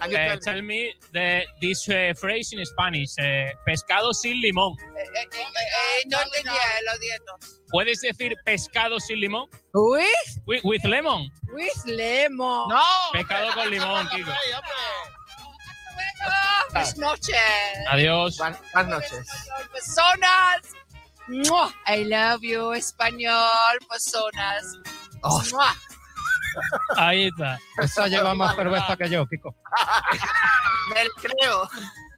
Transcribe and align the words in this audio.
Can 0.00 0.10
you 0.10 0.16
Eh, 0.16 0.26
tell 0.28 0.36
me? 0.36 0.40
tell 0.40 0.62
me 0.62 0.94
the, 1.12 1.44
this 1.60 1.88
uh, 1.88 2.12
phrase 2.18 2.52
in 2.52 2.64
Spanish. 2.64 3.10
eh, 3.18 3.52
pescado 3.66 4.12
sin 4.14 4.40
limón. 4.40 4.74
Eh, 4.80 5.02
eh, 5.14 5.28
eh, 5.32 5.42
eh, 5.42 6.02
no 6.08 6.18
entendía, 6.22 6.52
lo 6.86 6.98
siento. 6.98 7.32
¿Puedes 7.70 8.00
decir 8.00 8.34
pescado 8.44 8.98
sin 8.98 9.20
limón? 9.20 9.48
With, 9.74 10.06
With, 10.46 10.60
with 10.64 10.84
lemon. 10.84 11.28
with 11.52 11.84
lemon. 11.84 12.68
No. 12.68 12.82
Pescado 13.12 13.52
con 13.54 13.70
limón, 13.70 14.08
Kiko. 14.14 14.30
Ay, 14.30 14.52
hombre. 14.52 14.70
Ah, 16.22 16.64
Buenas 16.72 16.96
noches. 16.98 17.36
Adiós. 17.90 18.36
Buenas 18.38 18.60
buenas 18.72 18.88
noches. 18.90 19.26
Personas. 19.72 20.60
Mua. 21.28 21.72
I 21.86 22.04
love 22.04 22.42
you, 22.42 22.72
español, 22.74 23.78
personas. 23.88 24.64
Oh. 25.22 25.42
Ahí 26.96 27.26
está. 27.26 27.58
Esa 27.78 28.08
lleva 28.08 28.34
más 28.34 28.54
cerveza 28.56 28.96
que 28.96 29.08
yo, 29.08 29.26
Kiko. 29.26 29.54
Me 30.94 31.04
lo 31.04 31.10
creo. 31.20 31.68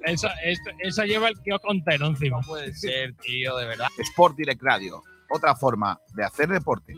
Esa, 0.05 0.33
esa, 0.43 0.71
esa 0.81 1.05
lleva 1.05 1.29
el 1.29 1.41
kiosco 1.41 1.71
entero 1.73 2.07
encima. 2.07 2.41
puede 2.41 2.75
ser, 2.75 3.15
tío, 3.17 3.57
de 3.57 3.67
verdad. 3.67 3.89
Sport 3.99 4.37
Direct 4.37 4.63
Radio, 4.63 5.03
otra 5.31 5.55
forma 5.55 5.99
de 6.15 6.25
hacer 6.25 6.49
deporte. 6.49 6.95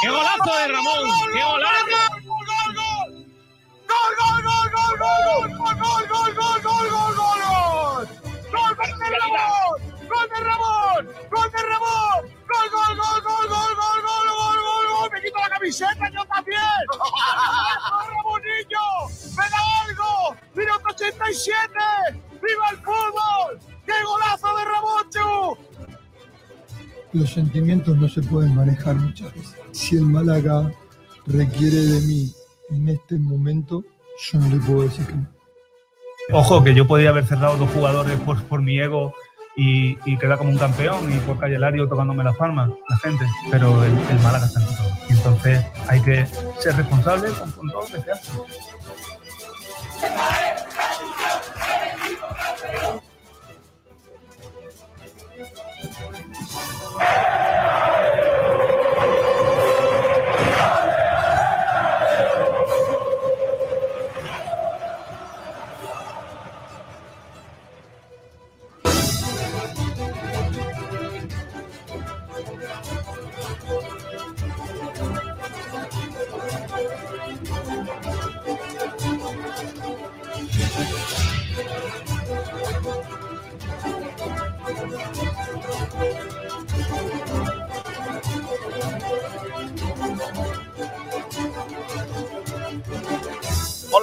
¡Qué 0.00 0.08
golazo 0.08 0.58
de 0.58 0.68
Ramón! 0.68 1.10
¡Qué 1.32 1.42
golazo! 1.42 2.18
Los 27.12 27.30
sentimientos 27.30 27.96
no 27.96 28.08
se 28.08 28.22
pueden 28.22 28.54
manejar 28.54 28.96
muchas 28.96 29.34
veces. 29.34 29.56
Si 29.72 29.96
el 29.96 30.02
Málaga 30.02 30.70
requiere 31.26 31.76
de 31.76 32.00
mí 32.02 32.32
en 32.70 32.88
este 32.88 33.16
momento, 33.16 33.82
yo 34.30 34.38
no 34.38 34.48
le 34.48 34.56
puedo 34.60 34.82
decir 34.82 35.06
que 35.06 35.14
no. 35.14 35.26
Ojo, 36.32 36.62
que 36.62 36.74
yo 36.74 36.86
podía 36.86 37.08
haber 37.08 37.24
cerrado 37.24 37.56
dos 37.56 37.70
jugadores 37.70 38.18
por, 38.20 38.42
por 38.44 38.60
mi 38.60 38.78
ego 38.78 39.14
y, 39.58 39.98
y 40.04 40.16
quedar 40.16 40.38
como 40.38 40.50
un 40.50 40.56
campeón 40.56 41.12
y 41.12 41.18
por 41.18 41.36
Calle 41.36 41.58
Lario 41.58 41.88
tocándome 41.88 42.22
las 42.22 42.36
palmas, 42.36 42.70
la 42.88 42.96
gente. 42.98 43.26
Pero 43.50 43.82
el, 43.82 43.90
el 43.90 44.20
Málaga 44.20 44.46
está 44.46 44.60
en 44.60 44.66
todo. 44.66 44.88
Entonces 45.10 45.66
hay 45.88 46.00
que 46.00 46.26
ser 46.60 46.76
responsable 46.76 47.30
con, 47.32 47.50
con 47.50 47.68
todo 47.70 47.80
lo 47.82 47.86
que 47.88 48.00
se 48.00 48.12
hace. 48.12 48.32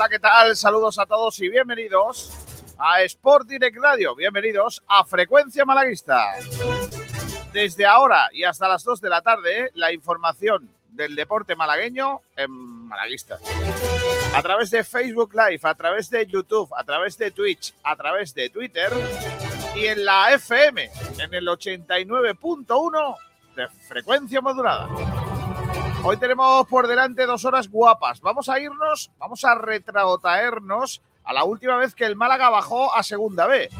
Hola, 0.05 0.11
¿qué 0.11 0.19
tal? 0.19 0.55
Saludos 0.55 0.99
a 0.99 1.07
todos 1.07 1.39
y 1.39 1.49
bienvenidos 1.49 2.31
a 2.77 3.01
Sport 3.01 3.47
Direct 3.47 3.75
Radio. 3.77 4.15
Bienvenidos 4.15 4.83
a 4.87 5.03
Frecuencia 5.03 5.65
Malaguista. 5.65 6.35
Desde 7.51 7.87
ahora 7.87 8.29
y 8.31 8.43
hasta 8.43 8.67
las 8.67 8.83
2 8.83 9.01
de 9.01 9.09
la 9.09 9.23
tarde, 9.23 9.71
la 9.73 9.91
información 9.91 10.69
del 10.89 11.15
deporte 11.15 11.55
malagueño 11.55 12.21
en 12.35 12.51
Malaguista. 12.51 13.39
A 14.35 14.43
través 14.43 14.69
de 14.69 14.83
Facebook 14.83 15.33
Live, 15.33 15.61
a 15.63 15.73
través 15.73 16.11
de 16.11 16.27
YouTube, 16.27 16.69
a 16.77 16.83
través 16.83 17.17
de 17.17 17.31
Twitch, 17.31 17.73
a 17.81 17.95
través 17.95 18.35
de 18.35 18.51
Twitter 18.51 18.91
y 19.73 19.87
en 19.87 20.05
la 20.05 20.35
FM, 20.35 20.87
en 21.17 21.33
el 21.33 21.47
89.1 21.47 23.17
de 23.55 23.67
frecuencia 23.87 24.39
modulada. 24.39 25.24
Hoy 26.07 26.17
tenemos 26.17 26.67
por 26.67 26.87
delante 26.87 27.25
dos 27.25 27.45
horas 27.45 27.67
guapas. 27.67 28.21
Vamos 28.21 28.47
a 28.47 28.59
irnos, 28.59 29.09
vamos 29.17 29.43
a 29.43 29.55
retrotraernos 29.55 31.01
a 31.23 31.33
la 31.33 31.43
última 31.43 31.77
vez 31.77 31.95
que 31.95 32.05
el 32.05 32.15
Málaga 32.15 32.51
bajó 32.51 32.93
a 32.95 33.01
Segunda 33.01 33.47
B. 33.47 33.71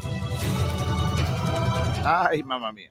Ay, 2.04 2.42
mamá 2.42 2.72
mía. 2.72 2.90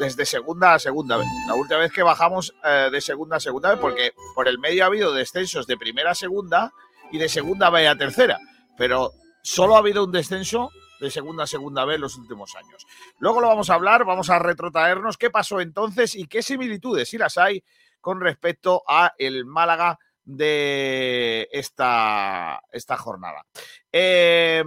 Desde 0.00 0.26
segunda 0.26 0.74
a 0.74 0.78
segunda 0.80 1.16
B. 1.16 1.24
La 1.46 1.54
última 1.54 1.78
vez 1.78 1.92
que 1.92 2.02
bajamos 2.02 2.52
eh, 2.64 2.88
de 2.90 3.00
segunda 3.00 3.36
a 3.36 3.40
segunda 3.40 3.70
B, 3.70 3.76
porque 3.76 4.14
por 4.34 4.48
el 4.48 4.58
medio 4.58 4.82
ha 4.82 4.88
habido 4.88 5.12
descensos 5.12 5.68
de 5.68 5.76
primera 5.76 6.10
a 6.10 6.16
segunda 6.16 6.72
y 7.12 7.18
de 7.18 7.28
segunda 7.28 7.70
B 7.70 7.86
a 7.86 7.94
tercera. 7.94 8.40
Pero 8.76 9.12
solo 9.42 9.76
ha 9.76 9.78
habido 9.78 10.02
un 10.02 10.10
descenso 10.10 10.72
de 11.00 11.10
segunda 11.10 11.44
a 11.44 11.46
segunda 11.46 11.82
en 11.92 12.00
los 12.00 12.16
últimos 12.16 12.54
años. 12.56 12.86
Luego 13.18 13.40
lo 13.40 13.48
vamos 13.48 13.70
a 13.70 13.74
hablar, 13.74 14.04
vamos 14.04 14.30
a 14.30 14.38
retrotraernos 14.38 15.18
qué 15.18 15.30
pasó 15.30 15.60
entonces 15.60 16.14
y 16.14 16.26
qué 16.26 16.42
similitudes, 16.42 17.08
si 17.08 17.18
las 17.18 17.38
hay, 17.38 17.62
con 18.00 18.20
respecto 18.20 18.82
a 18.86 19.14
el 19.18 19.44
Málaga 19.44 19.98
de 20.24 21.48
esta, 21.52 22.60
esta 22.72 22.96
jornada. 22.96 23.44
Eh, 23.92 24.62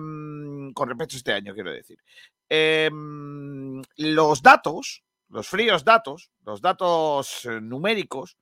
con 0.73 0.89
respecto 0.89 1.15
a 1.15 1.17
este 1.17 1.33
año, 1.33 1.53
quiero 1.53 1.71
decir. 1.71 1.97
Eh, 2.49 2.89
los 3.97 4.41
datos, 4.41 5.03
los 5.29 5.47
fríos 5.47 5.83
datos, 5.83 6.31
los 6.45 6.61
datos 6.61 7.45
eh, 7.45 7.59
numéricos, 7.61 8.37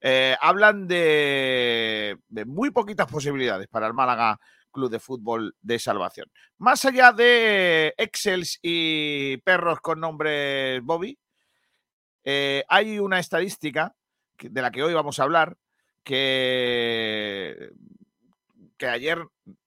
eh, 0.00 0.36
hablan 0.40 0.86
de 0.86 2.16
muy 2.46 2.70
poquitas 2.70 3.10
posibilidades 3.10 3.66
para 3.66 3.88
el 3.88 3.94
Málaga 3.94 4.38
Club 4.70 4.90
de 4.90 5.00
Fútbol 5.00 5.54
de 5.60 5.78
Salvación. 5.78 6.30
Más 6.58 6.84
allá 6.84 7.12
de 7.12 7.94
Excels 7.96 8.58
y 8.62 9.38
perros 9.38 9.80
con 9.80 10.00
nombres 10.00 10.82
Bobby, 10.82 11.18
eh, 12.30 12.62
hay 12.68 12.98
una 12.98 13.18
estadística 13.18 13.94
de 14.38 14.62
la 14.62 14.70
que 14.70 14.82
hoy 14.82 14.92
vamos 14.92 15.18
a 15.18 15.22
hablar 15.22 15.56
que, 16.04 17.70
que 18.76 18.86
ayer 18.86 19.24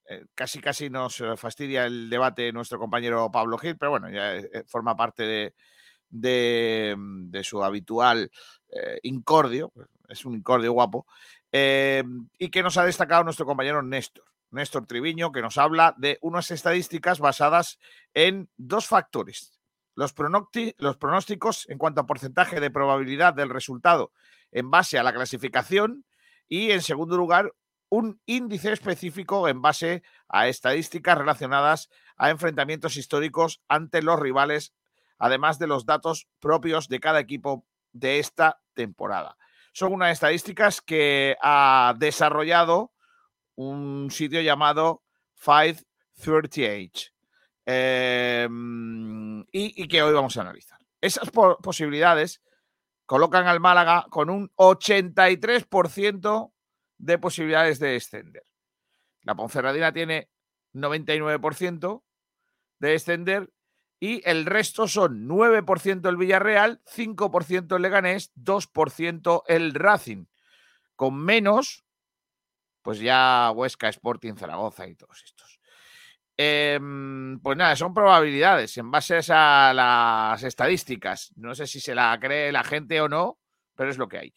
eh, 0.08 0.26
casi 0.36 0.62
casi 0.62 0.90
nos 0.90 1.20
eh, 1.22 1.38
fastidia 1.38 1.86
el 1.86 2.10
debate 2.10 2.52
nuestro 2.52 2.78
compañero 2.78 3.32
Pablo 3.32 3.58
Gil, 3.58 3.78
pero 3.78 3.90
bueno, 3.90 4.12
ya 4.12 4.36
forma 4.68 4.96
parte 4.96 5.24
de, 5.24 5.56
de, 6.10 6.96
mm, 6.96 7.36
su 7.42 7.64
habitual 7.64 8.30
incordio, 9.02 9.74
es 10.08 10.24
un 10.24 10.36
incordio 10.36 10.72
guapo, 10.72 11.06
y 11.52 12.50
que 12.50 12.64
nos 12.64 12.78
ha 12.78 12.86
destacado 12.86 13.24
nuestro 13.24 13.46
compañero 13.46 13.82
Néstor. 13.82 14.31
Néstor 14.52 14.86
Triviño, 14.86 15.32
que 15.32 15.42
nos 15.42 15.58
habla 15.58 15.96
de 15.98 16.20
unas 16.22 16.52
estadísticas 16.52 17.20
basadas 17.20 17.80
en 18.14 18.50
dos 18.58 18.88
factores. 18.88 19.60
Los, 19.96 20.14
los 20.78 20.98
pronósticos 20.98 21.70
en 21.70 21.78
cuanto 21.78 22.02
a 22.02 22.08
porcentaje 22.08 22.60
de 22.60 22.72
probabilidad 22.72 23.34
del 23.34 23.50
resultado 23.50 24.12
en 24.52 24.70
base 24.70 25.00
a 25.00 25.04
la 25.04 25.14
clasificación 25.14 26.06
y, 26.48 26.72
en 26.72 26.82
segundo 26.82 27.18
lugar, 27.18 27.54
un 27.90 28.22
índice 28.26 28.72
específico 28.72 29.50
en 29.50 29.62
base 29.62 30.04
a 30.30 30.48
estadísticas 30.48 31.18
relacionadas 31.18 31.90
a 32.16 32.30
enfrentamientos 32.30 32.96
históricos 32.96 33.62
ante 33.68 34.02
los 34.02 34.20
rivales, 34.20 34.74
además 35.18 35.60
de 35.60 35.68
los 35.68 35.86
datos 35.86 36.28
propios 36.40 36.88
de 36.88 37.00
cada 37.02 37.20
equipo 37.20 37.66
de 37.92 38.20
esta 38.20 38.62
temporada. 38.74 39.38
Son 39.74 39.94
unas 39.94 40.12
estadísticas 40.12 40.82
que 40.82 41.36
ha 41.42 41.96
desarrollado 41.98 42.92
un 43.56 44.10
sitio 44.12 44.42
llamado 44.42 45.04
538 45.36 47.12
eh, 47.66 48.48
y, 49.52 49.84
y 49.84 49.88
que 49.88 50.02
hoy 50.02 50.14
vamos 50.14 50.36
a 50.38 50.42
analizar. 50.42 50.80
Esas 51.00 51.30
po- 51.30 51.58
posibilidades 51.58 52.42
colocan 53.06 53.48
al 53.48 53.60
Málaga 53.60 54.06
con 54.10 54.30
un 54.30 54.50
83% 54.56 56.54
de 56.98 57.18
posibilidades 57.18 57.80
de 57.80 57.90
descender. 57.90 58.44
La 59.24 59.36
Ponferradina 59.36 59.92
tiene 59.92 60.30
99% 60.74 62.04
de 62.80 62.90
descender 62.90 63.52
Y 64.00 64.28
el 64.28 64.46
resto 64.48 64.88
son 64.88 65.28
9% 65.28 66.10
el 66.10 66.18
Villarreal, 66.18 66.82
5% 66.86 67.76
el 67.76 67.82
Leganés, 67.84 68.32
2% 68.36 69.44
el 69.48 69.74
Racing. 69.76 70.26
Con 70.96 71.18
menos, 71.24 71.84
pues 72.82 73.00
ya 73.00 73.52
Huesca, 73.54 73.90
Sporting, 73.90 74.36
Zaragoza 74.36 74.88
y 74.88 74.96
todos 74.96 75.22
estos. 75.24 75.60
Em, 76.38 77.40
pues 77.40 77.58
nada, 77.58 77.76
son 77.76 77.94
probabilidades 77.94 78.78
en 78.78 78.90
base 78.90 79.20
a 79.30 79.74
las 79.76 80.42
estadísticas. 80.44 81.32
No 81.36 81.54
sé 81.54 81.68
si 81.68 81.80
se 81.80 81.94
la 81.94 82.18
cree 82.20 82.52
la 82.52 82.64
gente 82.64 83.00
o 83.02 83.08
no, 83.08 83.38
pero 83.76 83.90
es 83.92 83.98
lo 83.98 84.08
que 84.08 84.18
hay. 84.18 84.34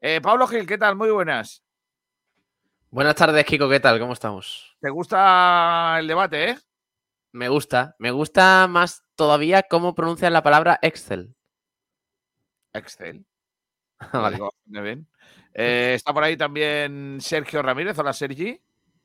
Eh, 0.00 0.20
Pablo 0.20 0.46
Gil, 0.46 0.66
¿qué 0.66 0.78
tal? 0.78 0.96
Muy 0.96 1.10
buenas. 1.10 1.62
Buenas 2.90 3.14
tardes, 3.14 3.44
Kiko, 3.44 3.68
¿qué 3.68 3.80
tal? 3.80 3.98
¿Cómo 3.98 4.12
estamos? 4.12 4.76
¿Te 4.80 4.90
gusta 4.90 5.96
el 5.98 6.06
debate, 6.06 6.50
eh? 6.50 6.58
Me 7.32 7.48
gusta. 7.48 7.96
Me 7.98 8.12
gusta 8.12 8.68
más 8.68 9.02
todavía 9.16 9.64
cómo 9.64 9.94
pronuncias 9.94 10.30
la 10.30 10.42
palabra 10.42 10.78
Excel. 10.82 11.34
Excel. 12.72 13.26
Vale. 14.12 14.36
Digo 14.36 14.50
bastante 14.52 14.80
bien. 14.80 15.08
Eh, 15.54 15.92
está 15.94 16.12
por 16.12 16.24
ahí 16.24 16.36
también 16.36 17.18
Sergio 17.20 17.62
Ramírez. 17.62 17.96
Hola, 17.96 18.12
Sergi. 18.12 18.60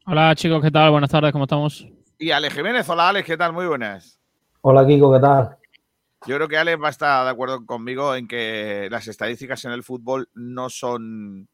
Hola 0.05 0.33
chicos, 0.35 0.63
¿qué 0.63 0.71
tal? 0.71 0.89
Buenas 0.89 1.11
tardes, 1.11 1.31
¿cómo 1.31 1.43
estamos? 1.43 1.87
Y 2.17 2.31
Ale 2.31 2.49
Jiménez. 2.49 2.89
Hola, 2.89 3.09
Alex. 3.09 3.27
¿Qué 3.27 3.37
tal? 3.37 3.53
Muy 3.53 3.67
buenas. 3.67 4.19
Hola 4.61 4.85
Kiko, 4.85 5.13
¿qué 5.13 5.19
tal? 5.19 5.57
Yo 6.25 6.35
creo 6.35 6.47
que 6.49 6.57
Alex 6.57 6.81
va 6.81 6.87
a 6.87 6.91
estar 6.91 7.23
de 7.23 7.29
acuerdo 7.29 7.65
conmigo 7.65 8.13
en 8.13 8.27
que 8.27 8.89
las 8.91 9.07
estadísticas 9.07 9.63
en 9.63 9.71
el 9.71 9.83
fútbol 9.83 10.29
no 10.33 10.69
son, 10.69 11.47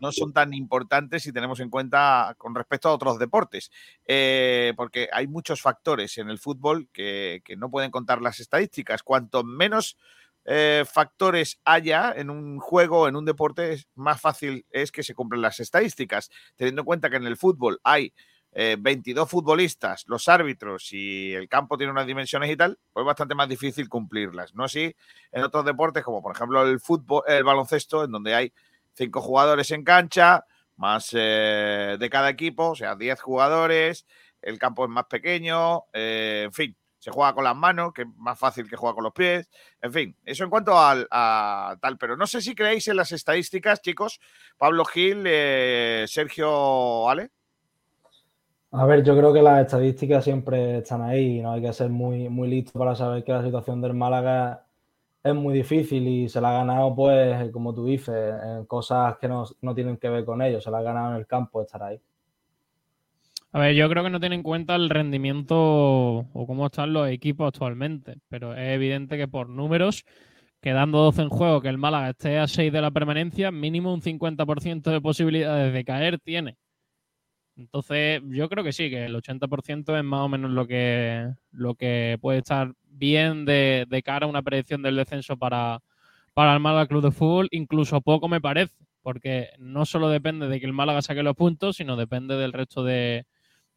no 0.00 0.10
son 0.10 0.32
tan 0.32 0.52
importantes 0.52 1.22
si 1.22 1.32
tenemos 1.32 1.60
en 1.60 1.70
cuenta 1.70 2.34
con 2.36 2.54
respecto 2.54 2.88
a 2.88 2.94
otros 2.94 3.20
deportes. 3.20 3.70
Eh, 4.04 4.72
porque 4.76 5.08
hay 5.12 5.28
muchos 5.28 5.60
factores 5.60 6.18
en 6.18 6.28
el 6.28 6.38
fútbol 6.38 6.88
que, 6.92 7.42
que 7.44 7.54
no 7.54 7.70
pueden 7.70 7.92
contar 7.92 8.20
las 8.20 8.40
estadísticas. 8.40 9.04
Cuanto 9.04 9.44
menos 9.44 9.96
eh, 10.44 10.84
factores 10.90 11.60
haya 11.64 12.12
en 12.16 12.30
un 12.30 12.58
juego, 12.58 13.08
en 13.08 13.16
un 13.16 13.24
deporte, 13.24 13.72
es 13.72 13.88
más 13.94 14.20
fácil 14.20 14.66
es 14.70 14.92
que 14.92 15.02
se 15.02 15.14
cumplan 15.14 15.42
las 15.42 15.60
estadísticas. 15.60 16.30
Teniendo 16.56 16.82
en 16.82 16.86
cuenta 16.86 17.10
que 17.10 17.16
en 17.16 17.26
el 17.26 17.36
fútbol 17.36 17.80
hay 17.84 18.12
eh, 18.52 18.76
22 18.78 19.28
futbolistas, 19.30 20.04
los 20.08 20.28
árbitros 20.28 20.92
y 20.92 21.32
el 21.34 21.48
campo 21.48 21.76
tiene 21.76 21.92
unas 21.92 22.06
dimensiones 22.06 22.50
y 22.50 22.56
tal, 22.56 22.78
pues 22.92 23.04
es 23.04 23.06
bastante 23.06 23.34
más 23.34 23.48
difícil 23.48 23.88
cumplirlas. 23.88 24.54
No 24.54 24.64
así 24.64 24.94
en 25.30 25.42
otros 25.44 25.64
deportes, 25.64 26.02
como 26.02 26.22
por 26.22 26.34
ejemplo 26.34 26.62
el 26.66 26.80
fútbol, 26.80 27.22
el 27.28 27.44
baloncesto, 27.44 28.04
en 28.04 28.10
donde 28.10 28.34
hay 28.34 28.52
cinco 28.94 29.20
jugadores 29.20 29.70
en 29.70 29.84
cancha, 29.84 30.44
más 30.76 31.10
eh, 31.12 31.96
de 32.00 32.10
cada 32.10 32.30
equipo, 32.30 32.70
o 32.70 32.74
sea, 32.74 32.96
10 32.96 33.20
jugadores, 33.20 34.06
el 34.42 34.58
campo 34.58 34.84
es 34.84 34.90
más 34.90 35.04
pequeño, 35.04 35.84
eh, 35.92 36.44
en 36.46 36.52
fin, 36.52 36.76
se 37.00 37.10
juega 37.10 37.34
con 37.34 37.44
las 37.44 37.56
manos, 37.56 37.92
que 37.92 38.02
es 38.02 38.08
más 38.16 38.38
fácil 38.38 38.68
que 38.68 38.76
juega 38.76 38.94
con 38.94 39.04
los 39.04 39.12
pies, 39.12 39.48
en 39.80 39.92
fin, 39.92 40.16
eso 40.24 40.44
en 40.44 40.50
cuanto 40.50 40.78
al, 40.78 41.08
a 41.10 41.76
tal, 41.80 41.98
pero 41.98 42.16
no 42.16 42.26
sé 42.26 42.40
si 42.42 42.54
creéis 42.54 42.86
en 42.88 42.96
las 42.96 43.10
estadísticas, 43.10 43.80
chicos, 43.80 44.20
Pablo 44.58 44.84
Gil, 44.84 45.24
eh, 45.26 46.04
Sergio 46.06 47.08
Ale. 47.08 47.30
A 48.72 48.84
ver, 48.84 49.02
yo 49.02 49.16
creo 49.16 49.32
que 49.32 49.42
las 49.42 49.62
estadísticas 49.62 50.22
siempre 50.22 50.78
están 50.78 51.02
ahí 51.02 51.38
y 51.38 51.42
no 51.42 51.52
hay 51.52 51.62
que 51.62 51.72
ser 51.72 51.88
muy, 51.88 52.28
muy 52.28 52.48
listo 52.48 52.78
para 52.78 52.94
saber 52.94 53.24
que 53.24 53.32
la 53.32 53.42
situación 53.42 53.80
del 53.80 53.94
Málaga 53.94 54.66
es 55.24 55.34
muy 55.34 55.54
difícil 55.54 56.06
y 56.06 56.28
se 56.28 56.40
la 56.40 56.50
ha 56.50 56.58
ganado, 56.58 56.94
pues, 56.94 57.50
como 57.50 57.74
tú 57.74 57.86
dices, 57.86 58.34
en 58.44 58.66
cosas 58.66 59.16
que 59.18 59.26
no, 59.26 59.44
no 59.62 59.74
tienen 59.74 59.96
que 59.96 60.08
ver 60.08 60.24
con 60.24 60.40
ello. 60.40 60.60
Se 60.60 60.70
la 60.70 60.78
ha 60.78 60.82
ganado 60.82 61.10
en 61.10 61.16
el 61.16 61.26
campo 61.26 61.60
estar 61.62 61.82
ahí. 61.82 62.00
A 63.52 63.58
ver, 63.58 63.74
yo 63.74 63.88
creo 63.88 64.04
que 64.04 64.10
no 64.10 64.20
tiene 64.20 64.36
en 64.36 64.42
cuenta 64.44 64.76
el 64.76 64.88
rendimiento 64.90 65.56
o 65.58 66.46
cómo 66.46 66.66
están 66.66 66.92
los 66.92 67.08
equipos 67.08 67.48
actualmente, 67.48 68.18
pero 68.28 68.54
es 68.54 68.74
evidente 68.74 69.16
que 69.16 69.26
por 69.26 69.48
números, 69.48 70.04
quedando 70.60 70.98
12 70.98 71.22
en 71.22 71.30
juego, 71.30 71.60
que 71.60 71.68
el 71.68 71.78
Málaga 71.78 72.10
esté 72.10 72.38
a 72.38 72.46
6 72.48 72.72
de 72.72 72.80
la 72.80 72.92
permanencia, 72.92 73.50
mínimo 73.50 73.92
un 73.92 74.02
50% 74.02 74.90
de 74.92 75.00
posibilidades 75.00 75.72
de 75.72 75.84
caer 75.84 76.20
tiene. 76.20 76.58
Entonces, 77.56 78.22
yo 78.28 78.48
creo 78.48 78.64
que 78.64 78.72
sí, 78.72 78.88
que 78.88 79.04
el 79.06 79.14
80% 79.16 79.96
es 79.96 80.04
más 80.04 80.20
o 80.20 80.28
menos 80.28 80.50
lo 80.50 80.66
que, 80.66 81.28
lo 81.50 81.74
que 81.74 82.18
puede 82.20 82.38
estar 82.38 82.72
bien 82.84 83.44
de, 83.44 83.86
de 83.88 84.02
cara 84.02 84.26
a 84.26 84.28
una 84.28 84.42
predicción 84.42 84.82
del 84.82 84.96
descenso 84.96 85.36
para, 85.36 85.80
para 86.34 86.54
el 86.54 86.60
Málaga 86.60 86.86
Club 86.86 87.02
de 87.04 87.10
Fútbol, 87.12 87.48
incluso 87.50 88.00
poco 88.00 88.28
me 88.28 88.40
parece, 88.40 88.74
porque 89.02 89.50
no 89.58 89.84
solo 89.86 90.08
depende 90.08 90.48
de 90.48 90.60
que 90.60 90.66
el 90.66 90.72
Málaga 90.72 91.02
saque 91.02 91.22
los 91.22 91.36
puntos, 91.36 91.76
sino 91.76 91.96
depende 91.96 92.36
del 92.36 92.52
resto 92.54 92.84
de, 92.84 93.26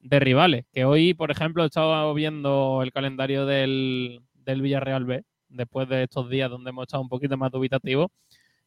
de 0.04 0.20
rivales. 0.20 0.66
Que 0.72 0.86
hoy, 0.86 1.14
por 1.14 1.32
ejemplo, 1.32 1.64
he 1.64 1.68
estado 1.68 2.14
viendo 2.14 2.82
el 2.84 2.92
calendario 2.92 3.46
del, 3.46 4.22
del 4.36 4.62
Villarreal 4.62 5.06
B, 5.06 5.24
después 5.50 5.88
de 5.90 6.04
estos 6.04 6.30
días 6.30 6.50
donde 6.50 6.70
hemos 6.70 6.84
estado 6.84 7.02
un 7.02 7.10
poquito 7.10 7.38
más 7.38 7.52
dubitativos, 7.52 8.12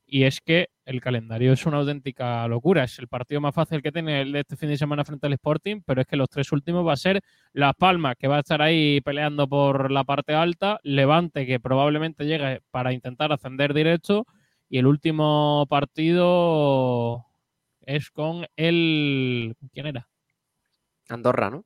y 0.09 0.23
es 0.23 0.41
que 0.41 0.69
el 0.85 1.01
calendario 1.01 1.53
es 1.53 1.67
una 1.67 1.79
auténtica 1.79 2.47
locura. 2.47 2.85
Es 2.85 2.99
el 3.01 3.09
partido 3.09 3.41
más 3.41 3.55
fácil 3.55 3.83
que 3.83 3.91
tiene 3.91 4.21
el 4.23 4.33
de 4.33 4.41
este 4.41 4.57
fin 4.57 4.69
de 4.69 4.79
semana 4.79 5.05
frente 5.05 5.27
al 5.27 5.33
Sporting, 5.33 5.81
pero 5.85 6.01
es 6.01 6.07
que 6.07 6.17
los 6.17 6.29
tres 6.29 6.53
últimos 6.53 6.87
va 6.87 6.93
a 6.93 6.97
ser 6.97 7.21
Las 7.53 7.75
Palmas, 7.75 8.15
que 8.17 8.29
va 8.29 8.37
a 8.37 8.41
estar 8.41 8.63
ahí 8.63 9.01
peleando 9.01 9.49
por 9.49 9.91
la 9.91 10.05
parte 10.05 10.33
alta, 10.35 10.79
Levante, 10.85 11.45
que 11.45 11.59
probablemente 11.59 12.25
llegue 12.25 12.61
para 12.71 12.93
intentar 12.93 13.33
ascender 13.33 13.75
directo, 13.75 14.27
y 14.69 14.79
el 14.79 14.87
último 14.87 15.67
partido 15.69 17.27
es 17.81 18.11
con 18.11 18.47
el... 18.57 19.57
¿Quién 19.73 19.87
era? 19.87 20.09
Andorra, 21.09 21.51
¿no? 21.51 21.65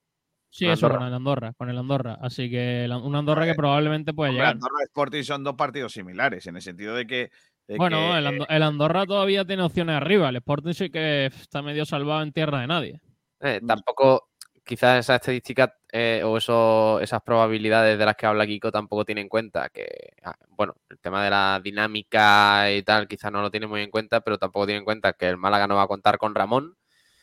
Sí, 0.52 0.66
eso, 0.66 0.87
Andorra. 0.87 0.98
con 0.98 1.06
el 1.08 1.14
Andorra, 1.14 1.52
con 1.56 1.70
el 1.70 1.78
Andorra. 1.78 2.19
Así 2.20 2.50
que 2.50 2.87
la- 2.88 2.96
un 2.98 3.14
Andorra 3.14 3.46
que 3.46 3.54
probablemente 3.54 4.12
pueda 4.12 4.31
Hombre, 4.31 4.40
llegar. 4.42 4.54
Andorra 4.54 4.75
y 4.81 4.84
Sporting 4.84 5.22
son 5.22 5.44
dos 5.44 5.54
partidos 5.54 5.92
similares, 5.92 6.46
en 6.46 6.56
el 6.56 6.62
sentido 6.62 6.94
de 6.96 7.06
que. 7.06 7.31
de 7.69 7.76
Bueno, 7.76 7.98
que, 8.12 8.19
el, 8.19 8.26
eh, 8.42 8.46
el 8.48 8.62
Andorra 8.64 9.06
todavía 9.06 9.44
tiene 9.44 9.62
opciones 9.62 9.94
arriba. 9.96 10.28
El 10.28 10.37
Sporting 10.37 10.72
sí 10.72 10.90
que 10.90 11.26
está 11.26 11.62
medio 11.62 11.84
salvado 11.84 12.22
en 12.22 12.32
tierra 12.32 12.60
de 12.60 12.66
nadie. 12.66 13.00
Eh, 13.40 13.60
tampoco, 13.64 14.31
quizás 14.64 14.98
esas 14.98 15.20
estadísticas 15.20 15.70
eh, 15.92 16.22
o 16.25 16.37
eso, 16.37 16.98
esas 17.00 17.22
probabilidades 17.22 17.96
de 17.98 18.04
las 18.04 18.16
que 18.16 18.26
habla 18.26 18.44
Kiko 18.46 18.70
tampoco 18.72 19.04
tiene 19.04 19.20
en 19.20 19.28
cuenta 19.28 19.69
que, 19.70 19.87
ah, 20.25 20.34
bueno, 20.48 20.75
el 20.88 20.98
tema 20.98 21.22
de 21.25 21.31
la 21.31 21.60
dinámica 21.62 22.70
y 22.72 22.82
tal, 22.82 23.06
quizás 23.08 23.31
no 23.32 23.40
lo 23.40 23.50
tiene 23.52 23.66
muy 23.69 23.82
en 23.82 23.90
cuenta, 23.90 24.20
pero 24.20 24.37
tampoco 24.37 24.66
tiene 24.66 24.81
en 24.81 24.84
cuenta 24.84 25.12
que 25.12 25.28
el 25.28 25.37
Málaga 25.37 25.66
no 25.69 25.76
va 25.76 25.82
a 25.82 25.88
contar 25.88 26.19
con 26.19 26.34
Ramón, 26.34 26.76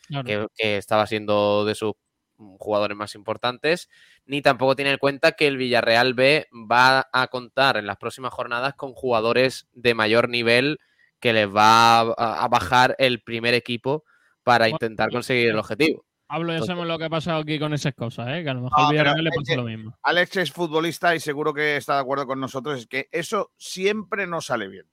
Claro. 0.07 0.25
que, 0.25 0.47
que 0.55 0.77
estaba 0.77 1.05
siendo 1.05 1.65
de 1.65 1.75
sus 1.75 1.91
mm, 1.91 1.93
jugadores 2.37 2.97
más 2.97 3.15
importantes, 3.15 3.89
ni 4.25 4.41
tampoco 4.41 4.75
tiene 4.75 4.91
en 4.91 4.97
cuenta 4.97 5.33
que 5.33 5.47
el 5.47 5.57
Villarreal 5.57 6.13
B 6.13 6.47
va 6.53 7.07
a 7.11 7.27
contar 7.27 7.77
en 7.77 7.87
las 7.87 7.97
próximas 7.97 8.33
jornadas 8.33 8.75
con 8.75 8.93
jugadores 8.93 9.67
de 9.73 9.93
mayor 9.93 10.29
nivel 10.29 10.79
que 11.19 11.33
les 11.33 11.47
va 11.47 11.99
a, 11.99 12.47
bajar 12.47 12.95
el 12.99 13.21
primer 13.21 13.53
equipo 13.53 14.03
para 14.43 14.69
intentar 14.69 15.09
conseguir 15.09 15.49
el 15.49 15.57
objetivo. 15.57 16.05
Pablo, 16.27 16.53
ya 16.53 16.59
sabemos 16.59 16.87
lo 16.87 16.99
que 16.99 17.05
ha 17.05 17.09
pasado 17.09 17.39
aquí 17.39 17.57
con 17.57 17.73
esas 17.73 17.93
cosas, 17.93 18.27
¿eh? 18.29 18.43
que 18.43 18.49
a 18.49 18.53
lo 18.53 18.61
mejor 18.61 18.79
No, 18.79 18.89
Villarreal 18.89 19.23
le 19.23 19.31
pasa 19.31 19.55
lo 19.55 19.63
mismo. 19.63 19.97
Alex 20.03 20.37
es 20.37 20.51
futbolista 20.51 21.15
y 21.15 21.19
seguro 21.19 21.53
que 21.53 21.77
está 21.77 21.95
de 21.95 22.01
acuerdo 22.01 22.27
con 22.27 22.39
nosotros, 22.39 22.79
es 22.79 22.87
que 22.87 23.07
eso 23.11 23.51
siempre 23.57 24.27
no 24.27 24.41
sale 24.41 24.67
bien. 24.67 24.85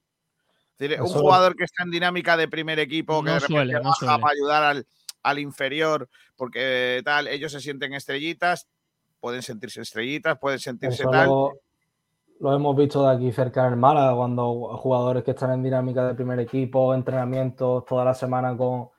Es 0.79 0.89
decir, 0.89 1.01
un 1.01 1.09
jugador 1.09 1.57
que 1.57 1.65
está 1.65 1.85
en 1.85 1.91
dinámica 1.91 2.37
de 2.37 2.49
primer 2.49 2.79
equipo, 2.79 3.23
que 3.23 3.31
No 3.31 3.35
de 3.35 3.41
repente 3.41 3.57
suele, 3.57 3.73
no 3.75 3.83
baja 3.83 4.07
suele. 4.07 4.19
para 4.21 4.33
ayudar 4.33 4.63
al, 4.63 4.87
al 5.25 5.41
inferior, 5.41 6.09
porque 6.37 7.03
tal, 7.05 7.27
ellos 7.27 7.51
se 7.51 7.61
sienten 7.61 7.95
estrellitas, 7.95 8.69
pueden 9.19 9.43
sentirse 9.43 9.81
estrellitas, 9.81 10.39
pueden 10.39 10.61
sentirse 10.61 11.03
Eso 11.03 11.11
tal. 11.11 11.27
lo, 11.27 11.53
lo 12.41 12.55
hemos 12.55 12.77
visto 12.77 13.05
de 13.05 13.15
aquí 13.15 13.33
cerca 13.33 13.67
en 13.67 13.73
el 13.73 13.79
Málaga, 13.79 14.15
cuando 14.15 14.77
jugadores 14.77 15.25
que 15.25 15.33
están 15.33 15.53
en 15.53 15.63
dinámica 15.63 16.07
de 16.07 16.15
primer 16.15 16.39
equipo, 16.39 16.95
entrenamientos 16.95 17.85
toda 17.87 18.05
la 18.05 18.15
semana 18.15 18.57
con, 18.57 18.91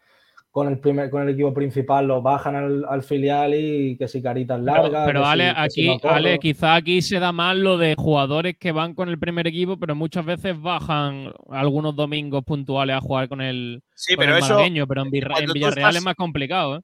con, 0.55 0.69
el, 0.69 0.79
primer, 0.79 1.09
con 1.09 1.21
el 1.21 1.27
equipo 1.33 1.53
principal, 1.53 2.07
los 2.07 2.23
bajan 2.23 2.55
al, 2.55 2.85
al 2.87 3.03
filial 3.03 3.53
y 3.53 3.97
que 3.97 4.07
si 4.07 4.21
caritas 4.21 4.57
Pero, 4.63 4.73
largas. 4.83 5.05
pero 5.05 5.21
si- 5.25 5.29
Ale, 5.29 5.49
si 5.49 5.81
aquí, 5.81 5.87
no 5.87 5.99
corro. 5.99 6.13
Ale, 6.15 6.39
quizá 6.39 6.75
aquí 6.75 7.01
se 7.01 7.19
da 7.19 7.33
más 7.33 7.57
lo 7.57 7.77
de 7.77 7.93
jugadores 7.97 8.55
que 8.57 8.71
van 8.71 8.93
con 8.95 9.09
el 9.09 9.19
primer 9.19 9.47
equipo, 9.47 9.77
pero 9.77 9.95
muchas 9.95 10.23
veces 10.25 10.57
bajan 10.57 11.33
algunos 11.49 11.93
domingos 11.93 12.41
puntuales 12.45 12.95
a 12.95 13.01
jugar 13.01 13.27
con 13.27 13.41
el, 13.41 13.83
Sí, 13.95 14.15
con 14.15 14.23
pero 14.23 14.37
el 14.37 14.43
eso, 14.43 14.53
malagueño, 14.53 14.87
pero 14.87 15.01
en, 15.01 15.07
tú 15.07 15.11
Villarreal 15.11 15.77
estás- 15.89 15.95
es 15.97 16.03
más 16.05 16.15
complicado. 16.15 16.77
¿eh? 16.77 16.81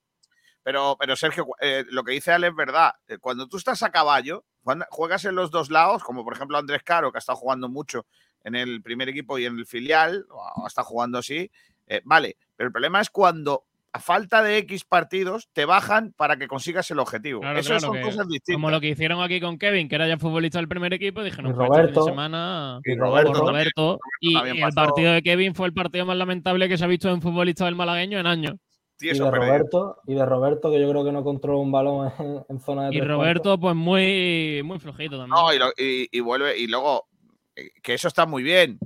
Pero, 0.63 0.97
pero 0.99 1.15
Sergio, 1.15 1.47
eh, 1.61 1.85
lo 1.91 2.03
que 2.03 2.11
dice 2.11 2.33
Ale 2.33 2.47
es 2.47 2.55
verdad. 2.55 2.91
Eh, 3.07 3.19
Cuando 3.21 3.47
tú 3.47 3.55
estás 3.55 3.83
a 3.83 3.89
caballo, 3.89 4.43
cuando 4.63 4.83
juegas 4.89 5.23
en 5.23 5.35
los 5.35 5.49
dos 5.49 5.71
lados, 5.71 6.03
como 6.03 6.25
por 6.25 6.33
ejemplo 6.33 6.57
Andrés 6.57 6.83
Caro, 6.83 7.09
que 7.13 7.17
ha 7.17 7.19
estado 7.19 7.37
jugando 7.37 7.69
mucho 7.69 8.05
en 8.43 8.55
el 8.55 8.81
primer 8.81 9.07
equipo 9.07 9.39
y 9.39 9.45
en 9.45 9.57
el 9.57 9.65
filial, 9.65 10.25
o 10.29 10.67
está 10.67 10.83
jugando 10.83 11.19
así, 11.19 11.49
eh, 11.95 12.01
vale. 12.05 12.37
Pero 12.55 12.67
el 12.67 12.71
problema 12.71 13.01
es 13.01 13.09
cuando, 13.09 13.63
a 13.93 13.99
falta 13.99 14.41
de 14.41 14.57
X 14.59 14.85
partidos, 14.85 15.49
te 15.51 15.65
bajan 15.65 16.13
para 16.15 16.37
que 16.37 16.47
consigas 16.47 16.89
el 16.91 16.99
objetivo. 16.99 17.41
Claro, 17.41 17.59
Eso 17.59 17.69
claro, 17.69 17.79
son 17.81 17.93
que- 17.95 18.01
cosas 18.01 18.27
distintas. 18.27 18.55
Como 18.55 18.71
lo 18.71 18.79
que 18.79 18.87
hicieron 18.89 19.21
aquí 19.21 19.41
con 19.41 19.57
Kevin, 19.57 19.89
que 19.89 19.95
era 19.95 20.07
ya 20.07 20.17
futbolista 20.17 20.59
del 20.59 20.67
primer 20.67 20.93
equipo, 20.93 21.21
dijeron, 21.23 21.51
Y 21.51 21.53
pues 21.53 21.65
este 21.67 21.73
fin 21.73 21.81
de 21.85 21.91
Roberto. 21.93 22.03
semana 22.05 22.79
Y 22.85 22.95
Roberto 22.95 23.31
también. 23.33 23.51
Roberto. 23.53 23.99
Y, 24.21 24.35
el 24.37 24.59
pasó. 24.61 24.75
partido 24.75 25.11
de 25.13 25.21
Kevin 25.21 25.53
fue 25.55 25.67
el 25.67 25.73
partido 25.73 26.05
más 26.05 26.15
lamentable 26.17 26.69
que 26.69 26.77
se 26.77 26.83
ha 26.85 26.87
visto 26.87 27.09
en 27.09 27.21
futbolista 27.21 27.65
del 27.65 27.75
malagueño 27.75 28.17
en 28.19 28.27
años. 28.27 28.55
Y 29.03 29.07
de. 29.17 29.31
Roberto, 29.31 29.97
y 30.05 30.13
de 30.13 30.23
Roberto, 30.25 30.71
que 30.71 30.79
yo 30.79 30.87
creo 30.89 31.03
que 31.03 31.11
no 31.11 31.23
controla 31.23 31.57
un 31.59 31.71
balón 31.71 32.11
en, 32.19 32.45
en 32.47 32.59
zona 32.59 32.89
de 32.89 32.95
Y 32.95 33.01
Roberto, 33.01 33.59
pues 33.59 33.75
muy, 33.75 34.61
muy 34.63 34.77
flojito 34.79 35.17
también. 35.17 35.29
No, 35.31 35.51
y, 35.53 35.57
lo- 35.57 35.71
y- 35.75 36.07
y 36.11 36.19
vuelve, 36.19 36.55
y 36.57 36.67
luego, 36.67 37.07
eh, 37.55 37.71
que 37.81 37.95
eso 37.95 38.07
está 38.07 38.25
muy 38.27 38.43
bien. 38.43 38.77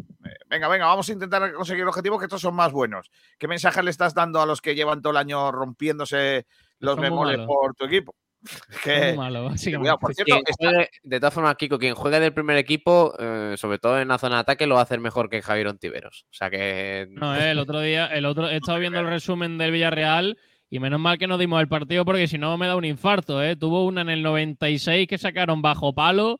Venga, 0.47 0.67
venga, 0.67 0.85
vamos 0.85 1.09
a 1.09 1.13
intentar 1.13 1.53
conseguir 1.53 1.85
objetivos 1.85 2.19
que 2.19 2.25
estos 2.25 2.41
son 2.41 2.55
más 2.55 2.71
buenos. 2.71 3.09
¿Qué 3.39 3.47
mensaje 3.47 3.81
le 3.81 3.89
estás 3.91 4.13
dando 4.13 4.41
a 4.41 4.45
los 4.45 4.61
que 4.61 4.75
llevan 4.75 5.01
todo 5.01 5.11
el 5.11 5.17
año 5.17 5.51
rompiéndose 5.51 6.45
los 6.79 6.97
malos. 6.97 7.45
por 7.47 7.73
tu 7.75 7.85
equipo? 7.85 8.13
Muy 8.69 8.79
Que, 8.83 9.13
malo, 9.13 9.49
cuidado, 9.49 9.97
por 9.97 10.13
cierto, 10.13 10.35
juegue- 10.59 10.89
de 11.01 11.19
todas 11.19 11.33
formas, 11.33 11.55
Kiko, 11.55 11.79
quien 11.79 11.95
juegue 11.95 12.19
del 12.19 12.31
primer 12.33 12.57
equipo, 12.57 13.13
eh, 13.17 13.55
sobre 13.57 13.79
todo 13.79 13.99
en 13.99 14.07
la 14.07 14.19
zona 14.19 14.35
de 14.35 14.41
ataque, 14.41 14.67
lo 14.67 14.75
va 14.75 14.81
a 14.81 14.83
hacer 14.83 14.99
mejor 14.99 15.29
que 15.31 15.41
Javier 15.41 15.67
Ontiveros. 15.67 16.25
O 16.29 16.33
sea 16.33 16.51
que. 16.51 17.07
No, 17.09 17.35
eh, 17.35 17.49
el 17.51 17.57
otro 17.59 17.79
día, 17.79 18.05
el 18.07 18.25
otro, 18.25 18.47
he 18.47 18.57
estado 18.57 18.77
viendo 18.77 18.99
el 18.99 19.07
resumen 19.07 19.57
del 19.57 19.71
Villarreal 19.71 20.37
y 20.69 20.77
menos 20.79 20.99
mal 20.99 21.17
que 21.17 21.25
no 21.25 21.39
dimos 21.39 21.59
el 21.59 21.67
partido 21.67 22.05
porque 22.05 22.27
si 22.27 22.37
no 22.37 22.55
me 22.57 22.67
da 22.67 22.75
un 22.75 22.85
infarto, 22.85 23.41
¿eh? 23.43 23.55
Tuvo 23.55 23.83
una 23.85 24.01
en 24.01 24.09
el 24.09 24.21
96 24.21 25.07
que 25.07 25.17
sacaron 25.17 25.63
bajo 25.63 25.93
palo, 25.95 26.39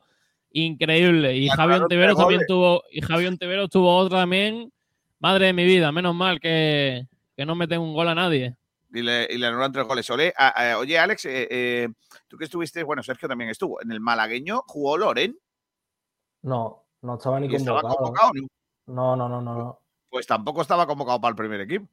increíble. 0.64 1.36
Y 1.36 1.48
Javi 1.48 1.74
Ontiveros 1.74 2.16
también 2.16 2.42
tuvo, 2.46 2.82
y 2.90 3.00
Javi 3.00 3.26
Ontiveros 3.26 3.68
tuvo 3.70 3.96
otra 3.96 4.18
también. 4.20 4.72
Madre 5.18 5.46
de 5.46 5.52
mi 5.52 5.64
vida, 5.64 5.90
menos 5.92 6.14
mal 6.14 6.38
que, 6.40 7.06
que 7.36 7.46
no 7.46 7.54
meten 7.54 7.80
un 7.80 7.94
gol 7.94 8.08
a 8.08 8.14
nadie. 8.14 8.54
y 8.92 9.02
le, 9.02 9.26
y 9.30 9.38
le 9.38 9.46
anulan 9.46 9.72
tres 9.72 9.86
goles. 9.86 10.08
Ole, 10.10 10.32
a- 10.36 10.72
a- 10.72 10.78
oye, 10.78 10.98
Alex, 10.98 11.24
eh, 11.26 11.48
eh, 11.50 11.88
tú 12.28 12.36
que 12.36 12.44
estuviste, 12.44 12.82
bueno, 12.82 13.02
Sergio 13.02 13.28
también 13.28 13.50
estuvo. 13.50 13.80
En 13.82 13.90
el 13.92 14.00
malagueño 14.00 14.62
jugó 14.66 14.96
Loren 14.98 15.36
No, 16.42 16.84
no 17.02 17.14
estaba 17.16 17.40
ni 17.40 17.46
y 17.48 17.54
estaba 17.56 17.80
convocado. 17.82 18.04
convocado. 18.04 18.30
¿no? 18.34 18.46
No, 18.94 19.16
no, 19.16 19.28
no, 19.28 19.40
no, 19.42 19.54
no. 19.58 19.80
Pues 20.10 20.26
tampoco 20.26 20.62
estaba 20.62 20.86
convocado 20.86 21.20
para 21.20 21.30
el 21.30 21.36
primer 21.36 21.60
equipo. 21.62 21.88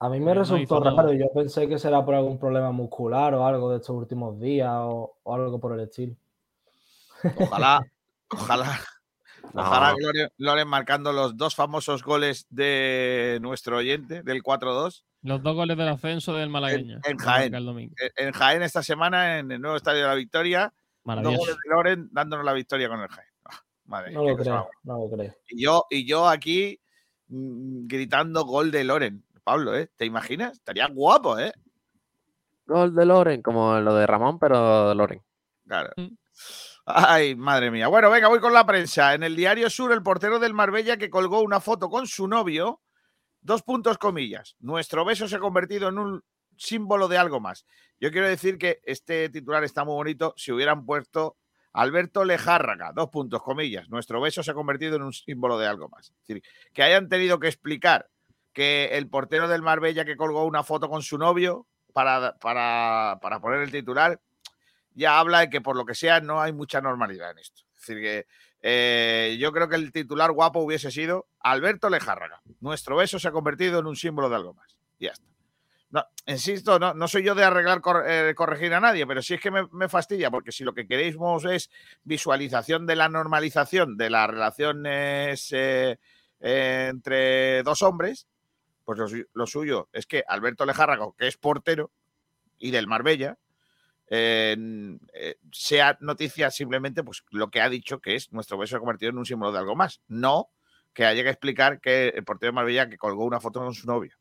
A 0.00 0.08
mí 0.08 0.20
No 0.20 0.26
me 0.26 0.34
resultó 0.34 0.78
nada. 0.80 0.96
raro. 1.02 1.12
Yo 1.12 1.26
pensé 1.34 1.68
que 1.68 1.78
será 1.78 2.04
por 2.04 2.14
algún 2.14 2.38
problema 2.38 2.70
muscular 2.72 3.34
o 3.34 3.44
algo 3.44 3.70
de 3.70 3.78
estos 3.78 3.90
últimos 3.96 4.38
días 4.40 4.70
o, 4.72 5.18
o 5.22 5.34
algo 5.34 5.58
por 5.60 5.72
el 5.74 5.80
estilo. 5.80 6.14
Ojalá, 7.36 7.80
ojalá, 8.30 8.78
No. 9.54 9.62
ojalá 9.62 9.94
Loren, 9.98 10.28
Loren 10.36 10.68
marcando 10.68 11.12
los 11.12 11.36
dos 11.36 11.54
famosos 11.54 12.02
goles 12.02 12.46
de 12.50 13.38
nuestro 13.40 13.78
oyente, 13.78 14.22
del 14.22 14.42
4-2. 14.42 15.04
Los 15.22 15.42
dos 15.42 15.54
goles 15.54 15.76
del 15.76 15.88
ascenso 15.88 16.34
del 16.34 16.50
malagueño. 16.50 17.00
en 17.04 17.16
Jaén. 17.18 17.54
el 17.54 17.64
domingo. 17.64 17.94
En- 18.16 18.32
Jaén 18.32 18.62
esta 18.62 18.82
semana, 18.82 19.38
en 19.38 19.50
el 19.52 19.60
nuevo 19.60 19.76
estadio 19.76 20.02
de 20.02 20.08
la 20.08 20.14
Victoria, 20.14 20.72
dos 21.04 21.22
goles 21.22 21.56
de 21.64 21.70
Loren 21.70 22.08
dándonos 22.12 22.44
la 22.44 22.52
victoria 22.52 22.88
con 22.88 23.00
el 23.00 23.08
Jaén. 23.08 23.28
Ah, 23.46 23.60
madre, 23.86 24.12
No 24.12 24.22
lo 24.28 24.36
creo, 24.36 24.68
no 24.82 24.98
lo 24.98 25.16
creo. 25.16 25.34
Y 25.48 25.62
yo, 25.64 25.86
y 25.88 26.06
yo 26.06 26.28
aquí 26.28 26.78
mm, 27.28 27.86
gritando 27.86 28.44
gol 28.44 28.70
de 28.70 28.84
Loren. 28.84 29.24
Pablo, 29.44 29.74
¿eh? 29.74 29.88
¿Te 29.96 30.04
imaginas? 30.04 30.52
Estaría 30.58 30.86
guapo, 30.88 31.38
¿eh? 31.38 31.52
Gol 32.66 32.94
de 32.94 33.06
Loren, 33.06 33.40
como 33.40 33.80
lo 33.80 33.94
de 33.94 34.06
Ramón, 34.06 34.38
pero 34.38 34.90
de 34.90 34.94
Loren. 34.94 35.22
Claro. 35.66 35.90
Mm. 35.96 36.08
Ay, 36.90 37.36
madre 37.36 37.70
mía. 37.70 37.88
Bueno, 37.88 38.08
venga, 38.08 38.28
voy 38.28 38.40
con 38.40 38.54
la 38.54 38.64
prensa. 38.64 39.12
En 39.12 39.22
el 39.22 39.36
diario 39.36 39.68
Sur, 39.68 39.92
el 39.92 40.02
portero 40.02 40.38
del 40.38 40.54
Marbella 40.54 40.96
que 40.96 41.10
colgó 41.10 41.42
una 41.42 41.60
foto 41.60 41.90
con 41.90 42.06
su 42.06 42.26
novio, 42.26 42.80
dos 43.42 43.62
puntos 43.62 43.98
comillas. 43.98 44.56
Nuestro 44.60 45.04
beso 45.04 45.28
se 45.28 45.36
ha 45.36 45.38
convertido 45.38 45.88
en 45.88 45.98
un 45.98 46.24
símbolo 46.56 47.06
de 47.06 47.18
algo 47.18 47.40
más. 47.40 47.66
Yo 48.00 48.10
quiero 48.10 48.26
decir 48.26 48.56
que 48.56 48.80
este 48.84 49.28
titular 49.28 49.64
está 49.64 49.84
muy 49.84 49.96
bonito 49.96 50.32
si 50.38 50.50
hubieran 50.50 50.86
puesto 50.86 51.36
Alberto 51.74 52.24
Lejárraga, 52.24 52.92
dos 52.94 53.10
puntos 53.10 53.42
comillas. 53.42 53.90
Nuestro 53.90 54.18
beso 54.22 54.42
se 54.42 54.50
ha 54.50 54.54
convertido 54.54 54.96
en 54.96 55.02
un 55.02 55.12
símbolo 55.12 55.58
de 55.58 55.66
algo 55.66 55.90
más. 55.90 56.08
Es 56.08 56.16
decir, 56.26 56.42
que 56.72 56.82
hayan 56.82 57.10
tenido 57.10 57.38
que 57.38 57.48
explicar 57.48 58.08
que 58.54 58.86
el 58.92 59.10
portero 59.10 59.46
del 59.46 59.60
Marbella 59.60 60.06
que 60.06 60.16
colgó 60.16 60.44
una 60.44 60.62
foto 60.62 60.88
con 60.88 61.02
su 61.02 61.18
novio 61.18 61.66
para, 61.92 62.34
para, 62.38 63.18
para 63.20 63.40
poner 63.40 63.60
el 63.60 63.70
titular, 63.70 64.18
ya 64.98 65.20
habla 65.20 65.40
de 65.40 65.50
que 65.50 65.60
por 65.60 65.76
lo 65.76 65.86
que 65.86 65.94
sea 65.94 66.20
no 66.20 66.40
hay 66.40 66.52
mucha 66.52 66.80
normalidad 66.80 67.30
en 67.30 67.38
esto. 67.38 67.62
Es 67.76 67.86
decir, 67.86 68.02
que 68.02 68.26
eh, 68.60 69.36
yo 69.38 69.52
creo 69.52 69.68
que 69.68 69.76
el 69.76 69.92
titular 69.92 70.32
guapo 70.32 70.58
hubiese 70.58 70.90
sido 70.90 71.28
Alberto 71.38 71.88
Lejárraga. 71.88 72.42
Nuestro 72.60 72.96
beso 72.96 73.18
se 73.18 73.28
ha 73.28 73.32
convertido 73.32 73.78
en 73.78 73.86
un 73.86 73.94
símbolo 73.94 74.28
de 74.28 74.36
algo 74.36 74.54
más. 74.54 74.76
Ya 74.98 75.12
está. 75.12 75.28
No, 75.90 76.04
insisto, 76.26 76.78
no, 76.78 77.08
soy 77.08 77.22
yo 77.22 77.34
de 77.34 77.44
arreglar, 77.44 77.80
eh, 78.06 78.34
corregir 78.36 78.74
a 78.74 78.80
nadie, 78.80 79.06
pero 79.06 79.22
sí 79.22 79.34
es 79.34 79.40
que 79.40 79.50
me, 79.50 79.88
fastidia, 79.88 80.30
porque 80.30 80.52
si 80.52 80.62
lo 80.62 80.74
que 80.74 80.86
queréis 80.86 81.16
es 81.50 81.70
visualización 82.02 82.84
de 82.84 82.94
la 82.94 83.08
normalización 83.08 83.96
de 83.96 84.10
las 84.10 84.28
relaciones 84.28 85.48
eh, 85.52 85.96
entre 86.40 87.62
dos 87.62 87.80
hombres, 87.80 88.26
pues 88.84 88.98
lo, 88.98 89.06
lo 89.32 89.46
suyo 89.46 89.88
es 89.92 90.06
que 90.06 90.24
Alberto 90.28 90.66
Lejárraga, 90.66 91.06
que 91.16 91.26
es 91.26 91.38
portero 91.38 91.90
y 92.58 92.70
del 92.70 92.86
Marbella, 92.86 93.38
eh, 94.10 94.56
eh, 95.14 95.36
sea 95.52 95.96
noticia 96.00 96.50
simplemente 96.50 97.02
pues 97.04 97.22
lo 97.30 97.48
que 97.50 97.60
ha 97.60 97.68
dicho 97.68 97.98
que 98.00 98.14
es 98.14 98.32
nuestro 98.32 98.56
beso 98.58 98.70
se 98.70 98.76
ha 98.76 98.80
convertido 98.80 99.10
en 99.10 99.18
un 99.18 99.26
símbolo 99.26 99.52
de 99.52 99.58
algo 99.58 99.76
más. 99.76 100.00
No 100.08 100.48
que 100.92 101.04
haya 101.04 101.22
que 101.22 101.30
explicar 101.30 101.80
que 101.80 102.08
el 102.08 102.24
portero 102.24 102.50
de 102.50 102.54
Marbella 102.54 102.88
que 102.88 102.96
colgó 102.98 103.24
una 103.24 103.40
foto 103.40 103.60
con 103.60 103.72
su 103.74 103.86
novia. 103.86 104.16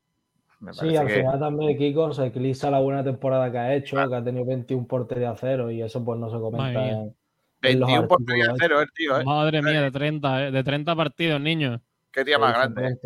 Me 0.60 0.74
Sí, 0.74 0.96
al 0.96 1.08
que- 1.08 1.13
final 1.15 1.39
también 1.39 1.77
Kiko 1.77 2.12
se 2.13 2.25
eclipsa 2.27 2.70
la 2.72 2.79
buena 2.79 3.03
temporada 3.03 3.51
que 3.51 3.58
ha 3.58 3.74
hecho, 3.75 3.96
que 4.10 4.15
ha 4.15 4.24
tenido 4.24 4.46
21 4.46 4.88
porterías 4.88 5.34
a 5.34 5.38
cero 5.38 5.72
y 5.72 5.82
eso 5.82 6.03
pues 6.03 6.20
no 6.20 6.29
se 6.29 6.38
comenta 6.39 6.88
en, 6.88 6.96
en 6.98 7.79
los 7.79 7.88
21 7.89 8.08
portería 8.08 8.44
artículos 8.46 8.60
cero, 8.60 8.82
el 8.82 8.91
tío, 8.91 9.20
¿eh? 9.20 9.24
Madre 9.24 9.62
mía, 9.62 9.82
de 9.82 9.91
30, 9.91 10.48
eh, 10.48 10.51
de 10.51 10.63
30 10.63 10.96
partidos, 10.96 11.39
niño. 11.41 11.82
Qué 12.12 12.24
día 12.24 12.38
más 12.39 12.53
grande. 12.53 12.88
¿eh? 12.88 12.98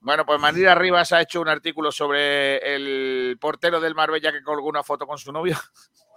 Bueno, 0.00 0.24
pues 0.24 0.38
Manira 0.40 0.74
Rivas 0.74 1.12
ha 1.12 1.20
hecho 1.22 1.40
un 1.40 1.48
artículo 1.48 1.90
sobre 1.92 2.74
el 2.74 3.36
portero 3.40 3.80
del 3.80 3.94
Marbella 3.94 4.32
que 4.32 4.42
colgó 4.42 4.68
una 4.68 4.82
foto 4.82 5.06
con 5.06 5.18
su 5.18 5.32
novio. 5.32 5.56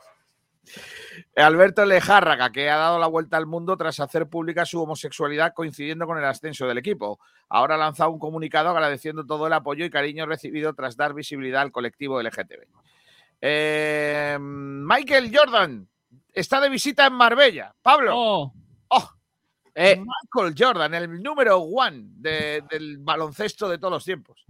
Alberto 1.36 1.86
Lejárraga, 1.86 2.51
que 2.51 2.70
ha 2.70 2.77
dado 2.77 3.00
la 3.00 3.08
vuelta 3.08 3.38
al 3.38 3.46
mundo 3.46 3.75
tras 3.77 4.00
hacer 4.00 4.27
pública 4.27 4.65
su 4.65 4.82
homosexualidad 4.82 5.53
coincidiendo 5.53 6.05
con 6.05 6.17
el 6.17 6.25
ascenso 6.25 6.65
del 6.67 6.77
equipo. 6.77 7.20
Ahora 7.50 7.75
ha 7.75 7.77
lanzado 7.77 8.12
un 8.12 8.20
comunicado 8.20 8.70
agradeciendo 8.70 9.25
todo 9.25 9.48
el 9.48 9.53
apoyo 9.53 9.86
y 9.86 9.89
cariño 9.89 10.25
recibido 10.25 10.74
tras 10.74 10.96
dar 10.98 11.13
visibilidad 11.13 11.62
al 11.62 11.72
colectivo 11.72 12.20
LGTB. 12.22 12.67
Eh, 13.41 14.38
Michael 14.39 15.32
Jordan 15.36 15.88
está 16.34 16.62
de 16.62 16.70
visita 16.70 17.05
en 17.08 17.13
Marbella. 17.13 17.74
Pablo. 17.82 18.12
Oh, 18.15 18.53
¡Oh! 18.89 19.10
Eh, 19.75 19.98
Michael 19.98 20.55
Jordan, 20.58 20.93
el 20.93 21.22
número 21.22 21.58
one 21.60 22.03
de- 22.05 22.63
del 22.70 23.00
baloncesto 23.00 23.67
de 23.67 23.77
todos 23.79 23.91
los 23.93 24.05
tiempos. 24.05 24.46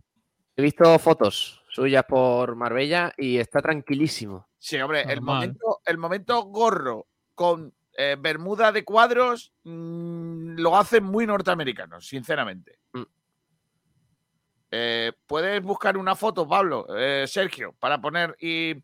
he 0.56 0.62
visto 0.62 1.00
fotos 1.00 1.64
suyas 1.70 2.04
por 2.08 2.56
Marbella 2.56 3.12
y 3.18 3.38
está 3.38 3.60
tranquilísimo. 3.62 4.48
Sí, 4.66 4.80
hombre, 4.80 5.02
el 5.02 5.20
momento, 5.20 5.82
el 5.86 5.98
momento 5.98 6.42
gorro 6.44 7.08
con 7.36 7.74
eh, 7.98 8.16
bermuda 8.18 8.72
de 8.72 8.86
cuadros 8.86 9.52
mm, 9.66 10.56
lo 10.58 10.78
hacen 10.78 11.04
muy 11.04 11.28
norteamericanos, 11.28 12.08
sinceramente. 12.08 12.80
Mm. 12.94 13.02
Eh, 14.72 15.12
Puedes 15.28 15.62
buscar 15.62 15.98
una 15.98 16.16
foto, 16.16 16.48
Pablo, 16.48 16.88
eh, 16.98 17.26
Sergio, 17.28 17.76
para 17.78 18.00
poner 18.00 18.38
y 18.40 18.74
de 18.76 18.84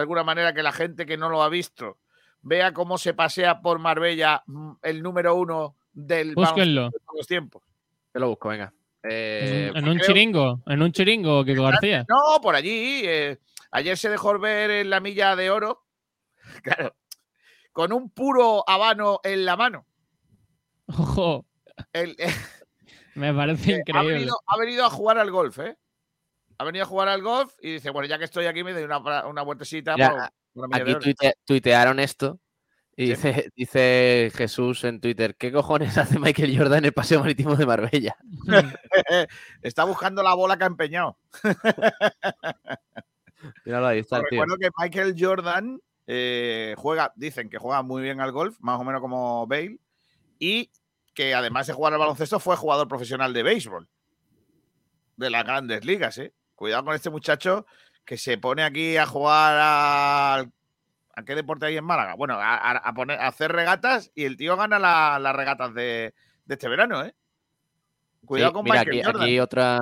alguna 0.00 0.24
manera 0.24 0.54
que 0.54 0.62
la 0.62 0.72
gente 0.72 1.04
que 1.04 1.18
no 1.18 1.28
lo 1.28 1.42
ha 1.42 1.50
visto 1.50 1.98
vea 2.40 2.72
cómo 2.72 2.96
se 2.96 3.12
pasea 3.12 3.60
por 3.60 3.78
Marbella 3.78 4.42
mm, 4.46 4.72
el 4.82 5.02
número 5.02 5.34
uno 5.34 5.76
del 5.92 6.34
búsquenlo. 6.34 6.84
de 6.84 6.98
todos 6.98 7.16
los 7.18 7.26
tiempos. 7.26 7.62
Te 8.10 8.18
lo 8.20 8.30
busco, 8.30 8.48
venga. 8.48 8.72
Eh, 9.02 9.70
En 9.74 9.86
un 9.86 9.96
creo- 9.96 10.06
chiringo, 10.06 10.60
en 10.66 10.80
un 10.80 10.92
chiringo, 10.92 11.44
Kiko 11.44 11.64
García. 11.64 12.06
No, 12.08 12.40
por 12.40 12.54
allí. 12.54 13.02
Ayer 13.70 13.96
se 13.98 14.08
dejó 14.10 14.38
ver 14.38 14.70
en 14.70 14.90
la 14.90 15.00
milla 15.00 15.36
de 15.36 15.50
oro. 15.50 15.84
Claro. 16.62 16.96
Con 17.72 17.92
un 17.92 18.10
puro 18.10 18.64
habano 18.68 19.20
en 19.22 19.44
la 19.44 19.56
mano. 19.56 19.86
Ojo, 20.86 21.46
El- 21.92 22.16
eh, 22.18 22.34
me 23.14 23.32
parece 23.32 23.72
increíble. 23.78 24.14
venido, 24.14 24.40
ha 24.46 24.56
venido 24.58 24.84
a 24.84 24.90
jugar 24.90 25.18
al 25.18 25.30
golf, 25.30 25.58
¿eh? 25.60 25.76
Ha 26.58 26.64
venido 26.64 26.84
a 26.84 26.88
jugar 26.88 27.08
al 27.08 27.22
golf 27.22 27.54
y 27.62 27.74
dice, 27.74 27.90
bueno, 27.90 28.08
ya 28.08 28.18
que 28.18 28.24
estoy 28.24 28.46
aquí 28.46 28.64
me 28.64 28.72
doy 28.72 28.82
una, 28.82 28.98
una 29.26 29.42
vueltecita 29.42 29.94
Mira, 29.94 30.32
por- 30.52 30.68
milla 30.68 30.82
Aquí 30.82 30.94
tuite- 30.96 31.34
tuitearon 31.44 32.00
esto 32.00 32.40
y 32.96 33.04
Sí. 33.06 33.10
dice, 33.12 33.50
dice 33.54 34.32
Jesús 34.34 34.82
en 34.84 35.00
Twitter, 35.00 35.36
¿qué 35.36 35.52
cojones 35.52 35.96
hace 35.96 36.18
Michael 36.18 36.58
Jordan 36.58 36.78
en 36.78 36.84
el 36.86 36.92
Paseo 36.92 37.20
Marítimo 37.20 37.54
de 37.54 37.66
Marbella? 37.66 38.16
Está 39.62 39.84
buscando 39.84 40.22
la 40.24 40.34
bola 40.34 40.58
que 40.58 40.64
ha 40.64 40.66
empeñado. 40.66 41.16
Míralo 43.64 43.86
ahí, 43.86 43.98
está 44.00 44.16
el 44.18 44.22
tío. 44.30 44.40
Recuerdo 44.42 44.56
que 44.58 44.70
Michael 44.78 45.14
Jordan 45.18 45.80
eh, 46.06 46.74
juega, 46.78 47.12
dicen 47.16 47.48
que 47.50 47.58
juega 47.58 47.82
muy 47.82 48.02
bien 48.02 48.20
al 48.20 48.32
golf, 48.32 48.56
más 48.60 48.80
o 48.80 48.84
menos 48.84 49.00
como 49.00 49.46
Bale, 49.46 49.78
y 50.38 50.70
que 51.14 51.34
además 51.34 51.66
de 51.66 51.72
jugar 51.72 51.92
al 51.92 51.98
baloncesto 51.98 52.40
fue 52.40 52.56
jugador 52.56 52.88
profesional 52.88 53.32
de 53.32 53.42
béisbol 53.42 53.88
de 55.16 55.30
las 55.30 55.44
grandes 55.44 55.84
ligas. 55.84 56.16
¿eh? 56.18 56.32
Cuidado 56.54 56.84
con 56.84 56.94
este 56.94 57.10
muchacho 57.10 57.66
que 58.04 58.16
se 58.16 58.38
pone 58.38 58.62
aquí 58.62 58.96
a 58.96 59.06
jugar 59.06 59.56
al. 59.58 60.52
¿A 61.14 61.24
qué 61.24 61.34
deporte 61.34 61.66
hay 61.66 61.76
en 61.76 61.84
Málaga? 61.84 62.14
Bueno, 62.14 62.34
a, 62.34 62.54
a- 62.54 62.78
a 62.78 62.94
poner, 62.94 63.18
a 63.20 63.26
hacer 63.28 63.52
regatas 63.52 64.10
y 64.14 64.24
el 64.24 64.36
tío 64.38 64.56
gana 64.56 64.78
la- 64.78 65.18
las 65.18 65.36
regatas 65.36 65.74
de, 65.74 66.14
de 66.46 66.54
este 66.54 66.68
verano, 66.68 67.04
¿eh? 67.04 67.14
Cuidado 68.24 68.50
Sí, 68.50 68.54
con 68.54 68.64
mira, 68.64 68.76
Michael 68.80 68.98
aquí, 68.98 69.04
Jordan. 69.06 69.22
aquí 69.22 69.40
otra, 69.40 69.80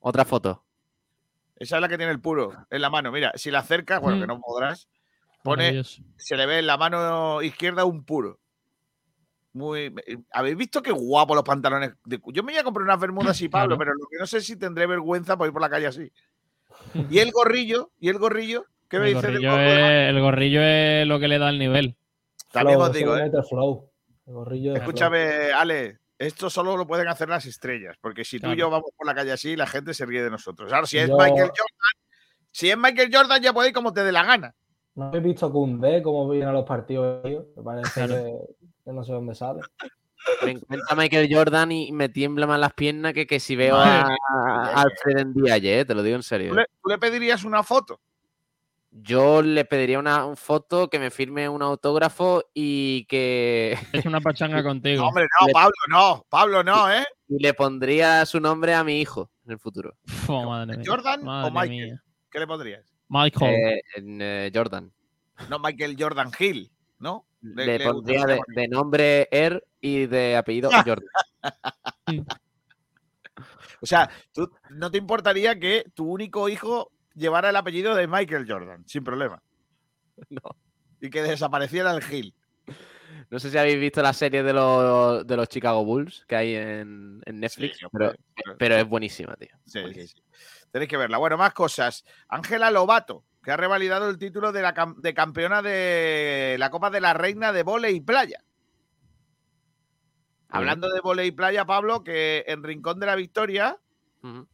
otra 0.00 0.24
foto. 0.24 0.63
Esa 1.56 1.76
es 1.76 1.80
la 1.82 1.88
que 1.88 1.96
tiene 1.96 2.12
el 2.12 2.20
puro 2.20 2.52
en 2.70 2.80
la 2.80 2.90
mano. 2.90 3.12
Mira, 3.12 3.32
si 3.36 3.50
la 3.50 3.60
acercas, 3.60 4.00
bueno, 4.00 4.20
que 4.20 4.26
no 4.26 4.40
podrás, 4.40 4.88
pone, 5.42 5.82
se 6.16 6.36
le 6.36 6.46
ve 6.46 6.58
en 6.58 6.66
la 6.66 6.76
mano 6.76 7.42
izquierda 7.42 7.84
un 7.84 8.04
puro. 8.04 8.40
Muy, 9.52 9.94
¿Habéis 10.32 10.56
visto 10.56 10.82
qué 10.82 10.90
guapo 10.90 11.34
los 11.36 11.44
pantalones? 11.44 11.92
de 12.04 12.20
Yo 12.32 12.42
me 12.42 12.52
voy 12.52 12.58
a 12.60 12.64
comprar 12.64 12.82
unas 12.84 12.98
bermudas 12.98 13.40
y 13.40 13.48
Pablo, 13.48 13.76
Claro. 13.76 13.78
pero 13.78 13.92
lo 13.94 14.06
que 14.10 14.18
no 14.18 14.26
sé 14.26 14.40
si 14.40 14.56
tendré 14.56 14.86
vergüenza 14.86 15.36
por 15.36 15.46
ir 15.46 15.52
por 15.52 15.62
la 15.62 15.70
calle 15.70 15.86
así. 15.86 16.10
Y 17.10 17.18
el 17.20 17.30
gorrillo, 17.30 17.92
y 18.00 18.08
el 18.08 18.18
gorrillo, 18.18 18.66
¿qué 18.88 18.98
me 18.98 19.08
El 19.08 19.14
dices 19.14 19.32
del 19.32 19.48
gorrillo, 19.48 19.56
es, 19.86 20.08
el 20.10 20.20
gorrillo 20.20 20.60
es 20.60 21.06
lo 21.06 21.20
que 21.20 21.28
le 21.28 21.38
da 21.38 21.50
el 21.50 21.58
nivel. 21.60 21.96
También 22.50 22.78
Flow, 22.78 22.88
os 22.88 22.92
digo, 22.92 23.16
¿eh? 23.16 23.30
flow. 23.48 23.90
El 24.26 24.32
gorrillo 24.34 24.72
de 24.72 24.80
flow. 24.80 24.88
Escúchame, 24.90 25.52
Ale, 25.52 25.98
esto 26.26 26.50
solo 26.50 26.76
lo 26.76 26.86
pueden 26.86 27.08
hacer 27.08 27.28
las 27.28 27.46
estrellas, 27.46 27.96
porque 28.00 28.24
si 28.24 28.40
tú 28.40 28.52
y 28.52 28.56
yo 28.56 28.70
vamos 28.70 28.90
por 28.96 29.06
la 29.06 29.14
calle 29.14 29.32
así, 29.32 29.56
la 29.56 29.66
gente 29.66 29.94
se 29.94 30.06
ríe 30.06 30.22
de 30.22 30.30
nosotros. 30.30 30.72
Ahora, 30.72 30.86
si 30.86 30.98
es 30.98 31.08
Yo- 31.08 31.16
Michael 31.16 31.48
Jordan, 31.48 31.94
si 32.50 32.70
es 32.70 32.76
Michael 32.78 33.10
Jordan, 33.12 33.42
ya 33.42 33.52
puede 33.52 33.68
ir 33.68 33.74
como 33.74 33.92
te 33.92 34.02
dé 34.04 34.12
la 34.12 34.24
gana. 34.24 34.54
¿No 34.94 35.06
habéis 35.06 35.24
visto 35.24 35.50
Koundé 35.52 36.02
cómo 36.02 36.28
viene 36.28 36.46
a 36.46 36.52
los 36.52 36.64
partidos? 36.64 37.22
tío? 37.24 37.46
Me 37.56 37.62
parece 37.62 38.06
que, 38.08 38.32
que 38.84 38.92
no 38.92 39.02
sé 39.02 39.12
dónde 39.12 39.34
sale. 39.34 39.60
Me 40.42 40.52
encanta 40.52 40.94
Michael 40.94 41.28
Jordan 41.30 41.72
y 41.72 41.92
me 41.92 42.08
tiembla 42.08 42.46
más 42.46 42.60
las 42.60 42.72
piernas 42.72 43.12
que, 43.12 43.26
que 43.26 43.40
si 43.40 43.56
veo 43.56 43.76
a, 43.76 44.06
a 44.06 44.82
Alfred 44.82 45.18
en 45.18 45.34
día 45.34 45.56
eh, 45.56 45.84
te 45.84 45.94
lo 45.94 46.02
digo 46.02 46.16
en 46.16 46.22
¿Tú 46.22 46.26
serio. 46.28 46.54
le, 46.54 46.66
tú 46.82 46.88
le 46.88 46.98
pedirías 46.98 47.44
una 47.44 47.62
foto? 47.62 48.00
Yo 48.96 49.42
le 49.42 49.64
pediría 49.64 49.98
una 49.98 50.24
un 50.24 50.36
foto, 50.36 50.88
que 50.88 51.00
me 51.00 51.10
firme 51.10 51.48
un 51.48 51.62
autógrafo 51.62 52.44
y 52.54 53.04
que 53.06 53.76
Es 53.92 54.06
una 54.06 54.20
pachanga 54.20 54.62
contigo. 54.64 55.02
No, 55.02 55.08
hombre, 55.08 55.26
no, 55.40 55.46
Le- 55.48 55.52
Pablo, 55.52 55.74
no, 55.88 56.26
Pablo, 56.28 56.62
no, 56.62 56.92
¿eh? 56.92 57.04
y 57.28 57.42
le 57.42 57.54
pondría 57.54 58.24
su 58.24 58.38
nombre 58.38 58.72
a 58.72 58.84
mi 58.84 59.00
hijo 59.00 59.32
en 59.46 59.52
el 59.52 59.58
futuro. 59.58 59.96
Fu, 60.06 60.32
madre 60.44 60.76
mía. 60.76 60.86
¿Jordan 60.86 61.26
o 61.26 61.50
Michael? 61.50 61.70
mía. 61.70 62.02
¿Qué 62.30 62.38
le 62.38 62.46
pondrías? 62.46 62.84
Michael. 63.08 63.54
Eh, 63.54 63.82
en, 63.96 64.18
eh, 64.22 64.52
Jordan. 64.54 64.92
No, 65.48 65.58
Michael 65.58 65.96
Jordan 65.98 66.30
Hill, 66.38 66.70
¿no? 67.00 67.26
Le- 67.40 67.66
Le, 67.66 67.78
le 67.78 67.84
pondría 67.84 68.24
de, 68.26 68.68
nombre 68.68 69.28
Er 69.32 69.66
y 69.80 70.06
de 70.06 70.36
apellido 70.36 70.70
Jordan. 70.86 71.08
O 73.80 73.86
sea, 73.86 74.08
¿tú, 74.32 74.50
¿no 74.70 74.90
te 74.90 74.98
importaría 74.98 75.58
que 75.58 75.84
tu 75.94 76.08
único 76.10 76.48
hijo 76.48 76.92
llevara 77.14 77.50
el 77.50 77.56
apellido 77.56 77.94
de 77.94 78.06
Michael 78.06 78.46
Jordan, 78.48 78.86
sin 78.86 79.04
problema? 79.04 79.42
No. 80.30 80.42
Y 81.00 81.10
que 81.10 81.22
desapareciera 81.22 81.92
el 81.94 82.02
Hill. 82.12 82.34
No 83.30 83.38
sé 83.38 83.50
si 83.50 83.58
habéis 83.58 83.78
visto 83.80 84.00
la 84.00 84.12
serie 84.12 84.42
de 84.42 84.52
los, 84.52 85.26
de 85.26 85.36
los 85.36 85.48
Chicago 85.48 85.84
Bulls 85.84 86.24
que 86.28 86.36
hay 86.36 86.54
en, 86.54 87.20
en 87.26 87.40
Netflix, 87.40 87.78
Sí, 87.78 87.86
pero, 87.92 88.12
pero- 88.58 88.76
es 88.76 88.86
buenísima, 88.88 89.34
tío. 89.36 89.48
Sí, 89.64 89.72
sí, 89.72 89.80
Buenísima. 89.80 90.22
sí. 90.32 90.66
Tenéis 90.70 90.88
que 90.90 90.96
verla. 90.96 91.18
Bueno, 91.18 91.36
más 91.36 91.52
cosas. 91.52 92.04
Ángela 92.28 92.70
Lobato, 92.70 93.24
que 93.42 93.50
ha 93.50 93.56
revalidado 93.56 94.08
el 94.08 94.18
título 94.18 94.50
de, 94.52 94.62
la 94.62 94.94
de 94.98 95.14
campeona 95.14 95.62
de 95.62 96.56
la 96.58 96.70
Copa 96.70 96.90
de 96.90 97.00
la 97.00 97.12
Reina 97.12 97.52
de 97.52 97.62
Volei 97.64 97.96
y 97.96 98.00
Playa. 98.00 98.42
Hablando 100.48 100.88
de 100.88 101.00
volei 101.00 101.28
y 101.28 101.32
playa, 101.32 101.64
Pablo, 101.64 102.04
que 102.04 102.44
en 102.46 102.62
Rincón 102.62 103.00
de 103.00 103.06
la 103.06 103.16
Victoria 103.16 103.76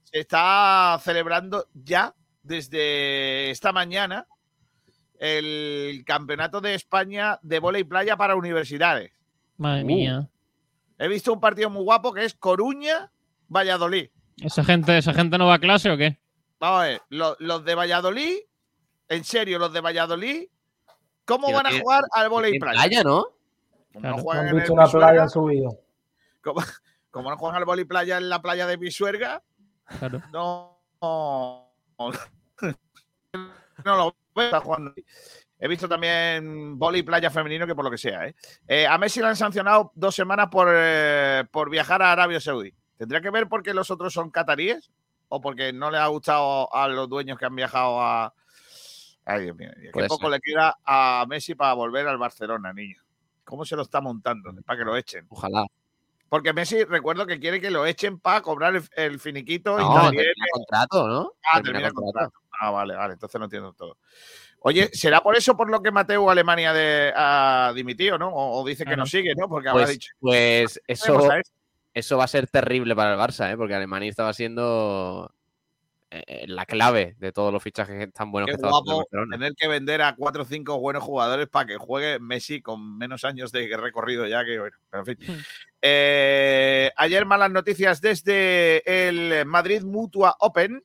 se 0.04 0.18
está 0.18 0.98
celebrando 1.02 1.68
ya 1.74 2.14
desde 2.50 3.50
esta 3.52 3.72
mañana 3.72 4.26
el 5.20 6.02
Campeonato 6.04 6.60
de 6.60 6.74
España 6.74 7.38
de 7.42 7.60
Volei 7.60 7.82
y 7.82 7.84
Playa 7.84 8.16
para 8.16 8.34
universidades. 8.34 9.12
Madre 9.56 9.84
Uh. 9.84 9.86
mía. 9.86 10.28
He 10.98 11.06
visto 11.08 11.32
un 11.32 11.40
partido 11.40 11.70
muy 11.70 11.82
guapo 11.84 12.12
que 12.12 12.24
es 12.24 12.34
Coruña-Valladolid. 12.34 14.10
¿Esa 14.42 14.64
gente, 14.64 14.98
¿Esa 14.98 15.14
gente 15.14 15.38
no 15.38 15.46
va 15.46 15.54
a 15.54 15.58
clase 15.60 15.90
o 15.90 15.96
qué? 15.96 16.18
Vamos 16.58 16.80
a 16.80 16.84
ver, 16.88 17.02
lo- 17.10 17.36
los, 17.38 17.64
de 17.64 17.74
Valladolid, 17.74 18.36
en 19.08 19.24
serio, 19.24 19.58
los 19.58 19.72
de 19.72 19.80
Valladolid, 19.80 20.48
¿cómo 21.24 21.52
van 21.52 21.66
a 21.66 21.78
jugar 21.80 22.02
al 22.12 22.28
volei 22.28 22.58
playa? 22.58 22.82
playa, 22.82 23.02
¿no? 23.04 23.26
Como 23.92 24.00
Claro. 24.00 24.10
no 24.10 24.16
¿No 24.16 24.22
juegan 24.22 24.48
han 24.48 24.56
en 24.56 24.62
el 24.62 24.70
una 24.70 24.82
playa 24.86 24.86
Pisuerga, 24.90 25.22
en 25.22 25.28
su 25.30 25.44
vida? 25.44 25.68
como, 26.42 26.60
como 27.10 27.30
no 27.30 27.36
juegan 27.38 27.56
al 27.58 27.64
volei 27.64 27.84
y 27.84 27.88
playa 27.88 28.16
en 28.18 28.28
la 28.28 28.42
playa 28.42 28.66
de 28.66 28.76
Pisuerga, 28.78 29.42
Claro. 29.98 30.22
no, 30.32 30.82
no, 31.00 31.72
no 33.84 33.96
lo 33.96 34.16
veo 34.34 34.46
está 34.46 34.60
jugando. 34.60 34.92
He 35.58 35.68
visto 35.68 35.86
también 35.86 36.78
volei 36.78 37.00
y 37.00 37.02
playa 37.02 37.30
femenino, 37.30 37.66
que 37.66 37.74
por 37.74 37.84
lo 37.84 37.90
que 37.90 37.98
sea. 37.98 38.26
¿eh? 38.26 38.34
Eh, 38.66 38.86
a 38.86 38.96
Messi 38.96 39.20
le 39.20 39.26
han 39.26 39.36
sancionado 39.36 39.92
dos 39.94 40.14
semanas 40.14 40.48
por, 40.50 40.68
eh, 40.70 41.44
por 41.50 41.68
viajar 41.68 42.00
a 42.00 42.12
Arabia 42.12 42.40
Saudí. 42.40 42.72
¿Tendría 42.96 43.20
que 43.20 43.30
ver 43.30 43.46
porque 43.46 43.74
los 43.74 43.90
otros 43.90 44.12
son 44.12 44.30
cataríes? 44.30 44.90
¿O 45.28 45.40
porque 45.40 45.72
no 45.72 45.90
le 45.90 45.98
ha 45.98 46.06
gustado 46.06 46.74
a 46.74 46.88
los 46.88 47.08
dueños 47.08 47.38
que 47.38 47.44
han 47.44 47.54
viajado 47.54 48.00
a... 48.00 48.32
Ay, 49.26 49.44
Dios 49.44 49.56
mío. 49.56 49.70
Qué 49.92 50.04
poco 50.04 50.22
ser. 50.22 50.30
le 50.30 50.40
queda 50.40 50.78
a 50.84 51.26
Messi 51.28 51.54
para 51.54 51.74
volver 51.74 52.08
al 52.08 52.16
Barcelona, 52.16 52.72
niño. 52.72 53.00
¿Cómo 53.44 53.64
se 53.66 53.76
lo 53.76 53.82
está 53.82 54.00
montando? 54.00 54.50
Para 54.64 54.78
que 54.78 54.84
lo 54.84 54.96
echen. 54.96 55.26
Ojalá. 55.28 55.66
Porque 56.30 56.52
Messi, 56.52 56.84
recuerdo 56.84 57.26
que 57.26 57.38
quiere 57.38 57.60
que 57.60 57.70
lo 57.70 57.84
echen 57.84 58.18
para 58.18 58.40
cobrar 58.40 58.76
el, 58.76 58.88
el 58.96 59.20
finiquito 59.20 59.78
y 59.78 59.82
No, 59.82 59.94
también 59.94 60.24
termina 60.24 60.46
contrato, 60.52 61.08
¿no? 61.08 61.32
Ah, 61.52 61.60
termina 61.60 61.88
el 61.88 61.92
contrato. 61.92 62.39
Ah, 62.62 62.70
vale, 62.70 62.94
vale, 62.94 63.14
entonces 63.14 63.38
no 63.38 63.46
entiendo 63.46 63.72
todo. 63.72 63.96
Oye, 64.60 64.90
¿será 64.92 65.22
por 65.22 65.34
eso 65.34 65.56
por 65.56 65.70
lo 65.70 65.80
que 65.82 65.90
Mateo 65.90 66.28
Alemania 66.30 66.74
de, 66.74 67.10
ha 67.16 67.72
dimitido, 67.74 68.18
no? 68.18 68.28
O, 68.28 68.60
o 68.60 68.66
dice 68.66 68.84
que 68.84 68.90
Claro. 68.90 69.02
no 69.02 69.06
sigue, 69.06 69.32
¿no? 69.34 69.48
Porque 69.48 69.70
habrá 69.70 69.84
Pues, 69.84 69.94
dicho. 69.94 70.12
pues 70.20 70.80
"Tenemos 70.86 71.24
eso, 71.24 71.30
a 71.32 71.38
este". 71.38 71.52
eso 71.94 72.18
va 72.18 72.24
a 72.24 72.28
ser 72.28 72.46
terrible 72.48 72.94
para 72.94 73.14
el 73.14 73.18
Barça, 73.18 73.50
¿eh? 73.50 73.56
porque 73.56 73.74
Alemania 73.74 74.10
estaba 74.10 74.34
siendo 74.34 75.32
eh, 76.10 76.44
la 76.48 76.66
clave 76.66 77.14
de 77.18 77.32
todos 77.32 77.52
los 77.52 77.62
fichajes 77.62 78.12
tan 78.12 78.30
buenos 78.32 78.48
Qué 78.48 78.52
que 78.52 78.56
estaba 78.56 78.72
guapo 78.82 79.06
tener 79.30 79.54
que 79.56 79.68
vender 79.68 80.02
a 80.02 80.14
cuatro 80.16 80.42
o 80.42 80.44
cinco 80.44 80.78
buenos 80.80 81.02
jugadores 81.04 81.48
para 81.48 81.66
que 81.66 81.76
juegue 81.78 82.18
Messi 82.18 82.60
con 82.60 82.98
menos 82.98 83.24
años 83.24 83.52
de 83.52 83.74
recorrido 83.78 84.26
ya 84.26 84.44
que, 84.44 84.58
bueno, 84.58 84.76
pero 84.90 85.04
en 85.04 85.16
fin. 85.16 85.34
Hmm. 85.36 85.40
Eh, 85.80 86.90
ayer 86.96 87.24
malas 87.24 87.50
noticias 87.50 88.00
desde 88.02 88.82
el 89.08 89.46
Madrid 89.46 89.82
Mutua 89.84 90.34
Open 90.40 90.84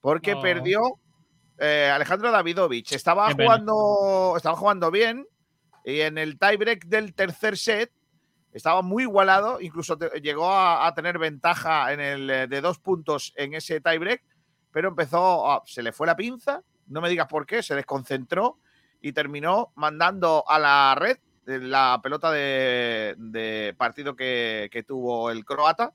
porque 0.00 0.34
Oh. 0.34 0.42
perdió 0.42 0.80
eh, 1.58 1.90
Alejandro 1.92 2.30
Davidovich. 2.30 2.92
Estaba 2.92 3.28
Qué 3.28 3.36
pena. 3.36 3.48
jugando, 3.50 4.34
estaba 4.36 4.56
jugando 4.56 4.90
bien 4.90 5.26
y 5.84 6.00
en 6.00 6.18
el 6.18 6.38
tiebreak 6.38 6.84
del 6.86 7.14
tercer 7.14 7.56
set 7.58 7.92
estaba 8.52 8.82
muy 8.82 9.02
igualado, 9.02 9.60
incluso 9.60 9.98
te- 9.98 10.20
llegó 10.20 10.50
a, 10.50 10.86
a 10.86 10.94
tener 10.94 11.18
ventaja 11.18 11.92
en 11.92 12.00
el 12.00 12.30
eh, 12.30 12.46
de 12.46 12.60
dos 12.60 12.78
puntos 12.78 13.32
en 13.36 13.54
ese 13.54 13.80
tiebreak, 13.80 14.22
pero 14.70 14.88
empezó, 14.88 15.50
a- 15.50 15.62
se 15.66 15.82
le 15.82 15.92
fue 15.92 16.06
la 16.06 16.16
pinza, 16.16 16.62
no 16.86 17.00
me 17.00 17.08
digas 17.08 17.26
por 17.26 17.46
qué, 17.46 17.62
se 17.62 17.74
desconcentró 17.74 18.58
y 19.00 19.12
terminó 19.12 19.72
mandando 19.74 20.44
a 20.48 20.58
la 20.58 20.94
red 20.96 21.18
eh, 21.46 21.58
la 21.58 21.98
pelota 22.02 22.30
de, 22.30 23.14
de 23.18 23.74
partido 23.76 24.14
que, 24.16 24.68
que 24.72 24.82
tuvo 24.84 25.30
el 25.30 25.44
croata 25.44 25.92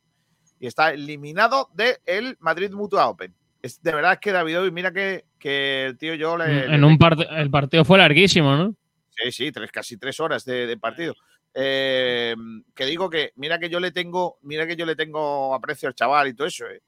y 0.60 0.68
está 0.68 0.92
eliminado 0.92 1.70
del 1.74 2.36
Madrid 2.42 2.72
Mutua 2.74 3.08
Open. 3.08 3.34
Es, 3.62 3.82
de 3.82 3.92
verdad 3.94 4.14
es 4.14 4.20
que 4.20 4.32
David, 4.32 4.72
mira 4.72 4.92
que, 4.92 5.26
que 5.38 5.86
el 5.88 5.98
tío 5.98 6.16
yo 6.16 6.38
le, 6.38 6.66
en 6.66 6.80
le- 6.82 6.88
un 6.88 6.98
part- 6.98 7.28
el 7.30 7.50
partido 7.52 7.84
fue 7.84 7.98
larguísimo, 7.98 8.56
¿no? 8.56 8.76
Sí, 9.10 9.32
sí, 9.32 9.52
tres, 9.52 9.72
casi 9.72 9.98
tres 9.98 10.20
horas 10.20 10.46
de, 10.46 10.66
de 10.66 10.78
partido. 10.78 11.14
Eh, 11.54 12.36
que 12.74 12.86
digo 12.86 13.10
que, 13.10 13.34
mira 13.36 13.60
que 13.60 13.70
yo 13.70 13.80
le 13.80 13.92
tengo, 13.92 14.38
mira 14.44 14.66
que 14.66 14.76
yo 14.78 14.86
le 14.86 14.96
tengo 14.96 15.54
aprecio 15.54 15.90
al 15.90 15.96
chaval 15.96 16.28
y 16.30 16.34
todo 16.34 16.48
eso, 16.48 16.66
eh. 16.68 16.82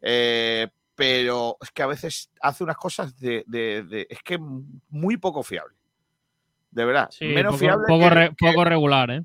Eh, 0.00 0.68
pero 0.96 1.56
es 1.60 1.70
que 1.70 1.82
a 1.82 1.86
veces 1.86 2.30
hace 2.40 2.64
unas 2.64 2.76
cosas 2.76 3.16
de, 3.20 3.44
de- 3.46 3.84
de- 3.84 4.06
es 4.10 4.22
que 4.24 4.38
muy 4.38 5.16
poco 5.18 5.42
fiable. 5.42 5.76
De 6.70 6.84
verdad. 6.84 7.08
Sí, 7.12 7.26
Menos 7.26 7.52
poco, 7.52 7.58
fiable 7.60 7.86
poco 7.86 8.08
que, 8.08 8.10
re- 8.14 8.28
que- 8.30 8.46
poco 8.50 8.64
regular, 8.64 9.10
¿eh? 9.10 9.22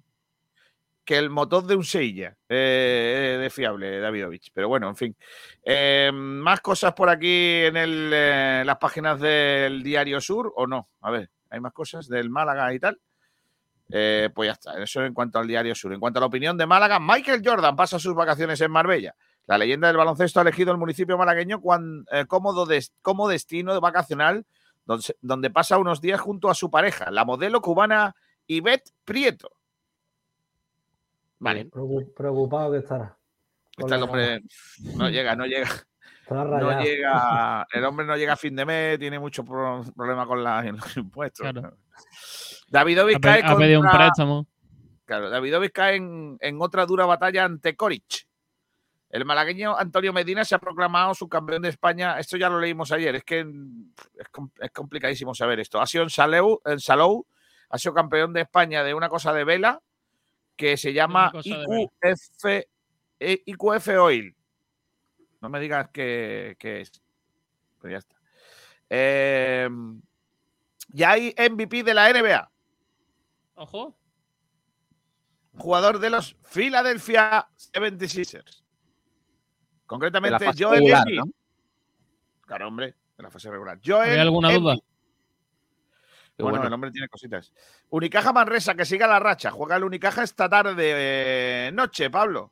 Que 1.07 1.17
el 1.17 1.29
motor 1.29 1.65
de 1.65 1.77
un 1.77 1.85
Seilla 1.85 2.35
eh, 2.49 3.37
de 3.39 3.49
fiable, 3.49 4.01
Davidovich. 4.01 4.51
Pero 4.53 4.67
bueno, 4.67 4.89
en 4.89 4.95
fin. 4.97 5.15
Eh, 5.63 6.11
más 6.13 6.59
cosas 6.59 6.93
por 6.93 7.07
aquí 7.09 7.63
en 7.63 7.77
el, 7.77 8.11
eh, 8.13 8.63
las 8.65 8.77
páginas 8.77 9.17
del 9.17 9.83
Diario 9.83 10.19
Sur, 10.19 10.51
¿o 10.57 10.67
no? 10.67 10.89
A 10.99 11.09
ver, 11.09 11.29
¿hay 11.49 11.61
más 11.61 11.71
cosas 11.71 12.09
del 12.09 12.29
Málaga 12.29 12.73
y 12.73 12.79
tal? 12.81 12.99
Eh, 13.89 14.29
pues 14.35 14.47
ya 14.47 14.51
está, 14.51 14.83
eso 14.83 15.01
en 15.05 15.13
cuanto 15.13 15.39
al 15.39 15.47
Diario 15.47 15.73
Sur. 15.75 15.93
En 15.93 16.01
cuanto 16.01 16.19
a 16.19 16.21
la 16.21 16.27
opinión 16.27 16.57
de 16.57 16.65
Málaga, 16.65 16.99
Michael 16.99 17.41
Jordan 17.41 17.77
pasa 17.77 17.99
sus 17.99 18.13
vacaciones 18.13 18.59
en 18.59 18.69
Marbella. 18.69 19.15
La 19.45 19.57
leyenda 19.57 19.87
del 19.87 19.95
baloncesto 19.95 20.41
ha 20.41 20.43
elegido 20.43 20.73
el 20.73 20.77
municipio 20.77 21.17
malagueño 21.17 21.61
como 21.61 23.27
destino 23.29 23.79
vacacional, 23.79 24.45
donde, 25.21 25.49
pasa 25.51 25.77
unos 25.77 26.01
días 26.01 26.19
junto 26.19 26.49
a 26.49 26.53
su 26.53 26.69
pareja, 26.69 27.11
la 27.11 27.23
modelo 27.23 27.61
cubana 27.61 28.13
Ivette 28.45 28.91
Prieto. 29.05 29.56
Vale. 31.39 31.69
Preocu- 31.69 32.13
Preocupado 32.15 32.71
que 32.71 32.77
estará. 32.79 33.17
Está 33.77 33.95
el 33.95 34.03
hombre, 34.03 34.41
no 34.95 35.07
llega, 35.09 35.35
no 35.35 35.45
llega, 35.45 35.69
no 36.29 36.81
llega, 36.81 37.67
el 37.73 37.85
hombre 37.85 38.05
no 38.07 38.17
llega 38.17 38.33
a 38.33 38.37
fin 38.37 38.55
de 38.55 38.65
mes, 38.65 38.97
tiene 38.97 39.19
mucho 39.19 39.45
pro- 39.45 39.83
problema 39.95 40.25
con 40.25 40.43
la- 40.43 40.63
los 40.63 40.97
impuestos. 40.97 41.47
Claro. 41.51 41.77
Davidovich 42.69 43.17
Ha, 43.17 43.19
cae, 43.21 43.41
ha 43.43 43.55
pedido 43.55 43.79
un 43.81 43.89
préstamo. 43.89 44.47
claro, 45.05 45.29
Davidovich 45.29 45.71
cae 45.71 45.95
en, 45.97 46.37
en 46.41 46.61
otra 46.61 46.85
dura 46.85 47.05
batalla 47.05 47.45
ante 47.45 47.75
Koric. 47.75 48.25
El 49.09 49.23
malagueño 49.23 49.77
Antonio 49.77 50.11
Medina 50.11 50.43
se 50.43 50.53
ha 50.55 50.59
proclamado 50.59 51.13
subcampeón 51.13 51.61
de 51.61 51.69
España. 51.69 52.19
Esto 52.19 52.35
ya 52.35 52.49
lo 52.49 52.59
leímos 52.59 52.91
ayer. 52.91 53.15
Es 53.15 53.23
que 53.23 53.39
es, 53.39 54.27
com- 54.31 54.51
es 54.59 54.71
complicadísimo 54.71 55.33
saber 55.33 55.61
esto. 55.61 55.79
Ha 55.79 55.85
sido 55.87 56.03
en 56.03 56.09
Salou, 56.09 56.59
en 56.65 56.79
Salou, 56.79 57.25
ha 57.69 57.77
sido 57.77 57.93
campeón 57.93 58.33
de 58.33 58.41
España 58.41 58.83
de 58.83 58.93
una 58.93 59.07
cosa 59.07 59.31
de 59.31 59.45
vela 59.45 59.81
que 60.57 60.75
se 60.75 60.91
llama. 60.91 61.31
IQF, 61.43 62.45
eh, 63.19 63.43
IQF 63.45 63.87
Oil. 63.99 64.35
No 65.39 65.49
me 65.49 65.59
digas 65.59 65.89
qué, 65.93 66.55
qué 66.59 66.81
es. 66.81 66.91
Pues 67.79 67.91
ya 67.91 67.97
está. 67.99 68.15
Eh, 68.89 69.69
ya 70.89 71.11
hay 71.11 71.33
MVP 71.37 71.83
de 71.83 71.93
la 71.93 72.09
NBA. 72.09 72.51
Ojo. 73.55 73.95
Jugador 75.57 75.99
de 75.99 76.09
los 76.09 76.35
Philadelphia 76.43 77.47
76ers. 77.73 78.63
Concretamente, 79.85 80.45
Joel 80.57 80.79
regular, 80.79 81.01
Embiid. 81.07 81.19
¿no? 81.19 81.25
Claro, 82.45 82.67
hombre, 82.67 82.95
de 83.17 83.23
la 83.23 83.31
fase 83.31 83.49
regular. 83.49 83.79
Joel 83.83 84.09
¿Había 84.09 84.21
alguna 84.23 84.49
Embiid. 84.51 84.61
duda? 84.61 84.77
Bueno, 86.43 86.57
bueno. 86.59 86.67
el 86.67 86.73
hombre 86.73 86.91
tiene 86.91 87.07
cositas. 87.07 87.51
Unicaja 87.89 88.31
Manresa, 88.31 88.75
que 88.75 88.85
siga 88.85 89.07
la 89.07 89.19
racha. 89.19 89.49
Juega 89.51 89.75
el 89.77 89.83
Unicaja 89.83 90.23
esta 90.23 90.47
tarde, 90.49 90.73
eh, 90.77 91.71
noche, 91.73 92.09
Pablo. 92.09 92.51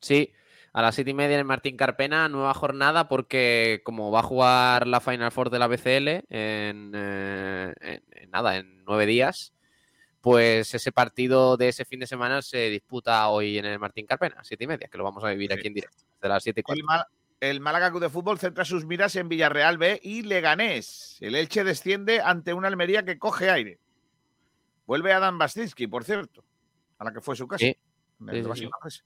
Sí, 0.00 0.32
a 0.72 0.82
las 0.82 0.94
siete 0.94 1.10
y 1.10 1.14
media 1.14 1.34
en 1.34 1.40
el 1.40 1.44
Martín 1.44 1.76
Carpena, 1.76 2.28
nueva 2.28 2.54
jornada, 2.54 3.08
porque 3.08 3.82
como 3.84 4.10
va 4.10 4.20
a 4.20 4.24
jugar 4.24 4.86
la 4.88 5.00
Final 5.00 5.30
Four 5.30 5.50
de 5.50 5.58
la 5.60 5.68
BCL 5.68 6.08
en, 6.28 6.92
eh, 6.94 7.72
en- 7.80 8.02
en 8.10 8.30
nada, 8.30 8.56
en 8.56 8.84
nueve 8.84 9.06
días, 9.06 9.52
pues 10.20 10.74
ese 10.74 10.90
partido 10.92 11.56
de 11.56 11.68
ese 11.68 11.84
fin 11.84 12.00
de 12.00 12.06
semana 12.06 12.42
se 12.42 12.68
disputa 12.70 13.28
hoy 13.28 13.58
en 13.58 13.64
el 13.66 13.78
Martín 13.78 14.06
Carpena, 14.06 14.36
siete 14.42 14.64
y 14.64 14.66
media, 14.68 14.88
que 14.88 14.98
lo 14.98 15.04
vamos 15.04 15.22
a 15.22 15.28
vivir 15.30 15.52
Sí. 15.52 15.58
aquí 15.58 15.68
en 15.68 15.74
directo, 15.74 16.02
de 16.20 16.28
las 16.28 16.42
siete 16.42 16.60
y 16.60 16.62
cuatro. 16.64 16.84
El 17.42 17.60
Málaga 17.60 17.90
Club 17.90 18.02
de 18.02 18.08
Fútbol 18.08 18.38
centra 18.38 18.64
sus 18.64 18.86
miras 18.86 19.16
en 19.16 19.28
Villarreal 19.28 19.76
B 19.76 19.98
y 20.00 20.22
Leganés. 20.22 21.18
El 21.20 21.34
Elche 21.34 21.64
desciende 21.64 22.20
ante 22.20 22.54
una 22.54 22.68
Almería 22.68 23.04
que 23.04 23.18
coge 23.18 23.50
aire. 23.50 23.80
Vuelve 24.86 25.12
Adam 25.12 25.38
Bastinsky, 25.38 25.88
por 25.88 26.04
cierto, 26.04 26.44
a 26.98 27.04
la 27.04 27.12
que 27.12 27.20
fue 27.20 27.34
su 27.34 27.48
casa. 27.48 27.66
Sí. 27.66 27.76
en 28.20 28.28
el 28.28 28.36
Sí, 28.36 28.42
sí, 28.42 28.48
Basi 28.48 28.60
sí. 28.60 28.70
Manresa. 28.70 29.04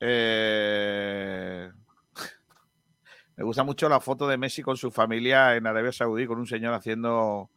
Eh, 0.00 1.72
Me 3.36 3.44
gusta 3.44 3.64
mucho 3.64 3.88
la 3.88 3.98
foto 3.98 4.28
de 4.28 4.36
Messi 4.36 4.60
con 4.60 4.76
su 4.76 4.90
familia 4.90 5.56
en 5.56 5.66
Arabia 5.66 5.92
Saudí, 5.92 6.26
con 6.26 6.38
un 6.38 6.46
señor 6.46 6.74
haciendo 6.74 7.48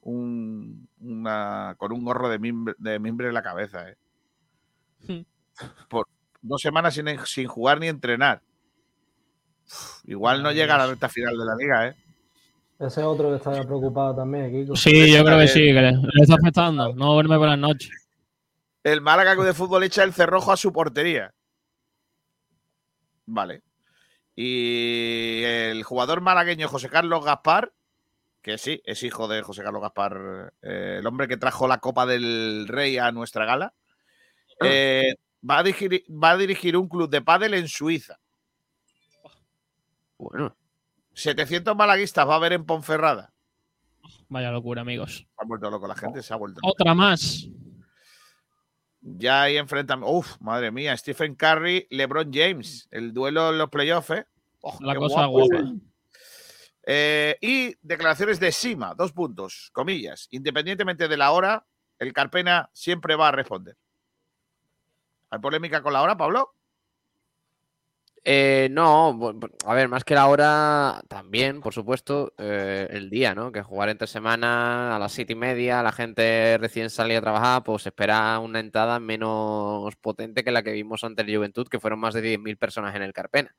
un, 0.00 0.88
una, 1.00 1.74
con 1.76 1.92
un 1.92 2.02
gorro 2.02 2.30
de 2.30 2.38
mimbre, 2.38 2.74
de 2.78 2.98
mimbre 2.98 3.28
en 3.28 3.34
la 3.34 3.42
cabeza. 3.42 3.90
¿eh? 3.90 3.98
Hmm. 5.06 5.20
Por 5.90 6.08
dos 6.46 6.62
semanas 6.62 6.94
sin, 6.94 7.06
sin 7.24 7.46
jugar 7.46 7.80
ni 7.80 7.88
entrenar. 7.88 8.42
Uf, 9.66 10.00
igual 10.04 10.42
no 10.42 10.52
llega 10.52 10.74
a 10.74 10.78
la 10.78 10.86
recta 10.86 11.08
final 11.08 11.36
de 11.36 11.44
la 11.44 11.56
liga, 11.56 11.88
¿eh? 11.88 11.94
Ese 12.78 13.00
es 13.00 13.06
otro 13.06 13.30
que 13.30 13.36
está 13.36 13.50
preocupado 13.64 14.16
también, 14.16 14.50
Kiko. 14.50 14.76
Sí, 14.76 15.10
yo 15.10 15.24
creo 15.24 15.38
que 15.38 15.48
sí, 15.48 15.60
que 15.60 15.72
le, 15.72 15.92
le 15.92 16.22
está 16.22 16.34
afectando. 16.34 16.92
No 16.94 17.14
duerme 17.14 17.38
por 17.38 17.48
las 17.48 17.58
noches. 17.58 17.90
El 18.84 19.00
Málaga 19.00 19.34
de 19.34 19.54
Fútbol 19.54 19.82
echa 19.82 20.02
el 20.02 20.12
cerrojo 20.12 20.52
a 20.52 20.56
su 20.56 20.72
portería. 20.72 21.32
Vale. 23.24 23.62
Y 24.36 25.42
el 25.42 25.82
jugador 25.82 26.20
malagueño 26.20 26.68
José 26.68 26.90
Carlos 26.90 27.24
Gaspar, 27.24 27.72
que 28.42 28.58
sí, 28.58 28.82
es 28.84 29.02
hijo 29.02 29.26
de 29.26 29.42
José 29.42 29.62
Carlos 29.62 29.80
Gaspar, 29.80 30.52
eh, 30.60 30.98
el 31.00 31.06
hombre 31.06 31.26
que 31.26 31.38
trajo 31.38 31.66
la 31.66 31.78
Copa 31.78 32.04
del 32.04 32.68
Rey 32.68 32.98
a 32.98 33.10
nuestra 33.10 33.46
gala, 33.46 33.72
eh, 34.62 35.14
va, 35.48 35.58
a 35.58 35.62
dirigir, 35.62 36.04
va 36.10 36.30
a 36.30 36.36
dirigir 36.36 36.76
un 36.76 36.88
club 36.88 37.10
de 37.10 37.22
pádel 37.22 37.54
en 37.54 37.68
Suiza. 37.68 38.18
Bueno, 40.18 40.56
700 41.14 41.76
malaguistas 41.76 42.26
va 42.26 42.34
a 42.34 42.36
haber 42.36 42.52
en 42.54 42.64
Ponferrada. 42.64 43.32
Vaya 44.28 44.50
locura, 44.50 44.82
amigos. 44.82 45.16
Se 45.16 45.26
ha 45.36 45.44
vuelto 45.44 45.70
loco 45.70 45.86
la 45.86 45.94
gente, 45.94 46.22
se 46.22 46.32
ha 46.32 46.36
vuelto. 46.36 46.60
Otra 46.62 46.94
más. 46.94 47.48
Ya 49.00 49.42
hay 49.42 49.56
enfrentamiento. 49.56 50.12
Uf, 50.12 50.40
madre 50.40 50.70
mía, 50.70 50.96
Stephen 50.96 51.34
Curry, 51.34 51.86
LeBron 51.90 52.32
James, 52.32 52.88
el 52.90 53.12
duelo 53.12 53.50
en 53.50 53.58
los 53.58 53.70
playoffs, 53.70 54.10
¿eh? 54.10 54.26
Oh, 54.62 54.76
La 54.80 54.96
cosa 54.96 55.26
guapo. 55.26 55.48
guapa. 55.48 55.72
Eh, 56.88 57.36
y 57.40 57.74
declaraciones 57.82 58.38
de 58.38 58.52
Sima, 58.52 58.94
dos 58.94 59.12
puntos, 59.12 59.70
comillas. 59.72 60.28
Independientemente 60.30 61.08
de 61.08 61.16
la 61.16 61.32
hora, 61.32 61.66
el 61.98 62.12
Carpena 62.12 62.70
siempre 62.72 63.16
va 63.16 63.28
a 63.28 63.32
responder. 63.32 63.76
¿Hay 65.30 65.38
polémica 65.40 65.82
con 65.82 65.92
la 65.92 66.02
hora, 66.02 66.16
Pablo? 66.16 66.52
Eh, 68.28 68.66
no, 68.72 69.16
a 69.66 69.74
ver, 69.74 69.88
más 69.88 70.02
que 70.02 70.14
la 70.14 70.26
hora, 70.26 71.00
también, 71.06 71.60
por 71.60 71.72
supuesto, 71.72 72.34
eh, 72.38 72.88
el 72.90 73.08
día, 73.08 73.36
¿no? 73.36 73.52
Que 73.52 73.62
jugar 73.62 73.88
entre 73.88 74.08
semana 74.08 74.96
a 74.96 74.98
las 74.98 75.12
siete 75.12 75.34
y 75.34 75.36
media, 75.36 75.80
la 75.80 75.92
gente 75.92 76.58
recién 76.58 76.90
salía 76.90 77.18
a 77.18 77.20
trabajar, 77.20 77.62
pues 77.62 77.86
espera 77.86 78.40
una 78.40 78.58
entrada 78.58 78.98
menos 78.98 79.94
potente 80.00 80.42
que 80.42 80.50
la 80.50 80.64
que 80.64 80.72
vimos 80.72 81.04
ante 81.04 81.22
el 81.22 81.36
Juventud, 81.36 81.68
que 81.68 81.78
fueron 81.78 82.00
más 82.00 82.14
de 82.14 82.22
10.000 82.22 82.58
personas 82.58 82.96
en 82.96 83.02
el 83.02 83.12
Carpena. 83.12 83.54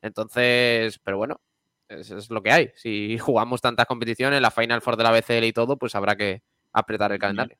Entonces, 0.00 0.98
pero 1.04 1.18
bueno, 1.18 1.42
eso 1.88 2.16
es 2.16 2.30
lo 2.30 2.42
que 2.42 2.50
hay. 2.50 2.70
Si 2.76 3.18
jugamos 3.18 3.60
tantas 3.60 3.84
competiciones, 3.84 4.40
la 4.40 4.50
Final 4.50 4.80
Four 4.80 4.96
de 4.96 5.04
la 5.04 5.10
BCL 5.10 5.44
y 5.44 5.52
todo, 5.52 5.76
pues 5.76 5.94
habrá 5.94 6.16
que 6.16 6.42
apretar 6.72 7.12
el 7.12 7.18
calendario. 7.18 7.58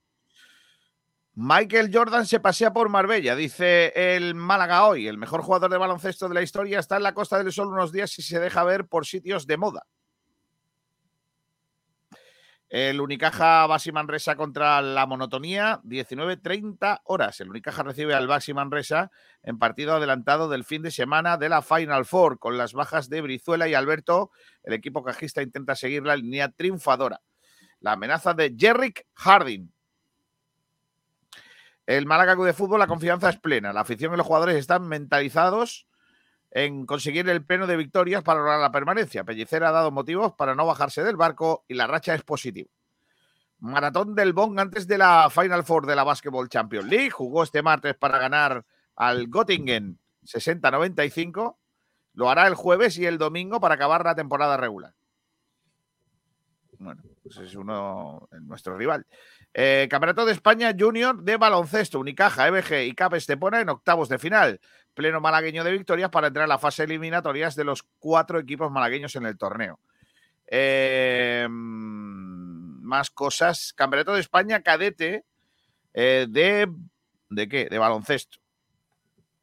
Michael 1.40 1.90
Jordan 1.94 2.26
se 2.26 2.40
pasea 2.40 2.72
por 2.72 2.88
Marbella, 2.88 3.36
dice 3.36 3.92
el 3.94 4.34
Málaga 4.34 4.88
hoy. 4.88 5.06
El 5.06 5.18
mejor 5.18 5.42
jugador 5.42 5.70
de 5.70 5.78
baloncesto 5.78 6.28
de 6.28 6.34
la 6.34 6.42
historia 6.42 6.80
está 6.80 6.96
en 6.96 7.04
la 7.04 7.14
Costa 7.14 7.38
del 7.38 7.52
Sol 7.52 7.68
unos 7.68 7.92
días 7.92 8.18
y 8.18 8.22
se 8.22 8.40
deja 8.40 8.64
ver 8.64 8.88
por 8.88 9.06
sitios 9.06 9.46
de 9.46 9.56
moda. 9.56 9.86
El 12.68 13.00
Unicaja 13.00 13.68
Basi 13.68 13.92
Manresa 13.92 14.34
contra 14.34 14.82
la 14.82 15.06
monotonía, 15.06 15.80
19-30 15.84 17.02
horas. 17.04 17.40
El 17.40 17.50
Unicaja 17.50 17.84
recibe 17.84 18.14
al 18.14 18.26
Basi 18.26 18.52
Manresa 18.52 19.12
en 19.44 19.60
partido 19.60 19.94
adelantado 19.94 20.48
del 20.48 20.64
fin 20.64 20.82
de 20.82 20.90
semana 20.90 21.36
de 21.36 21.50
la 21.50 21.62
Final 21.62 22.04
Four. 22.04 22.40
Con 22.40 22.58
las 22.58 22.72
bajas 22.72 23.08
de 23.08 23.20
Brizuela 23.20 23.68
y 23.68 23.74
Alberto, 23.74 24.32
el 24.64 24.72
equipo 24.72 25.04
cajista 25.04 25.40
intenta 25.40 25.76
seguir 25.76 26.02
la 26.02 26.16
línea 26.16 26.48
triunfadora. 26.48 27.20
La 27.78 27.92
amenaza 27.92 28.34
de 28.34 28.56
Jerrick 28.58 29.06
Harding. 29.14 29.72
El 31.88 32.04
Málaga 32.04 32.36
de 32.36 32.52
Fútbol, 32.52 32.80
la 32.80 32.86
confianza 32.86 33.30
es 33.30 33.38
plena. 33.38 33.72
La 33.72 33.80
afición 33.80 34.12
y 34.12 34.18
los 34.18 34.26
jugadores 34.26 34.56
están 34.56 34.86
mentalizados 34.88 35.86
en 36.50 36.84
conseguir 36.84 37.26
el 37.30 37.42
pleno 37.42 37.66
de 37.66 37.78
victorias 37.78 38.22
para 38.22 38.40
lograr 38.40 38.60
la 38.60 38.70
permanencia. 38.70 39.24
Pellicer 39.24 39.64
ha 39.64 39.70
dado 39.70 39.90
motivos 39.90 40.34
para 40.34 40.54
no 40.54 40.66
bajarse 40.66 41.02
del 41.02 41.16
barco 41.16 41.64
y 41.66 41.72
la 41.72 41.86
racha 41.86 42.14
es 42.14 42.22
positiva. 42.22 42.68
Maratón 43.60 44.14
del 44.14 44.34
Bong 44.34 44.60
antes 44.60 44.86
de 44.86 44.98
la 44.98 45.30
Final 45.30 45.64
Four 45.64 45.86
de 45.86 45.96
la 45.96 46.04
Basketball 46.04 46.50
Champions 46.50 46.90
League. 46.90 47.10
Jugó 47.10 47.42
este 47.42 47.62
martes 47.62 47.94
para 47.94 48.18
ganar 48.18 48.66
al 48.94 49.28
Göttingen 49.30 49.98
60-95. 50.26 51.56
Lo 52.12 52.28
hará 52.28 52.48
el 52.48 52.54
jueves 52.54 52.98
y 52.98 53.06
el 53.06 53.16
domingo 53.16 53.60
para 53.60 53.76
acabar 53.76 54.04
la 54.04 54.14
temporada 54.14 54.58
regular. 54.58 54.92
Bueno, 56.78 57.02
pues 57.22 57.38
es 57.38 57.54
uno 57.54 58.28
nuestro 58.42 58.76
rival. 58.76 59.06
Eh, 59.54 59.88
Campeonato 59.90 60.24
de 60.24 60.32
España 60.32 60.72
Junior 60.78 61.22
de 61.22 61.36
baloncesto, 61.36 61.98
Unicaja, 61.98 62.46
EBG 62.48 62.84
y 62.86 62.94
CAP 62.94 63.14
Estepona 63.14 63.60
en 63.60 63.68
octavos 63.70 64.08
de 64.08 64.18
final. 64.18 64.60
Pleno 64.94 65.20
malagueño 65.20 65.64
de 65.64 65.72
victorias 65.72 66.10
para 66.10 66.28
entrar 66.28 66.44
a 66.44 66.48
la 66.48 66.58
fase 66.58 66.84
eliminatorias 66.84 67.56
de 67.56 67.64
los 67.64 67.82
cuatro 67.98 68.38
equipos 68.38 68.70
malagueños 68.70 69.16
en 69.16 69.26
el 69.26 69.36
torneo. 69.38 69.80
Eh, 70.46 71.46
más 71.50 73.10
cosas. 73.10 73.72
Campeonato 73.74 74.14
de 74.14 74.20
España 74.20 74.62
cadete 74.62 75.24
eh, 75.94 76.26
de. 76.28 76.68
¿De 77.30 77.48
qué? 77.48 77.66
De 77.70 77.78
baloncesto. 77.78 78.38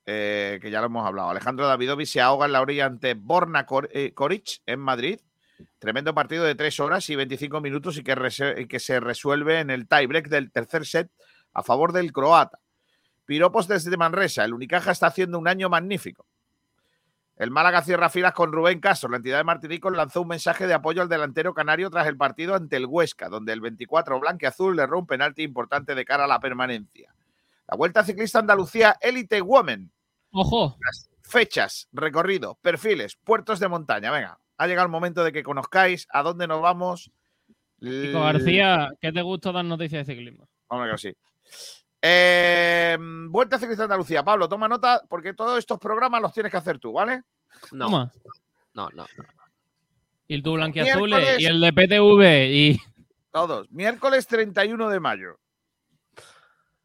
Eh, 0.06 0.60
que 0.62 0.70
ya 0.72 0.80
lo 0.82 0.88
hemos 0.88 1.06
hablado. 1.06 1.30
Alejandro 1.30 1.68
Davidovi 1.68 2.06
se 2.06 2.22
ahoga 2.22 2.46
en 2.46 2.52
la 2.52 2.62
orilla 2.62 2.86
ante 2.86 3.14
Borna 3.16 3.66
Cor- 3.66 3.90
Coric 4.14 4.62
en 4.66 4.80
Madrid. 4.80 5.20
Tremendo 5.80 6.14
partido 6.14 6.44
de 6.44 6.56
3 6.56 6.80
horas 6.80 7.10
y 7.10 7.16
25 7.16 7.62
minutos 7.62 7.98
y 7.98 8.04
que, 8.04 8.68
que 8.68 8.80
se 8.80 9.00
resuelve 9.00 9.60
en 9.60 9.70
el 9.70 9.88
tiebreak 9.88 10.28
del 10.28 10.52
tercer 10.52 10.86
set 10.86 11.12
a 11.54 11.64
favor 11.64 11.92
del 11.94 12.12
croata. 12.12 12.60
Piropos 13.26 13.68
desde 13.68 13.96
Manresa. 13.98 14.44
El 14.44 14.54
Unicaja 14.54 14.92
está 14.92 15.08
haciendo 15.08 15.40
un 15.40 15.48
año 15.48 15.70
magnífico. 15.70 16.28
El 17.38 17.52
Málaga 17.52 17.82
cierra 17.82 18.10
filas 18.10 18.34
con 18.34 18.54
Rubén 18.54 18.80
Castro. 18.80 19.10
La 19.10 19.18
entidad 19.18 19.38
de 19.38 19.44
Martinicos 19.44 19.92
lanzó 19.92 20.22
un 20.22 20.30
mensaje 20.30 20.68
de 20.68 20.74
apoyo 20.74 21.02
al 21.02 21.10
delantero 21.10 21.54
canario 21.54 21.90
tras 21.90 22.08
el 22.08 22.16
partido 22.16 22.56
ante 22.56 22.78
el 22.78 22.86
Huesca, 22.86 23.28
donde 23.28 23.52
el 23.52 23.60
24 23.60 24.20
blanqueazul 24.20 24.76
le 24.76 24.86
un 24.86 25.06
penalti 25.06 25.44
importante 25.44 25.96
de 25.96 26.06
cara 26.06 26.24
a 26.24 26.28
la 26.28 26.40
permanencia. 26.40 27.14
La 27.68 27.76
Vuelta 27.76 28.04
Ciclista 28.04 28.40
Andalucía 28.40 28.96
Elite 29.02 29.42
Women. 29.42 29.92
Ojo. 30.32 30.78
Las 30.80 31.10
fechas, 31.24 31.90
recorrido, 31.92 32.56
perfiles, 32.62 33.18
puertos 33.18 33.60
de 33.60 33.68
montaña. 33.68 34.12
Venga, 34.12 34.40
ha 34.58 34.68
llegado 34.68 34.86
el 34.86 34.92
momento 34.92 35.24
de 35.24 35.32
que 35.32 35.44
conozcáis 35.44 36.08
a 36.12 36.24
dónde 36.24 36.48
nos 36.48 36.62
vamos. 36.62 37.12
Kiko 37.80 38.22
García, 38.22 38.90
¿qué 39.02 39.12
te 39.12 39.22
gusta 39.22 39.52
dar 39.52 39.66
noticias 39.66 40.06
de 40.08 40.14
ciclismo? 40.14 40.48
Hombre, 40.68 40.92
que 40.92 40.98
sí. 40.98 41.14
Eh, 42.02 42.98
vuelta 43.30 43.58
Ciclista 43.58 43.84
Andalucía. 43.84 44.24
Pablo, 44.24 44.48
toma 44.48 44.68
nota 44.68 45.02
porque 45.10 45.34
todos 45.34 45.58
estos 45.60 45.80
programas 45.80 46.22
los 46.22 46.34
tienes 46.34 46.52
que 46.52 46.58
hacer 46.58 46.80
tú, 46.80 46.94
¿vale? 46.94 47.24
No, 47.72 47.86
Toma. 47.86 48.12
no, 48.74 48.90
no. 48.90 49.06
no. 49.18 49.24
Y 50.28 50.36
el 50.36 50.44
tu 50.44 50.54
blanquiazules 50.54 51.18
Miércoles. 51.20 51.42
y 51.42 51.46
el 51.46 51.62
de 51.62 51.74
PTV 51.74 52.46
y. 52.52 52.82
Todos. 53.32 53.70
Miércoles 53.72 54.26
31 54.28 54.90
de 54.90 55.00
mayo. 55.00 55.40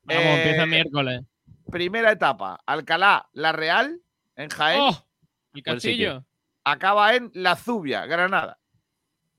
Vamos, 0.02 0.22
Eh, 0.24 0.42
empieza 0.42 0.66
miércoles. 0.66 1.22
Primera 1.70 2.12
etapa. 2.12 2.60
Alcalá, 2.66 3.28
La 3.32 3.52
Real, 3.52 4.00
en 4.36 4.48
Jaén. 4.50 4.80
¡Oh! 4.80 5.06
El 5.54 5.62
castillo. 5.62 6.24
Acaba 6.64 7.14
en 7.14 7.30
La 7.34 7.56
Zubia, 7.56 8.06
Granada. 8.06 8.58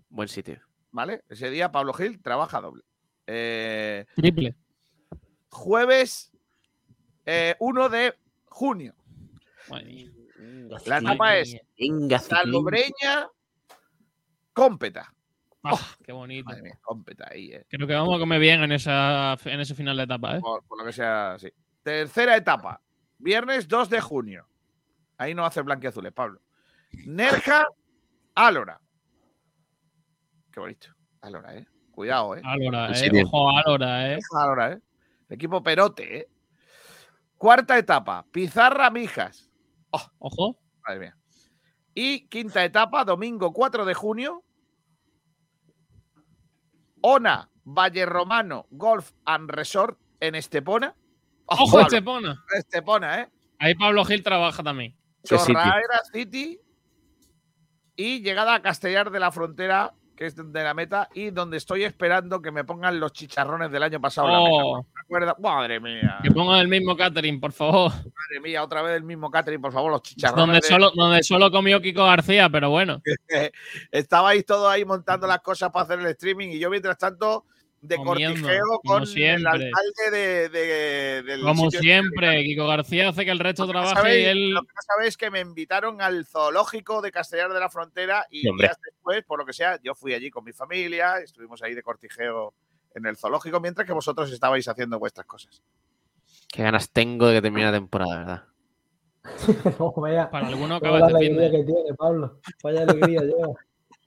Buen 0.10 0.28
sitio. 0.28 0.60
¿Vale? 0.92 1.24
Ese 1.30 1.50
día 1.50 1.72
Pablo 1.72 1.94
Gil 1.94 2.22
trabaja 2.22 2.60
doble. 2.60 2.84
Eh, 3.28 4.06
Triple. 4.16 4.56
jueves 5.50 6.32
eh, 7.26 7.56
1 7.60 7.90
de 7.90 8.14
junio. 8.46 8.96
La 10.86 10.98
etapa 10.98 11.38
es 11.38 11.56
Venga, 11.80 12.20
Salobreña, 12.20 13.30
Cómpeta. 14.54 15.14
Ah, 15.64 15.78
qué 16.04 16.12
bonito. 16.12 16.46
Madre 16.50 16.64
mía, 16.64 16.80
Cómpeta 16.82 17.28
ahí, 17.30 17.54
eh. 17.54 17.66
Creo 17.70 17.88
que 17.88 17.94
vamos 17.94 18.16
a 18.16 18.20
comer 18.20 18.40
bien 18.40 18.64
en, 18.64 18.72
esa, 18.72 19.38
en 19.46 19.60
ese 19.60 19.76
final 19.76 19.96
de 19.96 20.04
etapa, 20.04 20.38
¿eh? 20.38 20.40
Por, 20.42 20.64
por 20.64 20.80
lo 20.80 20.86
que 20.86 20.92
sea, 20.92 21.38
sí. 21.38 21.50
Tercera 21.84 22.36
etapa. 22.36 22.82
Viernes 23.20 23.68
2 23.68 23.90
de 23.90 24.02
junio. 24.02 24.48
Ahí 25.18 25.36
no 25.36 25.46
hace 25.46 25.62
blanquiazules, 25.62 26.12
Pablo. 26.12 26.42
Nerja, 27.06 27.66
Álora. 28.36 28.80
Qué 30.52 30.60
bonito. 30.60 30.88
Álora, 31.22 31.56
eh. 31.58 31.68
Cuidado, 31.92 32.36
eh. 32.36 32.42
Álora, 32.44 32.92
¿eh? 32.92 32.96
sitio. 32.96 33.26
Ojo, 33.26 33.50
Álora, 33.58 34.14
¿eh? 34.14 34.20
Álora, 34.38 34.74
eh. 34.74 34.82
El 35.30 35.36
equipo 35.36 35.62
Perote, 35.62 36.20
eh. 36.20 36.28
Cuarta 37.38 37.78
etapa. 37.78 38.26
Pizarra, 38.32 38.90
Mijas. 38.90 39.50
Ojo. 39.90 40.58
Madre 40.88 41.00
mía. 41.00 41.18
Y 41.94 42.28
quinta 42.28 42.64
etapa, 42.64 43.04
domingo 43.04 43.52
4 43.52 43.86
de 43.86 43.94
junio. 43.94 44.44
Ona, 47.02 47.50
Valle 47.64 48.06
Romano, 48.06 48.68
Golf 48.70 49.12
and 49.26 49.50
Resort 49.50 50.00
en 50.20 50.36
Estepona. 50.36 50.96
Ojo, 51.46 51.66
Pablo, 51.66 51.88
Estepona. 51.88 52.46
Estepona, 52.56 53.22
¿eh? 53.22 53.30
Ahí 53.60 53.76
Pablo 53.76 54.06
Gil 54.06 54.24
trabaja 54.24 54.64
también. 54.64 54.96
Chorraera 55.24 56.02
City. 56.12 56.60
Y 57.96 58.22
llegada 58.22 58.56
a 58.56 58.62
Castellar 58.62 59.12
de 59.12 59.20
la 59.20 59.32
Frontera, 59.32 59.94
que 60.16 60.26
es 60.26 60.36
de 60.36 60.64
la 60.64 60.74
meta, 60.74 61.10
y 61.14 61.32
donde 61.32 61.58
estoy 61.58 61.84
esperando 61.84 62.42
que 62.42 62.52
me 62.52 62.64
pongan 62.64 63.00
los 63.00 63.12
chicharrones 63.12 63.72
del 63.72 63.84
año 63.84 64.00
pasado. 64.00 64.28
en 64.28 64.34
la 64.34 64.40
meta. 64.40 64.54
Oh. 64.64 64.86
Madre 65.42 65.80
mía. 65.80 66.20
que 66.24 66.32
pongan 66.32 66.60
el 66.60 66.68
mismo 66.68 66.96
catering, 66.96 67.40
por 67.40 67.52
favor. 67.52 67.92
Madre 67.92 68.40
mía, 68.42 68.64
otra 68.64 68.82
vez 68.82 68.96
el 68.96 69.04
mismo 69.04 69.30
catering, 69.30 69.62
por 69.62 69.74
favor, 69.74 69.92
los 69.92 70.02
chicharrones. 70.02 70.42
Donde 70.46 70.56
de- 70.62 70.68
solo, 70.68 70.92
donde 70.96 71.24
solo 71.24 71.52
comió 71.52 71.82
Kiko 71.82 72.06
García, 72.06 72.50
pero 72.50 72.70
bueno. 72.70 73.02
Estabais 73.92 74.46
todos 74.46 74.72
ahí 74.72 74.86
montando 74.86 75.28
las 75.28 75.42
cosas 75.42 75.70
para 75.72 75.84
hacer 75.84 76.00
el 76.00 76.06
streaming 76.08 76.50
y 76.50 76.60
yo 76.60 76.70
mientras 76.70 76.98
tanto 76.98 77.46
de 77.82 77.96
Comiendo, 77.96 78.42
cortijeo 78.42 78.80
con 78.84 79.04
el 79.04 79.48
alcalde 79.48 80.12
de, 80.12 80.50
de- 80.50 81.24
del 81.24 81.42
Como 81.42 81.66
este. 81.68 81.80
siempre, 81.80 82.44
Kiko 82.44 82.68
García 82.68 83.10
hace 83.10 83.26
que 83.26 83.32
el 83.32 83.40
resto 83.40 83.66
Lo 83.66 83.72
trabaje 83.72 83.96
sabéis- 83.96 84.20
y 84.22 84.26
él. 84.26 84.50
Lo 84.52 84.62
que 84.62 84.68
no 84.76 84.82
sabéis 84.82 85.08
es 85.10 85.18
que 85.18 85.32
me 85.32 85.40
invitaron 85.40 86.00
al 86.02 86.26
zoológico 86.26 87.02
de 87.02 87.12
Castellar 87.12 87.52
de 87.52 87.60
la 87.60 87.70
Frontera 87.70 88.26
y 88.30 88.48
hombre. 88.48 88.68
días 88.68 88.78
después, 88.86 89.24
por 89.26 89.40
lo 89.40 89.46
que 89.46 89.54
sea, 89.54 89.80
yo 89.84 89.96
fui 89.96 90.14
allí 90.14 90.30
con 90.30 90.44
mi 90.44 90.54
familia, 90.54 91.18
estuvimos 91.18 91.62
ahí 91.64 91.74
de 91.74 91.82
cortijeo 91.82 92.54
en 92.94 93.06
el 93.08 93.18
zoológico, 93.18 93.60
mientras 93.60 93.88
que 93.88 93.94
vosotros 93.94 94.32
estabais 94.32 94.68
haciendo 94.68 95.00
vuestras 95.00 95.26
cosas. 95.26 95.64
Qué 96.54 96.62
ganas 96.64 96.92
tengo 96.92 97.28
de 97.28 97.36
que 97.36 97.42
termine 97.42 97.66
la 97.68 97.72
temporada, 97.74 98.18
¿verdad? 98.20 98.44
No. 99.80 99.94
Para 100.32 100.48
alguno 100.48 100.76
acaba 100.76 100.98
de 100.98 101.04
alegría 101.16 101.42
de. 101.50 101.52
que 101.52 101.64
tiene, 101.64 101.94
Pablo. 101.98 102.40
Vaya 102.64 102.82
alegría 102.84 103.22
lleva. 103.24 103.54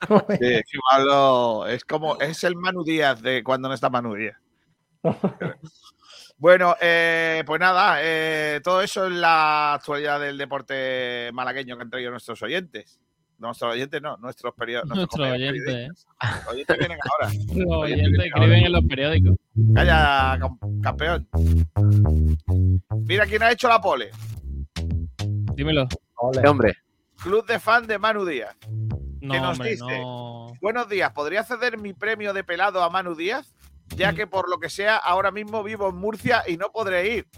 Sí, 0.09 0.37
es 0.41 0.63
que 0.71 0.79
Pablo 0.91 1.67
es 1.67 1.85
como, 1.85 2.19
es 2.21 2.45
el 2.45 2.57
Manu 2.57 2.85
Díaz 2.85 3.21
de 3.23 3.43
cuando 3.45 3.69
no 3.69 3.75
está 3.75 3.91
Manu 3.91 4.15
Díaz. 4.15 4.37
Bueno, 6.37 6.75
eh, 6.81 7.43
pues 7.47 7.61
nada, 7.61 7.99
eh, 8.01 8.61
todo 8.63 8.83
eso 8.83 9.07
es 9.07 9.13
la 9.13 9.75
actualidad 9.75 10.19
del 10.21 10.37
deporte 10.37 11.31
malagueño 11.33 11.77
que 11.77 11.83
han 11.83 11.91
traído 11.91 12.11
nuestros 12.11 12.43
oyentes. 12.43 13.01
Nuestros 13.39 13.73
oyentes 13.73 14.01
no, 14.01 14.17
nuestros 14.19 14.55
periodistas. 14.55 14.97
Nuestro 14.97 15.25
oyente, 15.25 15.85
¿eh? 15.85 15.89
Los 15.89 16.47
oyentes 16.49 16.79
vienen 16.79 16.99
ahora. 17.11 17.33
Los 17.55 17.77
oyentes 17.77 18.25
escriben 18.27 18.65
en 18.65 18.73
los 18.73 18.85
periódicos. 18.85 19.37
Calla, 19.75 20.39
cam- 20.39 20.81
campeón. 20.83 21.29
Mira 23.07 23.27
quién 23.27 23.43
ha 23.43 23.51
hecho 23.53 23.69
la 23.69 23.81
pole. 23.81 24.11
Dímelo. 25.55 25.87
Ole. 26.17 26.49
Hombre. 26.49 26.75
Club 27.23 27.47
de 27.47 27.59
fan 27.59 27.87
de 27.87 27.99
Manu 27.99 28.25
Díaz. 28.25 28.55
No, 29.25 29.41
nos 29.41 29.53
hombre, 29.59 29.71
dice? 29.71 29.85
no. 30.01 30.53
Buenos 30.61 30.89
días, 30.89 31.11
¿podría 31.13 31.43
ceder 31.45 31.79
mi 31.79 31.93
premio 31.95 32.33
de 32.33 32.45
pelado 32.45 32.83
a 32.83 32.91
Manu 32.91 33.15
Díaz? 33.15 33.55
Ya 33.97 34.13
que 34.15 34.27
por 34.27 34.49
lo 34.51 34.59
que 34.59 34.69
sea, 34.71 34.97
ahora 34.97 35.31
mismo 35.31 35.63
vivo 35.63 35.89
en 35.91 35.97
Murcia 35.97 36.43
y 36.47 36.57
no 36.57 36.71
podré 36.73 37.15
ir. 37.17 37.29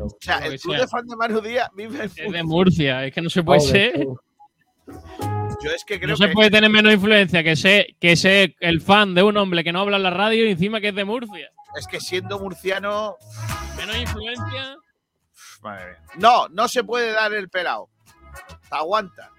O 0.00 0.16
sea, 0.20 0.38
el 0.38 0.52
que 0.52 0.58
club 0.58 0.74
sea. 0.74 0.82
de 0.82 0.88
fan 0.88 1.06
de 1.06 1.16
Manu 1.16 1.40
Díaz 1.40 1.68
vive 1.74 1.98
en 1.98 2.04
Es 2.04 2.14
de 2.14 2.22
Murcia. 2.24 2.44
Murcia, 2.44 3.04
es 3.04 3.14
que 3.14 3.20
no 3.20 3.30
se 3.30 3.42
puede 3.42 3.60
ser. 3.60 4.06
Yo 5.60 5.70
es 5.74 5.84
que 5.84 5.98
creo 5.98 6.10
No 6.10 6.16
se 6.16 6.28
que 6.28 6.32
puede 6.32 6.50
tener 6.50 6.70
menos 6.70 6.92
influencia 6.92 7.42
que 7.42 7.56
ser, 7.56 7.88
que 8.00 8.16
ser 8.16 8.54
el 8.60 8.80
fan 8.80 9.14
de 9.14 9.22
un 9.22 9.36
hombre 9.36 9.64
que 9.64 9.72
no 9.72 9.80
habla 9.80 9.96
en 9.96 10.04
la 10.04 10.10
radio 10.10 10.46
y 10.46 10.50
encima 10.52 10.80
que 10.80 10.88
es 10.88 10.94
de 10.94 11.04
Murcia. 11.04 11.50
es 11.76 11.86
que 11.86 12.00
siendo 12.00 12.38
murciano, 12.38 13.16
Menos 13.76 13.96
influencia. 13.96 14.76
madre 15.62 15.86
mía. 15.90 16.02
no, 16.18 16.48
no 16.48 16.68
se 16.68 16.84
puede 16.84 17.12
dar 17.12 17.32
el 17.34 17.48
pelado. 17.48 17.88
Aguanta. 18.70 19.30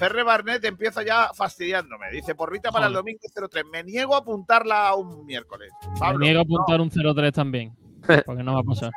Ferre 0.00 0.22
Barnet 0.22 0.64
empieza 0.64 1.02
ya 1.02 1.30
fastidiándome. 1.34 2.10
Dice, 2.10 2.34
porrita 2.34 2.72
para 2.72 2.86
el 2.86 2.94
domingo 2.94 3.20
03. 3.50 3.66
Me 3.70 3.84
niego 3.84 4.14
a 4.14 4.20
apuntarla 4.20 4.88
a 4.88 4.94
un 4.94 5.26
miércoles. 5.26 5.70
Pablo, 5.98 6.20
Me 6.20 6.24
niego 6.24 6.40
a 6.40 6.44
no. 6.44 6.54
apuntar 6.54 6.80
un 6.80 6.90
0-3 6.90 7.30
también. 7.34 7.76
Porque 8.24 8.42
no 8.42 8.54
va 8.54 8.60
a 8.60 8.62
pasar. 8.62 8.90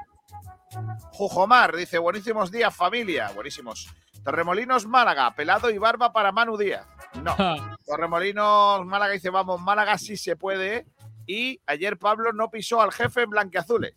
Jujomar 1.11 1.75
dice, 1.75 1.97
buenísimos 1.97 2.51
días, 2.51 2.73
familia. 2.73 3.31
Buenísimos. 3.35 3.93
Torremolinos 4.23 4.87
Málaga, 4.87 5.35
pelado 5.35 5.69
y 5.69 5.77
barba 5.77 6.13
para 6.13 6.31
Manu 6.31 6.55
Díaz. 6.55 6.87
No. 7.21 7.35
Torremolinos 7.85 8.85
Málaga 8.85 9.11
dice, 9.11 9.29
vamos, 9.29 9.59
Málaga 9.59 9.97
sí 9.97 10.15
se 10.15 10.37
puede. 10.37 10.85
Y 11.27 11.59
ayer 11.65 11.97
Pablo 11.97 12.31
no 12.31 12.49
pisó 12.49 12.79
al 12.79 12.93
jefe 12.93 13.23
en 13.23 13.29
blanqueazules. 13.29 13.93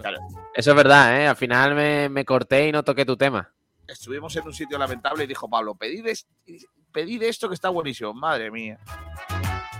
Claro. 0.00 0.18
Eso 0.54 0.70
es 0.70 0.76
verdad, 0.76 1.20
¿eh? 1.20 1.28
Al 1.28 1.36
final 1.36 1.76
me, 1.76 2.08
me 2.08 2.24
corté 2.24 2.66
y 2.66 2.72
no 2.72 2.82
toqué 2.82 3.04
tu 3.04 3.16
tema. 3.16 3.52
Estuvimos 3.90 4.34
en 4.36 4.46
un 4.46 4.52
sitio 4.54 4.78
lamentable 4.78 5.24
y 5.24 5.26
dijo 5.26 5.48
Pablo, 5.48 5.74
pedid, 5.74 6.06
es- 6.06 6.26
pedid 6.92 7.22
esto 7.22 7.48
que 7.48 7.54
está 7.54 7.68
buenísimo. 7.68 8.14
Madre 8.14 8.50
mía. 8.50 8.78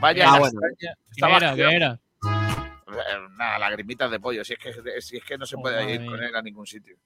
Vaya 0.01 0.33
Ah. 0.33 0.51
¿Qué 0.79 0.87
Estaba 1.11 1.37
era? 1.37 1.55
¿Qué 1.55 1.63
era? 1.77 2.01
Eh, 2.25 3.29
Nada, 3.37 3.59
lagrimitas 3.59 4.11
de 4.11 4.19
pollo. 4.21 4.45
Si 4.45 4.55
es 4.55 4.59
que, 4.59 5.01
si 5.01 5.17
es 5.17 5.25
que 5.25 5.39
no 5.39 5.47
se 5.47 5.57
Oh, 5.57 5.61
puede 5.63 5.95
ir 5.95 6.01
mía. 6.01 6.11
con 6.11 6.23
él 6.23 6.35
a 6.35 6.43
ningún 6.43 6.67
sitio. 6.67 6.97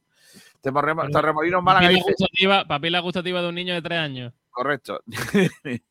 Pero- 0.63 1.11
Torremolinos 1.13 1.63
Málaga 1.63 1.87
Papila 1.87 1.99
dice, 2.05 2.15
gustativa, 2.19 2.65
papila 2.65 2.99
gustativa 3.01 3.43
de 3.43 3.49
un 3.49 3.55
niño 3.55 3.75
de 3.75 3.83
3 3.83 3.99
años. 3.99 4.33
Correcto. 4.51 5.01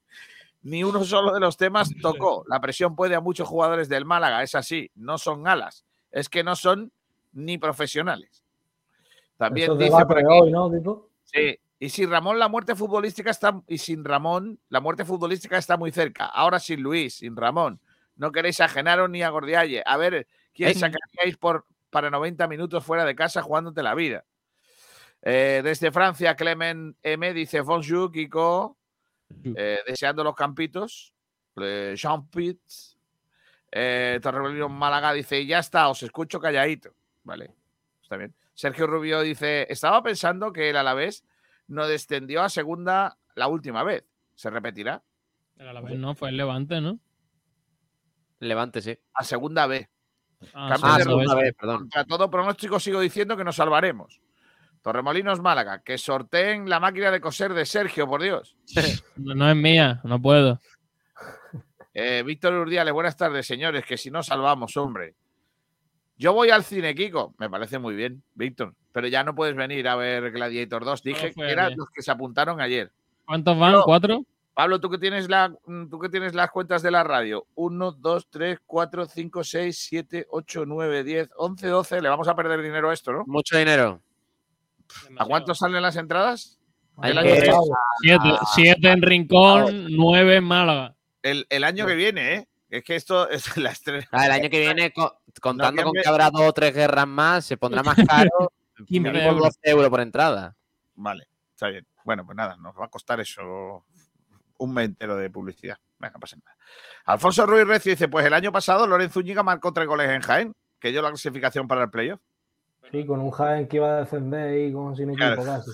Ni 0.64 0.84
uno 0.84 1.04
solo 1.04 1.34
de 1.34 1.40
los 1.42 1.58
temas 1.58 1.90
tocó. 2.02 2.44
La 2.48 2.60
presión 2.62 2.96
puede 2.96 3.16
a 3.16 3.20
muchos 3.20 3.48
jugadores 3.48 3.90
del 3.90 4.06
Málaga, 4.06 4.44
es 4.44 4.56
así, 4.56 4.90
no 4.96 5.18
son 5.18 5.48
alas, 5.48 5.86
es 6.12 6.30
que 6.30 6.44
no 6.44 6.56
son 6.56 6.92
ni 7.34 7.58
profesionales. 7.58 8.43
También 9.38 9.72
Eso 9.72 9.76
dice 9.76 10.06
por 10.06 10.18
aquí, 10.18 10.28
hoy, 10.30 10.52
¿no, 10.52 10.72
sí, 11.24 11.60
y 11.80 11.90
sin 11.90 12.10
Ramón 12.10 12.40
la 12.40 12.48
muerte 12.48 12.76
futbolística 12.76 13.32
está 13.32 13.62
y 13.68 13.78
sin 13.78 14.06
Ramón 14.06 14.60
la 14.70 14.80
muerte 14.80 15.06
futbolística 15.06 15.58
está 15.58 15.76
muy 15.78 15.92
cerca. 15.92 16.26
Ahora 16.26 16.60
sin 16.60 16.82
Luis, 16.82 17.16
sin 17.16 17.36
Ramón, 17.36 17.80
no 18.16 18.32
queréis 18.32 18.62
a 18.62 18.70
Genaro 18.70 19.08
ni 19.08 19.24
a 19.24 19.30
Gordialle. 19.30 19.84
A 19.86 19.98
ver, 19.98 20.28
¿quién 20.54 20.70
Ey. 20.70 20.76
sacaríais 20.76 21.38
por 21.38 21.66
para 21.90 22.10
90 22.10 22.48
minutos 22.48 22.84
fuera 22.84 23.06
de 23.06 23.16
casa 23.16 23.42
jugándote 23.42 23.84
la 23.84 23.96
vida? 23.96 24.24
Eh, 25.22 25.62
desde 25.64 25.92
Francia, 25.92 26.36
Clement 26.36 26.98
M 27.02 27.34
dice 27.34 27.62
Bonjour, 27.62 28.12
Kiko. 28.12 28.78
Eh, 29.44 29.80
deseando 29.86 30.24
los 30.24 30.36
campitos. 30.36 31.14
Eh, 31.62 31.94
Jean 31.96 32.28
Pitts. 32.30 32.98
Eh, 33.72 34.20
Málaga 34.70 35.14
dice, 35.14 35.46
ya 35.46 35.60
está, 35.60 35.90
os 35.90 36.04
escucho 36.04 36.40
calladito. 36.40 36.94
Vale, 37.24 37.54
está 38.02 38.18
bien. 38.18 38.34
Sergio 38.54 38.88
Rubio 38.88 39.22
dice, 39.22 39.66
estaba 39.70 40.04
pensando 40.04 40.54
que 40.54 40.70
el 40.70 40.78
Alavés 40.78 41.24
no 41.68 41.88
descendió 41.88 42.44
a 42.44 42.50
segunda 42.50 43.18
la 43.36 43.48
última 43.48 43.84
vez. 43.84 44.06
¿Se 44.36 44.50
repetirá? 44.50 45.04
Pero 45.56 45.70
a 45.70 45.74
la 45.74 45.82
vez 45.82 45.98
no, 45.98 46.16
fue 46.16 46.30
el 46.30 46.38
Levante, 46.38 46.82
¿no? 46.82 47.00
Levante, 48.40 48.82
sí. 48.82 48.98
A 49.14 49.24
segunda 49.24 49.68
vez. 49.68 49.90
Ah, 50.54 50.76
Ah, 50.82 50.98
de 50.98 51.04
segunda 51.04 51.36
vez, 51.36 51.54
perdón. 51.54 51.78
Contra 51.80 52.06
todo 52.06 52.30
pronóstico 52.30 52.80
sigo 52.80 53.00
diciendo 53.00 53.38
que 53.38 53.44
nos 53.44 53.56
salvaremos. 53.56 54.22
Torremolinos 54.82 55.40
Málaga, 55.40 55.82
que 55.82 55.98
sorteen 55.98 56.70
la 56.70 56.80
máquina 56.80 57.10
de 57.10 57.22
coser 57.22 57.54
de 57.54 57.66
Sergio, 57.66 58.08
por 58.08 58.22
Dios. 58.22 58.58
No, 59.16 59.34
no 59.36 59.50
es 59.50 59.56
mía, 59.56 60.02
no 60.04 60.22
puedo. 60.22 60.60
Eh, 61.94 62.24
Víctor 62.26 62.54
Urdiales, 62.56 62.94
buenas 62.94 63.16
tardes, 63.16 63.46
señores, 63.46 63.86
que 63.86 63.96
si 63.96 64.10
no 64.10 64.24
salvamos, 64.24 64.76
hombre. 64.76 65.16
Yo 66.18 66.34
voy 66.34 66.50
al 66.50 66.64
cine, 66.64 66.94
Kiko. 66.96 67.34
Me 67.38 67.50
parece 67.50 67.80
muy 67.80 67.96
bien, 67.96 68.24
Víctor. 68.36 68.74
Pero 68.92 69.08
ya 69.08 69.24
no 69.24 69.34
puedes 69.36 69.56
venir 69.56 69.88
a 69.88 69.96
ver 69.96 70.32
Gladiator 70.32 70.86
2. 70.86 71.04
Dije 71.04 71.34
que 71.34 71.50
eran 71.50 71.68
ayer. 71.68 71.78
los 71.78 71.90
que 71.90 72.02
se 72.02 72.12
apuntaron 72.12 72.62
ayer. 72.62 72.92
¿Cuántos 73.26 73.58
van? 73.58 73.82
¿Cuatro? 73.84 74.24
Pablo, 74.54 74.80
tú 74.80 74.90
que 74.92 75.00
tienes 75.00 75.30
la, 75.30 75.50
mm, 75.66 75.90
tú 75.90 75.98
que 76.00 76.10
tienes 76.10 76.36
las 76.36 76.52
cuentas 76.52 76.84
de 76.84 76.92
la 76.92 77.04
radio. 77.04 77.48
1, 77.56 77.92
2, 77.94 78.28
3, 78.30 78.60
4, 78.66 79.06
5, 79.08 79.44
6, 79.44 79.78
7, 79.90 80.28
8, 80.30 80.66
9, 80.68 81.04
10, 81.04 81.30
11, 81.38 81.68
12. 81.68 82.02
Le 82.02 82.10
vamos 82.10 82.28
a 82.28 82.36
perder 82.36 82.62
dinero 82.62 82.92
a 82.92 82.94
esto, 82.94 83.12
¿no? 83.12 83.24
Mucho 83.26 83.58
dinero. 83.58 84.00
¿A 85.18 85.26
cuánto 85.26 85.56
salen 85.56 85.82
las 85.82 85.96
entradas? 85.96 86.60
El 87.02 87.18
año, 87.18 87.34
Siete, 88.02 88.30
siete 88.54 88.92
en 88.92 89.02
Rincón, 89.02 89.88
nueve 89.90 90.36
en 90.36 90.44
Málaga. 90.44 90.94
el, 91.24 91.48
el 91.50 91.64
año 91.64 91.88
que 91.88 91.96
viene, 91.96 92.36
¿eh? 92.36 92.48
Es 92.74 92.84
que 92.84 92.96
esto 92.96 93.30
es 93.30 93.56
la 93.58 93.70
estrella. 93.70 94.08
Ah, 94.12 94.26
el 94.26 94.32
año 94.32 94.50
que 94.50 94.60
viene, 94.60 94.92
co- 94.92 95.22
contando 95.40 95.84
con 95.84 95.94
que 95.94 96.08
habrá 96.08 96.32
dos 96.32 96.42
o 96.42 96.54
tres 96.54 96.74
guerras 96.74 97.08
más, 97.08 97.46
se 97.46 97.56
pondrá 97.58 97.84
más 97.84 97.96
caro. 98.08 98.52
15 98.88 99.12
mínimo 99.12 99.30
euros. 99.30 99.44
12 99.56 99.60
euros 99.70 99.90
por 99.92 100.00
entrada. 100.02 100.56
Vale, 100.96 101.28
está 101.52 101.68
bien. 101.68 101.86
Bueno, 102.04 102.26
pues 102.26 102.36
nada, 102.36 102.58
nos 102.58 102.76
va 102.76 102.86
a 102.86 102.90
costar 102.90 103.20
eso 103.20 103.86
un 104.58 104.74
mes 104.74 104.86
entero 104.86 105.16
de 105.16 105.30
publicidad. 105.30 105.78
Venga, 106.00 106.18
pasa 106.18 106.36
nada. 106.38 106.58
Alfonso 107.06 107.46
Ruiz 107.46 107.68
Recio 107.68 107.92
dice: 107.92 108.08
Pues 108.08 108.26
el 108.26 108.34
año 108.34 108.52
pasado 108.52 108.88
Lorenzo 108.88 109.20
Úñiga 109.20 109.44
marcó 109.44 109.72
tres 109.72 109.88
goles 109.88 110.10
en 110.10 110.22
Jaén, 110.22 110.54
que 110.80 110.90
dio 110.92 111.02
la 111.04 111.10
clasificación 111.10 111.68
para 111.68 111.84
el 111.84 111.92
playoff. 111.92 112.20
Sí, 112.92 113.06
con 113.06 113.20
un 113.22 113.30
Jaén 113.32 113.68
que 113.68 113.78
iba 113.78 113.98
a 113.98 114.00
descender 114.02 114.68
y 114.68 114.74
con 114.74 114.96
sin 114.98 115.12
equipo 115.12 115.44
Claro. 115.44 115.44
casi. 115.46 115.72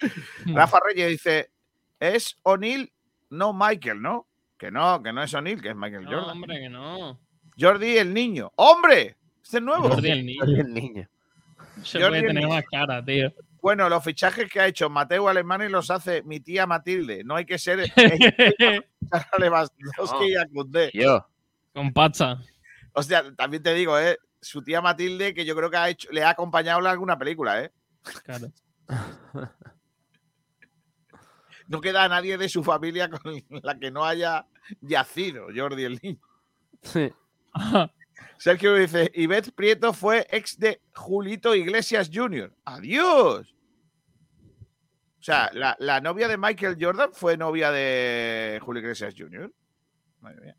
Rafa 0.54 0.78
Reyes 0.86 1.08
dice: 1.08 1.50
Es 1.98 2.36
O'Neill, 2.42 2.92
no 3.30 3.52
Michael, 3.54 4.02
¿no? 4.02 4.26
Que 4.62 4.70
no, 4.70 5.02
que 5.02 5.12
no 5.12 5.24
es 5.24 5.34
O'Neill, 5.34 5.60
que 5.60 5.70
es 5.70 5.74
Michael 5.74 6.04
No, 6.04 6.10
Jordan. 6.12 6.30
hombre, 6.36 6.60
que 6.60 6.68
no. 6.68 7.18
Jordi 7.58 7.98
el 7.98 8.14
niño. 8.14 8.52
¡Hombre! 8.54 9.16
Este 9.42 9.56
es 9.56 9.62
nuevo. 9.64 9.88
Jordi 9.88 10.08
el 10.12 10.24
niño. 10.24 10.44
El 10.44 10.72
niño. 10.72 11.08
Se 11.82 11.98
Jordi 12.00 12.10
puede 12.10 12.20
el 12.20 12.26
tener 12.28 12.44
niño. 12.44 12.54
más 12.54 12.64
cara, 12.70 13.04
tío. 13.04 13.32
Bueno, 13.60 13.88
los 13.88 14.04
fichajes 14.04 14.48
que 14.48 14.60
ha 14.60 14.68
hecho 14.68 14.88
Mateo 14.88 15.28
Alemán 15.28 15.62
y 15.62 15.68
los 15.68 15.90
hace 15.90 16.22
mi 16.22 16.38
tía 16.38 16.68
Matilde. 16.68 17.24
No 17.24 17.34
hay 17.34 17.44
que 17.44 17.58
ser 17.58 17.90
Lewandowski 19.36 20.32
y 20.32 20.54
Koundé. 20.54 20.90
Yo. 20.94 21.26
Con 21.74 21.92
Pacha. 21.92 22.38
O 22.92 23.02
sea, 23.02 23.34
también 23.34 23.64
te 23.64 23.74
digo, 23.74 23.98
¿eh? 23.98 24.16
Su 24.40 24.62
tía 24.62 24.80
Matilde, 24.80 25.34
que 25.34 25.44
yo 25.44 25.56
creo 25.56 25.70
que 25.70 25.76
ha 25.76 25.88
hecho, 25.88 26.08
le 26.12 26.22
ha 26.22 26.30
acompañado 26.30 26.78
en 26.78 26.86
alguna 26.86 27.18
película, 27.18 27.64
¿eh? 27.64 27.72
Claro. 28.24 28.46
No 31.68 31.80
queda 31.80 32.08
nadie 32.08 32.38
de 32.38 32.48
su 32.48 32.62
familia 32.62 33.08
con 33.08 33.20
la 33.62 33.78
que 33.78 33.90
no 33.90 34.04
haya 34.04 34.46
yacido 34.80 35.46
Jordi 35.54 35.84
el 35.84 36.00
niño. 36.02 36.20
Sí. 36.82 37.12
Sergio 38.38 38.74
dice, 38.74 39.10
Ivette 39.14 39.52
Prieto 39.52 39.92
fue 39.92 40.26
ex 40.30 40.58
de 40.58 40.80
Julito 40.94 41.54
Iglesias 41.54 42.10
Jr. 42.12 42.52
¡Adiós! 42.64 43.54
O 45.20 45.24
sea, 45.24 45.50
la, 45.52 45.76
la 45.78 46.00
novia 46.00 46.26
de 46.26 46.36
Michael 46.36 46.76
Jordan 46.80 47.10
fue 47.12 47.36
novia 47.36 47.70
de 47.70 48.58
Julio 48.60 48.82
Iglesias 48.82 49.14
Jr. 49.16 49.52
Madre 50.20 50.40
mía. 50.40 50.56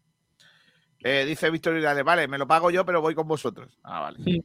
Eh, 1.04 1.26
dice 1.26 1.50
Víctor 1.50 1.78
Hidalgo, 1.78 2.04
vale, 2.06 2.30
me 2.30 2.38
lo 2.38 2.48
pago 2.48 2.72
yo, 2.72 2.86
pero 2.86 3.02
voy 3.02 3.14
con 3.14 3.28
vosotros. 3.28 3.78
Ah, 3.84 4.00
vale. 4.00 4.42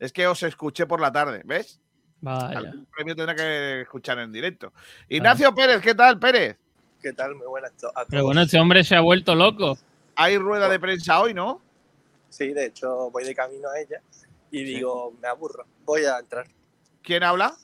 Es 0.00 0.12
que 0.12 0.26
os 0.26 0.42
escuché 0.42 0.86
por 0.86 1.00
la 1.00 1.12
tarde, 1.12 1.42
¿ves? 1.44 1.80
Vaya. 2.20 2.58
Algún 2.58 2.86
premio 2.86 3.16
tendrá 3.16 3.34
que 3.34 3.82
escuchar 3.82 4.18
en 4.18 4.32
directo. 4.32 4.72
Ignacio 5.08 5.54
Pérez, 5.54 5.80
¿qué 5.80 5.94
tal, 5.94 6.18
Pérez? 6.18 6.56
¿Qué 7.00 7.12
tal? 7.12 7.34
Muy 7.34 7.46
buenas 7.46 7.72
a 7.72 7.76
todos. 7.76 7.94
Pero 8.08 8.24
bueno, 8.24 8.42
este 8.42 8.58
hombre 8.58 8.84
se 8.84 8.94
ha 8.94 9.00
vuelto 9.00 9.34
loco. 9.34 9.78
Hay 10.16 10.36
rueda 10.36 10.68
de 10.68 10.78
prensa 10.78 11.20
hoy, 11.20 11.32
¿no? 11.32 11.62
Sí, 12.28 12.52
de 12.52 12.66
hecho 12.66 13.10
voy 13.10 13.24
de 13.24 13.34
camino 13.34 13.68
a 13.70 13.80
ella 13.80 14.00
y 14.50 14.64
digo, 14.64 15.14
me 15.20 15.28
aburro, 15.28 15.64
voy 15.84 16.04
a 16.04 16.18
entrar. 16.18 16.46
¿Quién 17.02 17.22
habla? 17.22 17.56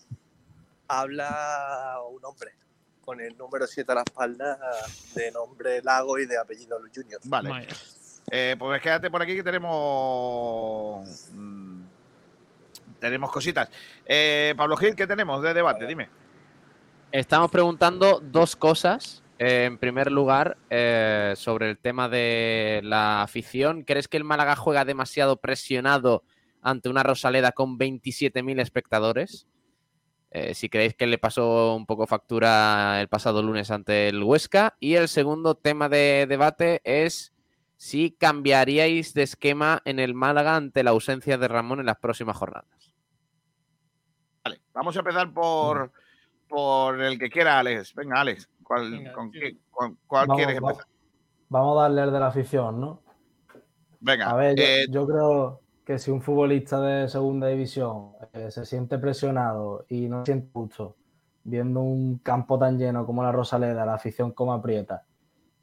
Habla 0.89 1.99
un 2.11 2.25
hombre 2.25 2.53
con 3.05 3.21
el 3.21 3.37
número 3.37 3.67
7 3.67 3.93
a 3.93 3.95
la 3.95 4.03
espalda 4.03 4.59
de 5.15 5.31
nombre 5.31 5.81
Lago 5.83 6.19
y 6.19 6.27
de 6.27 6.39
apellido 6.39 6.79
Junior. 6.95 7.21
Vale. 7.25 7.69
Eh, 8.31 8.57
pues 8.59 8.83
quédate 8.83 9.11
por 9.11 9.23
aquí 9.23 9.37
que 9.37 9.45
tenemos. 9.45 11.31
Tenemos 13.07 13.31
cositas. 13.31 13.71
Eh, 14.05 14.55
Pablo 14.57 14.77
Gil, 14.77 14.95
¿qué 14.95 15.07
tenemos 15.07 15.43
de 15.43 15.55
debate? 15.55 15.87
Dime. 15.87 16.09
Estamos 17.13 17.51
preguntando 17.51 18.21
dos 18.23 18.57
cosas. 18.57 19.23
Eh, 19.39 19.65
en 19.65 19.79
primer 19.79 20.11
lugar, 20.11 20.57
eh, 20.71 21.35
sobre 21.37 21.71
el 21.71 21.79
tema 21.79 22.09
de 22.09 22.81
la 22.83 23.23
afición. 23.23 23.83
¿Crees 23.83 24.09
que 24.09 24.17
el 24.17 24.25
Málaga 24.25 24.57
juega 24.57 24.85
demasiado 24.85 25.37
presionado 25.37 26.25
ante 26.63 26.89
una 26.89 27.03
Rosaleda 27.03 27.53
con 27.53 27.79
27.000 27.79 28.61
espectadores? 28.61 29.47
Si 30.53 30.69
creéis 30.69 30.95
que 30.95 31.07
le 31.07 31.17
pasó 31.17 31.75
un 31.75 31.87
poco 31.87 32.07
factura 32.07 33.01
el 33.01 33.09
pasado 33.09 33.43
lunes 33.43 33.71
ante 33.71 34.11
el 34.11 34.23
Huesca. 34.23 34.77
Y 34.81 34.97
el 34.97 35.09
segundo 35.09 35.55
tema 35.55 35.89
de 35.89 36.27
debate 36.29 36.83
es 36.85 37.33
si 37.77 38.11
cambiaríais 38.11 39.15
de 39.15 39.23
esquema 39.23 39.83
en 39.85 39.99
el 39.99 40.15
Málaga 40.15 40.57
ante 40.57 40.83
la 40.83 40.91
ausencia 40.91 41.39
de 41.39 41.49
Ramón 41.49 41.81
en 41.81 41.87
las 41.87 41.99
próximas 41.99 42.37
jornadas. 42.37 42.96
Vale, 44.47 44.61
vamos 44.73 44.95
a 44.95 45.01
empezar 45.01 45.33
por, 45.33 45.91
por 46.47 47.03
el 47.03 47.19
que 47.19 47.29
quiera, 47.29 47.59
Alex. 47.59 47.93
Venga, 47.97 48.21
Alex. 48.21 48.49
¿Cuál, 48.63 48.93
Venga, 48.93 49.13
con 49.13 49.33
sí. 49.33 49.41
qué- 49.41 49.57
con 49.71 49.99
cuál 50.07 50.29
Vamos, 50.29 50.37
quieres 50.37 50.57
empezar? 50.59 50.85
vamos 51.49 51.77
a 51.79 51.83
darle 51.83 52.03
el 52.05 52.13
de 52.13 52.21
la 52.21 52.27
afición, 52.29 52.81
¿no? 52.81 53.03
Venga. 53.99 54.31
A 54.31 54.37
ver, 54.37 54.57
yo, 54.57 54.65
eh, 54.65 54.87
yo 54.89 55.05
creo 55.05 55.63
que 55.85 55.99
si 55.99 56.13
un 56.13 56.23
futbolista 56.23 56.81
de 56.81 57.09
segunda 57.09 57.49
división 57.49 58.13
eh, 58.35 58.53
se 58.53 58.65
siente 58.65 58.99
presionado 58.99 59.85
y 59.89 60.03
no 60.09 60.25
siente 60.25 60.49
gusto 60.53 60.95
viendo 61.43 61.81
un 61.81 62.19
campo 62.19 62.57
tan 62.57 62.79
lleno 62.79 63.05
como 63.05 63.25
la 63.25 63.33
Rosaleda, 63.33 63.85
la 63.85 63.95
afición 63.95 64.31
como 64.31 64.53
aprieta, 64.53 65.07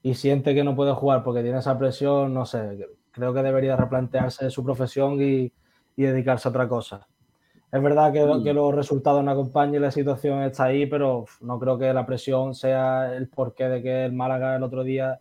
y 0.02 0.16
siente 0.16 0.54
que 0.54 0.66
no 0.66 0.76
puede 0.76 0.92
jugar 0.94 1.24
porque 1.24 1.42
tiene 1.42 1.60
esa 1.60 1.78
presión, 1.80 2.34
no 2.34 2.46
sé, 2.46 2.86
creo 3.12 3.34
que 3.34 3.44
debería 3.44 3.78
replantearse 3.78 4.50
su 4.50 4.62
profesión 4.62 5.22
y, 5.22 5.54
y 5.96 6.04
dedicarse 6.04 6.50
a 6.50 6.52
otra 6.52 6.68
cosa. 6.68 7.08
Es 7.74 7.82
verdad 7.82 8.14
que, 8.14 8.24
Mm. 8.24 8.44
que 8.44 8.54
los 8.54 8.74
resultados 8.76 9.24
no 9.24 9.32
acompañan 9.32 9.74
y 9.76 9.80
la 9.80 9.90
situación 9.90 10.44
está 10.44 10.66
ahí, 10.66 10.86
pero 10.86 11.26
no 11.42 11.60
creo 11.60 11.78
que 11.80 11.92
la 11.92 12.06
presión 12.06 12.54
sea 12.54 13.16
el 13.16 13.28
porqué 13.28 13.68
de 13.68 13.82
que 13.82 14.06
el 14.06 14.14
Málaga 14.14 14.56
el 14.56 14.62
otro 14.64 14.84
día 14.84 15.20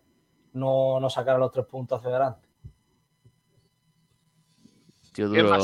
no, 0.53 1.01
no 1.01 1.09
sacara 1.09 1.38
los 1.38 1.51
tres 1.51 1.65
puntos 1.65 1.99
hacia 1.99 2.11
adelante. 2.11 2.47
Tío 5.12 5.29
duro, 5.29 5.57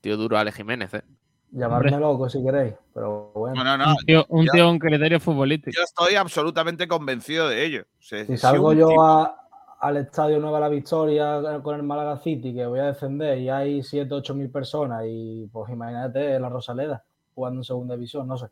tío 0.00 0.16
duro 0.16 0.38
Ale 0.38 0.52
Jiménez, 0.52 0.94
¿eh? 0.94 1.02
Llamarme 1.50 1.98
loco 1.98 2.28
si 2.28 2.42
queréis, 2.44 2.74
pero 2.92 3.32
bueno. 3.34 3.64
no, 3.64 3.76
no, 3.76 3.86
no. 3.86 3.90
Un 3.92 3.96
tío, 4.04 4.24
un 4.28 4.44
yo- 4.46 4.52
tío 4.52 4.64
con 4.66 4.78
criterio 4.78 5.18
futbolístico. 5.18 5.74
Yo 5.76 5.82
estoy 5.82 6.14
absolutamente 6.14 6.86
convencido 6.86 7.48
de 7.48 7.64
ello. 7.64 7.82
O 7.98 8.02
sea, 8.02 8.24
Si 8.26 8.36
salgo 8.36 8.72
yo 8.74 8.88
tipo- 8.88 9.02
a- 9.02 9.47
al 9.80 9.96
Estadio 9.96 10.38
Nueva 10.40 10.60
La 10.60 10.68
Victoria 10.68 11.60
con 11.62 11.76
el 11.76 11.82
Málaga 11.82 12.18
City, 12.18 12.54
que 12.54 12.66
voy 12.66 12.80
a 12.80 12.86
defender, 12.86 13.38
y 13.38 13.48
hay 13.48 13.82
7, 13.82 14.12
8 14.12 14.34
mil 14.34 14.50
personas, 14.50 15.04
y 15.06 15.46
pues 15.52 15.70
imagínate 15.70 16.38
la 16.38 16.48
Rosaleda 16.48 17.04
jugando 17.34 17.60
en 17.60 17.64
segunda 17.64 17.94
división, 17.94 18.26
no 18.26 18.36
sé, 18.36 18.46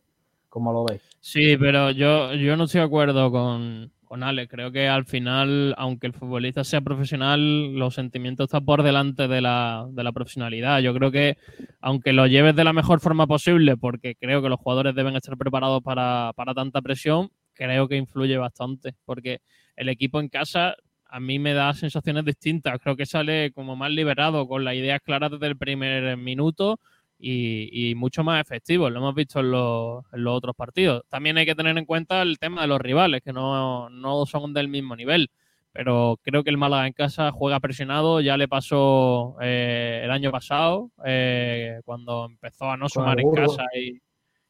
¿cómo 0.49 0.73
lo 0.73 0.85
veis? 0.85 1.03
Sí, 1.21 1.57
pero 1.57 1.91
yo, 1.91 2.35
yo 2.35 2.57
no 2.57 2.65
estoy 2.65 2.81
de 2.81 2.87
acuerdo 2.87 3.33
con, 3.33 3.91
con 4.07 4.23
Alex. 4.23 4.51
Creo 4.51 4.73
que 4.73 4.89
al 4.89 5.05
final, 5.05 5.75
aunque 5.77 6.07
el 6.07 6.15
futbolista 6.15 6.65
sea 6.65 6.81
profesional, 6.81 7.75
los 7.75 7.95
sentimientos 7.95 8.45
están 8.45 8.65
por 8.65 8.83
delante 8.83 9.29
de 9.29 9.41
la, 9.41 9.87
de 9.91 10.05
la 10.05 10.13
profesionalidad. 10.13 10.81
Yo 10.81 10.95
creo 10.95 11.11
que, 11.11 11.37
aunque 11.81 12.13
lo 12.13 12.27
lleves 12.27 12.57
de 12.57 12.65
la 12.65 12.73
mejor 12.73 13.01
forma 13.01 13.27
posible, 13.27 13.77
porque 13.77 14.15
creo 14.15 14.41
que 14.41 14.49
los 14.49 14.61
jugadores 14.61 14.95
deben 14.95 15.17
estar 15.17 15.37
preparados 15.37 15.83
para, 15.83 16.33
para 16.35 16.55
tanta 16.55 16.81
presión, 16.81 17.31
creo 17.53 17.89
que 17.89 17.97
influye 17.97 18.39
bastante. 18.39 18.95
Porque 19.05 19.41
el 19.77 19.89
equipo 19.89 20.21
en 20.21 20.29
casa 20.29 20.75
a 21.09 21.21
mí 21.21 21.39
me 21.39 21.55
da 21.55 21.73
sensaciones 21.75 22.25
distintas. 22.25 22.79
Creo 22.81 22.97
que 22.97 23.07
sale 23.07 23.53
como 23.53 23.77
más 23.77 23.91
liberado, 23.91 24.47
con 24.47 24.65
las 24.65 24.75
ideas 24.75 25.01
claras 25.03 25.31
desde 25.31 25.47
el 25.47 25.57
primer 25.57 26.17
minuto 26.17 26.81
y, 27.19 27.91
y 27.91 27.95
mucho 27.95 28.25
más 28.25 28.41
efectivo. 28.41 28.91
Lo 28.91 28.99
hemos 28.99 29.15
visto 29.15 29.41
en 29.41 29.51
los, 29.51 30.05
en 30.13 30.25
los 30.25 30.37
otros 30.37 30.57
partidos. 30.57 31.03
También 31.09 31.39
hay 31.39 31.47
que 31.47 31.55
tener 31.55 31.77
en 31.79 31.85
cuenta 31.85 32.23
el 32.23 32.39
tema 32.39 32.63
de 32.63 32.69
los 32.69 32.81
rivales, 32.81 33.23
que 33.23 33.33
no, 33.33 33.89
no 33.91 34.27
son 34.27 34.53
del 34.53 34.69
mismo 34.69 34.97
nivel. 34.97 35.31
Pero 35.73 36.19
creo 36.23 36.43
que 36.43 36.49
el 36.49 36.57
Málaga 36.57 36.87
en 36.87 36.95
casa 36.95 37.31
juega 37.33 37.61
presionado. 37.61 38.23
Ya 38.23 38.37
le 38.39 38.49
pasó 38.49 39.37
eh, 39.43 40.01
el 40.05 40.11
año 40.11 40.31
pasado, 40.33 40.91
eh, 41.05 41.81
cuando 41.85 42.25
empezó 42.25 42.71
a 42.71 42.79
no 42.79 42.89
sumar 42.89 43.21
en 43.21 43.31
casa 43.33 43.65
y, 43.79 44.01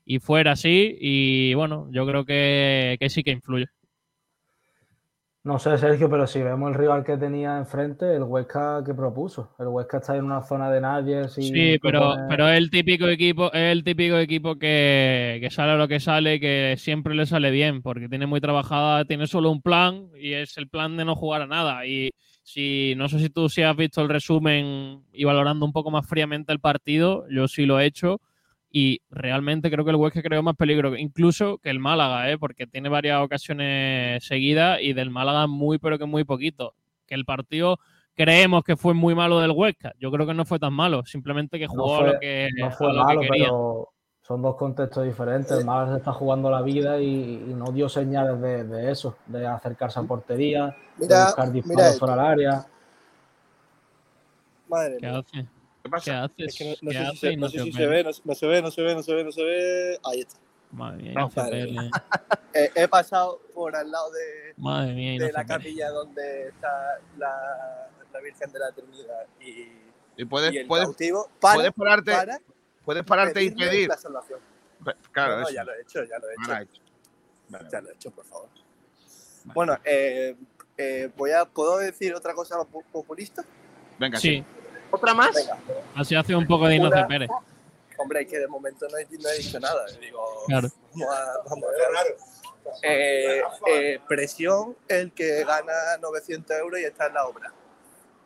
y 0.05 0.21
fuera 0.21 0.53
así. 0.53 0.97
Y 1.01 1.55
bueno, 1.55 1.89
yo 1.91 2.07
creo 2.07 2.25
que, 2.25 2.97
que 3.01 3.11
sí 3.11 3.25
que 3.25 3.33
influye. 3.33 3.67
No 5.47 5.61
sé, 5.61 5.79
Sergio, 5.79 6.11
pero 6.11 6.27
si 6.27 6.43
vemos 6.43 6.71
el 6.71 6.75
rival 6.75 7.05
que 7.05 7.17
tenía 7.17 7.57
enfrente, 7.57 8.17
el 8.17 8.25
Huesca 8.25 8.83
que 8.85 8.93
propuso. 8.95 9.55
El 9.61 9.69
Huesca 9.69 9.99
está 9.99 10.17
en 10.17 10.25
una 10.25 10.43
zona 10.43 10.69
de 10.73 10.81
nadie. 10.81 11.29
Sí, 11.29 11.79
pero, 11.81 12.17
pero 12.29 12.49
es 12.49 12.59
el 12.59 12.69
típico 12.69 13.07
equipo, 13.07 13.53
es 13.53 13.71
el 13.73 13.85
típico 13.85 14.19
equipo 14.19 14.59
que, 14.59 15.39
que 15.41 15.49
sale 15.53 15.79
lo 15.79 15.87
que 15.87 16.01
sale 16.01 16.35
y 16.35 16.41
que 16.41 16.75
siempre 16.77 17.15
le 17.15 17.27
sale 17.27 17.53
bien, 17.53 17.81
porque 17.81 18.09
tiene 18.09 18.27
muy 18.27 18.41
trabajada, 18.41 19.05
tiene 19.05 19.29
solo 19.29 19.53
un 19.53 19.63
plan 19.63 20.09
y 20.21 20.33
es 20.33 20.59
el 20.59 20.69
plan 20.69 20.97
de 20.97 21.05
no 21.05 21.15
jugar 21.15 21.43
a 21.43 21.47
nada. 21.47 21.87
Y 21.87 22.11
si 22.43 22.95
no 22.97 23.09
sé 23.09 23.21
si 23.21 23.31
tú 23.31 23.49
si 23.49 23.63
has 23.63 23.77
visto 23.77 24.03
el 24.03 24.09
resumen 24.09 25.05
y 25.13 25.23
valorando 25.23 25.65
un 25.65 25.73
poco 25.73 25.93
más 25.93 26.09
fríamente 26.09 26.53
el 26.53 26.59
partido, 26.59 27.25
yo 27.31 27.47
sí 27.47 27.67
lo 27.67 27.79
he 27.79 27.87
hecho. 27.87 28.21
Y 28.79 29.01
realmente 29.09 29.71
creo 29.71 29.87
que 29.87 29.91
el 29.91 29.97
Huesca 29.97 30.21
creó 30.21 30.43
más 30.43 30.55
peligro, 30.55 30.99
incluso 30.99 31.57
que 31.57 31.71
el 31.71 31.79
Málaga, 31.79 32.31
¿eh? 32.31 32.37
porque 32.37 32.67
tiene 32.67 32.91
varias 32.91 33.25
ocasiones 33.25 34.23
seguidas 34.23 34.83
y 34.83 34.93
del 34.93 35.09
Málaga 35.09 35.47
muy, 35.47 35.79
pero 35.79 35.99
que 35.99 36.05
muy 36.05 36.25
poquito. 36.25 36.75
Que 37.07 37.15
el 37.15 37.25
partido 37.25 37.79
creemos 38.15 38.65
que 38.65 38.77
fue 38.77 38.93
muy 38.93 39.15
malo 39.15 39.41
del 39.41 39.53
Huesca. 39.53 39.95
Yo 39.99 40.11
creo 40.11 40.27
que 40.27 40.35
no 40.35 40.45
fue 40.45 40.59
tan 40.59 40.75
malo, 40.75 41.07
simplemente 41.07 41.59
que 41.59 41.69
No 41.69 41.73
jugó 41.73 42.01
fue, 42.01 42.07
lo 42.13 42.21
que, 42.21 42.51
no 42.55 42.67
a 42.67 42.71
fue 42.71 42.89
lo 42.89 42.93
que 42.93 42.99
malo, 42.99 43.21
quería. 43.23 43.45
pero 43.47 43.89
son 44.21 44.43
dos 44.43 44.57
contextos 44.57 45.07
diferentes. 45.07 45.53
El 45.53 45.65
Málaga 45.65 45.93
se 45.93 45.99
está 46.01 46.13
jugando 46.13 46.51
la 46.51 46.61
vida 46.61 47.01
y, 47.01 47.47
y 47.49 47.55
no 47.55 47.73
dio 47.73 47.89
señales 47.89 48.39
de, 48.43 48.65
de 48.65 48.91
eso, 48.91 49.17
de 49.25 49.47
acercarse 49.47 50.01
a 50.01 50.03
portería, 50.03 50.77
Mira, 50.99 51.19
de 51.21 51.25
buscar 51.25 51.51
disparos 51.51 51.99
fuera 51.99 52.15
del 52.15 52.25
área. 52.27 52.67
Madre 54.69 54.99
¿Qué 55.01 55.07
mía. 55.07 55.47
¿Qué 55.87 55.91
pasa? 55.91 56.05
¿Qué 56.05 56.11
haces? 56.11 56.35
Es 56.49 56.59
que 56.59 56.65
no, 56.65 56.71
no 56.83 56.91
¿Qué 56.91 56.99
sé 56.99 57.11
si, 57.13 57.17
se, 57.17 57.37
no 57.37 57.49
sé 57.49 57.57
Ignacio 57.57 57.65
si 57.65 57.73
se 57.73 57.79
Pérez? 57.79 57.91
ve, 57.91 58.05
no, 58.05 58.11
no 58.25 58.35
se 58.35 58.47
ve, 58.47 58.63
no 58.63 58.71
se 58.71 58.83
ve, 58.83 58.95
no 58.95 59.03
se 59.03 59.15
ve, 59.15 59.25
no 59.25 59.33
se 59.33 59.43
ve. 59.45 59.99
Ahí 60.05 60.21
está. 60.21 60.37
Madre 60.73 61.03
mía, 61.03 61.15
madre 61.15 61.51
Pérez. 61.67 61.91
Eh, 62.55 62.71
he 62.75 62.89
pasado 62.89 63.39
por 63.55 63.77
al 63.77 63.91
lado 63.91 64.11
de, 64.13 64.55
Madre 64.57 64.95
mía, 64.95 65.19
de 65.23 65.31
la 65.31 65.45
capilla 65.45 65.91
donde 65.91 66.49
está 66.49 66.99
la, 67.19 67.91
la 68.11 68.21
Virgen 68.21 68.51
de 68.51 68.59
la 68.59 68.73
Trinidad 68.73 69.27
y, 69.41 69.69
Y 70.17 70.25
puedes, 70.25 70.55
y 70.55 70.59
el 70.59 70.67
puedes, 70.67 70.87
cautivo 70.87 71.29
para, 71.39 71.57
puedes 71.57 71.73
pararte, 71.75 72.13
para 72.13 72.41
puedes 72.83 73.05
pararte 73.05 73.43
y 73.43 73.51
pedir. 73.51 73.89
la 73.89 73.99
salvación. 73.99 74.41
Claro, 75.13 75.41
No, 75.41 75.51
ya 75.51 75.65
lo 75.65 75.75
he 75.75 75.83
hecho, 75.83 76.03
ya 76.05 76.19
lo 76.19 76.31
he 76.31 76.33
hecho. 76.33 76.43
Ahora 76.51 76.63
hecho. 76.63 76.83
Vale, 77.51 77.69
Ya 77.71 77.81
lo 77.83 77.91
he 77.91 77.93
hecho, 77.93 78.11
por 78.11 78.25
favor. 78.25 78.49
Bueno, 79.45 79.77
eh, 79.85 80.35
eh, 80.79 81.11
voy 81.15 81.33
a, 81.33 81.45
¿puedo 81.45 81.77
decir 81.77 82.15
otra 82.15 82.33
cosa 82.33 82.65
po- 82.65 82.85
populista? 82.91 83.45
Venga, 83.99 84.19
Sí, 84.19 84.43
¿Otra 84.91 85.15
más? 85.15 85.35
Venga. 85.35 85.59
así 85.95 86.15
hace 86.15 86.35
un 86.35 86.47
poco 86.47 86.67
de 86.69 86.79
Una- 86.81 87.07
Pérez. 87.07 87.29
Hombre, 87.99 88.23
es 88.23 88.29
que 88.29 88.39
de 88.39 88.47
momento 88.47 88.87
no 88.89 88.99
he, 88.99 89.05
no 89.19 89.29
he 89.31 89.39
dicho 89.39 89.59
nada. 89.59 89.85
Digo, 90.01 90.23
Claro. 90.47 90.69
vamos 90.95 91.15
a, 91.17 91.49
vamos 91.49 91.65
a 91.65 92.01
ver. 92.03 92.17
Eh, 92.83 93.43
eh, 93.69 94.01
presión, 94.09 94.77
el 94.89 95.13
que 95.13 95.45
gana 95.45 95.73
900 96.03 96.57
euros 96.59 96.81
y 96.81 96.85
está 96.85 97.07
en 97.07 97.15
la 97.15 97.27
obra. 97.27 97.53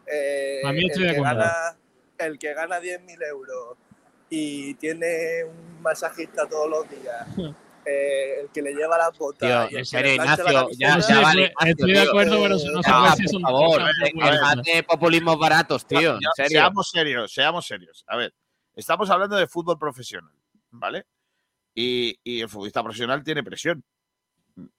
Eh, 0.06 0.60
A 0.64 0.72
mí 0.72 0.86
estoy 0.86 1.04
el, 1.04 1.08
de 1.10 1.14
que 1.16 1.20
gana, 1.22 1.76
el 2.18 2.38
que 2.38 2.54
gana 2.54 2.80
10.000 2.80 3.22
euros 3.28 3.76
y 4.28 4.74
tiene 4.74 5.44
un 5.44 5.80
masajista 5.82 6.48
todos 6.48 6.68
los 6.68 6.88
días. 6.90 7.26
eh, 7.84 8.40
el 8.42 8.48
que 8.50 8.62
le 8.62 8.72
lleva 8.74 8.96
las 8.98 9.16
botas. 9.18 9.68
Tío, 9.68 9.78
en 9.78 9.84
serio, 9.84 10.12
Ignacio, 10.14 10.44
ya, 10.46 10.52
vale. 10.52 10.64
estoy- 10.66 10.72
Ignacio, 10.72 11.50
estoy 11.66 11.92
de 11.92 12.00
acuerdo, 12.02 12.36
pero 12.42 12.48
no 12.50 12.58
se 12.58 12.66
puede 12.68 13.32
por 13.32 13.40
favor, 13.42 13.82
de 14.64 14.82
populismos 14.82 15.38
baratos, 15.38 15.86
tío. 15.86 16.00
Ya- 16.00 16.12
En 16.14 16.20
serio. 16.36 16.60
Seamos 16.60 16.90
serios, 16.90 17.32
seamos 17.32 17.66
serios. 17.66 18.04
A 18.06 18.16
ver, 18.16 18.34
estamos 18.74 19.08
hablando 19.10 19.36
de 19.36 19.46
fútbol 19.46 19.78
profesional, 19.78 20.32
¿vale? 20.70 21.06
Y, 21.74 22.18
y 22.24 22.40
el 22.40 22.48
futbolista 22.48 22.82
profesional 22.82 23.22
tiene 23.24 23.42
presión. 23.42 23.82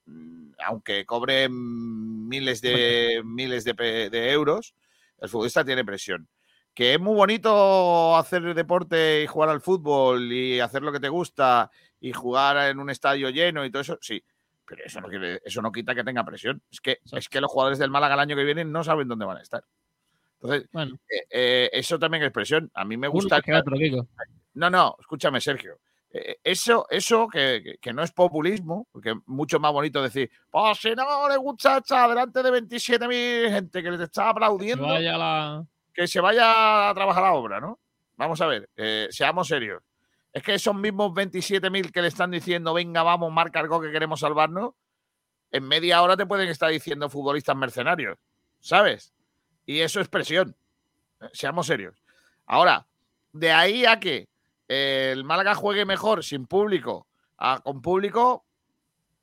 Mm, 0.05 0.51
Aunque 0.63 1.05
cobre 1.07 1.49
miles 1.49 2.61
de 2.61 3.21
miles 3.25 3.63
de 3.63 4.31
euros, 4.31 4.75
el 5.19 5.27
futbolista 5.29 5.65
tiene 5.65 5.83
presión. 5.83 6.27
Que 6.73 6.93
es 6.93 6.99
muy 6.99 7.15
bonito 7.15 8.15
hacer 8.15 8.53
deporte 8.53 9.23
y 9.23 9.27
jugar 9.27 9.49
al 9.49 9.59
fútbol 9.61 10.31
y 10.31 10.59
hacer 10.59 10.83
lo 10.83 10.91
que 10.91 10.99
te 10.99 11.09
gusta 11.09 11.69
y 12.01 12.11
jugar 12.11 12.69
en 12.69 12.79
un 12.79 12.89
estadio 12.89 13.29
lleno 13.29 13.63
y 13.63 13.71
todo 13.71 13.81
eso, 13.81 13.97
sí. 14.01 14.21
Pero 14.65 14.83
eso 14.85 14.99
no, 15.01 15.07
quiere- 15.07 15.41
eso 15.45 15.61
no 15.61 15.71
quita 15.71 15.93
que 15.95 16.03
tenga 16.03 16.23
presión. 16.25 16.61
Es 16.71 16.81
que, 16.81 16.99
es 17.11 17.29
que 17.29 17.39
los 17.41 17.49
jugadores 17.51 17.77
del 17.79 17.89
Málaga 17.91 18.15
el 18.15 18.19
año 18.21 18.35
que 18.35 18.43
viene 18.43 18.65
no 18.65 18.83
saben 18.83 19.07
dónde 19.07 19.25
van 19.25 19.37
a 19.37 19.41
estar. 19.41 19.63
Entonces, 20.41 20.67
Bueno, 20.71 20.97
eh, 21.09 21.23
eh, 21.29 21.69
eso 21.73 21.99
también 21.99 22.23
es 22.23 22.31
presión. 22.31 22.69
A 22.73 22.83
mí 22.83 22.97
me 22.97 23.07
gusta. 23.07 23.41
que 23.41 23.53
otro. 23.53 23.75
No, 24.55 24.69
no, 24.69 24.95
escúchame, 24.99 25.39
Sergio. 25.39 25.79
Eh, 26.13 26.37
eso, 26.43 26.87
eso 26.89 27.27
que, 27.27 27.77
que- 27.81 27.93
no 27.93 28.01
es 28.03 28.11
populismo, 28.11 28.87
porque 28.91 29.11
es 29.11 29.15
mucho 29.27 29.59
más 29.59 29.71
bonito 29.71 30.01
decir, 30.01 30.29
pues 30.49 30.77
si 30.79 30.93
no 30.95 31.29
le 31.29 31.37
gusta 31.37 31.81
delante 32.07 32.41
de 32.43 32.51
27.000 32.51 33.49
gente 33.53 33.81
que 33.83 33.91
le 33.91 34.03
está 34.03 34.23
Que 34.23 34.29
aplaudiendo, 34.29 34.87
vaya 34.87 35.17
la... 35.17 35.65
que 35.93 36.07
se 36.07 36.19
vaya 36.19 36.89
a 36.89 36.93
trabajar 36.93 37.23
la 37.23 37.33
obra, 37.33 37.59
¿no? 37.61 37.79
Vamos 38.17 38.41
a 38.41 38.47
ver, 38.47 38.69
seamos 39.09 39.47
serios. 39.47 39.81
Es 40.33 40.43
que 40.43 40.53
esos 40.53 40.75
mismos 40.75 41.11
27.000 41.11 41.91
que 41.91 42.01
le 42.01 42.07
están 42.07 42.31
diciendo, 42.31 42.73
venga, 42.73 43.03
vamos, 43.03 43.31
marca 43.31 43.59
algo 43.59 43.81
que 43.81 43.91
queremos 43.91 44.21
salvarnos, 44.21 44.73
en 45.51 45.67
media 45.67 46.01
hora 46.01 46.15
te 46.15 46.25
pueden 46.25 46.47
estar 46.47 46.69
diciendo 46.69 47.09
futbolistas 47.09 47.55
mercenarios, 47.55 48.17
¿sabes? 48.59 49.13
Y 49.65 49.81
eso 49.81 49.99
es 49.99 50.07
presión. 50.07 50.55
Eh, 51.19 51.29
Seamos 51.33 51.67
serios. 51.67 52.01
Ahora, 52.45 52.87
de 53.33 53.51
ahí 53.51 53.85
a 53.85 53.99
que 53.99 54.29
eh, 54.67 55.09
el 55.11 55.25
Málaga 55.25 55.53
juegue 55.55 55.85
mejor 55.85 56.23
sin 56.23 56.45
público, 56.47 57.07
a 57.37 57.59
con 57.59 57.81
público, 57.81 58.45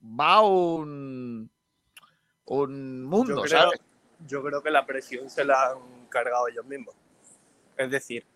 va 0.03 0.43
un, 0.43 1.51
un 2.45 3.05
mundo, 3.05 3.37
yo 3.37 3.43
creo, 3.43 3.63
¿sabes? 3.63 3.81
yo 4.27 4.43
creo 4.43 4.63
que 4.63 4.71
la 4.71 4.85
presión 4.85 5.31
se 5.31 5.45
la 5.45 5.71
han 5.71 6.07
cargado 6.09 6.49
ellos 6.49 6.67
mismos. 6.67 6.95
Es 7.77 7.91
decir, 7.91 8.27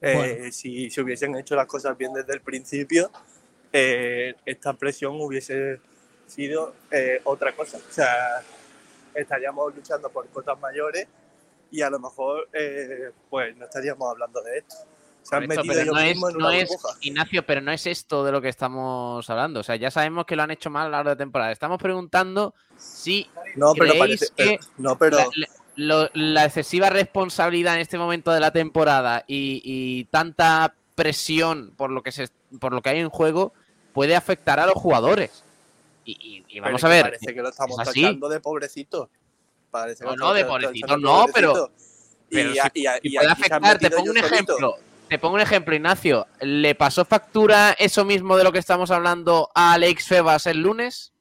eh, 0.00 0.14
Bueno. 0.14 0.52
si 0.52 0.90
se 0.90 1.00
hubiesen 1.00 1.36
hecho 1.36 1.54
las 1.56 1.66
cosas 1.66 1.96
bien 1.96 2.12
desde 2.12 2.32
el 2.34 2.40
principio, 2.40 3.10
eh, 3.72 4.34
esta 4.44 4.72
presión 4.74 5.20
hubiese 5.20 5.80
sido 6.26 6.74
eh, 6.90 7.20
otra 7.24 7.52
cosa. 7.54 7.78
O 7.78 7.92
sea, 7.92 8.42
estaríamos 9.14 9.74
luchando 9.74 10.08
por 10.10 10.26
cotas 10.28 10.58
mayores 10.60 11.06
y 11.70 11.82
a 11.82 11.90
lo 11.90 11.98
mejor 11.98 12.48
eh, 12.52 13.10
pues 13.30 13.56
no 13.56 13.64
estaríamos 13.64 14.10
hablando 14.10 14.40
de 14.42 14.58
esto. 14.58 14.76
Se 15.22 15.34
han 15.34 15.42
Correcto, 15.42 15.64
metido 15.64 15.82
ellos 15.82 15.94
no 15.94 16.00
es, 16.00 16.06
mismos 16.14 16.30
en 16.30 16.38
no 16.38 16.46
una 16.48 16.56
es- 16.58 16.68
burbuja. 16.68 16.88
Ignacio, 17.00 17.46
pero 17.46 17.60
no 17.60 17.72
es 17.72 17.86
esto 17.86 18.24
de 18.24 18.30
lo 18.32 18.40
que 18.40 18.48
estamos 18.48 19.28
hablando. 19.28 19.58
O 19.60 19.62
sea, 19.64 19.74
ya 19.74 19.90
sabemos 19.90 20.24
que 20.24 20.36
lo 20.36 20.42
han 20.44 20.52
hecho 20.52 20.70
mal 20.70 20.82
a 20.82 20.86
lo 20.86 20.92
largo 20.92 21.10
de 21.10 21.16
temporada. 21.16 21.50
Estamos 21.50 21.78
preguntando 21.82 22.54
si 22.76 23.28
No, 23.56 23.72
pero 23.74 23.92
¿creéis 23.94 23.98
parece, 23.98 24.26
pero- 24.36 24.50
que 24.50 24.58
no, 24.78 24.96
pero 24.96 25.16
la, 25.18 25.24
la- 25.34 25.48
lo- 25.76 26.10
la 26.14 26.44
excesiva 26.46 26.90
responsabilidad 26.90 27.74
en 27.74 27.80
este 27.80 27.98
momento 27.98 28.32
de 28.32 28.40
la 28.40 28.50
temporada 28.50 29.24
y, 29.26 29.62
y 29.64 30.04
tanta 30.06 30.74
presión 30.94 31.72
por 31.76 31.90
lo 31.90 32.02
que 32.02 32.12
se 32.12 32.28
por 32.60 32.72
lo 32.72 32.80
que 32.82 32.88
hay 32.90 32.98
en 33.00 33.10
juego 33.10 33.52
puede 33.92 34.16
afectar 34.16 34.58
a 34.60 34.66
los 34.66 34.74
jugadores. 34.74 35.42
Y, 36.04 36.12
y- 36.12 36.36
y 36.48 36.54
pero 36.54 36.64
vamos 36.66 36.84
a 36.84 36.88
ver. 36.88 37.02
Parece 37.04 37.34
que 37.34 37.42
lo 37.42 37.48
estamos 37.48 37.78
es 37.80 37.86
tachando 37.86 38.28
de 38.28 38.40
pobrecitos. 38.40 39.08
Parece 39.70 40.04
que 40.04 40.10
No, 40.10 40.16
no, 40.16 40.32
de 40.32 40.44
tachando 40.44 40.96
no, 40.98 41.26
pero- 41.34 41.70
y, 42.30 42.36
si- 42.36 42.84
si 43.02 43.16
puede 43.16 43.30
afectar, 43.30 43.78
te 43.78 43.90
pongo 43.90 44.10
un 44.10 44.16
ejemplo. 44.18 44.74
Te 45.08 45.18
pongo 45.20 45.34
un 45.36 45.40
ejemplo, 45.40 45.72
Ignacio. 45.74 46.26
¿Le 46.40 46.74
pasó 46.74 47.04
factura 47.04 47.72
eso 47.78 48.04
mismo 48.04 48.36
de 48.36 48.42
lo 48.42 48.50
que 48.50 48.58
estamos 48.58 48.90
hablando 48.90 49.50
a 49.54 49.74
Alex 49.74 50.06
Febas 50.08 50.46
el 50.46 50.60
lunes? 50.62 51.12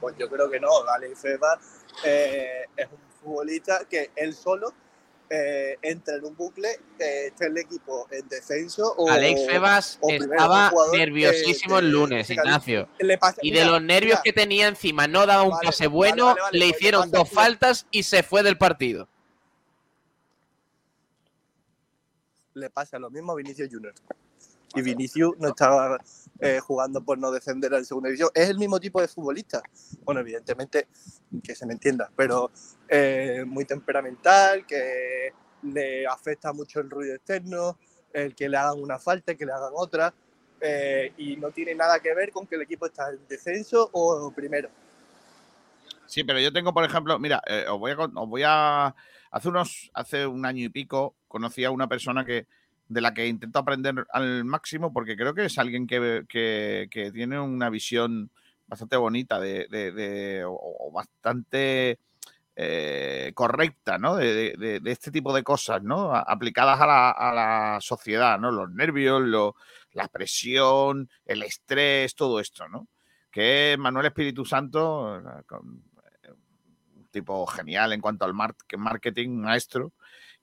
Pues 0.00 0.14
yo 0.18 0.28
creo 0.28 0.50
que 0.50 0.60
no. 0.60 0.68
Alex 0.94 1.20
Feba 1.20 1.58
eh, 2.04 2.64
es 2.76 2.86
un 2.86 2.98
futbolista 3.22 3.84
que 3.88 4.10
él 4.16 4.34
solo 4.34 4.72
eh, 5.30 5.78
entra 5.82 6.16
en 6.16 6.24
un 6.26 6.36
bucle, 6.36 6.68
eh, 6.98 7.26
está 7.28 7.46
el 7.46 7.56
equipo 7.56 8.06
en 8.10 8.28
descenso 8.28 8.94
o... 8.96 9.08
Alex 9.10 9.46
Febas 9.46 9.98
o 10.02 10.10
estaba 10.10 10.70
nerviosísimo 10.92 11.76
de- 11.76 11.80
el 11.86 11.90
lunes, 11.90 12.28
de- 12.28 12.34
Ignacio. 12.34 12.88
Pasa- 13.18 13.40
Y 13.42 13.50
mira, 13.50 13.64
de 13.64 13.70
los 13.70 13.82
nervios 13.82 14.18
mira, 14.18 14.22
que 14.22 14.32
tenía 14.32 14.68
encima, 14.68 15.06
no 15.08 15.26
daba 15.26 15.42
un 15.44 15.50
Vale, 15.50 15.66
pase 15.66 15.86
bueno, 15.86 16.26
vale, 16.26 16.40
vale, 16.42 16.58
le 16.58 16.66
hicieron 16.66 17.10
dos 17.10 17.28
tío. 17.30 17.34
faltas 17.34 17.86
y 17.90 18.02
se 18.02 18.22
fue 18.22 18.42
del 18.42 18.58
partido. 18.58 19.08
le 22.54 22.70
pasa 22.70 22.98
lo 23.00 23.10
mismo 23.10 23.32
a 23.32 23.34
Vinicius 23.34 23.68
Junior. 23.72 23.92
Y 24.74 24.82
Vinicius 24.82 25.36
no 25.38 25.48
estaba 25.48 25.98
eh, 26.40 26.58
jugando 26.60 27.02
por 27.02 27.18
no 27.18 27.30
descender 27.30 27.72
a 27.74 27.78
la 27.78 27.84
segunda 27.84 28.08
división. 28.08 28.30
Es 28.34 28.48
el 28.48 28.58
mismo 28.58 28.80
tipo 28.80 29.00
de 29.00 29.08
futbolista. 29.08 29.62
Bueno, 30.02 30.20
evidentemente, 30.20 30.88
que 31.42 31.54
se 31.54 31.66
me 31.66 31.74
entienda, 31.74 32.10
pero 32.16 32.50
eh, 32.88 33.44
muy 33.46 33.64
temperamental, 33.64 34.66
que 34.66 35.32
le 35.62 36.06
afecta 36.06 36.52
mucho 36.52 36.80
el 36.80 36.90
ruido 36.90 37.14
externo, 37.14 37.78
el 38.12 38.34
que 38.34 38.48
le 38.48 38.56
hagan 38.56 38.80
una 38.80 38.98
falta, 38.98 39.34
que 39.34 39.46
le 39.46 39.52
hagan 39.52 39.72
otra, 39.74 40.12
eh, 40.60 41.12
y 41.18 41.36
no 41.36 41.50
tiene 41.50 41.74
nada 41.74 42.00
que 42.00 42.14
ver 42.14 42.30
con 42.30 42.46
que 42.46 42.56
el 42.56 42.62
equipo 42.62 42.86
está 42.86 43.10
en 43.10 43.20
descenso 43.28 43.88
o 43.92 44.32
primero. 44.32 44.68
Sí, 46.06 46.24
pero 46.24 46.38
yo 46.38 46.52
tengo, 46.52 46.74
por 46.74 46.84
ejemplo, 46.84 47.18
mira, 47.18 47.42
os 47.70 47.78
voy 47.78 47.92
a, 47.92 47.96
os 47.96 48.28
voy 48.28 48.42
a 48.44 48.94
hace 49.34 49.48
unos, 49.48 49.90
hace 49.94 50.26
un 50.26 50.46
año 50.46 50.64
y 50.64 50.68
pico, 50.68 51.16
conocí 51.26 51.64
a 51.64 51.72
una 51.72 51.88
persona 51.88 52.24
que 52.24 52.46
de 52.88 53.00
la 53.00 53.14
que 53.14 53.26
intento 53.26 53.58
aprender 53.58 54.06
al 54.12 54.44
máximo 54.44 54.92
porque 54.92 55.16
creo 55.16 55.34
que 55.34 55.46
es 55.46 55.58
alguien 55.58 55.86
que, 55.86 56.24
que- 56.28 56.88
que 56.90 57.10
tiene 57.12 57.40
una 57.40 57.70
visión 57.70 58.30
bastante 58.66 58.96
bonita, 58.96 59.40
de, 59.40 59.66
de- 59.68 60.44
o, 60.46 60.90
bastante 60.92 61.98
eh, 62.56 63.32
correcta, 63.34 63.98
¿no? 63.98 64.16
De, 64.16 64.54
de- 64.56 64.80
este 64.90 65.10
tipo 65.10 65.34
de 65.34 65.42
cosas, 65.42 65.82
¿no? 65.82 66.14
Aplicadas 66.14 66.80
a 66.80 66.86
la, 66.86 67.10
a 67.10 67.34
la 67.34 67.78
sociedad, 67.80 68.38
¿no? 68.38 68.50
Los 68.50 68.70
nervios, 68.70 69.22
lo- 69.22 69.56
la 69.92 70.08
presión, 70.08 71.08
el 71.26 71.42
estrés, 71.42 72.14
todo 72.14 72.40
esto, 72.40 72.68
¿no? 72.68 72.88
Que 73.30 73.76
Manuel 73.78 74.06
Espíritu 74.06 74.44
Santo, 74.44 75.18
eh, 75.18 75.22
eh, 76.22 76.30
un 76.96 77.06
tipo 77.10 77.44
genial 77.46 77.92
en 77.92 78.00
cuanto 78.00 78.24
al 78.24 78.34
mar- 78.34 78.54
marketing, 78.78 79.30
maestro, 79.40 79.92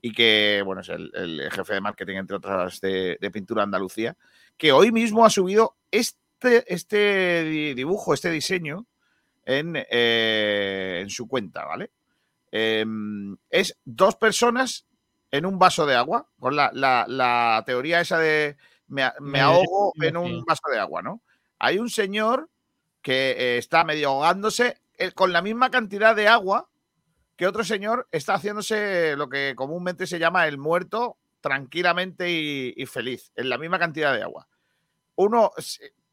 y 0.02 0.14
que, 0.14 0.62
bueno, 0.66 0.82
es 0.82 0.90
el, 0.90 1.12
el 1.14 1.52
jefe 1.52 1.76
de 1.76 1.82
marketing, 1.82 2.16
entre 2.18 2.38
otras, 2.38 2.82
de, 2.82 3.18
de 3.22 3.32
Pintura 3.32 3.64
Andalucía, 3.64 4.16
que 4.58 4.72
hoy 4.72 4.92
mismo 4.92 5.26
ha 5.26 5.30
subido 5.30 5.78
este, 5.92 6.64
este 6.74 7.44
di- 7.44 7.74
dibujo, 7.76 8.14
este 8.14 8.32
diseño, 8.32 8.86
en, 9.46 9.76
eh, 9.90 11.00
en 11.02 11.10
su 11.10 11.28
cuenta, 11.28 11.66
¿vale? 11.66 11.92
Em, 12.52 13.38
es 13.50 13.78
dos 13.86 14.16
personas 14.16 14.86
en 15.32 15.46
un 15.46 15.58
vaso 15.60 15.86
de 15.86 15.96
agua, 15.96 16.28
con 16.40 16.56
la, 16.56 16.70
la- 16.74 17.06
la 17.08 17.64
teoría 17.66 18.02
esa 18.02 18.18
de 18.20 18.58
me, 18.88 19.04
me 19.20 19.32
Me- 19.32 19.40
ahogo 19.40 19.94
en 20.02 20.18
un 20.18 20.44
vaso 20.46 20.64
de 20.72 20.80
agua, 20.80 21.02
¿no? 21.02 21.22
Hay 21.60 21.80
un 21.80 21.90
señor 21.90 22.50
que 23.02 23.32
eh, 23.32 23.58
está 23.58 23.84
medio 23.84 24.10
ahogándose 24.10 24.78
eh, 24.98 25.12
con 25.12 25.32
la 25.32 25.42
misma 25.42 25.70
cantidad 25.72 26.16
de 26.16 26.28
agua 26.28 26.68
que 27.36 27.48
otro 27.48 27.64
señor 27.64 28.08
está 28.12 28.36
haciéndose 28.36 29.16
lo 29.16 29.30
que 29.30 29.54
comúnmente 29.56 30.08
se 30.08 30.20
llama 30.20 30.48
el 30.48 30.58
muerto 30.58 31.18
tranquilamente 31.42 32.30
y, 32.30 32.86
feliz, 32.86 33.32
en 33.36 33.50
la 33.50 33.58
misma 33.58 33.80
cantidad 33.80 34.14
de 34.14 34.22
agua. 34.22 34.48
Uno 35.16 35.52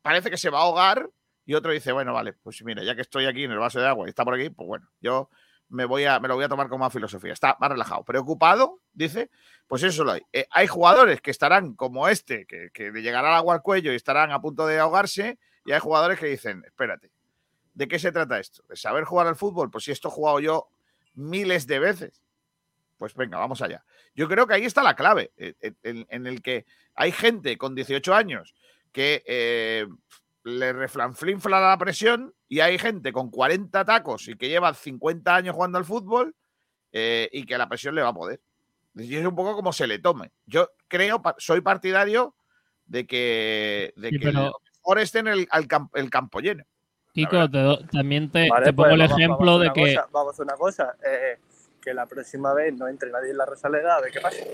parece 0.02 0.30
que 0.30 0.38
se 0.38 0.50
va 0.50 0.60
a 0.60 0.62
ahogar 0.62 1.10
y 1.44 1.54
otro 1.54 1.72
dice, 1.72 1.92
bueno, 1.92 2.12
vale, 2.12 2.32
pues 2.32 2.62
mira, 2.64 2.82
ya 2.82 2.94
que 2.94 3.02
estoy 3.02 3.26
aquí 3.26 3.44
en 3.44 3.52
el 3.52 3.58
vaso 3.58 3.80
de 3.80 3.86
agua 3.86 4.06
y 4.06 4.10
está 4.10 4.24
por 4.24 4.34
aquí, 4.34 4.50
pues 4.50 4.66
bueno, 4.66 4.88
yo 5.00 5.28
me, 5.68 5.84
voy 5.84 6.04
a, 6.04 6.18
me 6.18 6.28
lo 6.28 6.34
voy 6.34 6.44
a 6.44 6.48
tomar 6.48 6.68
con 6.68 6.80
más 6.80 6.92
filosofía. 6.92 7.32
Está 7.32 7.56
más 7.60 7.70
relajado. 7.70 8.04
Preocupado, 8.04 8.80
dice, 8.92 9.30
pues 9.66 9.82
eso 9.82 10.04
lo 10.04 10.12
hay. 10.12 10.22
Eh, 10.32 10.46
hay 10.50 10.66
jugadores 10.66 11.20
que 11.20 11.30
estarán 11.30 11.74
como 11.74 12.08
este, 12.08 12.46
que, 12.46 12.70
que 12.72 12.90
le 12.90 13.02
llegará 13.02 13.28
el 13.28 13.34
agua 13.34 13.54
al 13.54 13.62
cuello 13.62 13.92
y 13.92 13.96
estarán 13.96 14.30
a 14.32 14.40
punto 14.40 14.66
de 14.66 14.78
ahogarse, 14.78 15.38
y 15.64 15.72
hay 15.72 15.80
jugadores 15.80 16.18
que 16.18 16.26
dicen, 16.26 16.62
espérate, 16.64 17.10
¿de 17.74 17.88
qué 17.88 17.98
se 17.98 18.10
trata 18.10 18.40
esto? 18.40 18.62
¿De 18.68 18.76
saber 18.76 19.04
jugar 19.04 19.26
al 19.26 19.36
fútbol? 19.36 19.70
Pues 19.70 19.84
si 19.84 19.92
esto 19.92 20.08
he 20.08 20.10
jugado 20.10 20.40
yo 20.40 20.68
miles 21.18 21.66
de 21.66 21.78
veces. 21.78 22.22
Pues 22.96 23.14
venga, 23.14 23.38
vamos 23.38 23.60
allá. 23.62 23.84
Yo 24.14 24.28
creo 24.28 24.46
que 24.46 24.54
ahí 24.54 24.64
está 24.64 24.82
la 24.82 24.96
clave, 24.96 25.32
eh, 25.36 25.54
eh, 25.60 25.72
en, 25.82 26.06
en 26.10 26.26
el 26.26 26.42
que 26.42 26.64
hay 26.94 27.12
gente 27.12 27.56
con 27.58 27.74
18 27.74 28.14
años 28.14 28.54
que 28.92 29.22
eh, 29.26 29.86
le 30.44 30.72
reflanflinfla 30.72 31.60
la 31.60 31.78
presión 31.78 32.34
y 32.48 32.60
hay 32.60 32.78
gente 32.78 33.12
con 33.12 33.30
40 33.30 33.84
tacos 33.84 34.26
y 34.28 34.36
que 34.36 34.48
lleva 34.48 34.72
50 34.74 35.34
años 35.36 35.54
jugando 35.54 35.78
al 35.78 35.84
fútbol 35.84 36.34
eh, 36.92 37.28
y 37.32 37.44
que 37.44 37.58
la 37.58 37.68
presión 37.68 37.94
le 37.94 38.02
va 38.02 38.08
a 38.08 38.14
poder. 38.14 38.40
Y 38.94 39.14
es 39.14 39.24
un 39.26 39.36
poco 39.36 39.54
como 39.54 39.72
se 39.72 39.86
le 39.86 39.98
tome. 40.00 40.32
Yo 40.46 40.70
creo, 40.88 41.22
soy 41.36 41.60
partidario 41.60 42.34
de 42.86 43.06
que, 43.06 43.92
de 43.96 44.08
Sí, 44.08 44.18
que 44.18 44.26
pero- 44.26 44.52
mejor 44.78 44.98
esté 44.98 45.18
en 45.20 45.28
el, 45.28 45.48
el 45.94 46.10
campo 46.10 46.40
lleno. 46.40 46.64
Kiko, 47.12 47.48
te 47.50 47.58
do- 47.58 47.78
también 47.90 48.30
te, 48.30 48.48
Vale, 48.48 48.66
te 48.66 48.72
pongo 48.72 48.90
pues 48.90 48.94
el 48.94 49.00
vamos- 49.08 49.18
ejemplo 49.18 49.58
de 49.58 49.72
que 49.72 49.80
cosa, 49.80 50.06
vamos 50.12 50.28
a 50.28 50.30
hacer 50.32 50.44
una 50.44 50.54
cosa. 50.56 50.94
eh, 51.04 51.38
que 51.80 51.94
la 51.94 52.06
próxima 52.06 52.52
vez 52.54 52.74
no 52.74 52.86
entre 52.88 53.10
nadie 53.10 53.30
en 53.30 53.38
la 53.38 53.46
Rosaleda, 53.46 53.96
a 53.96 54.00
ver 54.00 54.10
qué 54.12 54.20
pasa. 54.20 54.44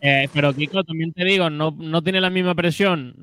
Eh, 0.00 0.28
pero 0.32 0.52
Kiko, 0.52 0.84
también 0.84 1.12
te 1.12 1.24
digo, 1.24 1.48
no, 1.50 1.74
no 1.76 2.02
tiene 2.02 2.20
la 2.20 2.30
misma 2.30 2.54
presión 2.54 3.14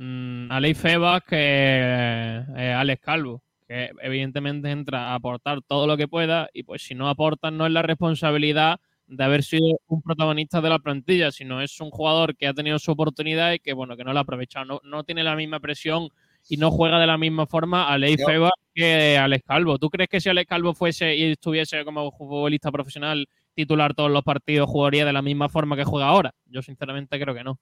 mm, 0.48 0.52
Aleix 0.52 0.78
Febas 0.78 1.22
que 1.24 1.36
eh, 1.38 2.74
Alex 2.78 3.02
Calvo, 3.02 3.42
que 3.68 3.92
evidentemente 4.02 4.70
entra 4.72 5.10
a 5.10 5.16
aportar 5.16 5.62
todo 5.62 5.88
lo 5.88 5.98
que 5.98 6.08
pueda 6.08 6.50
y 6.54 6.64
pues 6.64 6.82
si 6.84 6.96
no 6.96 7.10
aportan 7.10 7.58
no 7.58 7.66
es 7.66 7.72
la 7.72 7.82
responsabilidad 7.84 8.80
de 9.08 9.24
haber 9.24 9.44
sido 9.44 9.80
un 9.88 10.02
protagonista 10.02 10.62
de 10.62 10.70
la 10.70 10.80
plantilla, 10.80 11.32
sino 11.32 11.62
es 11.62 11.80
un 11.80 11.92
jugador 11.92 12.36
que 12.36 12.48
ha 12.48 12.54
tenido 12.54 12.80
su 12.80 12.92
oportunidad 12.92 13.54
y 13.54 13.60
que 13.60 13.74
bueno, 13.74 13.96
que 13.96 14.04
no 14.04 14.14
la 14.14 14.22
ha 14.22 14.24
aprovechado, 14.24 14.66
no, 14.66 14.82
no 14.84 15.04
tiene 15.04 15.24
la 15.24 15.36
misma 15.36 15.60
presión 15.60 16.10
y 16.50 16.58
no 16.58 16.72
juega 16.72 17.00
de 17.00 17.08
la 17.08 17.18
misma 17.18 17.46
forma 17.48 17.88
Aleix 17.88 18.20
Yo- 18.20 18.26
Febas 18.26 18.52
que 18.74 19.18
Alex 19.18 19.44
Calvo. 19.46 19.78
¿Tú 19.78 19.90
crees 19.90 20.10
que 20.10 20.20
si 20.20 20.30
Alex 20.30 20.50
Calvo 20.50 20.74
fuese 20.74 21.16
y 21.16 21.32
estuviese 21.32 21.86
como 21.86 22.12
futbolista 22.12 22.72
profesional 22.72 23.28
titular 23.54 23.94
todos 23.94 24.10
los 24.10 24.24
partidos, 24.24 24.68
jugaría 24.70 25.06
de 25.06 25.14
la 25.14 25.22
misma 25.22 25.48
forma 25.50 25.76
que 25.76 25.84
juega 25.84 26.08
ahora? 26.08 26.34
Yo 26.48 26.62
sinceramente 26.62 27.20
creo 27.20 27.36
que 27.36 27.44
no. 27.44 27.60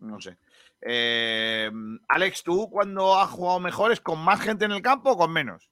No 0.00 0.20
sé. 0.20 0.36
Eh, 0.82 1.70
Alex, 2.08 2.42
¿tú 2.42 2.68
cuando 2.70 3.18
has 3.18 3.30
jugado 3.30 3.60
mejor 3.60 3.92
es 3.92 4.00
con 4.00 4.18
más 4.20 4.40
gente 4.40 4.66
en 4.66 4.72
el 4.72 4.82
campo 4.82 5.12
o 5.12 5.16
con 5.16 5.32
menos? 5.32 5.70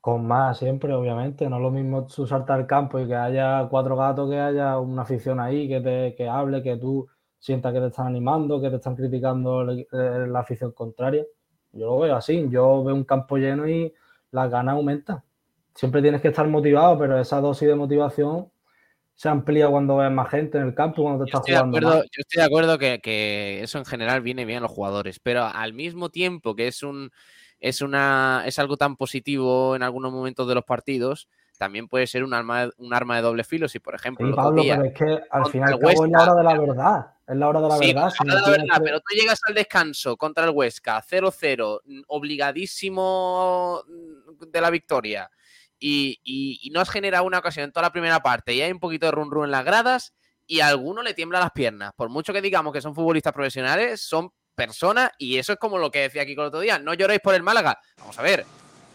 Con 0.00 0.26
más 0.26 0.58
siempre, 0.58 0.92
obviamente. 0.92 1.48
No 1.48 1.56
es 1.56 1.62
lo 1.62 1.70
mismo 1.70 2.06
tú 2.06 2.26
saltar 2.26 2.60
al 2.60 2.66
campo 2.66 3.00
y 3.00 3.06
que 3.08 3.16
haya 3.16 3.66
cuatro 3.68 3.96
gatos, 3.96 4.30
que 4.30 4.38
haya 4.38 4.78
una 4.78 5.02
afición 5.02 5.40
ahí, 5.40 5.66
que 5.66 5.80
te 5.80 6.14
que 6.14 6.28
hable, 6.28 6.62
que 6.62 6.76
tú 6.76 7.08
sientas 7.38 7.72
que 7.72 7.80
te 7.80 7.86
están 7.86 8.06
animando, 8.08 8.60
que 8.60 8.70
te 8.70 8.76
están 8.76 8.96
criticando 8.96 9.70
eh, 9.70 9.86
la 10.28 10.40
afición 10.40 10.72
contraria. 10.72 11.24
Yo 11.72 11.86
lo 11.86 11.98
veo 11.98 12.16
así. 12.16 12.46
Yo 12.50 12.82
veo 12.84 12.94
un 12.94 13.04
campo 13.04 13.36
lleno 13.36 13.68
y 13.68 13.92
las 14.30 14.50
ganas 14.50 14.74
aumentan. 14.74 15.22
Siempre 15.74 16.02
tienes 16.02 16.20
que 16.20 16.28
estar 16.28 16.46
motivado, 16.48 16.98
pero 16.98 17.18
esa 17.20 17.40
dosis 17.40 17.68
de 17.68 17.74
motivación 17.74 18.50
se 19.14 19.28
amplía 19.28 19.68
cuando 19.68 19.96
ves 19.96 20.10
más 20.12 20.28
gente 20.30 20.58
en 20.58 20.64
el 20.68 20.74
campo 20.74 21.02
cuando 21.02 21.24
te 21.24 21.30
Yo 21.30 21.38
estás 21.38 21.40
estoy 21.40 21.52
de 21.54 21.58
jugando 21.58 21.78
acuerdo, 21.78 21.96
más. 21.98 22.04
yo 22.12 22.20
estoy 22.20 22.40
de 22.40 22.46
acuerdo 22.46 22.78
que, 22.78 23.00
que 23.00 23.62
eso 23.62 23.78
en 23.78 23.84
general 23.84 24.20
viene 24.20 24.44
bien 24.44 24.58
a 24.58 24.62
los 24.62 24.70
jugadores, 24.70 25.18
pero 25.20 25.44
al 25.44 25.72
mismo 25.72 26.08
tiempo 26.10 26.54
que 26.54 26.68
es 26.68 26.82
un 26.82 27.10
es 27.60 27.82
una 27.82 28.44
es 28.46 28.58
algo 28.60 28.76
tan 28.76 28.96
positivo 28.96 29.74
en 29.74 29.82
algunos 29.82 30.12
momentos 30.12 30.46
de 30.46 30.54
los 30.54 30.64
partidos, 30.64 31.28
también 31.58 31.88
puede 31.88 32.06
ser 32.06 32.24
un 32.24 32.32
arma 32.32 32.70
un 32.78 32.94
arma 32.94 33.16
de 33.16 33.22
doble 33.22 33.44
filo. 33.44 33.68
Si 33.68 33.78
por 33.80 33.94
ejemplo 33.94 34.24
Sí, 34.24 34.28
el 34.28 34.32
otro 34.32 34.44
Pablo, 34.44 34.62
día- 34.62 34.76
pero 34.76 34.88
es 34.88 34.94
que 34.94 35.04
al 35.30 35.42
contra 35.42 35.50
fin 35.50 35.60
y 35.60 35.64
al 35.64 35.72
el 35.72 35.78
cabo 35.80 35.90
es 36.04 36.10
la 36.10 36.22
hora 36.22 36.34
de 36.34 36.44
la 36.44 36.58
verdad. 36.60 37.06
Es 37.26 37.36
la 37.36 37.48
hora 37.48 37.60
de 37.60 37.68
la 37.68 37.76
Sí, 37.76 37.92
verdad. 37.92 38.10
Si 38.10 38.24
no 38.24 38.34
la 38.34 38.50
verdad, 38.50 38.64
que- 38.76 38.80
pero 38.84 39.00
tú 39.00 39.14
llegas 39.14 39.40
al 39.46 39.54
descanso 39.54 40.16
contra 40.16 40.44
el 40.44 40.50
Huesca 40.50 41.02
0-0, 41.02 41.80
mm, 41.84 42.00
obligadísimo 42.06 43.82
mm, 43.86 44.50
de 44.50 44.60
la 44.60 44.70
victoria, 44.70 45.30
y, 45.78 46.18
y- 46.24 46.58
y 46.62 46.70
no 46.70 46.80
has 46.80 46.90
generado 46.90 47.24
una 47.24 47.38
ocasión 47.38 47.64
en 47.64 47.72
toda 47.72 47.82
la 47.86 47.92
primera 47.92 48.20
parte, 48.20 48.54
y 48.54 48.62
hay 48.62 48.72
un 48.72 48.80
poquito 48.80 49.06
de 49.06 49.12
run 49.12 49.30
run 49.30 49.44
en 49.46 49.50
las 49.50 49.64
gradas, 49.64 50.14
y 50.46 50.60
a 50.60 50.68
alguno 50.68 51.02
le 51.02 51.14
tiembla 51.14 51.40
las 51.40 51.50
piernas. 51.52 51.92
Por 51.94 52.08
mucho 52.08 52.32
que 52.32 52.40
digamos 52.40 52.72
que 52.72 52.80
son 52.80 52.94
futbolistas 52.94 53.32
profesionales, 53.32 54.00
son 54.00 54.30
personas, 54.54 55.10
y 55.18 55.36
eso 55.36 55.52
es 55.52 55.58
como 55.58 55.78
lo 55.78 55.90
que 55.90 56.00
decía 56.00 56.22
aquí 56.22 56.32
el 56.32 56.38
otro 56.40 56.60
día, 56.60 56.78
no 56.78 56.94
lloréis 56.94 57.20
por 57.20 57.34
el 57.34 57.42
Málaga. 57.42 57.78
Vamos 57.98 58.18
a 58.18 58.22
ver, 58.22 58.44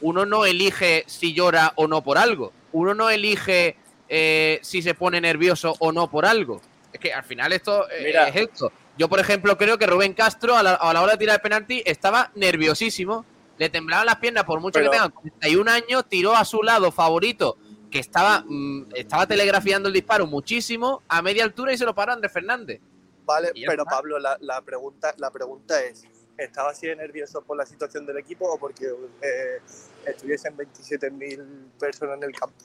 uno 0.03 0.25
no 0.25 0.45
elige 0.45 1.03
si 1.07 1.33
llora 1.33 1.73
o 1.77 1.87
no 1.87 2.03
por 2.03 2.17
algo, 2.17 2.51
uno 2.73 2.93
no 2.93 3.09
elige 3.09 3.77
eh, 4.09 4.59
si 4.61 4.81
se 4.81 4.93
pone 4.93 5.19
nervioso 5.21 5.75
o 5.79 5.91
no 5.91 6.09
por 6.11 6.25
algo. 6.25 6.61
Es 6.91 6.99
que 6.99 7.11
al 7.13 7.23
final 7.23 7.51
esto 7.53 7.89
eh, 7.89 8.03
Mira. 8.05 8.27
es 8.27 8.35
esto. 8.35 8.71
Yo, 8.97 9.07
por 9.09 9.19
ejemplo, 9.19 9.57
creo 9.57 9.77
que 9.79 9.87
Rubén 9.87 10.13
Castro 10.13 10.55
a 10.55 10.61
la, 10.61 10.73
a 10.75 10.93
la 10.93 11.01
hora 11.01 11.13
de 11.13 11.17
tirar 11.17 11.35
el 11.37 11.41
penalti 11.41 11.81
estaba 11.85 12.31
nerviosísimo. 12.35 13.25
Le 13.57 13.69
temblaban 13.69 14.05
las 14.05 14.17
piernas 14.17 14.43
por 14.43 14.59
mucho 14.59 14.73
Pero- 14.79 14.91
que 14.91 14.97
tenga 14.97 15.09
41 15.09 15.71
años. 15.71 16.05
Tiró 16.09 16.35
a 16.35 16.45
su 16.45 16.61
lado 16.61 16.91
favorito, 16.91 17.57
que 17.89 17.97
estaba, 17.99 18.43
mm, 18.45 18.89
estaba 18.95 19.25
telegrafiando 19.25 19.87
el 19.87 19.93
disparo 19.93 20.27
muchísimo, 20.27 21.01
a 21.07 21.21
media 21.23 21.43
altura 21.43 21.73
y 21.73 21.77
se 21.77 21.85
lo 21.85 21.95
paró 21.95 22.13
Andrés 22.13 22.31
Fernández. 22.31 22.81
Vale, 23.25 23.51
pero. 23.65 23.85
Pablo, 23.85 24.19
la, 24.19 24.37
la 24.41 24.61
pregunta, 24.61 25.13
la 25.17 25.31
pregunta 25.31 25.81
es, 25.81 26.03
¿estaba 26.37 26.71
así 26.71 26.87
de 26.87 26.95
nervioso 26.95 27.41
por 27.41 27.57
la 27.57 27.65
situación 27.65 28.05
del 28.05 28.17
equipo 28.17 28.45
o 28.51 28.57
porque 28.57 28.85
eh, 29.21 29.59
estuviesen 30.05 30.55
27.000 30.57 31.71
personas 31.79 32.17
en 32.17 32.23
el 32.23 32.31
campo? 32.35 32.55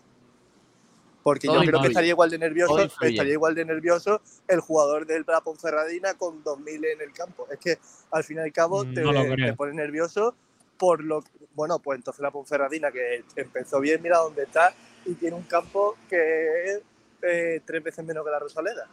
Porque 1.22 1.46
Todo 1.46 1.62
yo 1.62 1.68
creo 1.68 1.82
que 1.82 1.88
estaría 1.88 2.10
igual 2.10 2.30
de 2.30 2.38
nervioso, 2.38 2.78
estaría 2.78 3.32
igual 3.32 3.54
de 3.54 3.64
nervioso 3.64 4.22
el 4.46 4.60
jugador 4.60 5.04
del 5.04 5.24
la 5.26 5.40
Ponferradina 5.42 6.14
con 6.14 6.42
2.000 6.42 6.84
en 6.86 7.00
el 7.02 7.12
campo. 7.12 7.46
Es 7.50 7.58
que 7.58 7.78
al 8.10 8.24
fin 8.24 8.38
y 8.38 8.40
al 8.40 8.52
cabo 8.52 8.84
te, 8.84 9.02
No 9.02 9.12
lo 9.12 9.22
creo. 9.34 9.50
te 9.50 9.52
pone 9.54 9.74
nervioso 9.74 10.34
por 10.78 11.02
lo 11.02 11.20
que- 11.22 11.30
bueno, 11.54 11.80
pues 11.80 11.98
entonces 11.98 12.22
la 12.22 12.30
Ponferradina 12.30 12.90
que 12.92 13.24
empezó 13.36 13.80
bien, 13.80 14.00
mira 14.00 14.18
dónde 14.18 14.44
está 14.44 14.72
y 15.04 15.14
tiene 15.14 15.36
un 15.36 15.42
campo 15.42 15.96
que 16.08 16.64
es 16.72 16.80
eh, 17.20 17.60
tres 17.66 17.82
veces 17.82 18.04
menos 18.04 18.24
que 18.24 18.30
la 18.30 18.38
Rosaleda. 18.38 18.86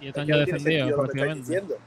Y 0.00 0.08
Es 0.08 0.16
están 0.16 0.26
que 0.26 0.32
no. 0.32 1.04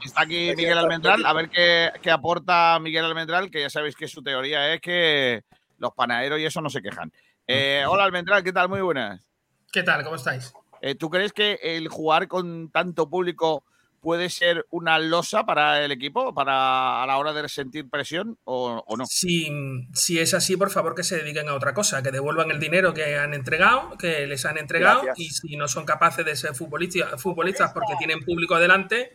Está 0.04 0.22
aquí 0.22 0.50
Es 0.50 0.58
Miguel 0.58 0.78
Almendral, 0.78 1.26
a 1.26 1.34
ver 1.34 1.50
qué, 1.50 1.92
qué 2.02 2.12
aporta 2.12 2.78
Miguel 2.80 3.06
Almendral, 3.06 3.50
que 3.50 3.62
ya 3.62 3.70
sabéis 3.70 3.96
que 3.96 4.08
su 4.08 4.22
teoría 4.22 4.74
es 4.74 4.82
que 4.82 5.44
los 5.78 5.94
panaderos 5.94 6.40
y 6.40 6.46
eso 6.46 6.62
no 6.62 6.70
se 6.70 6.82
quejan. 6.82 7.12
Eh, 7.48 7.84
hola 7.88 8.04
Almendral, 8.04 8.44
¿qué 8.44 8.52
tal? 8.54 8.70
Muy 8.70 8.82
buenas. 8.82 9.26
¿Qué 9.72 9.84
tal? 9.84 10.04
¿Cómo 10.04 10.16
estáis? 10.16 10.54
Eh, 10.82 10.96
¿Tú 10.96 11.10
crees 11.10 11.32
que 11.32 11.60
el 11.62 11.88
jugar 11.88 12.28
con 12.28 12.70
tanto 12.70 13.10
público 13.10 13.64
puede 14.02 14.30
ser 14.30 14.66
una 14.72 15.00
losa 15.00 15.46
para 15.46 15.86
el 15.86 15.92
equipo, 15.92 16.34
para 16.34 17.04
a 17.04 17.08
la 17.08 17.18
hora 17.18 17.34
de 17.34 17.48
sentir 17.48 17.90
presión 17.90 18.38
o, 18.44 18.84
o 18.86 18.98
no? 18.98 19.06
Si, 19.06 19.50
si 19.94 20.20
es 20.20 20.34
así, 20.34 20.58
por 20.58 20.72
favor 20.72 20.96
que 20.96 21.04
se 21.04 21.18
dediquen 21.18 21.48
a 21.48 21.54
otra 21.54 21.74
cosa, 21.74 22.02
que 22.04 22.12
devuelvan 22.12 22.52
el 22.52 22.60
dinero 22.60 22.94
que 22.94 23.16
han 23.16 23.34
entregado, 23.34 23.98
que 23.98 24.26
les 24.28 24.46
han 24.46 24.58
entregado, 24.58 25.04
Gracias. 25.04 25.20
y 25.20 25.30
si 25.30 25.56
no 25.56 25.68
son 25.68 25.86
capaces 25.86 26.26
de 26.26 26.36
ser 26.36 26.56
futbolistas, 26.56 27.22
futbolistas 27.22 27.72
porque 27.72 27.94
tienen 27.98 28.20
público 28.22 28.60
delante, 28.60 29.14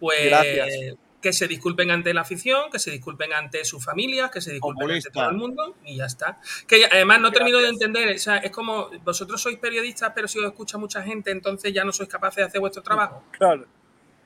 pues 0.00 0.26
Gracias. 0.26 0.96
que 1.22 1.32
se 1.32 1.48
disculpen 1.48 1.90
ante 1.90 2.12
la 2.12 2.22
afición, 2.22 2.70
que 2.70 2.78
se 2.78 2.90
disculpen 2.90 3.32
ante 3.32 3.64
sus 3.64 3.82
familias, 3.82 4.30
que 4.30 4.40
se 4.40 4.52
disculpen 4.52 4.80
Populista. 4.80 5.08
ante 5.08 5.18
todo 5.20 5.30
el 5.30 5.36
mundo 5.36 5.76
y 5.84 5.96
ya 5.96 6.06
está. 6.06 6.38
Que 6.66 6.84
además 6.84 7.20
no 7.20 7.30
termino 7.32 7.58
de 7.58 7.68
entender, 7.68 8.14
o 8.14 8.18
sea, 8.18 8.38
es 8.38 8.50
como 8.50 8.90
vosotros 9.04 9.40
sois 9.40 9.58
periodistas, 9.58 10.12
pero 10.14 10.28
si 10.28 10.38
os 10.40 10.44
escucha 10.46 10.76
mucha 10.76 11.02
gente, 11.02 11.30
entonces 11.30 11.72
ya 11.72 11.84
no 11.84 11.92
sois 11.92 12.08
capaces 12.08 12.38
de 12.38 12.42
hacer 12.44 12.60
vuestro 12.60 12.82
trabajo. 12.82 13.24
Claro, 13.30 13.66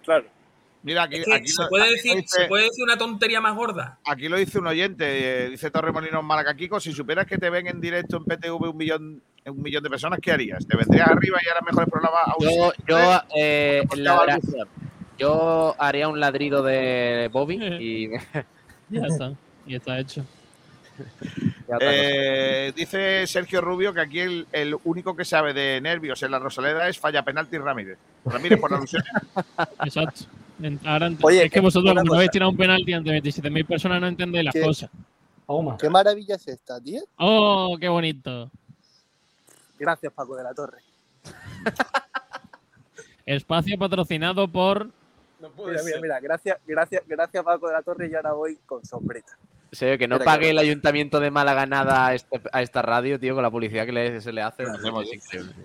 claro. 0.09 0.25
Mira, 0.83 1.03
aquí, 1.03 1.17
Es 1.17 1.25
que 1.27 1.35
aquí 1.35 1.49
se 1.49 1.63
lo- 1.63 1.69
puede 1.69 1.85
aquí 1.85 1.95
decir, 1.97 2.15
dice- 2.17 2.43
se 2.43 2.47
puede 2.47 2.65
decir 2.65 2.85
una 2.85 2.97
tontería 2.97 3.41
más 3.41 3.55
gorda. 3.57 3.99
Aquí 4.07 4.29
lo 4.29 4.37
dice 4.39 4.59
un 4.61 4.69
oyente, 4.69 5.05
eh, 5.47 5.51
dice 5.51 5.71
Torremolinos 5.73 6.23
Malacaquico, 6.25 6.79
si 6.79 6.93
supieras 6.93 7.27
que 7.27 7.37
te 7.37 7.51
ven 7.51 7.67
en 7.67 7.81
directo 7.81 8.17
en 8.17 8.25
PTV 8.25 8.69
un 8.71 8.77
millón, 8.77 9.21
un 9.45 9.61
millón 9.63 9.83
de 9.83 9.91
personas, 9.91 10.21
¿qué 10.23 10.31
harías? 10.33 10.65
¿Te 10.67 10.77
vendrías 10.77 11.09
arriba 11.09 11.39
y 11.45 11.49
harás 11.49 11.63
mejores 11.67 11.91
programas? 11.91 12.21
Yo, 12.41 12.73
yo, 12.87 13.21
eh, 13.37 13.83
yo 15.19 15.75
haría 15.79 16.09
un 16.09 16.21
ladrido 16.21 16.63
de 16.63 17.29
Bobby 17.33 17.59
y 17.81 18.11
Ya 18.89 19.07
está. 19.07 19.33
Y 19.67 19.75
está 19.75 19.99
hecho. 19.99 20.25
Eh, 21.81 22.73
dice 22.75 23.27
Sergio 23.27 23.61
Rubio 23.61 23.93
que 23.93 24.01
aquí 24.01 24.21
el, 24.21 24.47
el 24.53 24.77
único 24.85 25.15
que 25.15 25.25
sabe 25.25 25.53
de 25.53 25.81
nervios 25.81 26.23
en 26.23 26.31
la 26.31 26.39
Rosaleda 26.39 26.89
es 26.89 26.99
falla 26.99 27.23
penalti 27.23 27.59
Ramírez. 27.59 27.99
Ramírez 28.25 28.59
por 28.59 28.73
alusión. 28.73 29.03
Exacto. 29.85 30.25
Ahora 30.85 31.11
Oye, 31.23 31.45
es 31.45 31.53
que 31.53 31.61
vosotros 31.61 31.95
cosa. 31.95 32.19
vez 32.19 32.31
tirado 32.31 32.51
un 32.51 32.57
penalti 32.57 32.93
ante 32.93 33.11
27.000 33.11 33.67
personas 33.67 34.01
no 34.01 34.09
entendéis 34.09 34.47
las 34.47 34.55
¿Qué? 34.55 34.63
cosas. 34.63 34.91
¿Qué 35.79 35.89
maravilla 35.89 36.35
es 36.35 36.47
esta, 36.49 36.81
tío? 36.81 37.01
¡Oh, 37.17 37.77
qué 37.81 37.89
bonito! 37.89 38.51
Gracias, 39.79 40.13
Paco 40.13 40.37
de 40.37 40.43
la 40.43 40.53
Torre. 40.53 40.79
Espacio 43.27 43.79
patrocinado 43.79 44.49
por. 44.49 44.87
Mira, 45.41 45.83
mira, 45.85 46.01
mira. 46.01 46.21
Gracias, 46.21 46.59
gracias, 46.67 47.03
gracias, 47.07 47.45
Paco 47.45 47.69
de 47.69 47.75
la 47.75 47.83
Torre. 47.83 48.09
Y 48.09 48.15
ahora 48.15 48.33
voy 48.33 48.59
con 48.67 48.85
sombrita. 48.85 49.37
Se 49.71 49.85
ve 49.87 49.99
que 49.99 50.09
no 50.09 50.19
pague 50.19 50.45
que- 50.47 50.51
el 50.51 50.59
ayuntamiento 50.59 51.21
de 51.21 51.31
Málaga 51.31 51.67
nada 51.67 52.07
a, 52.07 52.15
este- 52.15 52.41
a 52.53 52.63
esta 52.63 52.81
radio, 52.81 53.21
tío, 53.21 53.35
con 53.35 53.43
la 53.43 53.51
publicidad 53.51 53.85
que 53.85 53.93
le- 53.93 54.21
se 54.21 54.33
le 54.33 54.41
hace. 54.43 54.65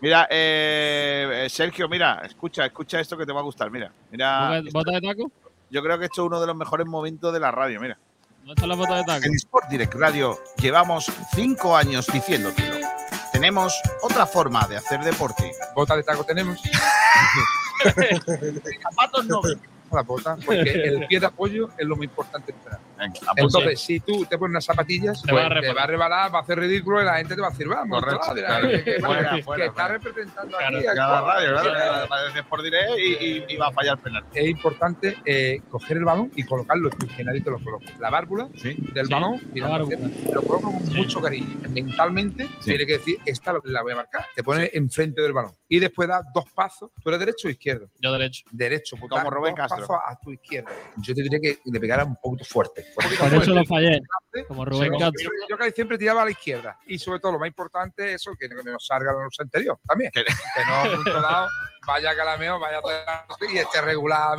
Mira, 0.02 0.28
eh, 0.30 1.46
eh, 1.46 1.50
Sergio, 1.50 1.88
mira, 1.88 2.22
escucha, 2.26 2.66
escucha 2.66 3.00
esto 3.00 3.18
que 3.18 3.26
te 3.26 3.32
va 3.32 3.40
a 3.40 3.44
gustar. 3.44 3.72
Mira, 3.72 3.92
mira. 4.12 4.60
¿Bota- 4.62 4.70
¿Bota 4.74 4.92
de 4.92 5.02
taco? 5.02 5.32
Yo 5.70 5.82
creo 5.82 5.98
que 5.98 6.06
esto 6.06 6.22
es 6.24 6.28
uno 6.28 6.42
de 6.42 6.48
los 6.48 6.56
mejores 6.56 6.86
momentos 6.86 7.32
de 7.34 7.40
la 7.40 7.52
radio. 7.52 7.80
Mira. 7.80 7.98
¿Dónde 8.40 8.54
está 8.56 8.68
la 8.68 8.76
bota 8.76 8.96
de 8.98 9.04
taco? 9.06 9.26
En 9.26 9.36
Sport 9.36 9.70
Direct 9.70 9.94
Radio 9.96 10.38
llevamos 10.58 11.10
cinco 11.34 11.78
años 11.78 12.06
diciéndotelo. 12.08 12.76
Tenemos 13.32 13.80
otra 14.02 14.26
forma 14.28 14.68
de 14.68 14.76
hacer 14.78 15.00
deporte. 15.00 15.52
Bota 15.74 15.96
de 15.96 16.04
taco 16.04 16.26
tenemos. 16.26 16.60
Zapatos 18.84 19.26
no. 19.26 19.42
La 19.94 20.02
bota, 20.02 20.38
porque 20.46 20.72
el 20.84 21.08
pie 21.08 21.20
de 21.20 21.26
apoyo 21.26 21.70
es 21.78 21.86
lo 21.86 21.96
muy 21.96 22.06
importante. 22.08 22.54
Venga, 22.98 23.14
Entonces, 23.36 23.80
si 23.80 24.00
tú 24.00 24.26
te 24.26 24.38
pones 24.38 24.52
unas 24.52 24.66
zapatillas, 24.66 25.22
Te 25.22 25.32
pues 25.32 25.44
va 25.44 25.48
a 25.48 25.50
te 25.50 25.56
rebalar. 25.56 25.78
va 25.78 25.84
a 25.84 25.88
rebalar, 25.88 26.34
va 26.36 26.40
a 26.40 26.42
hacer 26.42 26.60
ridículo 26.60 27.02
y 27.02 27.06
la 27.06 27.18
gente 27.18 27.36
te 27.36 27.42
va 27.42 27.48
a 27.48 27.52
decir, 27.52 27.68
vamos, 27.68 28.00
Correcto, 28.02 28.34
claro. 28.34 28.70
que, 28.70 28.84
que- 28.84 29.00
Fuera, 29.02 29.36
que 29.36 29.44
fuera, 29.44 29.66
está 29.66 29.88
representando 29.90 30.58
Claro, 30.58 30.78
aquí. 30.78 30.88
a 30.88 30.94
Cada 30.96 31.22
radio, 31.22 31.50
claro, 31.62 32.40
Sport 32.40 32.64
Direct 32.64 32.90
y, 32.98 33.26
y, 33.26 33.46
y 33.50 33.58
va 33.58 33.68
a 33.68 33.72
fallar 33.72 33.98
penal. 34.00 34.24
Es 34.34 34.48
importante 34.48 35.18
eh, 35.26 35.62
coger 35.70 35.98
el 35.98 36.06
balón 36.06 36.32
y 36.36 36.44
colocarlo 36.44 36.90
que 36.90 37.24
nadie 37.24 37.42
te 37.42 37.50
lo 37.52 37.60
coloca. 37.60 37.86
La 38.00 38.10
válvula 38.10 38.48
Sí. 38.56 38.76
del 38.94 39.08
Sí, 39.08 39.14
balón, 39.14 39.42
la 39.54 39.78
lo 39.78 40.42
coloco 40.42 40.72
con 40.72 40.86
Sí. 40.88 40.94
mucho 40.96 41.22
cariño. 41.22 41.58
Mentalmente 41.70 42.46
Sí. 42.60 42.72
tiene 42.72 42.86
que 42.86 42.94
decir, 42.94 43.18
esta 43.26 43.54
la 43.64 43.82
voy 43.82 43.92
a 43.94 43.96
marcar. 43.98 44.26
Te 44.36 44.44
pones 44.44 44.70
enfrente 44.74 45.22
del 45.22 45.34
balón 45.34 45.52
y 45.68 45.80
después 45.80 46.08
das 46.08 46.24
dos 46.34 46.46
pasos. 46.52 46.92
¿Tú 47.02 47.10
eres 47.10 47.20
derecho 47.20 47.48
o 47.48 47.52
izquierdo? 47.52 47.90
Yo 48.00 48.12
derecho. 48.12 48.46
Derecho, 48.52 48.96
pues 48.98 49.10
Como 49.10 49.30
Rubén 49.30 49.56
Castro. 49.56 49.83
A 49.92 50.18
tu 50.22 50.32
izquierda. 50.32 50.70
Yo 50.98 51.14
te 51.16 51.22
diría 51.24 51.40
que 51.40 51.60
le 51.66 51.80
pegara 51.80 52.04
un 52.06 52.16
poquito 52.16 52.46
fuerte. 52.46 52.86
Un 52.90 53.04
poquito 53.04 53.20
Por 53.24 53.28
eso 53.28 53.36
fuerte. 53.36 53.54
lo 53.54 53.66
fallé. 53.66 54.02
Como 54.48 54.66
Rubén 54.66 54.92
Sí, 54.94 55.00
Castro. 55.00 55.24
Yo, 55.24 55.48
yo 55.50 55.58
casi 55.58 55.72
siempre 55.74 55.98
tiraba 55.98 56.22
a 56.24 56.26
la 56.26 56.32
izquierda. 56.32 56.80
Y 56.88 56.98
sobre 56.98 57.20
todo, 57.20 57.34
lo 57.34 57.40
más 57.40 57.48
importante 57.48 58.10
es 58.10 58.16
eso, 58.22 58.32
que, 58.40 58.50
que 58.50 58.56
nos 58.64 58.86
salga 58.86 59.14
la 59.14 59.24
luz 59.24 59.40
anterior 59.40 59.78
también. 59.88 60.12
Que- 60.12 60.24
Que 60.24 60.32
no, 60.68 60.86
momento 60.98 61.22
dado, 61.22 61.48
vaya 61.86 62.16
calameo, 62.16 62.60
vaya 62.60 62.80
a 62.80 63.26
y 63.52 63.58
esté 63.58 63.82
regular, 63.82 64.38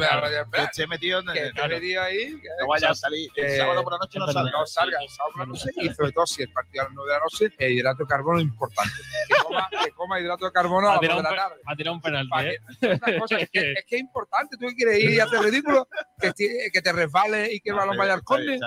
Que 0.52 0.62
esté 0.62 0.86
metido 0.86 1.20
en 1.20 1.26
que 1.26 1.38
el. 1.38 1.46
esté 1.48 1.68
metido 1.68 2.02
ahí. 2.02 2.40
que- 2.40 2.48
No 2.60 2.66
vaya 2.68 2.90
a 2.90 2.94
salir. 2.94 3.30
El 3.36 3.44
Eh, 3.44 3.56
sábado 3.58 3.82
por 3.84 3.92
la 3.92 3.98
noche 3.98 4.18
no 4.18 4.26
salga. 4.32 4.50
no 4.50 4.66
salga 4.66 4.98
el 5.00 5.08
sábado 5.08 5.32
por 5.32 5.40
la 5.40 5.46
noche 5.46 5.70
y 5.76 5.88
sobre 5.94 6.12
todo 6.12 6.26
si 6.26 6.42
el 6.42 6.52
partido 6.52 6.82
a 6.82 6.84
las 6.86 6.94
9 6.94 7.10
de 7.12 7.16
la 7.18 7.22
noche, 7.24 7.54
el 7.58 7.72
hidrato 7.72 8.02
de 8.04 8.08
carbono 8.08 8.38
es 8.38 8.44
importante. 8.44 8.92
Que 9.54 9.68
coma, 9.70 9.84
que 9.84 9.90
coma 9.92 10.20
hidrato 10.20 10.44
de 10.46 10.52
carbono 10.52 10.88
a 10.88 10.92
Ha 10.92 10.94
las 10.94 11.00
2 11.00 11.00
tirado 11.02 11.22
de 11.22 11.28
un, 11.28 11.34
la 11.36 11.42
tarde. 11.42 11.60
ha 11.66 11.76
tirado 11.76 11.94
un 11.96 12.02
penalti, 12.02 12.30
¿eh? 12.40 13.18
cosa, 13.18 13.36
es, 13.38 13.50
que, 13.50 13.72
es 13.78 13.84
que 13.86 13.96
es 13.96 14.00
importante, 14.00 14.56
tú 14.56 14.66
que 14.68 14.74
quieres 14.74 14.98
ir 15.00 15.10
y 15.10 15.20
hacer 15.20 15.40
ridículo, 15.40 15.88
que, 16.20 16.32
que 16.72 16.82
te 16.82 16.92
resbales 16.92 17.52
y 17.52 17.60
que 17.60 17.70
el 17.70 17.76
No, 17.76 17.82
balón 17.82 17.96
vaya 17.96 18.14
al 18.14 18.22
córner. 18.24 18.58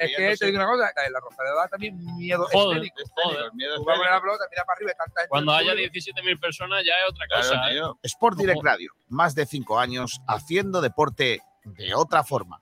Es 0.00 0.16
que 0.16 0.36
te 0.36 0.46
digo 0.46 0.58
una 0.58 0.66
cosa, 0.66 0.90
en 1.06 1.12
la 1.12 1.20
Rosaleda 1.20 1.54
da 1.54 1.68
también 1.68 1.96
miedo 2.16 2.46
Joder, 2.52 2.78
escénico. 2.82 3.10
joder. 3.22 3.52
Miedo 3.54 3.76
Tú 3.76 3.84
vas 3.84 3.94
a 3.96 3.98
poner 3.98 4.12
escénico. 4.12 4.14
la 4.14 4.20
pelota, 4.20 4.44
mira 4.50 4.64
para 4.64 4.76
arriba 4.76 4.92
tanta 4.98 5.20
gente 5.20 5.28
Cuando 5.28 5.52
haya 5.52 5.70
público. 5.72 5.94
17.000 5.94 6.40
personas 6.40 6.84
ya 6.84 6.92
es 7.04 7.10
otra 7.10 7.26
Claro, 7.26 7.42
cosa, 7.48 7.70
¿eh? 7.70 7.72
tío. 7.74 7.98
Sport 8.02 8.38
Direct. 8.38 8.62
Radio, 8.64 8.92
más 9.08 9.34
de 9.34 9.46
cinco 9.46 9.78
años 9.78 10.20
haciendo 10.26 10.80
deporte 10.80 11.40
de 11.64 11.94
otra 11.94 12.24
forma. 12.24 12.60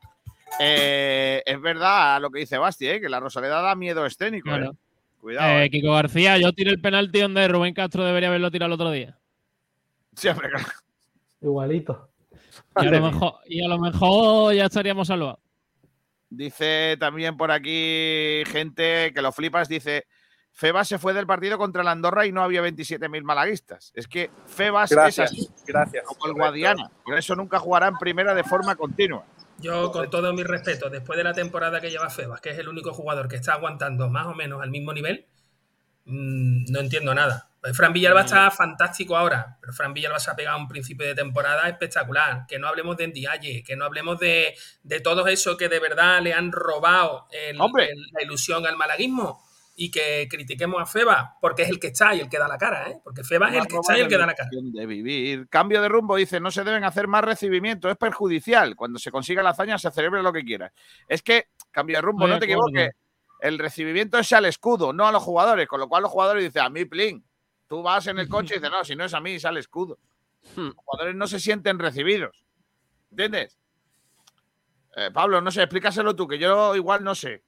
Eh, 0.60 1.42
es 1.46 1.60
verdad 1.60 2.20
lo 2.20 2.30
que 2.30 2.40
dice 2.40 2.58
Basti, 2.58 2.86
¿eh? 2.88 3.00
que 3.00 3.08
la 3.08 3.20
Rosaleda 3.20 3.62
da 3.62 3.74
miedo 3.74 4.04
escénico. 4.06 4.50
¿eh? 4.50 4.70
Cuidado. 5.22 5.60
Eh, 5.60 5.64
¿eh? 5.64 5.70
Kiko 5.70 5.92
García, 5.92 6.36
yo 6.38 6.52
tiré 6.52 6.72
el 6.72 6.80
penalti 6.80 7.20
donde 7.20 7.46
Rubén 7.46 7.74
Castro 7.74 8.04
debería 8.04 8.28
haberlo 8.28 8.50
tirado 8.50 8.66
el 8.66 8.72
otro 8.72 8.90
día. 8.90 9.16
Siempre, 10.16 10.50
claro. 10.50 10.66
Igualito. 11.40 12.10
Y 12.76 12.86
a 12.88 12.90
lo 12.90 13.00
mejor, 13.00 13.34
y 13.46 13.64
a 13.64 13.68
lo 13.68 13.78
mejor 13.78 14.52
ya 14.52 14.64
estaríamos 14.64 15.06
salvados. 15.06 15.38
Dice 16.28 16.96
también 16.98 17.36
por 17.36 17.52
aquí 17.52 18.42
gente 18.46 19.12
que 19.14 19.22
lo 19.22 19.30
flipas, 19.30 19.68
dice, 19.68 20.06
Febas 20.50 20.88
se 20.88 20.98
fue 20.98 21.14
del 21.14 21.26
partido 21.26 21.56
contra 21.56 21.84
la 21.84 21.92
Andorra 21.92 22.26
y 22.26 22.32
no 22.32 22.42
había 22.42 22.60
27.000 22.60 23.22
malaguistas. 23.22 23.92
Es 23.94 24.08
que 24.08 24.28
Febas 24.46 24.90
Gracias, 24.90 25.32
es 25.32 25.38
así, 25.38 25.64
gracias. 25.68 26.04
como 26.04 26.26
el. 26.26 26.32
Guadiana. 26.34 26.90
Por 27.04 27.16
eso 27.16 27.36
nunca 27.36 27.60
jugará 27.60 27.86
en 27.86 27.96
primera 27.96 28.34
de 28.34 28.42
forma 28.42 28.74
continua. 28.74 29.24
Yo, 29.62 29.90
con 29.92 30.10
todo 30.10 30.32
mi 30.32 30.42
respeto, 30.42 30.90
después 30.90 31.16
de 31.16 31.24
la 31.24 31.32
temporada 31.32 31.80
que 31.80 31.90
lleva 31.90 32.10
Febas, 32.10 32.40
que 32.40 32.50
es 32.50 32.58
el 32.58 32.68
único 32.68 32.92
jugador 32.92 33.28
que 33.28 33.36
está 33.36 33.54
aguantando 33.54 34.08
más 34.08 34.26
o 34.26 34.34
menos 34.34 34.60
al 34.62 34.70
mismo 34.70 34.92
nivel, 34.92 35.26
mm, 36.04 36.64
no 36.72 36.80
entiendo 36.80 37.14
nada. 37.14 37.48
Pues 37.60 37.76
Fran 37.76 37.92
Villalba 37.92 38.22
está 38.22 38.50
fantástico 38.50 39.16
ahora, 39.16 39.56
pero 39.60 39.72
Fran 39.72 39.94
Villalba 39.94 40.18
se 40.18 40.30
ha 40.30 40.34
pegado 40.36 40.58
un 40.58 40.66
principio 40.68 41.06
de 41.06 41.14
temporada 41.14 41.68
espectacular. 41.68 42.44
Que 42.48 42.58
no 42.58 42.66
hablemos 42.66 42.96
de 42.96 43.06
Ndiaye, 43.06 43.62
que 43.62 43.76
no 43.76 43.84
hablemos 43.84 44.18
de, 44.18 44.54
de 44.82 45.00
todos 45.00 45.28
esos 45.28 45.56
que 45.56 45.68
de 45.68 45.78
verdad 45.78 46.20
le 46.22 46.34
han 46.34 46.50
robado 46.50 47.28
el- 47.30 47.56
la 48.12 48.22
ilusión 48.22 48.66
al 48.66 48.76
malaguismo 48.76 49.44
y 49.74 49.90
que 49.90 50.28
critiquemos 50.28 50.80
a 50.80 50.86
Febas 50.86 51.30
porque 51.40 51.62
es 51.62 51.70
el 51.70 51.80
que 51.80 51.88
está 51.88 52.14
y 52.14 52.20
el 52.20 52.28
que 52.28 52.38
da 52.38 52.46
la 52.46 52.58
cara, 52.58 52.90
¿eh? 52.90 53.00
Porque 53.02 53.24
Febas 53.24 53.52
es 53.52 53.62
el 53.62 53.66
que 53.66 53.76
está 53.76 53.96
y 53.96 54.00
el 54.02 54.08
que 54.08 54.18
da 54.18 54.26
la 54.26 54.34
cara. 54.34 54.50
De 54.52 54.86
vivir. 54.86 55.48
Cambio 55.48 55.80
de 55.80 55.88
rumbo, 55.88 56.16
dice, 56.16 56.40
no 56.40 56.50
se 56.50 56.62
deben 56.62 56.84
hacer 56.84 57.08
más 57.08 57.24
recibimientos, 57.24 57.90
es 57.90 57.96
perjudicial. 57.96 58.76
Cuando 58.76 58.98
se 58.98 59.10
consiga 59.10 59.42
la 59.42 59.50
hazaña 59.50 59.78
se 59.78 59.90
celebre 59.90 60.22
lo 60.22 60.32
que 60.32 60.44
quieras. 60.44 60.72
Es 61.08 61.22
que, 61.22 61.48
cambio 61.70 61.96
de 61.96 62.02
rumbo, 62.02 62.26
no 62.26 62.38
te 62.38 62.44
equivoques. 62.44 62.90
El 63.40 63.58
recibimiento 63.58 64.18
es 64.18 64.32
al 64.32 64.44
escudo, 64.44 64.92
no 64.92 65.06
a 65.06 65.12
los 65.12 65.22
jugadores. 65.22 65.66
Con 65.66 65.80
lo 65.80 65.88
cual 65.88 66.02
los 66.02 66.12
jugadores 66.12 66.44
dicen, 66.44 66.62
a 66.62 66.68
mí, 66.68 66.84
plin. 66.84 67.24
Tú 67.66 67.82
vas 67.82 68.06
en 68.06 68.18
el 68.18 68.28
coche 68.28 68.54
y 68.54 68.58
dices, 68.58 68.70
no, 68.70 68.84
si 68.84 68.94
no 68.94 69.04
es 69.04 69.14
a 69.14 69.20
mí, 69.20 69.32
es 69.32 69.44
al 69.44 69.56
escudo. 69.56 69.98
Hmm. 70.54 70.66
Los 70.66 70.74
jugadores 70.76 71.16
no 71.16 71.26
se 71.26 71.40
sienten 71.40 71.78
recibidos. 71.78 72.44
¿Entiendes? 73.10 73.58
Eh, 74.96 75.10
Pablo, 75.12 75.40
no 75.40 75.50
sé, 75.50 75.62
explícaselo 75.62 76.14
tú, 76.14 76.28
que 76.28 76.38
yo 76.38 76.76
igual 76.76 77.02
no 77.02 77.14
sé. 77.14 77.42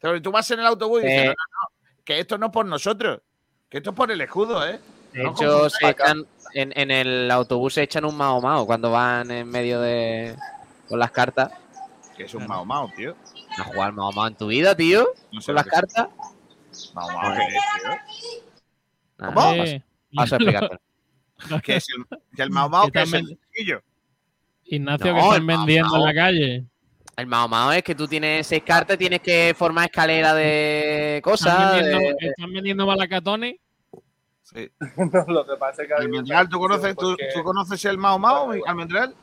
Pero 0.00 0.20
tú 0.22 0.30
vas 0.32 0.50
en 0.50 0.60
el 0.60 0.66
autobús 0.66 1.02
y 1.02 1.06
dices, 1.06 1.20
Eh. 1.22 1.26
no, 1.26 1.32
no, 1.32 1.34
no, 1.68 2.02
que 2.04 2.20
esto 2.20 2.38
no 2.38 2.46
es 2.46 2.52
por 2.52 2.66
nosotros, 2.66 3.20
que 3.68 3.78
esto 3.78 3.90
es 3.90 3.96
por 3.96 4.10
el 4.10 4.20
escudo, 4.20 4.66
¿eh? 4.66 4.80
De 5.12 5.22
No 5.24 5.30
hecho, 5.30 5.60
confundáis. 5.60 5.72
se 5.80 5.88
echan, 5.90 6.26
en, 6.54 6.72
en 6.76 6.90
el 6.90 7.30
autobús 7.30 7.74
se 7.74 7.82
echan 7.82 8.04
un 8.04 8.16
mao 8.16 8.40
mao 8.40 8.64
cuando 8.66 8.90
van 8.90 9.30
en 9.30 9.48
medio 9.48 9.80
de. 9.80 10.36
con 10.88 10.98
las 10.98 11.10
cartas. 11.10 11.52
Que 12.16 12.24
es 12.26 12.34
un 12.34 12.46
Mao 12.46 12.64
Mao, 12.66 12.90
tío. 12.94 13.16
¿A 13.58 13.64
jugar 13.64 13.92
mao 13.94 14.12
mao 14.12 14.26
en 14.26 14.34
tu 14.34 14.46
vida, 14.48 14.76
tío? 14.76 15.08
No 15.32 15.40
sé 15.40 15.46
¿Con 15.46 15.54
lo 15.54 15.56
las 15.60 15.64
que 15.64 15.70
cartas? 15.70 16.08
Mao 16.94 17.08
Mao, 17.10 17.34
¿qué 17.34 17.42
es, 17.42 17.62
tío? 17.82 18.40
Nada, 19.18 19.34
¿Cómo? 19.34 19.52
Eh, 19.64 19.82
paso 20.14 20.34
a 20.34 20.38
explicártelo. 20.38 20.80
Que 21.64 21.76
es 21.76 21.86
el, 21.88 22.18
que 22.36 22.42
el 22.42 22.50
Mao 22.50 22.68
Mao, 22.68 22.84
que 22.86 22.92
Que 22.92 23.02
es 23.02 23.12
el. 23.14 23.38
Ignacio, 24.64 25.14
No, 25.14 25.20
que 25.20 25.26
están 25.28 25.46
vendiendo 25.46 25.96
en 25.96 26.02
la 26.02 26.14
calle. 26.14 26.64
El 27.16 27.26
mao 27.26 27.48
mao 27.48 27.72
es 27.72 27.82
que 27.82 27.94
tú 27.94 28.08
tienes 28.08 28.46
seis 28.46 28.62
cartas, 28.64 28.96
tienes 28.96 29.20
que 29.20 29.54
formar 29.56 29.86
escalera 29.86 30.32
de 30.34 31.16
Están 31.18 31.30
cosas. 31.32 31.74
vendiendo, 31.74 31.98
de- 32.18 32.26
están 32.28 32.52
vendiendo 32.52 32.86
malacatones. 32.86 33.56
Sí. 34.42 34.68
No, 34.96 35.24
lo 35.28 35.46
que 35.46 35.56
pasa 35.58 35.82
es 35.82 35.88
que. 35.88 35.94
Almendral, 35.94 36.48
¿tú 36.48 36.58
conoces, 36.58 36.96
tú, 36.96 37.10
porque- 37.10 37.28
tú 37.34 37.42
conoces 37.42 37.84
el 37.84 37.98
Mao 37.98 38.18
Mao, 38.18 38.52
Almendral? 38.66 39.14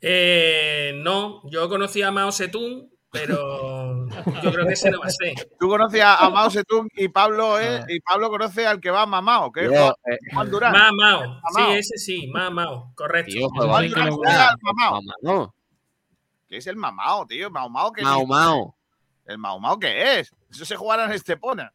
Eh, 0.00 0.92
no, 0.96 1.42
yo 1.50 1.68
conocí 1.68 2.00
a 2.02 2.10
Mao 2.10 2.32
Zedong, 2.32 2.88
pero 3.12 4.08
yo 4.42 4.50
creo 4.52 4.66
que 4.66 4.72
ese 4.72 4.90
no 4.90 5.00
va 5.00 5.06
a 5.06 5.10
ser. 5.10 5.34
Tú 5.58 5.68
conoces 5.68 6.00
a, 6.02 6.30
Mao 6.30 6.50
Zedong 6.50 6.88
y 6.96 7.08
Pablo, 7.08 7.60
eh, 7.60 7.80
Ah. 7.82 7.86
y 7.86 8.00
Pablo 8.00 8.30
conoce 8.30 8.66
al 8.66 8.80
que 8.80 8.90
va 8.90 9.04
Mamao, 9.04 9.52
que 9.52 9.66
es 9.66 9.70
Yo, 9.70 9.76
Juan, 9.76 9.92
eh, 10.10 10.18
Juan 10.32 10.50
Durán. 10.50 10.72
Ma 10.72 10.90
Mao, 10.92 11.22
sí, 11.54 11.60
Mao. 11.60 11.72
ese 11.72 11.98
sí, 11.98 12.26
Ma 12.28 12.48
Mao, 12.50 12.92
correcto. 12.94 13.30
tío, 13.32 13.40
Eso 13.46 13.48
juego 13.50 13.78
sí 13.78 13.84
al 13.84 13.90
que 16.50 16.56
lo 16.56 16.56
Mao 16.56 16.56
juega 16.56 16.56
al 16.56 16.56
Mao. 16.56 16.56
Mao. 16.56 16.56
¿Qué 16.56 16.56
es 16.56 16.66
el 16.66 16.76
Mamao, 16.76 17.26
tío? 17.26 17.50
¿Mao 17.50 17.70
Mao 17.70 17.92
qué 17.92 18.02
Mau 18.02 18.22
es? 18.22 18.28
Mau. 18.28 18.74
¿El 19.24 19.38
Mao 19.38 19.60
Mao 19.60 19.78
qué 19.78 20.18
es? 20.18 20.34
Eso 20.50 20.64
se 20.64 20.74
jugará 20.74 21.04
en 21.04 21.12
Estepona. 21.12 21.72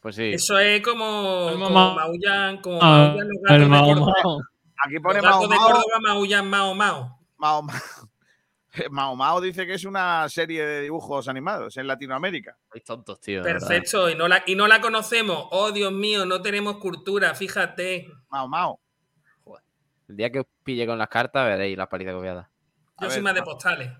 Pues 0.00 0.16
sí. 0.16 0.32
Eso 0.32 0.58
es 0.58 0.82
como, 0.82 1.50
El 1.50 1.58
como 1.58 1.94
maullan, 1.94 2.62
como 2.62 2.78
Ah, 2.82 3.08
maullan 3.08 3.28
los 3.28 3.36
gatos 3.42 3.56
el 3.56 3.60
de 3.60 3.66
Mao 3.68 3.84
Córdoba. 3.84 4.12
Mao. 4.24 4.40
Aquí 4.86 4.98
pone 5.00 5.14
Los 5.16 5.24
Mao 5.24 5.40
gatos 5.40 5.50
de 5.50 5.56
Mao. 5.56 5.66
Córdoba 5.66 6.00
maullan 6.02 6.48
Mao 6.48 6.74
Mao. 6.74 7.18
Mao 7.36 7.62
Mao. 7.62 7.76
Mao 8.90 9.16
Mao 9.16 9.40
dice 9.40 9.66
que 9.66 9.74
es 9.74 9.84
una 9.84 10.28
serie 10.30 10.64
de 10.64 10.80
dibujos 10.80 11.28
animados 11.28 11.76
en 11.76 11.86
Latinoamérica. 11.86 12.56
Sois 12.72 12.84
tontos, 12.84 13.20
tío. 13.20 13.42
Perfecto, 13.42 14.08
y 14.08 14.14
no, 14.14 14.28
la, 14.28 14.42
y 14.46 14.54
no 14.54 14.66
la 14.66 14.80
conocemos. 14.80 15.48
Oh, 15.50 15.72
Dios 15.72 15.92
mío, 15.92 16.24
no 16.24 16.40
tenemos 16.40 16.78
cultura, 16.78 17.34
fíjate. 17.34 18.08
Mao 18.30 18.48
Mao. 18.48 18.80
El 20.08 20.16
día 20.16 20.30
que 20.30 20.40
os 20.40 20.46
pille 20.64 20.86
con 20.86 20.98
las 20.98 21.08
cartas 21.08 21.44
veréis 21.46 21.76
las 21.76 21.86
palizas 21.86 22.14
copiadas. 22.14 22.49
Yo 23.00 23.10
soy 23.10 23.22
más 23.22 23.34
de 23.34 23.42
postales. 23.42 23.90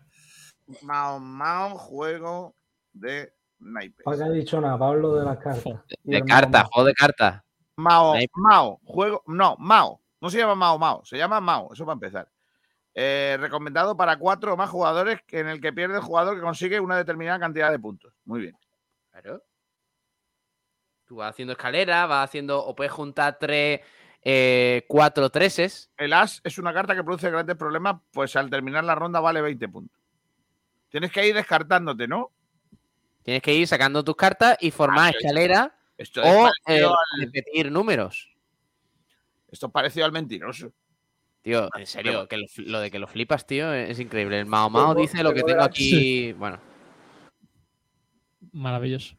Mao 0.82 1.18
Mao, 1.18 1.76
juego 1.76 2.55
de 2.92 3.32
naipes. 3.59 4.05
¿Para 4.05 4.16
qué 4.16 4.22
ha 4.24 4.28
dicho 4.30 4.61
nada, 4.61 4.78
Pablo, 4.78 5.14
de 5.16 5.24
las 5.24 5.38
cartas? 5.38 5.74
De 6.03 6.22
cartas, 6.22 6.68
juego 6.72 6.86
de 6.86 6.94
cartas. 6.94 7.42
Mao. 7.76 8.14
Mao, 8.34 8.80
juego. 8.84 9.22
No, 9.26 9.57
Mao. 9.59 10.01
No 10.20 10.28
se 10.30 10.38
llama 10.38 10.55
Mao 10.55 10.78
Mao, 10.78 11.05
se 11.05 11.16
llama 11.16 11.40
Mao. 11.40 11.72
Eso 11.72 11.84
para 11.84 11.94
empezar. 11.94 12.30
Eh, 12.94 13.36
recomendado 13.40 13.96
para 13.96 14.18
cuatro 14.18 14.53
o 14.53 14.57
más 14.57 14.68
jugadores 14.68 15.22
que- 15.26 15.40
en 15.40 15.48
el 15.48 15.61
que 15.61 15.72
pierde 15.72 15.96
el 15.96 16.03
jugador 16.03 16.34
que 16.34 16.42
consigue 16.42 16.78
una 16.80 16.96
determinada 16.96 17.38
cantidad 17.38 17.70
de 17.70 17.78
puntos. 17.78 18.12
Muy 18.24 18.40
bien. 18.40 18.57
Claro. 19.11 19.42
Tú 21.07 21.16
vas 21.16 21.30
haciendo 21.30 21.53
escalera, 21.53 22.07
vas 22.07 22.28
haciendo. 22.28 22.64
O 22.64 22.74
puedes 22.74 22.92
juntar 22.92 23.38
tres, 23.38 23.80
eh, 24.23 24.85
cuatro 24.89 25.31
treses. 25.31 25.91
El 25.97 26.12
as 26.12 26.41
es 26.45 26.59
una 26.59 26.73
carta 26.73 26.95
que 26.95 27.03
produce 27.05 27.31
grandes 27.31 27.57
problemas, 27.57 27.97
pues 28.12 28.37
al 28.37 28.51
terminar 28.51 28.85
la 28.85 28.95
ronda 28.95 29.21
vale 29.21 29.41
20 29.41 29.68
puntos. 29.68 29.99
Tienes 30.89 31.11
que 31.12 31.27
ir 31.27 31.35
descartándote, 31.35 32.07
¿no? 32.09 32.31
Tienes 33.23 33.43
que 33.43 33.55
ir 33.55 33.66
sacando 33.66 34.03
tus 34.03 34.16
cartas 34.16 34.57
y 34.61 34.71
formar 34.71 35.12
Ah, 35.14 35.18
escalera 35.18 35.77
Esto 35.97 36.23
es 36.23 36.35
o 36.35 36.49
eh, 36.66 36.83
al- 36.85 36.95
repetir 37.25 37.71
números. 37.71 38.35
Esto 39.51 39.66
es 39.66 39.73
parecido 39.73 40.07
al 40.07 40.12
mentiroso. 40.12 40.73
Tío, 41.43 41.68
en 41.77 41.87
serio, 41.87 42.29
que 42.29 42.37
lo, 42.37 42.47
lo 42.59 42.81
de 42.81 42.91
que 42.91 42.99
lo 42.99 43.07
flipas, 43.07 43.47
tío, 43.47 43.73
es 43.73 43.99
increíble. 43.99 44.39
El 44.41 44.47
Mao 44.47 44.68
Mao 44.68 44.95
dice 44.95 45.23
lo 45.23 45.33
que 45.33 45.43
tengo 45.43 45.62
aquí. 45.62 46.33
Bueno, 46.35 46.59
Maravilloso. 48.53 49.16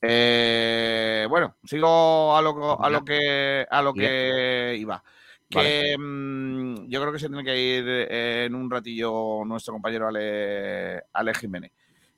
Eh, 0.00 0.97
bueno, 1.28 1.56
sigo 1.64 2.36
a 2.36 2.42
lo, 2.42 2.82
a 2.82 2.90
lo 2.90 3.04
que 3.04 3.66
a 3.68 3.82
lo 3.82 3.94
que 3.94 4.76
iba. 4.78 5.02
Que 5.48 5.96
mm, 5.98 6.88
yo 6.88 7.00
creo 7.00 7.12
que 7.12 7.18
se 7.18 7.28
tiene 7.28 7.44
que 7.44 7.56
ir 7.56 7.84
eh, 7.88 8.44
en 8.44 8.54
un 8.54 8.70
ratillo 8.70 9.44
nuestro 9.46 9.72
compañero 9.72 10.08
Ale, 10.08 11.04
Ale 11.12 11.34
Jiménez. 11.34 11.72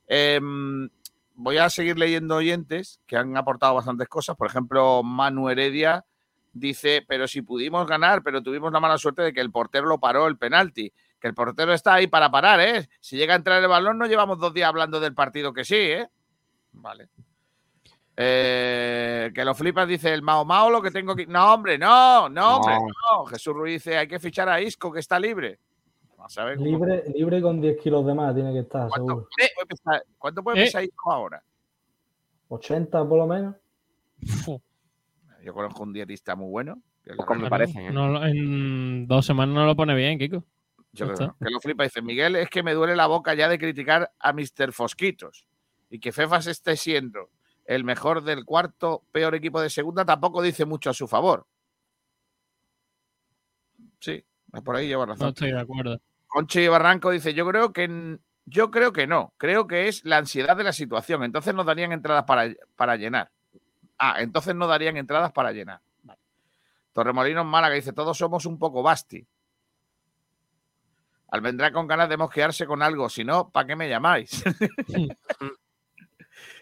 Em, 0.07 0.89
voy 1.35 1.59
a 1.59 1.71
seguir 1.71 1.97
leyendo 1.97 2.37
oyentes 2.37 3.01
que 3.07 3.17
han 3.17 3.37
aportado 3.37 3.75
bastantes 3.75 4.09
cosas. 4.09 4.37
Por 4.37 4.49
ejemplo, 4.49 5.03
Manu 5.05 5.49
Heredia 5.49 6.05
dice, 6.53 7.05
pero 7.07 7.29
si 7.29 7.43
pudimos 7.43 7.87
ganar, 7.87 8.23
pero 8.25 8.43
tuvimos 8.43 8.73
la 8.73 8.81
mala 8.81 8.99
suerte 8.99 9.23
de 9.23 9.33
que 9.33 9.41
el 9.41 9.53
portero 9.53 9.87
lo 9.87 9.99
paró 9.99 10.27
el 10.27 10.37
penalti. 10.37 10.93
Que 11.21 11.29
el 11.29 11.35
portero 11.35 11.73
está 11.73 11.95
ahí 11.95 12.07
para 12.07 12.31
parar, 12.31 12.61
¿eh? 12.61 12.89
Si 13.01 13.17
llega 13.17 13.35
a 13.35 13.37
entrar 13.37 13.63
el 13.63 13.69
balón, 13.69 13.99
no 13.99 14.07
llevamos 14.07 14.39
dos 14.39 14.55
días 14.55 14.69
hablando 14.69 14.99
del 14.99 15.15
partido 15.15 15.53
que 15.53 15.65
sí, 15.65 15.77
¿eh? 15.77 16.09
Vale. 16.73 17.09
Eh, 18.17 19.31
que 19.35 19.45
lo 19.45 19.55
flipas, 19.55 19.89
dice 19.89 20.13
el 20.13 20.21
Mao 20.23 20.45
Mao, 20.45 20.69
lo 20.71 20.83
que 20.83 20.91
tengo 20.91 21.15
que. 21.17 21.27
No, 21.27 21.55
hombre, 21.55 21.79
no, 21.79 22.29
no, 22.29 22.57
hombre, 22.57 22.75
No. 22.75 22.87
no. 23.19 23.25
Jesús 23.27 23.55
Ruiz 23.55 23.75
dice, 23.85 23.97
hay 23.97 24.07
que 24.09 24.19
fichar 24.19 24.49
a 24.49 24.61
Isco, 24.61 24.93
que 24.93 25.01
está 25.01 25.19
libre. 25.19 25.59
Vamos 26.17 26.37
a 26.37 26.45
ver 26.45 26.57
cómo- 26.59 26.69
Libre, 26.69 27.05
libre 27.15 27.41
con 27.41 27.61
10 27.63 27.79
kilos 27.81 28.05
de 28.05 28.13
más 28.15 28.35
tiene 28.35 28.53
que 28.53 28.59
estar, 28.61 28.89
¿Cuánto, 28.89 29.07
seguro. 29.07 29.29
puede 29.55 29.67
pesar, 29.67 30.05
cuánto 30.19 30.43
puede 30.43 30.61
Eh. 30.61 30.65
pesar 30.65 30.85
Isco 30.85 31.13
ahora? 31.13 31.43
80 32.49 33.09
por 33.09 33.19
lo 33.19 33.27
menos. 33.27 33.57
Yo 35.43 35.55
conozco 35.55 35.83
un 35.83 35.93
dietista 35.93 36.35
muy 36.37 36.51
bueno. 36.51 36.81
que 37.03 37.13
me 37.13 37.25
Claro, 37.25 37.49
parecen, 37.49 37.87
¿eh? 37.87 37.91
no 37.93 38.25
en 38.27 39.07
dos 39.07 39.25
semanas 39.25 39.55
no 39.55 39.65
lo 39.65 39.75
pone 39.75 39.95
bien, 39.95 40.19
Kiko. 40.19 40.45
yo 40.93 41.07
creo 41.15 41.35
que 41.43 41.51
lo 41.51 41.59
flipa. 41.61 41.83
Dice, 41.85 42.03
Miguel, 42.03 42.37
es 42.37 42.51
que 42.51 42.63
me 42.63 42.75
duele 42.75 42.95
la 42.95 43.07
boca 43.07 43.33
ya 43.33 43.49
de 43.49 43.59
criticar 43.59 44.13
a 44.21 44.33
Mr. 44.35 44.71
Fosquitos. 44.73 45.47
Y 45.89 45.99
que 45.99 46.13
Fefas 46.13 46.47
esté 46.47 46.77
siendo 46.77 47.31
el 47.65 47.85
mejor 47.85 48.23
del 48.23 48.45
cuarto 48.45 49.05
peor 49.13 49.35
equipo 49.35 49.61
de 49.61 49.71
segunda 49.71 50.05
tampoco 50.05 50.43
dice 50.43 50.65
mucho 50.65 50.91
a 50.91 50.95
su 50.95 51.07
favor. 51.07 51.47
Sí, 54.01 54.25
por 54.65 54.77
ahí 54.77 54.89
lleva 54.89 55.07
razón. 55.07 55.27
No 55.27 55.29
estoy 55.29 55.53
de 55.53 55.61
acuerdo. 55.61 56.01
Conchi 56.27 56.69
Barranco 56.69 57.11
dice, 57.11 57.35
yo 57.35 57.47
creo 57.47 57.73
que 57.73 58.19
yo 58.47 58.71
creo 58.71 58.93
que 58.93 59.07
no, 59.07 59.33
creo 59.37 59.67
que 59.67 59.89
es 59.89 60.05
la 60.05 60.19
ansiedad 60.19 60.57
de 60.57 60.65
la 60.65 60.73
situación, 60.73 61.23
entonces 61.23 61.55
no 61.55 61.65
darían 61.65 61.93
entradas 61.93 62.25
para, 62.25 62.53
para 62.77 62.97
llenar. 62.97 63.31
Ah, 63.99 64.17
entonces 64.19 64.55
no 64.55 64.67
darían 64.67 64.97
entradas 64.97 65.31
para 65.33 65.53
llenar. 65.53 65.81
Vale. 66.03 66.21
Torremolinos 66.93 67.47
Málaga 67.47 67.75
dice, 67.75 67.93
todos 67.93 68.17
somos 68.17 68.47
un 68.47 68.59
poco 68.59 68.83
basti. 68.83 69.27
Almendrá 71.29 71.71
con 71.71 71.87
ganas 71.87 72.09
de 72.09 72.17
mosquearse 72.17 72.67
con 72.67 72.83
algo, 72.83 73.09
si 73.09 73.23
no, 73.23 73.51
¿para 73.51 73.67
qué 73.67 73.77
me 73.77 73.89
llamáis? 73.89 74.43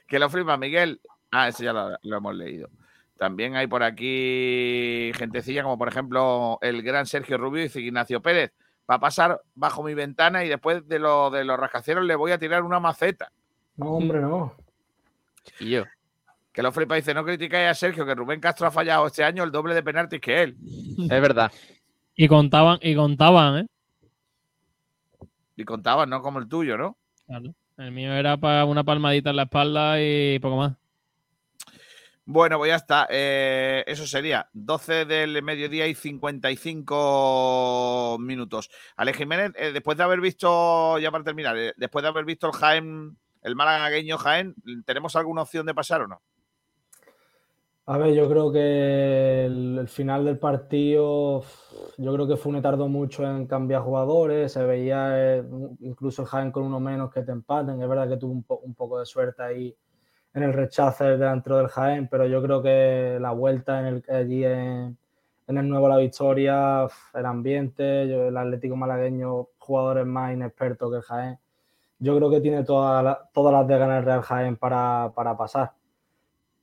que 0.09 0.19
lo 0.19 0.29
flipa 0.29 0.57
Miguel. 0.57 1.01
Ah, 1.31 1.49
ese 1.49 1.65
ya 1.65 1.73
lo, 1.73 1.97
lo 2.03 2.17
hemos 2.17 2.35
leído. 2.35 2.69
También 3.19 3.57
hay 3.57 3.67
por 3.67 3.83
aquí 3.83 5.13
gentecilla, 5.15 5.63
como 5.63 5.77
por 5.77 5.89
ejemplo 5.89 6.59
el 6.63 6.83
gran 6.83 7.07
Sergio 7.07 7.37
Rubio, 7.37 7.63
dice 7.63 7.81
Ignacio 7.81 8.23
Pérez, 8.23 8.53
va 8.91 8.95
a 8.95 9.01
pasar 9.01 9.43
bajo 9.55 9.83
mi 9.83 9.95
ventana 9.95 10.45
y 10.45 10.49
después 10.49 10.87
de, 10.89 10.99
lo, 10.99 11.31
de 11.31 11.45
los 11.45 11.59
rascacielos 11.59 12.05
le 12.05 12.15
voy 12.15 12.33
a 12.33 12.39
tirar 12.39 12.63
una 12.63 12.81
maceta. 12.81 13.31
No, 13.77 13.91
hombre, 13.91 14.21
no. 14.21 14.55
Y 15.61 15.71
yo. 15.71 15.85
Que 16.53 16.63
lo 16.63 16.73
flipa 16.73 16.95
dice, 16.95 17.13
no 17.13 17.25
criticáis 17.25 17.71
a 17.71 17.75
Sergio, 17.75 18.07
que 18.07 18.15
Rubén 18.15 18.41
Castro 18.41 18.67
ha 18.67 18.71
fallado 18.71 19.07
este 19.07 19.23
año 19.23 19.45
el 19.45 19.53
doble 19.53 19.75
de 19.75 19.83
penaltis 19.83 20.21
que 20.21 20.43
él. 20.43 20.57
Es 20.99 21.21
verdad. 21.21 21.53
Y 22.15 22.27
contaban, 22.27 22.79
y 22.83 22.97
contaban, 22.97 23.59
¿eh? 23.59 23.67
Y 25.57 25.65
contaban, 25.65 26.09
no 26.09 26.23
como 26.23 26.39
el 26.39 26.49
tuyo, 26.49 26.77
¿no? 26.77 26.97
Claro. 27.27 27.55
El 27.79 27.93
mío 27.93 28.13
era 28.13 28.37
para 28.37 28.65
una 28.65 28.83
palmadita 28.83 29.31
en 29.31 29.37
la 29.37 29.45
espalda 29.45 30.03
y 30.03 30.41
poco 30.41 30.57
más. 30.57 30.73
Bueno, 32.25 32.59
pues 32.59 32.71
ya 32.71 32.77
está. 32.77 33.07
Eh, 33.09 33.85
eso 33.87 34.05
sería 34.07 34.51
12 34.53 35.05
del 35.07 35.43
mediodía 35.43 35.87
y 35.87 35.95
55 35.95 38.19
minutos. 38.21 38.69
Ale 38.97 39.15
Jiménez, 39.15 39.53
eh, 39.55 39.73
después 39.73 39.97
de 39.97 40.05
haber 40.05 40.21
visto, 40.21 40.99
ya 40.99 41.11
para 41.11 41.25
terminar, 41.25 41.57
eh, 41.57 41.73
después 41.77 42.03
de 42.03 42.09
haber 42.09 42.27
visto 42.27 42.49
el 42.49 42.53
Jaén, 42.53 43.17
el 43.43 43.57
malagueño 43.57 44.19
Jaén, 44.19 44.55
¿tenemos 44.85 45.17
alguna 45.17 45.43
opción 45.43 45.65
de 45.65 45.75
pasar 45.75 46.03
o 46.03 46.09
no? 46.09 46.21
A 47.91 47.97
ver, 47.97 48.13
yo 48.15 48.29
creo 48.29 48.53
que 48.53 49.47
el, 49.47 49.89
final 49.89 50.23
del 50.27 50.39
partido, 50.39 51.43
yo 51.97 52.13
creo 52.13 52.29
que 52.29 52.37
Fune 52.37 52.61
tardó 52.61 52.87
mucho 52.89 53.25
en 53.25 53.47
cambiar 53.47 53.81
jugadores, 53.83 54.53
se 54.53 54.63
veía 54.65 55.39
eh, 55.39 55.45
incluso 55.81 56.21
el 56.23 56.29
Jaén 56.29 56.53
con 56.53 56.65
uno 56.65 56.81
menos 56.81 57.11
que 57.11 57.23
te 57.23 57.33
empaten, 57.33 57.81
es 57.81 57.89
verdad 57.89 58.07
que 58.09 58.19
tuvo 58.19 58.33
un, 58.33 58.43
po- 58.43 58.59
un 58.63 58.75
poco 58.75 58.99
de 58.99 59.07
suerte 59.07 59.43
ahí 59.43 59.75
en 60.35 60.43
el 60.43 60.53
rechazo 60.53 61.05
del 61.05 61.19
del 61.43 61.69
Jaén, 61.69 62.09
pero 62.11 62.27
yo 62.27 62.43
creo 62.43 62.63
que 62.63 63.19
la 63.21 63.33
vuelta 63.33 63.81
en 63.81 63.87
el, 63.87 64.05
allí 64.11 64.45
en, 64.45 64.99
el 65.59 65.69
Nuevo 65.69 65.89
La 65.89 65.97
Victoria, 65.99 66.87
el 67.15 67.27
ambiente, 67.27 68.07
yo- 68.09 68.29
el 68.29 68.37
Atlético 68.37 68.77
malagueño, 68.77 69.49
jugadores 69.59 70.07
más 70.07 70.35
inexpertos 70.35 70.91
que 70.91 70.97
el 70.99 71.03
Jaén, 71.05 71.39
yo 72.01 72.17
creo 72.17 72.31
que 72.31 72.41
tiene 72.43 72.65
toda 72.65 73.03
la- 73.03 73.31
todas 73.35 73.53
las 73.55 73.69
de 73.69 73.79
ganar 73.79 74.01
el 74.01 74.05
Real 74.07 74.23
Jaén 74.23 74.57
para 74.59 75.13
pasar. 75.39 75.78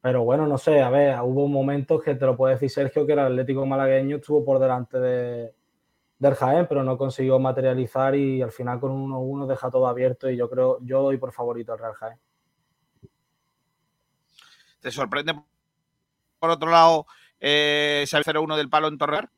Pero 0.05 0.23
bueno, 0.23 0.45
no 0.45 0.59
sé, 0.59 0.83
a 0.83 0.91
ver, 0.91 1.17
hubo 1.23 1.47
momentos 1.47 1.99
que 2.03 2.13
te 2.13 2.27
lo 2.27 2.37
puede 2.37 2.53
decir 2.53 2.69
Sergio 2.69 3.07
que 3.07 3.13
el 3.13 3.19
Atlético 3.19 3.65
malagueño 3.65 4.17
estuvo 4.17 4.45
por 4.45 4.59
delante 4.59 4.99
de, 4.99 5.51
del 6.19 6.35
Jaén, 6.35 6.67
pero 6.69 6.83
no 6.83 6.95
consiguió 6.95 7.39
materializar 7.39 8.13
y 8.13 8.39
al 8.39 8.51
final 8.51 8.79
con 8.79 8.91
un 8.91 9.09
1-1 9.09 9.47
deja 9.47 9.71
todo 9.71 9.87
abierto 9.87 10.29
y 10.29 10.37
yo 10.37 10.47
creo, 10.47 10.77
yo 10.81 11.01
doy 11.01 11.17
por 11.17 11.33
favorito 11.33 11.73
al 11.73 11.79
Real 11.79 11.93
Jaén. 11.95 12.19
¿Te 14.79 14.91
sorprende, 14.91 15.33
por 16.37 16.51
otro 16.51 16.69
lado, 16.69 17.07
eh, 17.39 18.01
ese 18.03 18.19
0-1 18.19 18.57
del 18.57 18.69
palo 18.69 18.89
en 18.89 18.99
Torrear? 18.99 19.31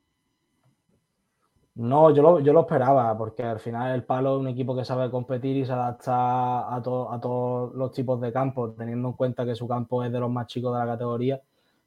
No, 1.80 2.10
yo 2.12 2.24
lo, 2.24 2.40
yo 2.40 2.54
lo 2.54 2.62
esperaba, 2.62 3.16
porque 3.16 3.44
al 3.44 3.60
final 3.60 3.94
el 3.94 4.04
Palo 4.04 4.36
es 4.36 4.40
un 4.40 4.48
equipo 4.48 4.76
que 4.76 4.84
sabe 4.84 5.12
competir 5.12 5.58
y 5.58 5.66
se 5.66 5.72
adapta 5.74 6.74
a, 6.76 6.82
to- 6.82 7.12
a 7.12 7.20
todos 7.22 7.76
los 7.76 7.92
tipos 7.92 8.20
de 8.20 8.34
campos, 8.34 8.76
teniendo 8.76 9.10
en 9.10 9.14
cuenta 9.14 9.46
que 9.46 9.54
su 9.54 9.68
campo 9.68 10.04
es 10.04 10.12
de 10.12 10.20
los 10.20 10.32
más 10.32 10.48
chicos 10.48 10.74
de 10.74 10.80
la 10.84 10.92
categoría. 10.94 11.40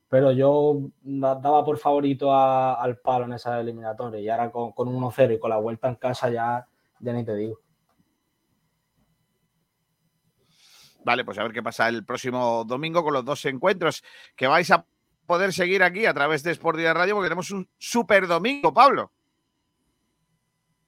Pero 0.09 0.31
yo 0.31 0.77
da- 1.03 1.35
daba 1.35 1.65
por 1.65 1.77
favorito 1.77 2.33
al 2.33 2.99
Palo 2.99 3.25
en 3.25 3.33
esa 3.33 3.59
eliminatoria 3.61 4.21
y 4.21 4.29
ahora 4.29 4.53
con, 4.53 4.71
con 4.73 4.87
un 4.87 5.03
1-0 5.03 5.35
y 5.35 5.39
con 5.41 5.51
la 5.51 5.57
vuelta 5.57 5.89
en 5.89 5.97
casa 5.97 6.31
ya, 6.31 6.65
ya 7.01 7.13
ni 7.13 7.25
te 7.25 7.35
digo. 7.35 7.59
Vale, 11.05 11.25
pues 11.25 11.37
a 11.39 11.43
ver 11.43 11.53
qué 11.53 11.63
pasa 11.65 11.89
el 11.89 12.05
próximo 12.05 12.65
domingo 12.65 13.03
con 13.03 13.15
los 13.15 13.25
dos 13.25 13.45
encuentros 13.47 14.05
que 14.37 14.47
vais 14.47 14.71
a 14.71 14.85
poder 15.27 15.53
seguir 15.53 15.83
aquí 15.83 16.07
a 16.07 16.15
través 16.15 16.43
de 16.45 16.53
Sport 16.53 16.77
Direct 16.79 16.97
Radio 16.97 17.15
porque 17.15 17.29
tenemos 17.29 17.51
un 17.51 17.69
super 17.79 18.27
domingo, 18.29 18.73
Pablo. 18.73 19.11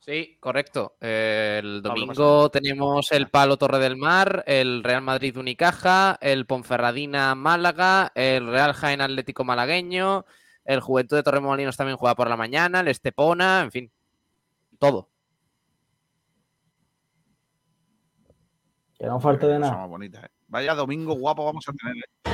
Sí, 0.05 0.37
correcto. 0.41 0.97
Eh, 1.01 1.61
El 1.63 1.81
domingo 1.81 2.51
tenemos 2.51 3.13
el 3.13 3.29
Palo 3.29 3.57
Torre 3.57 3.79
del 3.79 3.97
Mar, 3.97 4.43
el 4.49 4.83
Real 4.83 5.01
Madrid 5.01 5.37
Unicaja, 5.37 6.19
el 6.21 6.45
Ponferradina 6.45 7.37
Málaga, 7.37 8.11
el 8.17 8.49
Real 8.49 8.73
Jaén 8.73 9.01
Atlético 9.01 9.45
Malagueño, 9.45 10.25
el 10.65 10.81
Juventud 10.81 11.17
de 11.17 11.23
Torremolinos 11.23 11.77
también 11.77 11.97
juega 11.97 12.17
por 12.17 12.29
la 12.29 12.37
mañana, 12.37 12.81
el 12.81 12.89
Estepona, 12.89 13.61
en 13.61 13.71
fin, 13.71 13.93
todo. 14.81 15.09
Que 18.99 19.07
no 19.07 19.21
falte 19.21 19.47
de 19.47 19.61
nada. 19.61 19.77
más 19.77 19.89
bonita, 19.89 20.21
¿eh? 20.27 20.31
Vaya 20.49 20.75
domingo 20.75 21.15
guapo 21.15 21.45
vamos 21.45 21.65
a 21.69 21.73
tener. 21.73 21.97
¿eh? 21.97 22.33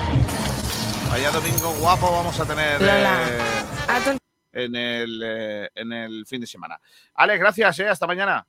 Vaya 1.11 1.31
domingo 1.31 1.71
guapo 1.81 2.11
vamos 2.13 2.41
a 2.41 2.47
tener 2.47 2.81
eh, 2.81 4.19
en, 4.65 4.75
el, 4.75 5.23
eh, 5.25 5.71
en 5.75 5.93
el 5.93 6.27
fin 6.27 6.41
de 6.41 6.47
semana. 6.47 6.81
Alex, 7.15 7.39
gracias, 7.39 7.79
¿eh? 7.81 7.89
hasta 7.89 8.07
mañana. 8.07 8.47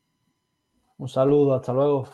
Un 0.98 1.08
saludo, 1.08 1.56
hasta 1.56 1.72
luego. 1.72 2.10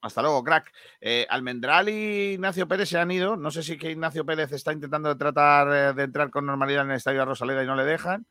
Hasta 0.00 0.22
luego, 0.22 0.44
crack. 0.44 0.72
Eh, 1.00 1.26
Almendral 1.28 1.88
y 1.88 2.34
Ignacio 2.34 2.68
Pérez 2.68 2.88
se 2.88 2.98
han 2.98 3.10
ido. 3.10 3.36
No 3.36 3.50
sé 3.50 3.62
si 3.62 3.76
que 3.76 3.90
Ignacio 3.90 4.24
Pérez 4.24 4.52
está 4.52 4.72
intentando 4.72 5.16
tratar 5.16 5.68
eh, 5.68 5.92
de 5.92 6.04
entrar 6.04 6.30
con 6.30 6.46
normalidad 6.46 6.84
en 6.84 6.92
el 6.92 6.96
estadio 6.96 7.20
de 7.20 7.24
Rosaleda 7.26 7.64
y 7.64 7.66
no 7.66 7.74
le 7.74 7.84
dejan. 7.84 8.24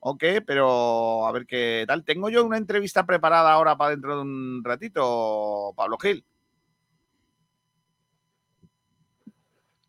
O 0.00 0.16
qué, 0.16 0.40
pero 0.40 1.26
a 1.26 1.32
ver 1.32 1.44
qué 1.44 1.84
tal. 1.88 2.04
Tengo 2.04 2.30
yo 2.30 2.44
una 2.44 2.56
entrevista 2.56 3.04
preparada 3.04 3.52
ahora 3.52 3.76
para 3.76 3.90
dentro 3.90 4.14
de 4.14 4.22
un 4.22 4.62
ratito, 4.64 5.72
Pablo 5.76 5.98
Gil. 5.98 6.24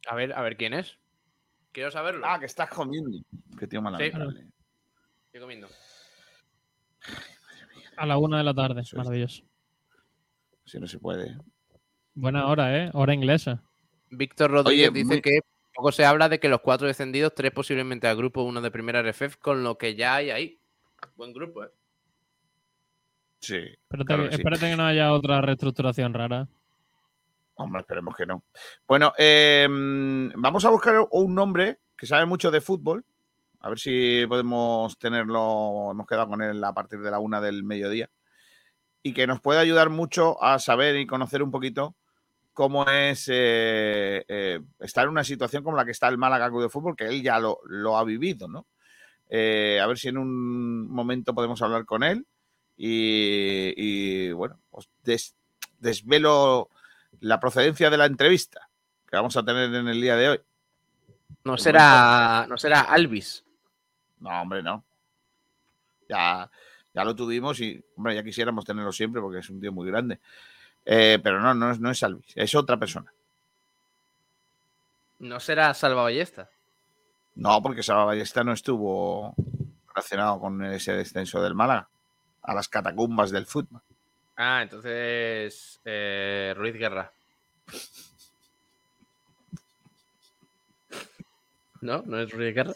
A 0.07 0.15
ver, 0.15 0.33
a 0.33 0.41
ver 0.41 0.57
quién 0.57 0.73
es. 0.73 0.98
Quiero 1.79 1.91
saberlo. 1.91 2.25
Ah, 2.27 2.37
que 2.37 2.45
estás 2.45 2.69
comiendo. 2.69 3.17
Qué 3.57 3.65
tío 3.65 3.81
mala 3.81 3.97
Sí. 3.99 4.03
Estoy 4.07 5.39
comiendo. 5.39 5.69
A 7.95 8.05
la 8.05 8.17
una 8.17 8.39
de 8.39 8.43
la 8.43 8.53
tarde. 8.53 8.83
Maravilloso. 8.97 9.43
Si 10.65 10.77
no 10.77 10.87
se 10.87 10.99
puede. 10.99 11.37
Buena 12.15 12.47
hora, 12.47 12.77
¿eh? 12.77 12.89
Hora 12.93 13.13
inglesa. 13.13 13.63
Víctor 14.09 14.51
Rodríguez 14.51 14.89
Oye, 14.89 14.99
dice 14.99 15.13
muy- 15.13 15.21
que 15.21 15.39
poco 15.73 15.93
se 15.93 16.03
habla 16.03 16.27
de 16.27 16.41
que 16.41 16.49
los 16.49 16.59
cuatro 16.59 16.85
descendidos, 16.85 17.33
tres 17.33 17.53
posiblemente 17.53 18.07
al 18.09 18.17
grupo, 18.17 18.43
uno 18.43 18.59
de 18.59 18.71
primera 18.71 18.99
RFF, 19.01 19.37
con 19.37 19.63
lo 19.63 19.77
que 19.77 19.95
ya 19.95 20.15
hay 20.15 20.31
ahí. 20.31 20.59
Buen 21.15 21.31
grupo, 21.31 21.63
¿eh? 21.63 21.69
Sí. 23.39 23.55
Espérate, 23.55 24.05
claro 24.05 24.23
que, 24.23 24.29
que 24.31 24.35
sí. 24.35 24.41
espérate 24.41 24.69
que 24.69 24.75
no 24.75 24.85
haya 24.85 25.13
otra 25.13 25.39
reestructuración 25.39 26.13
rara. 26.13 26.49
Hombre, 27.59 27.81
esperemos 27.81 28.15
que 28.15 28.25
no. 28.25 28.43
Bueno, 28.87 29.11
eh, 29.17 29.67
vamos 29.69 30.63
a 30.63 30.69
buscar 30.69 30.95
un 31.11 31.35
nombre 31.35 31.79
que 31.97 32.07
sabe 32.07 32.25
mucho 32.25 32.51
de 32.51 32.61
fútbol. 32.61 33.03
A 33.59 33.67
ver 33.67 33.77
si 33.77 34.25
podemos 34.29 34.97
tenerlo. 34.97 35.89
Hemos 35.91 36.07
quedado 36.07 36.29
con 36.29 36.41
él 36.41 36.63
a 36.63 36.73
partir 36.73 36.99
de 37.01 37.11
la 37.11 37.19
una 37.19 37.41
del 37.41 37.65
mediodía. 37.65 38.09
Y 39.03 39.13
que 39.13 39.27
nos 39.27 39.41
puede 39.41 39.59
ayudar 39.59 39.89
mucho 39.89 40.41
a 40.41 40.57
saber 40.59 40.95
y 40.95 41.05
conocer 41.05 41.43
un 41.43 41.51
poquito 41.51 41.95
cómo 42.53 42.85
es 42.89 43.27
eh, 43.29 44.23
eh, 44.29 44.61
estar 44.79 45.03
en 45.03 45.11
una 45.11 45.25
situación 45.25 45.61
como 45.61 45.75
la 45.75 45.83
que 45.83 45.91
está 45.91 46.07
el 46.07 46.17
Málaga 46.17 46.49
de 46.49 46.69
Fútbol, 46.69 46.95
que 46.95 47.07
él 47.07 47.21
ya 47.21 47.39
lo, 47.39 47.97
ha 47.97 48.03
vivido, 48.05 48.47
¿no? 48.47 48.67
Eh, 49.29 49.81
a 49.81 49.87
ver 49.87 49.97
si 49.97 50.07
en 50.07 50.17
un 50.17 50.89
momento 50.89 51.35
podemos 51.35 51.61
hablar 51.61 51.83
con 51.85 52.03
él. 52.03 52.25
Y, 52.77 54.31
bueno, 54.31 54.59
os 54.71 54.89
des- 55.03 55.35
desvelo 55.79 56.69
la 57.21 57.39
procedencia 57.39 57.89
de 57.89 57.97
la 57.97 58.05
entrevista 58.05 58.69
que 59.09 59.15
vamos 59.15 59.35
a 59.37 59.43
tener 59.43 59.73
en 59.73 59.87
el 59.87 60.01
día 60.01 60.15
de 60.15 60.29
hoy. 60.29 60.41
No 61.43 61.57
será, 61.57 62.45
no 62.47 62.57
será 62.57 62.81
Alvis. 62.81 63.43
No, 64.19 64.41
hombre, 64.41 64.61
no. 64.61 64.83
Ya, 66.07 66.49
ya 66.93 67.03
lo 67.03 67.15
tuvimos 67.15 67.59
y, 67.59 67.83
hombre, 67.95 68.15
ya 68.15 68.23
quisiéramos 68.23 68.65
tenerlo 68.65 68.91
siempre 68.91 69.21
porque 69.21 69.39
es 69.39 69.49
un 69.49 69.59
tío 69.59 69.71
muy 69.71 69.87
grande. 69.87 70.19
Eh, 70.85 71.19
pero 71.21 71.39
no, 71.39 71.53
no 71.53 71.71
es, 71.71 71.79
no 71.79 71.91
es 71.91 72.03
Alvis, 72.03 72.33
es 72.35 72.55
otra 72.55 72.77
persona. 72.77 73.11
No 75.19 75.39
será 75.39 75.73
Salva 75.73 76.03
Ballesta. 76.03 76.49
No, 77.35 77.61
porque 77.61 77.83
Salva 77.83 78.05
Ballesta 78.05 78.43
no 78.43 78.53
estuvo 78.53 79.33
relacionado 79.87 80.39
con 80.39 80.63
ese 80.65 80.93
descenso 80.93 81.41
del 81.41 81.55
Málaga 81.55 81.89
a 82.41 82.53
las 82.53 82.67
catacumbas 82.67 83.31
del 83.31 83.45
fútbol. 83.45 83.81
Ah, 84.41 84.61
entonces 84.63 85.81
eh, 85.83 86.53
Ruiz 86.55 86.73
Guerra. 86.75 87.11
¿No? 91.81 92.01
¿No 92.05 92.19
es 92.19 92.31
Ruiz 92.31 92.53
Guerra? 92.55 92.73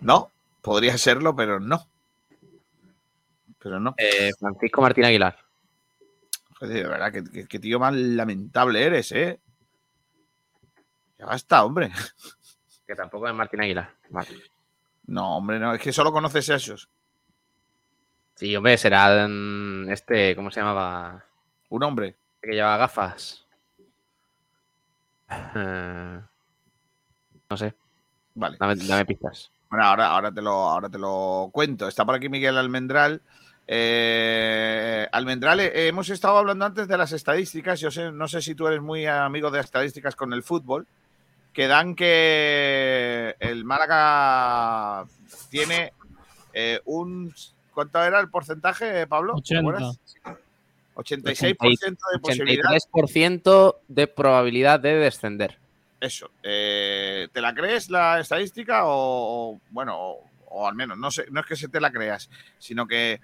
No, 0.00 0.30
podría 0.62 0.98
serlo, 0.98 1.34
pero 1.36 1.60
no. 1.60 1.86
Pero 3.58 3.80
no. 3.80 3.94
Eh, 3.98 4.30
Francisco 4.38 4.82
Martín 4.82 5.04
Aguilar. 5.04 5.38
Joder, 6.58 6.82
de 6.84 6.88
verdad, 6.88 7.12
qué, 7.12 7.24
qué- 7.24 7.46
qué 7.46 7.58
tío 7.58 7.78
más 7.78 7.94
lamentable 7.94 8.82
eres, 8.84 9.12
¿eh? 9.12 9.40
Ya 11.18 11.26
basta, 11.26 11.64
hombre. 11.64 11.90
Que 12.86 12.94
tampoco 12.94 13.28
es 13.28 13.34
Martín 13.34 13.60
Aguilar. 13.60 13.94
Vale. 14.10 14.28
No, 15.06 15.36
hombre, 15.36 15.58
no, 15.58 15.74
es 15.74 15.80
que 15.80 15.92
solo 15.92 16.12
conoces 16.12 16.48
a 16.50 16.56
esos. 16.56 16.88
Sí, 18.36 18.54
hombre, 18.54 18.78
será 18.78 19.26
mm, 19.26 19.90
este, 19.90 20.36
¿cómo 20.36 20.50
se 20.50 20.60
llamaba? 20.60 21.24
Un 21.70 21.82
hombre. 21.82 22.14
Que 22.40 22.52
llevaba 22.52 22.76
gafas. 22.76 23.44
Eh, 25.56 26.20
no 27.50 27.56
sé. 27.56 27.74
Vale. 28.34 28.56
Dame, 28.60 28.76
dame 28.76 29.04
pistas. 29.06 29.50
Bueno, 29.70 29.84
ahora, 29.84 30.08
ahora, 30.08 30.32
te 30.32 30.42
lo, 30.42 30.52
ahora 30.52 30.88
te 30.88 30.98
lo 30.98 31.48
cuento. 31.52 31.88
Está 31.88 32.04
por 32.04 32.14
aquí 32.14 32.28
Miguel 32.28 32.56
Almendral. 32.56 33.22
Eh, 33.66 35.08
Almendral, 35.10 35.60
eh, 35.60 35.88
hemos 35.88 36.08
estado 36.10 36.38
hablando 36.38 36.64
antes 36.64 36.86
de 36.86 36.96
las 36.98 37.12
estadísticas. 37.12 37.80
Yo 37.80 37.90
sé, 37.90 38.12
no 38.12 38.28
sé 38.28 38.42
si 38.42 38.54
tú 38.54 38.68
eres 38.68 38.80
muy 38.80 39.06
amigo 39.06 39.50
de 39.50 39.60
estadísticas 39.60 40.14
con 40.14 40.32
el 40.32 40.42
fútbol. 40.42 40.86
Que 41.52 41.66
dan 41.66 41.94
que 41.94 43.34
el 43.40 43.64
Málaga 43.64 45.06
tiene 45.48 45.94
eh, 46.52 46.80
un. 46.84 47.34
¿Cuánto 47.76 48.02
era 48.02 48.20
el 48.20 48.30
porcentaje, 48.30 49.06
Pablo? 49.06 49.34
¿Te 49.34 49.58
80. 49.58 49.60
acuerdas? 49.60 50.00
86% 50.94 51.98
de 52.10 52.18
posibilidad. 52.20 52.70
83% 52.70 53.76
de 53.86 54.06
probabilidad 54.06 54.80
de 54.80 54.94
descender. 54.94 55.58
Eso. 56.00 56.30
eh, 56.42 57.28
¿Te 57.30 57.42
la 57.42 57.54
crees 57.54 57.90
la 57.90 58.18
estadística 58.18 58.86
o, 58.86 58.92
o, 59.52 59.60
bueno, 59.68 59.94
o, 59.94 60.24
o 60.46 60.66
al 60.66 60.74
menos, 60.74 60.96
no 60.96 61.10
sé, 61.10 61.26
no 61.30 61.40
es 61.40 61.46
que 61.46 61.54
se 61.54 61.68
te 61.68 61.78
la 61.78 61.92
creas, 61.92 62.30
sino 62.58 62.86
que 62.86 63.20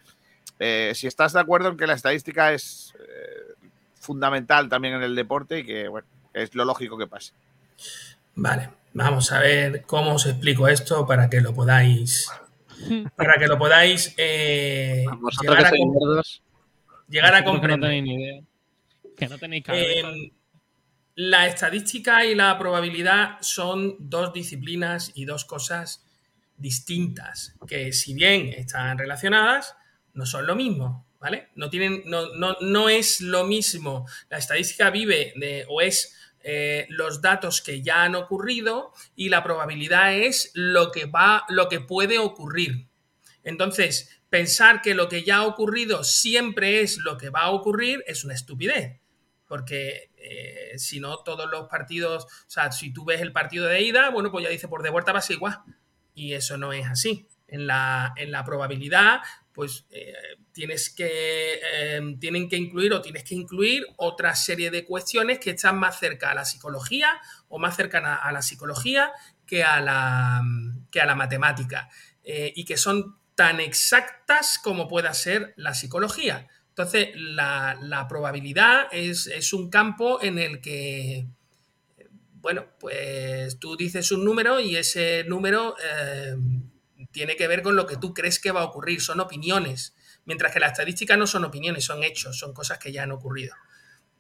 eh, 0.59 0.93
si 0.95 1.07
estás 1.07 1.33
de 1.33 1.41
acuerdo 1.41 1.71
en 1.71 1.79
que 1.79 1.87
la 1.87 1.95
estadística 1.95 2.53
es 2.53 2.93
eh, 2.99 3.55
fundamental 4.01 4.69
también 4.69 4.97
en 4.97 5.03
el 5.03 5.15
deporte 5.15 5.61
y 5.61 5.65
que, 5.65 5.89
bueno, 5.89 6.07
es 6.35 6.55
lo 6.55 6.67
lógico 6.67 6.99
que 6.99 7.07
pase. 7.07 7.33
Vale, 8.35 8.69
vamos 8.93 9.33
a 9.33 9.41
ver 9.41 9.85
cómo 9.87 10.13
os 10.13 10.27
explico 10.27 10.69
esto 10.69 11.07
para 11.07 11.31
que 11.31 11.41
lo 11.41 11.55
podáis. 11.55 12.31
Para 13.17 13.35
que 13.39 13.47
lo 13.47 13.59
podáis 13.59 14.15
eh, 14.17 15.05
llegar, 15.41 15.71
que 15.71 15.83
a, 15.83 15.87
gordos. 15.87 16.43
llegar 17.09 17.35
a 17.35 17.45
que 17.45 17.53
no 17.53 17.61
tenéis 17.61 18.03
ni 18.03 18.15
idea. 18.15 18.43
Que 19.17 19.29
no 19.29 19.39
tenéis 19.39 19.65
cabeza. 19.65 20.09
Eh, 20.09 20.33
la 21.15 21.47
estadística 21.47 22.25
y 22.25 22.35
la 22.35 22.59
probabilidad 22.59 23.37
son 23.41 23.97
dos 23.99 24.33
disciplinas 24.33 25.13
y 25.15 25.27
dos 25.27 25.45
cosas 25.45 26.07
distintas, 26.57 27.55
que 27.67 27.93
si 27.93 28.15
bien 28.15 28.49
están 28.49 28.97
relacionadas, 28.97 29.77
no 30.15 30.25
son 30.25 30.47
lo 30.47 30.55
mismo, 30.55 31.07
¿vale? 31.21 31.49
No, 31.55 31.69
tienen, 31.69 32.03
no, 32.07 32.35
no, 32.35 32.57
no 32.61 32.89
es 32.89 33.21
lo 33.21 33.45
mismo. 33.45 34.07
La 34.31 34.39
estadística 34.39 34.91
vive 34.91 35.33
de, 35.37 35.67
o 35.69 35.81
es 35.81 36.17
eh, 36.45 36.87
los 36.89 37.21
datos 37.21 37.63
que 37.63 37.83
ya 37.83 38.03
han 38.03 38.15
ocurrido 38.15 38.93
y 39.15 39.29
la 39.29 39.43
probabilidad 39.43 40.15
es 40.15 40.51
lo 40.55 40.91
que 40.91 41.07
va, 41.07 41.45
lo 41.49 41.69
que 41.69 41.81
puede 41.81 42.19
ocurrir. 42.19 42.89
Entonces, 43.45 44.23
pensar 44.29 44.81
que 44.81 44.95
lo 44.95 45.09
que 45.09 45.25
ya 45.25 45.39
ha 45.39 45.47
ocurrido 45.47 46.05
siempre 46.05 46.81
es 46.81 46.99
lo 46.99 47.19
que 47.19 47.31
va 47.31 47.43
a 47.43 47.51
ocurrir 47.51 48.03
es 48.07 48.25
una 48.25 48.35
estupidez. 48.35 48.99
Porque 49.47 50.11
eh, 50.17 50.79
si 50.79 51.01
no, 51.01 51.19
todos 51.19 51.51
los 51.51 51.69
partidos, 51.69 52.25
o 52.25 52.51
sea, 52.51 52.73
si 52.73 52.93
tú 52.93 53.05
ves 53.05 53.21
el 53.21 53.33
partido 53.33 53.67
de 53.67 53.83
ida, 53.83 54.11
bueno, 54.11 54.31
pues 54.31 54.45
ya 54.45 54.51
dice 54.51 54.69
por 54.69 54.83
de 54.83 54.91
vuelta 54.91 55.13
va 55.13 55.21
igual. 55.29 55.59
Y 56.15 56.33
eso 56.33 56.57
no 56.57 56.73
es 56.73 56.87
así. 56.87 57.27
En 57.47 57.67
la, 57.67 58.15
en 58.17 58.33
la 58.33 58.45
probabilidad, 58.45 59.21
pues 59.53 59.87
eh, 59.91 60.15
tienes 60.53 60.91
que, 60.91 61.61
eh, 61.63 62.01
tienen 62.19 62.49
que 62.49 62.57
incluir 62.57 62.93
o 62.93 63.03
tienes 63.03 63.25
que 63.25 63.35
incluir 63.35 63.85
otra 63.97 64.35
serie 64.35 64.71
de 64.71 64.85
cuestiones 64.85 65.39
que 65.39 65.51
están 65.51 65.79
más 65.79 65.99
cerca 65.99 66.31
a 66.31 66.35
la 66.35 66.45
psicología 66.45 67.21
o 67.49 67.59
más 67.59 67.77
cercana 67.77 68.17
a 68.17 68.33
la 68.33 68.43
psicología 68.43 69.13
que 69.47 69.63
a 69.65 69.81
la, 69.81 70.43
que 70.91 71.01
a 71.01 71.07
la 71.07 71.15
matemática. 71.15 71.89
eh, 72.25 72.53
y 72.55 72.65
que 72.65 72.77
son 72.77 73.17
tan 73.35 73.61
exactas 73.61 74.59
como 74.63 74.89
pueda 74.89 75.13
ser 75.15 75.55
la 75.57 75.75
psicología. 75.75 76.49
Entonces, 76.69 77.09
la, 77.15 77.77
la 77.83 78.09
probabilidad 78.09 78.87
es, 78.93 79.27
es 79.27 79.53
un 79.53 79.71
campo 79.71 80.23
en 80.23 80.39
el 80.39 80.61
que, 80.61 81.27
bueno, 82.35 82.67
pues 82.79 83.59
tú 83.59 83.77
dices 83.77 84.11
un 84.13 84.25
número 84.25 84.61
y 84.61 84.77
ese 84.77 85.25
número 85.25 85.77
eh, 85.85 86.37
tiene 87.13 87.37
que 87.37 87.47
ver 87.47 87.63
con 87.63 87.77
lo 87.77 87.87
que 87.87 87.97
tú 87.97 88.15
crees 88.15 88.39
que 88.39 88.53
va 88.53 88.63
a 88.63 88.65
ocurrir, 88.65 89.01
son 89.01 89.21
opiniones. 89.21 89.95
Mientras 90.25 90.53
que 90.53 90.61
la 90.61 90.69
estadística 90.69 91.17
no 91.17 91.27
son 91.27 91.45
opiniones, 91.45 91.85
son 91.85 92.03
hechos, 92.05 92.39
son 92.39 92.53
cosas 92.53 92.79
que 92.79 92.93
ya 92.93 93.03
han 93.03 93.13
ocurrido. 93.13 93.55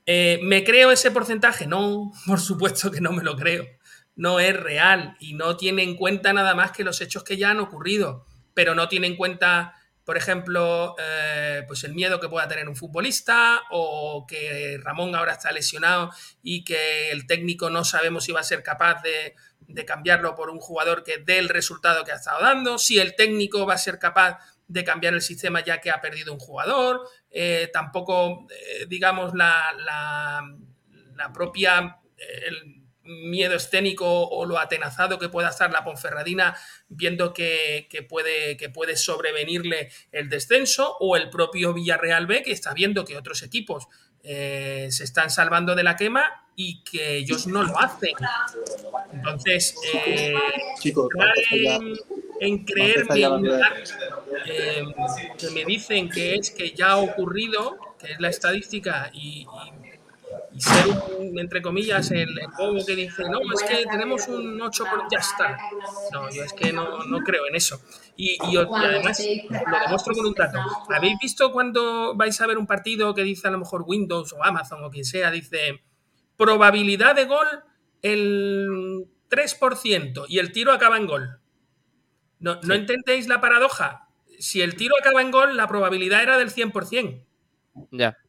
Eh, 0.06 0.40
¿Me 0.42 0.64
creo 0.64 0.90
ese 0.90 1.10
porcentaje? 1.10 1.66
No, 1.66 2.12
por 2.26 2.40
supuesto 2.40 2.90
que 2.90 3.00
no 3.00 3.12
me 3.12 3.22
lo 3.22 3.36
creo. 3.36 3.66
No 4.14 4.40
es 4.40 4.58
real 4.58 5.16
y 5.20 5.34
no 5.34 5.56
tiene 5.56 5.82
en 5.82 5.96
cuenta 5.96 6.32
nada 6.32 6.54
más 6.54 6.72
que 6.72 6.84
los 6.84 7.00
hechos 7.00 7.24
que 7.24 7.36
ya 7.36 7.50
han 7.50 7.60
ocurrido, 7.60 8.26
pero 8.52 8.74
no 8.74 8.88
tiene 8.88 9.06
en 9.06 9.16
cuenta, 9.16 9.74
por 10.04 10.18
ejemplo, 10.18 10.94
eh, 10.98 11.62
pues 11.66 11.82
el 11.84 11.94
miedo 11.94 12.20
que 12.20 12.28
pueda 12.28 12.46
tener 12.46 12.68
un 12.68 12.76
futbolista 12.76 13.62
o 13.70 14.26
que 14.28 14.78
Ramón 14.82 15.14
ahora 15.14 15.32
está 15.32 15.50
lesionado 15.50 16.10
y 16.42 16.62
que 16.62 17.10
el 17.10 17.26
técnico 17.26 17.70
no 17.70 17.84
sabemos 17.84 18.24
si 18.24 18.32
va 18.32 18.40
a 18.40 18.44
ser 18.44 18.62
capaz 18.62 19.02
de, 19.02 19.34
de 19.68 19.84
cambiarlo 19.84 20.34
por 20.34 20.50
un 20.50 20.58
jugador 20.58 21.02
que 21.02 21.18
dé 21.18 21.38
el 21.38 21.48
resultado 21.48 22.04
que 22.04 22.12
ha 22.12 22.16
estado 22.16 22.42
dando, 22.42 22.78
si 22.78 22.98
el 22.98 23.14
técnico 23.14 23.66
va 23.66 23.74
a 23.74 23.78
ser 23.78 23.98
capaz 23.98 24.38
de 24.68 24.84
cambiar 24.84 25.14
el 25.14 25.22
sistema 25.22 25.62
ya 25.62 25.80
que 25.80 25.90
ha 25.90 26.00
perdido 26.00 26.32
un 26.32 26.38
jugador, 26.38 27.08
eh, 27.30 27.70
tampoco, 27.72 28.46
eh, 28.50 28.86
digamos, 28.88 29.34
la, 29.34 29.72
la, 29.76 30.42
la 31.14 31.32
propia, 31.32 31.98
eh, 32.16 32.44
el 32.46 32.82
miedo 33.04 33.56
escénico 33.56 34.06
o 34.06 34.46
lo 34.46 34.58
atenazado 34.58 35.18
que 35.18 35.28
pueda 35.28 35.48
estar 35.48 35.72
la 35.72 35.84
Ponferradina 35.84 36.56
viendo 36.88 37.32
que, 37.32 37.88
que 37.90 38.02
puede, 38.02 38.56
que 38.56 38.70
puede 38.70 38.96
sobrevenirle 38.96 39.90
el 40.12 40.28
descenso 40.28 40.96
o 41.00 41.16
el 41.16 41.28
propio 41.28 41.74
Villarreal 41.74 42.26
B 42.26 42.42
que 42.42 42.52
está 42.52 42.72
viendo 42.74 43.04
que 43.04 43.16
otros 43.16 43.42
equipos 43.42 43.88
eh, 44.22 44.88
se 44.90 45.04
están 45.04 45.30
salvando 45.30 45.74
de 45.74 45.82
la 45.82 45.96
quema 45.96 46.24
y 46.54 46.82
que 46.84 47.16
ellos 47.16 47.46
no 47.46 47.62
lo 47.62 47.78
hacen. 47.78 48.14
Entonces, 49.12 49.74
eh, 49.94 50.34
Chicos, 50.80 51.08
en, 51.50 51.94
en 52.40 52.64
creerme 52.64 53.22
eh, 54.46 54.84
que 55.38 55.50
me 55.50 55.64
dicen 55.64 56.08
que 56.08 56.34
es 56.34 56.50
que 56.50 56.72
ya 56.72 56.92
ha 56.92 56.96
ocurrido, 56.98 57.78
que 57.98 58.12
es 58.12 58.20
la 58.20 58.28
estadística 58.28 59.10
y 59.14 59.46
ser 60.58 60.86
un, 61.18 61.38
entre 61.38 61.62
comillas, 61.62 62.10
el, 62.10 62.28
el 62.38 62.86
que 62.86 62.94
dice, 62.96 63.22
no, 63.28 63.40
es 63.54 63.62
que 63.62 63.84
tenemos 63.90 64.28
un 64.28 64.60
8 64.60 64.84
por 64.90 65.02
ya 65.10 65.18
está. 65.18 65.58
No, 66.12 66.30
yo 66.30 66.42
es 66.44 66.52
que 66.52 66.72
no, 66.72 67.04
no 67.04 67.20
creo 67.20 67.46
en 67.48 67.56
eso. 67.56 67.80
Y, 68.16 68.32
y- 68.32 68.38
y 68.54 68.56
además 68.58 69.18
lo 69.50 69.78
demuestro 69.80 70.14
con 70.14 70.26
un 70.26 70.34
dato. 70.34 70.58
¿Habéis 70.94 71.18
visto 71.20 71.52
cuando 71.52 72.14
vais 72.16 72.40
a 72.40 72.46
ver 72.46 72.58
un 72.58 72.66
partido 72.66 73.14
que 73.14 73.22
dice 73.22 73.48
a 73.48 73.50
lo 73.50 73.58
mejor 73.58 73.84
Windows 73.86 74.32
o 74.32 74.44
Amazon 74.44 74.84
o 74.84 74.90
quien 74.90 75.04
sea, 75.04 75.30
dice 75.30 75.82
probabilidad 76.36 77.14
de 77.14 77.24
gol 77.26 77.46
el 78.02 79.06
3% 79.28 80.26
y 80.28 80.38
el 80.38 80.52
tiro 80.52 80.72
acaba 80.72 80.96
en 80.98 81.06
gol? 81.06 81.40
¿No, 82.40 82.58
¿no 82.62 82.74
entendéis 82.74 83.28
la 83.28 83.40
paradoja? 83.40 84.08
Si 84.38 84.60
el 84.62 84.74
tiro 84.76 84.96
acaba 84.98 85.22
en 85.22 85.30
gol, 85.30 85.56
la 85.56 85.68
probabilidad 85.68 86.22
era 86.22 86.38
del 86.38 86.50
100%. 86.50 87.24
Ya. 87.90 88.16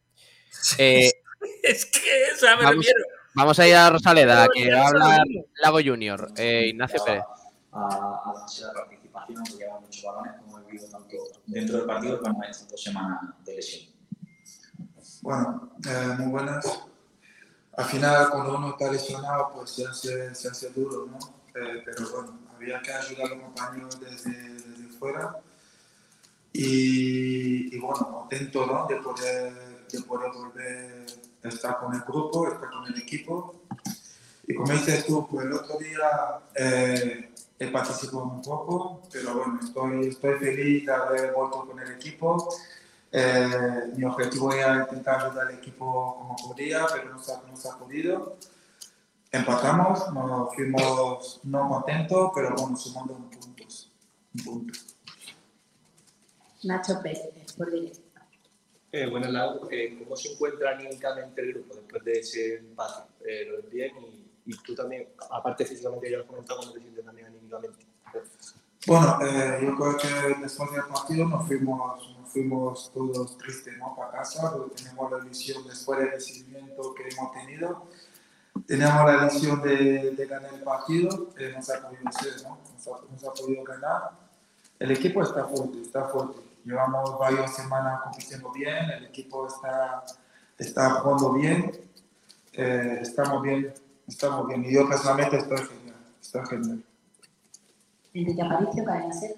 Eh, 0.77 1.11
Es 1.63 1.85
que, 1.85 1.99
o 2.33 2.37
sea, 2.37 2.55
me 2.57 2.63
vamos, 2.63 2.85
refiero. 2.85 3.05
vamos 3.35 3.59
a 3.59 3.67
ir 3.67 3.75
a 3.75 3.89
Rosaleda, 3.89 4.47
que 4.53 4.73
va 4.73 4.81
a 4.81 4.87
hablar. 4.87 5.21
Lago 5.61 5.79
Junior. 5.83 6.31
Eh, 6.37 6.67
Ignacio 6.67 7.03
Pérez. 7.03 7.23
a, 7.71 7.87
a 7.87 8.33
la 8.67 8.73
participación, 8.73 9.43
porque 9.43 9.63
lleva 9.63 9.79
muchos 9.79 10.03
balones, 10.03 10.33
como 10.41 10.59
he 10.59 10.71
visto 10.71 10.89
tanto 10.89 11.17
dentro 11.45 11.77
del 11.77 11.85
partido 11.85 12.19
como 12.21 12.43
estas 12.43 12.69
dos 12.69 12.81
semanas 12.83 13.19
de 13.45 13.55
lesión. 13.55 13.93
Bueno, 15.21 15.71
eh, 15.87 16.15
muy 16.17 16.27
buenas. 16.31 16.83
Al 17.75 17.85
final, 17.85 18.29
cuando 18.29 18.57
uno 18.57 18.69
está 18.71 18.91
lesionado, 18.91 19.51
pues 19.55 19.71
se 19.71 19.87
hace, 19.87 20.35
se 20.35 20.47
hace 20.49 20.69
duro, 20.71 21.07
¿no? 21.07 21.17
Eh, 21.55 21.81
pero 21.85 22.09
bueno, 22.11 22.39
había 22.55 22.81
que 22.81 22.91
ayudar 22.93 23.27
a 23.31 23.35
los 23.35 23.43
compañeros 23.45 23.99
desde, 23.99 24.31
desde 24.31 24.89
fuera. 24.99 25.37
Y, 26.51 27.75
y 27.75 27.79
bueno, 27.79 28.11
contento, 28.11 28.65
¿no? 28.67 28.85
De 28.87 28.97
poder, 28.97 29.87
de 29.87 30.01
poder 30.01 30.31
volver 30.33 31.05
a 31.43 31.47
estar 31.47 31.79
con 31.79 31.93
el 31.93 32.01
grupo, 32.01 32.47
estar 32.47 32.69
con 32.69 32.85
el 32.87 32.99
equipo. 32.99 33.55
Y 34.47 34.55
como 34.55 34.71
dices 34.73 35.05
tú, 35.05 35.27
pues 35.27 35.45
el 35.45 35.53
otro 35.53 35.77
día 35.77 36.41
eh, 36.55 37.33
he 37.59 37.67
participado 37.67 38.23
un 38.23 38.41
poco, 38.41 39.01
pero 39.11 39.35
bueno, 39.35 39.59
estoy, 39.63 40.07
estoy 40.07 40.39
feliz 40.39 40.85
de 40.85 40.93
haber 40.93 41.33
vuelto 41.33 41.65
con 41.65 41.79
el 41.79 41.91
equipo. 41.91 42.49
Eh, 43.11 43.91
mi 43.95 44.03
objetivo 44.05 44.51
era 44.53 44.81
intentar 44.81 45.25
ayudar 45.25 45.47
al 45.47 45.53
equipo 45.55 46.17
como 46.17 46.35
podía, 46.35 46.85
pero 46.91 47.09
no 47.09 47.19
se 47.19 47.33
no 47.49 47.55
se 47.55 47.69
ha 47.69 47.77
podido. 47.77 48.37
Empatamos, 49.31 50.13
nos 50.13 50.53
fuimos 50.53 51.39
no 51.43 51.69
contentos, 51.69 52.31
pero 52.35 52.55
bueno, 52.55 52.75
sumando 52.75 53.15
un 53.15 53.29
puntos. 53.29 53.91
Un 54.35 54.43
punto. 54.43 54.79
Nacho 56.63 57.01
Pérez, 57.01 57.53
por 57.53 57.71
directo. 57.71 58.02
Eh, 58.95 59.07
buenas, 59.07 59.31
Lau. 59.31 59.67
Eh, 59.71 59.97
¿Cómo 60.03 60.15
se 60.15 60.31
encuentra 60.31 60.69
anímicamente 60.69 61.41
el 61.41 61.53
grupo 61.53 61.73
después 61.73 62.03
de 62.03 62.11
ese 62.11 62.57
empate? 62.57 63.09
Eh, 63.25 63.45
¿Lo 63.49 63.57
ves 63.57 63.71
bien? 63.71 63.91
Y, 63.97 64.51
y 64.51 64.57
tú 64.57 64.75
también, 64.75 65.09
aparte 65.31 65.65
físicamente, 65.65 66.11
ya 66.11 66.17
lo 66.17 66.23
has 66.23 66.29
comentado, 66.29 66.59
¿cómo 66.59 66.73
te 66.73 66.79
sientes 66.79 67.03
también 67.03 67.25
anímicamente? 67.25 67.87
Bueno, 68.85 69.17
eh, 69.25 69.61
yo 69.63 69.75
creo 69.75 69.97
que 69.97 70.41
después 70.43 70.71
del 70.73 70.83
partido 70.83 71.27
nos 71.27 71.47
fuimos, 71.47 72.17
nos 72.19 72.29
fuimos 72.29 72.91
todos 72.93 73.35
tristes 73.39 73.75
¿no? 73.79 73.95
para 73.95 74.11
casa, 74.11 74.53
porque 74.53 74.75
teníamos 74.75 75.11
la 75.11 75.17
ilusión 75.25 75.67
después 75.67 75.97
del 75.97 76.11
recibimiento 76.11 76.93
que 76.93 77.09
hemos 77.09 77.31
tenido. 77.31 77.87
Teníamos 78.67 79.11
la 79.11 79.23
ilusión 79.23 79.59
de, 79.63 80.11
de 80.11 80.25
ganar 80.27 80.53
el 80.53 80.61
partido, 80.61 81.29
no 81.35 81.61
se 81.63 81.73
ha 81.73 81.81
podido 81.81 82.07
hacer, 82.09 82.43
¿no? 82.43 82.59
No 82.59 82.79
se 82.79 82.91
ha, 82.91 82.93
no 82.93 83.17
se 83.17 83.27
ha 83.27 83.31
podido 83.31 83.63
ganar. 83.63 84.11
El 84.77 84.91
equipo 84.91 85.23
está 85.23 85.45
fuerte, 85.45 85.81
está 85.81 86.07
fuerte. 86.09 86.52
Llevamos 86.65 87.19
varias 87.19 87.55
semanas 87.55 88.01
compitiendo 88.03 88.51
bien, 88.51 88.89
el 88.89 89.05
equipo 89.05 89.47
está, 89.47 90.03
está 90.57 90.91
jugando 90.91 91.33
bien, 91.33 91.71
eh, 92.53 92.99
estamos 93.01 93.41
bien, 93.41 93.73
estamos 94.07 94.47
bien. 94.47 94.63
Y 94.63 94.73
yo 94.73 94.87
personalmente 94.87 95.37
estoy 95.37 95.57
genial, 95.57 95.95
estoy 96.21 96.45
genial. 96.45 96.83
Enrique 98.13 98.41
Aparicio, 98.41 98.85
cadena 98.85 99.13
ser. 99.13 99.35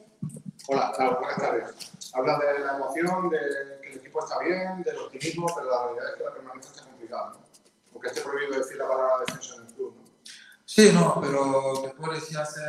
Hola, 0.67 0.91
claro, 0.95 1.19
buenas 1.19 1.37
tardes. 1.37 2.11
Hablas 2.13 2.39
de 2.39 2.59
la 2.59 2.75
emoción, 2.75 3.29
de 3.29 3.39
que 3.81 3.91
el 3.93 3.97
equipo 3.99 4.19
está 4.19 4.39
bien, 4.39 4.83
del 4.83 4.97
optimismo, 4.97 5.47
pero 5.55 5.69
la 5.69 5.83
realidad 5.83 6.09
es 6.09 6.15
que 6.17 6.23
la 6.23 6.33
permanencia 6.33 6.71
está 6.71 6.83
complicada, 6.85 7.29
¿no? 7.29 7.39
Porque 7.91 8.07
esté 8.07 8.21
prohibido 8.21 8.57
decir 8.57 8.77
la 8.77 8.87
palabra 8.87 9.13
defensa 9.25 9.55
en 9.55 9.61
el 9.67 9.73
club, 9.73 9.95
¿no? 9.95 10.03
Sí, 10.65 10.91
no, 10.93 11.19
pero 11.21 11.93
puedo 11.97 12.13
decir 12.13 12.37
hace 12.37 12.61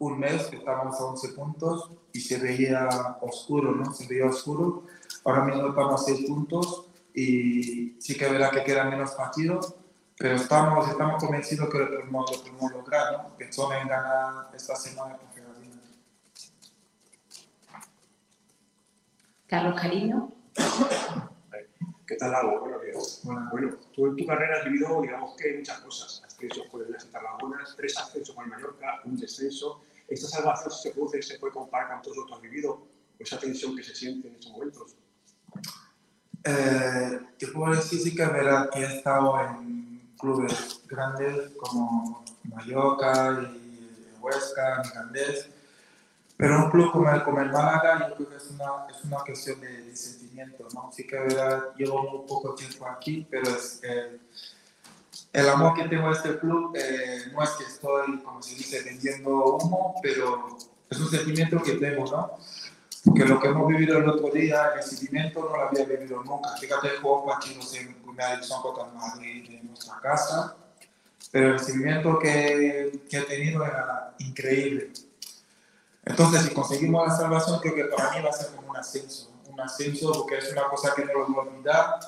un 0.00 0.18
mes 0.18 0.46
que 0.46 0.56
estábamos 0.56 0.98
a 0.98 1.04
11 1.04 1.28
puntos 1.34 1.90
y 2.12 2.20
se 2.20 2.38
veía 2.38 2.88
oscuro, 3.20 3.72
¿no? 3.72 3.92
Se 3.92 4.06
veía 4.06 4.26
oscuro. 4.26 4.84
Ahora 5.24 5.44
mismo 5.44 5.68
estamos 5.68 6.00
a 6.00 6.04
6 6.04 6.26
puntos 6.26 6.86
y 7.14 8.00
sí 8.00 8.16
que 8.16 8.28
verdad 8.28 8.50
que 8.50 8.64
quedan 8.64 8.90
menos 8.90 9.12
partidos, 9.12 9.74
pero 10.16 10.36
estamos, 10.36 10.88
estamos 10.88 11.22
convencidos 11.22 11.68
que 11.68 11.78
lo 11.78 11.88
podemos, 11.88 12.30
lo 12.30 12.42
podemos 12.42 12.72
lograr, 12.72 13.12
¿no? 13.12 13.36
Que 13.36 13.52
Sonen 13.52 13.88
gana 13.88 14.48
esta 14.54 14.74
semana. 14.74 15.18
Carlos 19.46 19.80
Cariño. 19.80 20.32
¿Qué 22.06 22.16
tal, 22.16 22.30
Lago? 22.30 22.60
Buenos 22.60 22.82
días. 22.82 23.20
Bueno, 23.24 23.76
tú 23.92 24.06
en 24.06 24.16
tu 24.16 24.24
carrera 24.24 24.58
has 24.58 24.64
vivido, 24.64 25.02
digamos 25.02 25.36
que 25.36 25.58
muchas 25.58 25.80
cosas. 25.80 26.22
Ascensos 26.24 26.66
con 26.70 26.82
el 26.82 26.92
Las 26.92 27.06
Tarragonas, 27.10 27.74
tres 27.76 27.98
ascensos 27.98 28.34
con 28.34 28.44
el 28.44 28.50
Mallorca, 28.50 29.00
un 29.04 29.16
descenso. 29.16 29.82
¿Esta 30.10 30.26
salvación 30.26 30.72
se 30.72 30.90
produce 30.90 31.22
se 31.22 31.38
puede 31.38 31.52
comparar 31.52 31.88
con 31.88 32.02
todo 32.02 32.14
lo 32.16 32.26
que 32.26 32.34
has 32.34 32.40
vivido? 32.40 32.72
¿O 32.72 32.88
esa 33.18 33.38
tensión 33.38 33.76
que 33.76 33.84
se 33.84 33.94
siente 33.94 34.28
en 34.28 34.34
estos 34.34 34.50
momentos? 34.50 34.96
Eh, 36.44 37.20
te 37.38 37.46
puedo 37.48 37.74
decir 37.74 38.16
que 38.16 38.22
es 38.22 38.32
verdad 38.32 38.70
que 38.70 38.80
he 38.80 38.96
estado 38.96 39.40
en 39.40 40.14
clubes 40.18 40.82
grandes 40.86 41.52
como 41.56 42.24
Mallorca 42.44 43.40
y 43.42 44.08
Huesca, 44.20 44.82
Mirandés, 44.84 45.48
pero 46.36 46.64
un 46.64 46.70
club 46.70 46.90
como 46.90 47.10
el, 47.10 47.22
como 47.22 47.40
el 47.40 47.52
Málaga 47.52 48.08
yo 48.08 48.14
creo 48.16 48.30
que 48.30 48.36
es 48.36 48.50
una, 48.50 48.86
es 48.90 49.04
una 49.04 49.18
cuestión 49.18 49.60
de, 49.60 49.82
de 49.82 49.96
sentimiento, 49.96 50.66
¿no? 50.74 50.90
Sí 50.92 51.06
que 51.06 51.16
es 51.16 51.22
verdad, 51.22 51.74
llevo 51.76 52.02
muy 52.02 52.26
poco 52.26 52.54
tiempo 52.54 52.86
aquí, 52.86 53.26
pero 53.30 53.50
es, 53.50 53.80
eh, 53.82 54.18
el 55.32 55.48
amor 55.48 55.74
que 55.74 55.88
tengo 55.88 56.08
a 56.08 56.12
este 56.12 56.38
club 56.38 56.74
eh, 56.76 57.30
no 57.32 57.42
es 57.42 57.50
que 57.50 57.64
estoy, 57.64 58.18
como 58.20 58.42
se 58.42 58.54
dice, 58.56 58.82
vendiendo 58.82 59.56
humo, 59.56 59.94
pero 60.02 60.56
es 60.88 60.98
un 60.98 61.08
sentimiento 61.08 61.62
que 61.62 61.72
tengo, 61.72 62.04
¿no? 62.10 62.32
Porque 63.04 63.24
lo 63.24 63.40
que 63.40 63.48
hemos 63.48 63.68
vivido 63.68 63.98
el 63.98 64.08
otro 64.08 64.30
día, 64.30 64.66
el 64.68 64.74
recibimiento, 64.74 65.40
no 65.40 65.56
lo 65.56 65.68
había 65.68 65.84
vivido 65.84 66.22
nunca. 66.22 66.50
Fíjate, 66.56 66.90
jugó 67.00 67.24
partidos 67.24 67.74
en 67.74 67.94
primera 67.94 68.32
división 68.32 68.60
contra 68.60 68.86
el 68.86 68.92
Madrid 68.92 69.50
en 69.50 69.68
nuestra 69.68 69.98
casa, 70.00 70.56
pero 71.30 71.46
el 71.46 71.52
recibimiento 71.54 72.18
que, 72.18 73.00
que 73.08 73.18
he 73.18 73.22
tenido 73.22 73.64
era 73.64 74.14
increíble. 74.18 74.92
Entonces, 76.04 76.42
si 76.42 76.54
conseguimos 76.54 77.06
la 77.06 77.16
salvación, 77.16 77.60
creo 77.60 77.74
que 77.74 77.84
para 77.84 78.10
mí 78.10 78.22
va 78.22 78.30
a 78.30 78.32
ser 78.32 78.54
como 78.54 78.70
un 78.70 78.76
ascenso, 78.76 79.32
un 79.46 79.60
ascenso, 79.60 80.12
porque 80.12 80.38
es 80.38 80.52
una 80.52 80.64
cosa 80.64 80.92
que 80.94 81.04
no 81.04 81.12
lo 81.12 81.26
voy 81.26 81.36
a 81.36 81.50
olvidar. 81.50 82.00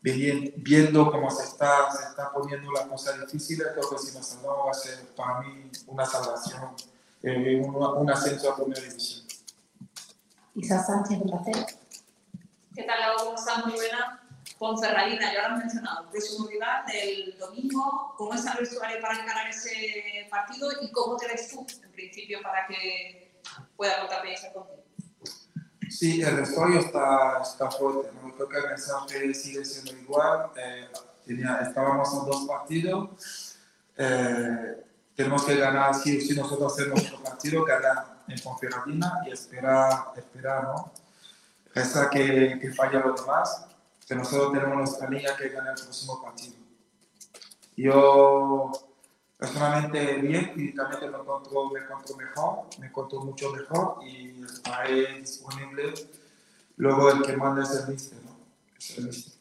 Vien- 0.00 0.52
Viendo 0.56 1.10
cómo 1.10 1.30
se 1.30 1.44
está, 1.44 1.90
se 1.90 2.04
está 2.08 2.32
poniendo 2.32 2.70
la 2.72 2.86
cosa 2.86 3.12
difícil, 3.18 3.58
creo 3.62 3.90
que 3.90 3.98
si 3.98 4.16
nos 4.16 4.26
salvamos 4.26 4.66
va 4.66 4.70
a 4.70 4.74
ser 4.74 5.06
para 5.16 5.40
mí 5.40 5.70
una 5.88 6.06
salvación 6.06 6.74
eh, 7.22 7.60
un, 7.64 7.74
un 7.74 8.10
ascenso 8.10 8.52
a 8.52 8.56
primera 8.56 8.80
división. 8.80 9.26
Isa 10.54 10.82
Sánchez 10.84 11.18
de 11.20 11.32
Cero. 11.44 11.66
¿Qué 12.74 12.82
tal, 12.84 13.00
Lago? 13.00 13.16
¿Cómo 13.24 13.34
estás? 13.36 13.64
Muy 13.66 13.74
buena. 13.74 14.22
Ponferradina, 14.58 15.32
ya 15.32 15.48
lo 15.48 15.54
has 15.54 15.58
mencionado, 15.60 16.10
de 16.10 16.20
su 16.20 16.46
rival 16.48 16.84
del 16.86 17.36
domingo. 17.38 18.14
¿Cómo 18.16 18.34
está 18.34 18.52
el 18.52 18.60
vestuario 18.60 19.00
para 19.00 19.20
encarar 19.20 19.48
ese 19.48 20.26
partido 20.30 20.68
y 20.80 20.90
cómo 20.90 21.16
te 21.16 21.28
ves 21.28 21.48
tú, 21.48 21.64
en 21.84 21.92
principio, 21.92 22.40
para 22.42 22.66
que 22.66 23.40
pueda 23.76 24.00
contar 24.00 24.22
Pellicer 24.22 24.52
contigo? 24.52 24.82
Sí, 25.90 26.22
el 26.22 26.36
vestuario 26.36 26.80
está, 26.80 27.40
está 27.42 27.70
fuerte. 27.70 28.10
¿no? 28.22 28.34
Creo 28.34 28.48
que 28.48 28.58
el 28.58 28.68
mensaje 28.68 29.34
sigue 29.34 29.64
siendo 29.64 29.92
igual. 29.92 30.50
Eh, 30.56 30.88
tenía, 31.24 31.58
estábamos 31.58 32.12
en 32.12 32.26
dos 32.26 32.44
partidos. 32.46 33.56
Eh, 33.96 34.84
tenemos 35.14 35.44
que 35.44 35.56
ganar, 35.56 35.90
o 35.90 35.94
sí, 35.94 36.34
nosotros 36.36 36.72
hacemos 36.72 37.00
nuestro 37.00 37.22
partido, 37.22 37.64
ganar 37.64 38.22
en 38.28 38.38
Ponferradina 38.40 39.20
y 39.26 39.32
esperar, 39.32 40.12
esperar 40.16 40.64
¿no? 40.64 40.92
Resta 41.74 42.08
que, 42.08 42.58
que 42.60 42.72
falle 42.72 43.00
los 43.00 43.20
demás, 43.20 43.66
que 44.06 44.14
nosotros 44.14 44.52
tenemos 44.52 44.76
nuestra 44.76 45.10
línea 45.10 45.36
que 45.36 45.48
ganar 45.48 45.74
el 45.76 45.84
próximo 45.84 46.22
partido. 46.22 46.54
Yo 47.76 48.87
personalmente 49.38 50.14
bien, 50.16 50.52
físicamente 50.54 51.08
me 51.08 51.16
encuentro, 51.18 51.70
me 51.70 51.80
encuentro 51.80 52.16
mejor, 52.16 52.66
me 52.80 52.86
encuentro 52.88 53.20
mucho 53.20 53.52
mejor 53.52 54.04
y 54.04 54.42
estaré 54.44 55.20
disponible. 55.20 55.94
Luego 56.76 57.10
el 57.10 57.22
que 57.22 57.36
manda 57.36 57.62
es 57.62 57.70
el 57.70 57.88
mister, 57.88 58.18
¿no? 58.24 58.36
Es 58.76 58.98
el 58.98 59.06
mister. 59.06 59.32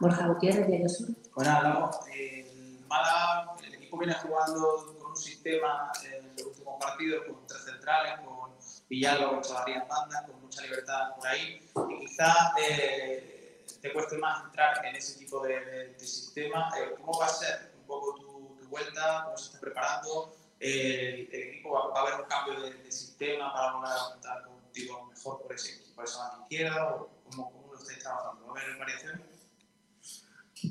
Borja 0.00 0.26
Gutiérrez, 0.28 0.66
Diario 0.66 0.88
Sur. 0.88 1.08
Bueno, 1.34 1.62
Lago, 1.62 1.90
el 2.14 2.84
Málaga, 2.86 3.56
el 3.64 3.74
equipo 3.74 3.98
viene 3.98 4.14
jugando 4.14 4.94
con 5.00 5.10
un 5.10 5.16
sistema 5.16 5.90
en 6.04 6.36
los 6.36 6.46
últimos 6.46 6.78
partidos, 6.80 7.24
con 7.26 7.46
tres 7.46 7.64
centrales, 7.64 8.20
con 8.24 8.50
Villalba, 8.88 9.30
con 9.30 9.42
Chavarría 9.42 9.82
en 9.82 9.88
banda, 9.88 10.24
con 10.26 10.40
mucha 10.40 10.62
libertad 10.62 11.14
por 11.16 11.26
ahí. 11.26 11.60
Y 11.90 11.98
quizá 12.06 12.52
eh, 12.62 13.64
te 13.80 13.92
cueste 13.92 14.16
más 14.18 14.44
entrar 14.44 14.84
en 14.86 14.96
ese 14.96 15.18
tipo 15.18 15.42
de, 15.42 15.64
de- 15.64 15.88
de 15.94 16.00
sistema. 16.06 16.70
Eh, 16.78 16.94
¿Cómo 17.00 17.18
va 17.18 17.26
a 17.26 17.30
ser 17.30 17.67
poco 17.88 18.14
tu, 18.14 18.56
tu 18.60 18.68
vuelta? 18.68 19.22
¿Cómo 19.24 19.36
se 19.36 19.46
está 19.46 19.60
preparando? 19.60 20.36
Eh, 20.60 21.28
el 21.32 21.42
equipo 21.50 21.72
va, 21.72 21.88
va 21.88 22.00
a 22.00 22.02
haber 22.02 22.20
un 22.20 22.28
cambio 22.28 22.60
de, 22.60 22.74
de 22.74 22.92
sistema 22.92 23.52
para 23.52 23.72
volver 23.72 23.90
a 23.90 24.10
contar 24.12 24.44
contigo 24.44 25.06
mejor 25.06 25.42
por 25.42 25.52
ese 25.52 25.88
por 25.98 26.04
esa 26.04 26.18
banda 26.18 26.42
izquierda? 26.42 26.94
¿O 26.94 27.08
cómo, 27.28 27.50
cómo 27.50 27.72
lo 27.72 27.78
estáis 27.78 27.98
trabajando? 27.98 28.46
¿Va 28.46 28.60
a 28.60 28.62
haber 28.62 28.78
variaciones? 28.78 29.20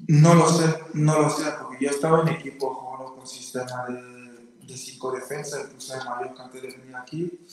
No 0.08 0.36
lo 0.36 0.50
sé, 0.50 0.84
no 0.94 1.20
lo 1.20 1.30
sé, 1.30 1.52
porque 1.62 1.86
yo 1.86 1.92
estaba 1.92 2.22
en 2.22 2.30
equipo 2.30 2.74
jugando 2.74 3.16
con 3.16 3.28
sistema 3.28 3.86
de, 3.88 4.66
de 4.66 4.78
cinco 4.78 5.12
defensas, 5.12 5.66
incluso 5.66 5.94
en 5.96 6.06
Mallorca 6.06 6.44
antes 6.44 6.62
de 6.62 6.68
venir 6.68 6.96
aquí, 6.96 7.46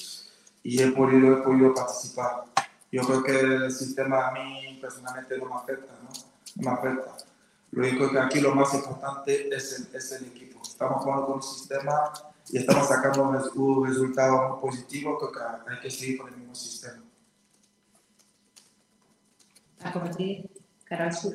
y 0.62 0.83
he 0.83 0.91
podido, 0.91 1.39
he 1.39 1.43
podido 1.43 1.75
participar. 1.75 2.45
Yo 2.91 3.03
creo 3.03 3.23
que 3.25 3.41
el 3.41 3.73
sistema 3.73 4.29
a 4.29 4.33
mí 4.33 4.79
personalmente 4.81 5.37
no 5.39 5.47
me 5.47 5.55
afecta. 5.57 5.93
No 6.57 6.71
me 6.71 6.71
afecta. 6.71 7.17
Lo 7.75 7.87
único 7.89 8.11
que 8.11 8.18
aquí 8.18 8.41
lo 8.41 8.55
más 8.55 8.72
importante 8.75 9.49
es 9.55 9.81
el, 9.91 9.97
es 9.97 10.12
el 10.12 10.27
equipo. 10.27 10.61
Estamos 10.62 11.03
jugando 11.03 11.27
con 11.27 11.35
un 11.37 11.43
sistema 11.43 12.12
y 12.51 12.59
estamos 12.59 12.87
sacando 12.89 13.22
un, 13.25 13.35
res- 13.35 13.53
un 13.55 13.87
resultado 13.87 14.49
muy 14.51 14.61
positivo, 14.61 15.18
creo 15.18 15.33
que 15.33 15.70
hay 15.72 15.81
que 15.81 15.91
seguir 15.91 16.18
con 16.18 16.29
el 16.33 16.37
mismo 16.37 16.55
sistema. 16.55 17.03
Rodríguez, 19.93 20.47
Cara 20.85 21.07
al 21.07 21.14
Sur. 21.14 21.35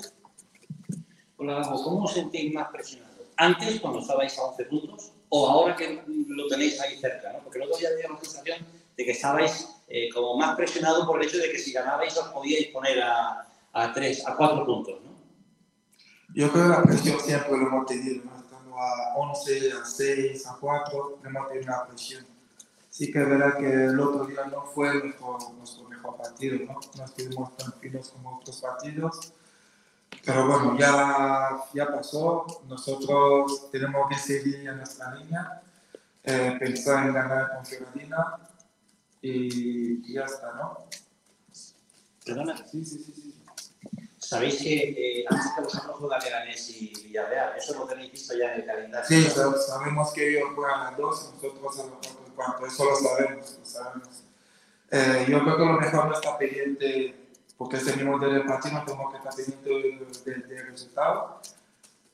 Hola, 1.38 1.62
¿cómo 1.84 2.04
os 2.04 2.14
sentís 2.14 2.54
más 2.54 2.70
presionados? 2.70 3.10
¿Antes, 3.38 3.80
cuando 3.80 4.00
estabais 4.00 4.38
a 4.38 4.44
11 4.44 4.66
puntos, 4.66 5.12
o 5.30 5.48
ahora 5.48 5.76
que 5.76 6.04
lo 6.08 6.48
tenéis 6.48 6.80
ahí 6.82 6.98
cerca? 7.00 7.32
¿no? 7.34 7.40
Porque 7.40 7.60
el 7.60 7.66
otro 7.66 7.78
día 7.78 7.90
había 7.90 8.10
la 8.10 8.18
sensación 8.20 8.66
de 8.98 9.06
que 9.06 9.12
estabais 9.12 9.70
eh, 9.88 10.10
como 10.14 10.36
más 10.38 10.56
presionados 10.56 11.06
por 11.06 11.22
el 11.22 11.28
hecho 11.28 11.38
de 11.38 11.50
que 11.52 11.58
si 11.60 11.72
ganabais 11.72 12.18
os 12.18 12.28
podíais 12.30 12.68
poner 12.68 13.02
a, 13.02 13.48
a 13.74 13.94
3, 13.94 14.28
a 14.28 14.36
4 14.36 14.66
puntos. 14.66 15.00
¿no? 15.04 15.09
Yo 16.40 16.50
creo 16.54 16.64
que 16.64 16.70
la 16.70 16.84
presión 16.84 17.20
siempre 17.20 17.58
lo 17.58 17.68
hemos 17.68 17.86
tenido, 17.86 18.24
¿no? 18.24 18.40
estando 18.40 18.74
a 18.80 19.14
11, 19.18 19.74
a 19.74 19.84
6, 19.86 20.48
a 20.48 20.56
4, 20.58 21.20
hemos 21.26 21.48
tenido 21.50 21.66
una 21.66 21.86
presión. 21.86 22.26
Sí 22.90 23.12
que 23.12 23.22
es 23.22 23.28
verdad 23.28 23.58
que 23.58 23.66
el 23.66 24.00
otro 24.00 24.26
día 24.26 24.46
no 24.46 24.64
fue 24.64 25.04
nuestro, 25.04 25.38
nuestro 25.58 25.90
mejor 25.90 26.16
partido, 26.16 26.66
¿no? 26.66 26.80
no 26.98 27.04
estuvimos 27.04 27.58
tan 27.58 27.74
finos 27.74 28.08
como 28.12 28.38
otros 28.38 28.56
partidos, 28.62 29.34
pero 30.24 30.48
bueno, 30.48 30.78
ya, 30.80 31.60
ya 31.74 31.88
pasó, 31.88 32.46
nosotros 32.70 33.70
tenemos 33.70 34.08
que 34.08 34.16
seguir 34.16 34.66
en 34.66 34.78
nuestra 34.78 35.16
línea, 35.16 35.62
eh, 36.24 36.56
pensar 36.58 37.06
en 37.06 37.16
ganar 37.16 37.54
con 37.54 37.66
Fiorentina 37.66 38.38
y, 39.22 40.10
y 40.10 40.14
ya 40.14 40.24
está, 40.24 40.54
¿no? 40.54 40.86
Perdona. 42.24 42.66
Sí, 42.66 42.86
sí, 42.86 42.98
sí. 42.98 43.12
sí. 43.14 43.39
Sabéis 44.30 44.58
que 44.62 45.22
eh, 45.22 45.26
antes 45.30 45.52
que 45.56 45.62
vosotros 45.62 45.96
juega 45.98 46.20
Leganés 46.20 46.70
y 46.70 46.94
Villarreal, 47.04 47.58
eso 47.58 47.74
lo 47.80 47.86
tenéis 47.86 48.12
visto 48.12 48.38
ya 48.38 48.54
en 48.54 48.60
el 48.62 48.66
calendario. 48.68 49.08
Sí, 49.08 49.26
sab- 49.28 49.58
sabemos 49.58 50.12
que 50.14 50.30
ellos 50.38 50.50
juegan 50.56 50.82
a 50.82 50.84
las 50.92 50.98
2 50.98 51.32
y 51.42 51.46
nosotros 51.46 51.80
a 51.80 51.84
4 51.84 52.26
y 52.28 52.32
cuarto, 52.32 52.66
eso 52.68 52.86
lo 52.86 52.96
sabemos, 52.96 53.58
lo 53.60 53.66
sabemos. 53.66 54.24
Eh, 54.92 55.26
yo 55.30 55.42
creo 55.44 55.58
que 55.58 55.66
lo 55.66 55.74
mejor 55.74 56.06
no 56.08 56.14
está 56.14 56.38
pendiente, 56.38 57.28
porque 57.58 57.78
es 57.78 57.88
el 57.88 57.98
mismo 57.98 58.20
del 58.20 58.46
partido, 58.46 58.76
no 58.80 58.86
tenemos 58.86 59.12
que 59.12 59.18
estar 59.18 59.36
pendiente 59.36 59.70
del 59.70 60.24
del- 60.24 60.48
del 60.48 60.68
resultado. 60.68 61.42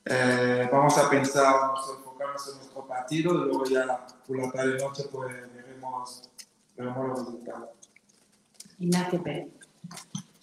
Eh, 0.06 0.68
vamos 0.72 0.96
a 0.96 1.10
pensar, 1.10 1.52
vamos 1.52 1.80
a 1.90 1.98
enfocarnos 1.98 2.48
en 2.48 2.56
nuestro 2.58 2.86
partido 2.86 3.34
y 3.34 3.38
luego 3.38 3.64
ya 3.66 4.06
por 4.26 4.38
la 4.38 4.50
tarde 4.52 4.78
noche 4.78 5.04
pues 5.12 5.34
veremos, 5.52 6.30
veremos 6.76 7.08
los 7.08 7.18
resultados. 7.18 7.68
Ignacio 8.78 9.22
Pérez. 9.22 9.48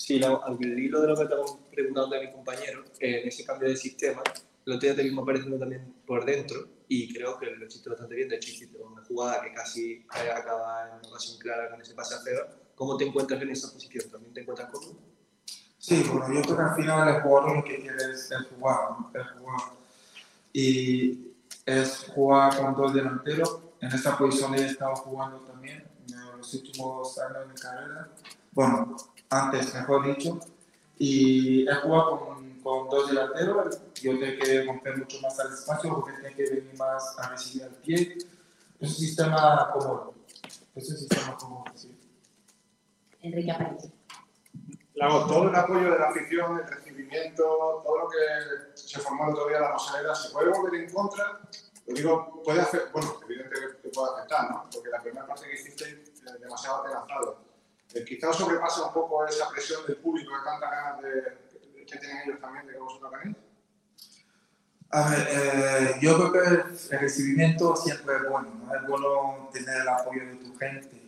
Sí, 0.05 0.19
la- 0.19 0.35
al 0.43 0.57
hilo 0.61 0.99
de 0.99 1.07
lo 1.07 1.15
que 1.15 1.23
estamos 1.23 1.59
preguntando 1.71 2.17
a 2.17 2.19
mi 2.19 2.29
compañero, 2.29 2.83
eh, 2.99 3.21
en 3.21 3.27
ese 3.29 3.45
cambio 3.45 3.69
de 3.69 3.77
sistema, 3.77 4.21
el 4.65 4.73
otro 4.73 4.81
día 4.81 4.95
te 4.97 5.03
vimos 5.03 5.23
apareciendo 5.23 5.57
también 5.57 5.95
por 6.05 6.25
dentro 6.25 6.67
y 6.89 7.13
creo 7.13 7.39
que 7.39 7.45
lo 7.45 7.65
hiciste 7.65 7.89
bastante 7.89 8.13
bien. 8.13 8.27
De 8.27 8.35
hecho, 8.35 8.51
hiciste 8.51 8.77
una 8.79 9.01
jugada 9.05 9.41
que 9.41 9.53
casi 9.53 10.05
acaba 10.09 10.89
en 10.89 10.95
una 10.97 11.07
ocasión 11.07 11.39
clara 11.39 11.69
con 11.69 11.79
ese 11.81 11.95
pase 11.95 12.15
a 12.15 12.19
Feba. 12.19 12.49
¿Cómo 12.75 12.97
te 12.97 13.05
encuentras 13.05 13.41
en 13.43 13.51
esa 13.51 13.71
posición? 13.71 14.11
¿También 14.11 14.33
te 14.33 14.41
encuentras 14.41 14.69
cómodo? 14.71 14.97
Sí, 15.77 16.03
bueno, 16.11 16.33
yo 16.33 16.41
creo 16.41 16.57
que 16.57 16.63
al 16.63 16.75
final 16.75 17.15
el 17.15 17.21
jugador 17.21 17.55
lo 17.55 17.63
que 17.63 17.79
quiere 17.79 18.11
es, 18.11 18.29
es 18.29 18.47
jugar, 18.57 18.89
es 19.13 19.39
jugar. 19.39 19.59
Y 20.51 21.31
es 21.65 22.11
jugar 22.13 22.57
con 22.57 22.75
dos 22.75 22.93
delanteros. 22.93 23.59
En 23.79 23.87
esta 23.87 24.17
posición 24.17 24.53
he 24.55 24.65
estado 24.65 24.97
jugando 24.97 25.39
también 25.45 25.87
en 26.09 26.37
los 26.37 26.53
últimos 26.55 27.17
años 27.19 27.39
de 27.39 27.45
mi 27.53 27.55
carrera. 27.55 28.09
Bueno, 28.51 28.97
antes, 29.33 29.73
mejor 29.73 30.05
dicho. 30.05 30.39
Y 30.97 31.67
he 31.67 31.75
jugado 31.75 32.19
con, 32.19 32.59
con 32.61 32.89
dos 32.89 33.09
delanteros. 33.09 33.79
Yo 34.01 34.19
tengo 34.19 34.43
que 34.43 34.63
romper 34.63 34.97
mucho 34.97 35.21
más 35.21 35.39
al 35.39 35.53
espacio 35.53 35.93
porque 35.95 36.11
tengo 36.21 36.35
que 36.35 36.43
venir 36.43 36.77
más 36.77 37.17
a 37.19 37.29
recibir 37.29 37.63
al 37.63 37.75
pie. 37.75 38.17
Es 38.79 38.89
un 38.89 38.95
sistema 38.95 39.69
cómodo. 39.73 40.13
Es 40.75 40.89
un 40.89 40.97
sistema 40.97 41.37
cómodo, 41.37 41.65
sí. 41.75 41.97
Enrique 43.21 43.51
Aparicio. 43.51 43.91
Lago, 44.95 45.25
todo 45.25 45.49
el 45.49 45.55
apoyo 45.55 45.91
de 45.91 45.97
la 45.97 46.09
afición, 46.09 46.59
el 46.59 46.67
recibimiento, 46.67 47.81
todo 47.83 47.97
lo 47.97 48.09
que 48.09 48.77
se 48.77 48.99
formó 48.99 49.25
el 49.25 49.33
otro 49.33 49.47
día 49.47 49.57
en 49.57 49.63
la 49.63 49.71
Rosaleda, 49.71 50.13
¿se 50.13 50.29
puede 50.31 50.51
volver 50.51 50.81
en 50.81 50.93
contra? 50.93 51.39
Lo 51.87 51.93
digo, 51.95 52.41
puede 52.43 52.61
hacer, 52.61 52.89
bueno, 52.93 53.19
evidentemente 53.23 53.89
puede 53.89 54.13
afectar, 54.13 54.51
¿no? 54.51 54.69
Porque 54.71 54.89
la 54.89 55.01
primera 55.01 55.25
parte 55.25 55.47
que 55.47 55.53
hiciste 55.53 55.85
eh, 55.85 56.39
demasiado 56.39 56.83
atenazado. 56.83 57.52
Eh, 57.93 58.03
quizás 58.05 58.35
sobrepasa 58.35 58.87
un 58.87 58.93
poco 58.93 59.25
esa 59.27 59.49
presión 59.49 59.85
del 59.85 59.97
público 59.97 60.31
de 60.37 60.43
tantas 60.43 60.71
ganas 60.71 61.01
de, 61.01 61.09
de- 61.09 61.85
que 61.85 61.97
tienen 61.99 62.17
ellos 62.25 62.39
también 62.39 62.65
de 62.67 62.73
que 62.73 62.79
vosotros 62.79 63.11
ganéis. 63.11 63.37
A 64.89 65.09
ver, 65.09 65.27
eh, 65.31 65.95
yo 66.01 66.15
creo 66.17 66.31
que 66.31 66.39
el 66.95 66.99
recibimiento 66.99 67.75
siempre 67.75 68.15
es 68.15 68.29
bueno, 68.29 68.49
¿no? 68.63 68.75
Es 68.75 68.87
bueno 68.87 69.49
tener 69.51 69.81
el 69.81 69.87
apoyo 69.89 70.25
de 70.25 70.35
tu 70.35 70.55
gente. 70.55 71.01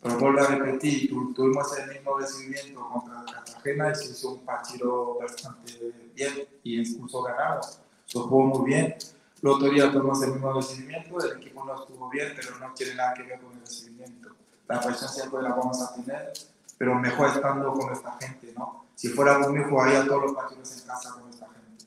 Pero 0.00 0.18
vuelvo 0.18 0.40
a 0.40 0.46
repetir, 0.46 1.08
tu- 1.08 1.34
tuvimos 1.34 1.76
el 1.78 1.88
mismo 1.92 2.18
recibimiento 2.18 2.88
contra 2.88 3.24
Cartagena 3.32 3.90
y 3.90 3.94
se 3.96 4.04
hizo 4.12 4.32
un 4.34 4.44
partido 4.44 5.18
bastante 5.18 5.72
bien 6.14 6.46
y 6.62 6.80
incluso 6.80 7.22
ganamos. 7.22 7.80
Se 8.04 8.18
jugó 8.18 8.42
muy 8.44 8.66
bien. 8.70 8.96
El 9.42 9.48
otro 9.48 9.68
día 9.70 9.90
tuvimos 9.90 10.22
el 10.22 10.30
mismo 10.32 10.52
recibimiento, 10.52 11.18
el 11.24 11.38
equipo 11.38 11.64
no 11.64 11.74
estuvo 11.82 12.08
bien, 12.08 12.32
pero 12.36 12.58
no 12.58 12.72
tiene 12.74 12.94
nada 12.94 13.14
que 13.14 13.22
ver 13.24 13.40
con 13.40 13.52
el 13.54 13.60
recibimiento. 13.60 14.25
La 14.68 14.80
presión 14.80 15.08
siempre 15.08 15.42
la 15.42 15.50
vamos 15.50 15.80
a 15.80 15.94
tener, 15.94 16.32
pero 16.76 16.94
mejor 16.96 17.28
estando 17.28 17.72
con 17.72 17.92
esta 17.92 18.16
gente, 18.18 18.52
¿no? 18.56 18.86
Si 18.96 19.08
fuera 19.08 19.38
mí, 19.38 19.62
jugaría 19.62 20.04
todos 20.04 20.22
los 20.22 20.32
partidos 20.32 20.80
en 20.80 20.86
casa 20.86 21.12
con 21.12 21.30
esta 21.30 21.46
gente. 21.48 21.84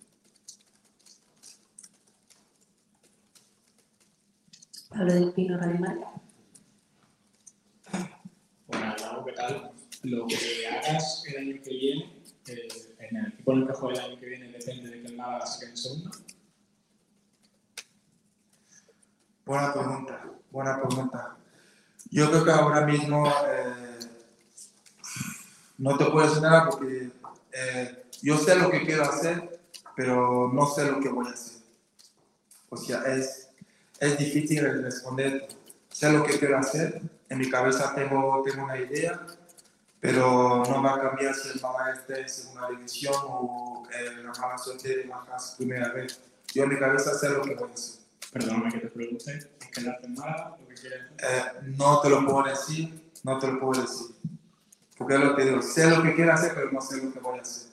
Pablo 4.90 5.14
del 5.14 5.34
Pino, 5.34 5.58
Marca. 5.80 6.12
Bueno, 8.68 8.96
Lago, 9.02 9.26
¿qué 9.26 9.32
tal? 9.34 9.72
Lo 10.04 10.28
que 10.28 10.68
hagas 10.68 11.24
el 11.28 11.38
año 11.38 11.62
que 11.64 11.70
viene, 11.70 12.24
eh, 12.48 12.68
en 13.00 13.18
el 13.18 13.28
equipo 13.34 13.52
en 13.52 13.62
el 13.62 13.68
que 13.68 13.74
juegue 13.74 14.00
el 14.00 14.06
año 14.06 14.20
que 14.20 14.26
viene, 14.26 14.52
depende 14.52 14.90
de 14.90 15.02
que 15.02 15.08
el 15.08 15.18
Málaga 15.18 15.46
se 15.46 15.60
quede 15.60 15.70
en 15.72 15.78
segundo. 15.78 16.12
Buena 19.46 19.74
pregunta, 19.74 20.26
buena 20.52 20.82
pregunta. 20.82 21.38
Yo 22.12 22.30
creo 22.30 22.44
que 22.44 22.52
ahora 22.52 22.86
mismo 22.86 23.28
eh, 23.28 24.00
no 25.78 25.98
te 25.98 26.06
puedo 26.06 26.28
decir 26.28 26.42
nada 26.42 26.70
porque 26.70 27.12
eh, 27.52 28.04
yo 28.22 28.38
sé 28.38 28.56
lo 28.56 28.70
que 28.70 28.86
quiero 28.86 29.04
hacer, 29.04 29.60
pero 29.96 30.50
no 30.52 30.66
sé 30.66 30.90
lo 30.90 31.00
que 31.00 31.10
voy 31.10 31.28
a 31.28 31.32
hacer. 31.32 31.62
O 32.70 32.78
sea, 32.78 33.04
es, 33.04 33.50
es 34.00 34.18
difícil 34.18 34.84
responder. 34.84 35.48
Sé 35.90 36.12
lo 36.12 36.24
que 36.24 36.38
quiero 36.40 36.58
hacer, 36.58 37.02
en 37.30 37.38
mi 37.38 37.50
cabeza 37.50 37.94
tengo, 37.94 38.42
tengo 38.44 38.64
una 38.64 38.78
idea, 38.78 39.26
pero 40.00 40.64
no 40.68 40.82
va 40.84 40.96
a 40.96 41.02
cambiar 41.02 41.36
si 41.36 41.50
el 41.50 41.62
Málaga 41.62 41.94
esté 41.94 42.22
en 42.22 42.30
segunda 42.30 42.70
división 42.70 43.16
o 43.24 43.84
eh, 43.94 44.24
la 44.24 44.32
mala 44.40 44.58
suerte 44.58 44.98
de 44.98 45.04
bajar 45.04 45.40
primera 45.58 45.92
vez. 45.94 46.20
Yo 46.54 46.64
en 46.64 46.70
mi 46.70 46.80
cabeza 46.80 47.14
sé 47.14 47.30
lo 47.30 47.42
que 47.42 47.56
voy 47.56 47.70
a 47.70 47.74
hacer. 47.74 47.99
Perdóname 48.32 48.72
que 48.72 48.80
te 48.80 48.88
pregunte, 48.90 49.38
¿es 49.38 49.68
quedarte 49.74 50.06
en 50.06 50.14
Málaga? 50.14 50.58
¿Lo 50.60 50.68
que 50.68 50.76
quieres 50.76 51.02
hacer? 51.18 51.58
Eh, 51.58 51.74
no 51.78 52.00
te 52.00 52.10
lo 52.10 52.26
puedo 52.26 52.44
decir, 52.44 53.12
no 53.24 53.40
te 53.40 53.48
lo 53.48 53.60
puedo 53.60 53.82
decir. 53.82 54.16
Porque 54.98 55.16
es 55.16 55.20
lo 55.22 55.36
que 55.36 55.46
digo, 55.46 55.62
sé 55.62 55.90
lo 55.90 56.04
que 56.04 56.14
quiero 56.14 56.34
hacer, 56.34 56.54
pero 56.54 56.72
no 56.72 56.82
sé 56.82 57.02
lo 57.02 57.12
que 57.12 57.20
voy 57.20 57.40
a 57.40 57.42
hacer. 57.42 57.72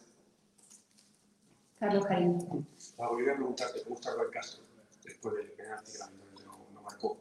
Carlos 1.78 2.06
Cariño. 2.06 2.66
Ah, 2.98 3.08
volví 3.08 3.28
a 3.28 3.34
preguntarte 3.34 3.82
cómo 3.82 3.96
está 3.96 4.12
Rubén 4.14 4.30
Castro 4.30 4.62
después 5.04 5.34
del 5.34 5.50
penalti 5.52 5.92
que 5.92 5.98
lamentablemente 5.98 6.44
no, 6.44 6.66
no 6.72 6.82
marcó. 6.82 7.18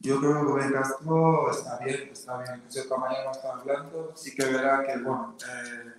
Yo 0.00 0.18
creo 0.20 0.32
que 0.32 0.40
Rubén 0.40 0.72
Castro 0.72 1.50
está 1.50 1.78
bien, 1.78 2.08
está 2.12 2.38
bien. 2.38 2.62
Incluso 2.66 2.98
mañana 2.98 3.30
estaba 3.30 3.60
hablando, 3.60 4.12
sí 4.16 4.34
que 4.34 4.46
verá 4.46 4.82
que, 4.86 4.96
bueno, 5.02 5.36
eh, 5.42 5.92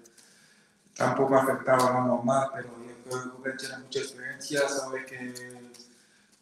tampoco 0.96 1.36
afectaba 1.36 1.90
a 1.90 2.08
normal, 2.08 2.50
pero 2.56 2.70
yo 2.70 3.04
creo 3.04 3.24
que 3.24 3.30
Rubén 3.30 3.58
tiene 3.58 3.78
mucha 3.78 4.00
experiencia, 4.00 4.68
sabe 4.68 5.06
que, 5.06 5.34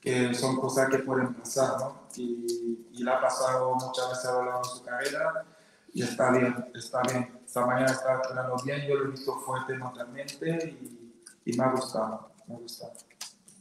que 0.05 0.35
son 0.35 0.55
cosas 0.57 0.87
que 0.91 0.99
pueden 0.99 1.33
pasar, 1.33 1.79
¿no? 1.79 2.03
Y, 2.15 2.87
y 2.91 3.03
le 3.03 3.11
ha 3.11 3.19
pasado 3.19 3.73
muchas 3.73 4.07
veces 4.09 4.25
a 4.25 4.33
lo 4.33 4.45
largo 4.45 4.59
de 4.59 4.69
su 4.69 4.83
carrera 4.83 5.45
y 5.91 6.03
está 6.03 6.29
bien, 6.29 6.53
está 6.75 7.01
bien. 7.01 7.39
Esta 7.43 7.65
mañana 7.65 7.91
estaba 7.91 8.17
entrenando 8.17 8.55
bien, 8.63 8.85
yo 8.87 8.95
lo 8.97 9.05
he 9.05 9.11
visto 9.11 9.33
fuerte 9.39 9.73
mentalmente 9.73 10.77
y, 10.79 11.23
y 11.43 11.57
me 11.57 11.63
ha 11.63 11.71
gustado, 11.71 12.31
me 12.47 12.53
ha 12.53 12.57
gustado. 12.59 12.93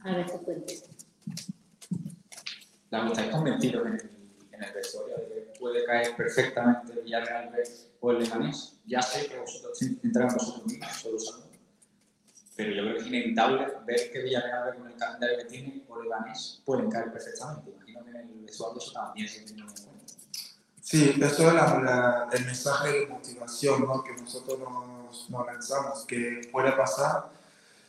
Alberto 0.03 0.39
Fuentes. 0.41 0.85
La 2.91 3.07
¿Estáis 3.07 3.31
convencidos 3.33 3.87
en 3.87 3.93
el, 3.95 4.11
en 4.53 4.65
el 4.65 4.73
vestuario 4.75 5.17
de 5.17 5.29
que 5.29 5.59
puede 5.59 5.85
caer 5.87 6.15
perfectamente 6.15 7.01
Villarreal 7.01 7.53
B 7.53 7.63
o 8.01 8.11
el 8.11 8.19
Leganés? 8.19 8.79
Ya 8.85 9.01
sé 9.01 9.27
que 9.29 9.39
vosotros 9.39 9.81
entran 9.81 10.29
vosotros 10.29 10.67
mismos, 10.67 10.93
solo 10.93 11.19
saben. 11.19 11.54
Pero 12.57 12.71
yo 12.73 12.83
creo 12.83 12.95
que 12.95 13.01
es 13.01 13.07
inevitable 13.09 13.67
ver 13.85 14.13
que 14.13 14.23
Villarreal 14.23 14.77
con 14.77 14.87
el 14.87 14.97
calendario 14.97 15.39
que 15.39 15.45
tiene 15.47 15.85
o 15.89 16.01
Leganés 16.03 16.63
pueden 16.65 16.89
caer 16.91 17.11
perfectamente. 17.13 17.71
Imagino 17.71 18.05
que 18.05 18.11
en 18.11 18.17
el 18.17 18.45
vestuario 18.45 18.79
eso 18.79 18.93
también 18.93 19.29
se 19.29 19.41
tiene 19.41 19.63
en 19.63 19.69
cuenta. 19.69 20.15
Sí, 20.81 21.15
eso 21.21 21.49
es 21.49 21.55
la- 21.55 21.81
la- 21.81 22.29
el 22.31 22.45
mensaje 22.45 22.93
de 23.01 23.07
motivación 23.09 23.81
¿no? 23.83 24.05
que 24.05 24.13
nosotros 24.13 24.59
nos, 24.61 25.31
nos 25.31 25.47
lanzamos, 25.47 26.05
que 26.07 26.49
puede 26.53 26.71
pasar 26.73 27.31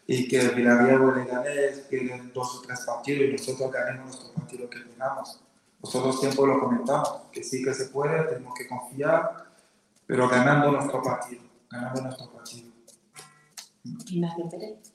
y 0.08 0.28
que 0.28 0.50
Villarreal 0.50 1.02
o 1.02 1.12
Leganés 1.16 1.80
pierden 1.82 2.32
dos 2.34 2.56
o 2.56 2.62
tres 2.62 2.80
partidos 2.82 3.30
y 3.30 3.32
nosotros 3.34 3.72
ganemos 3.72 4.06
nuestros 4.08 4.32
partidos 4.32 4.70
que 4.72 4.80
tengamos. 4.80 5.40
Nosotros 5.84 6.20
siempre 6.20 6.48
lo 6.48 6.60
comentamos, 6.60 7.22
que 7.32 7.44
sí 7.44 7.64
que 7.64 7.74
se 7.74 7.86
puede, 7.90 8.24
tenemos 8.24 8.56
que 8.58 8.68
confiar, 8.68 9.46
pero 10.08 10.28
ganando 10.28 10.72
nuestro 10.72 11.04
partido, 11.04 11.44
ganando 11.70 12.02
nuestro 12.02 12.32
partido. 12.32 12.72
Ignacio 14.10 14.50
Pérez. 14.50 14.94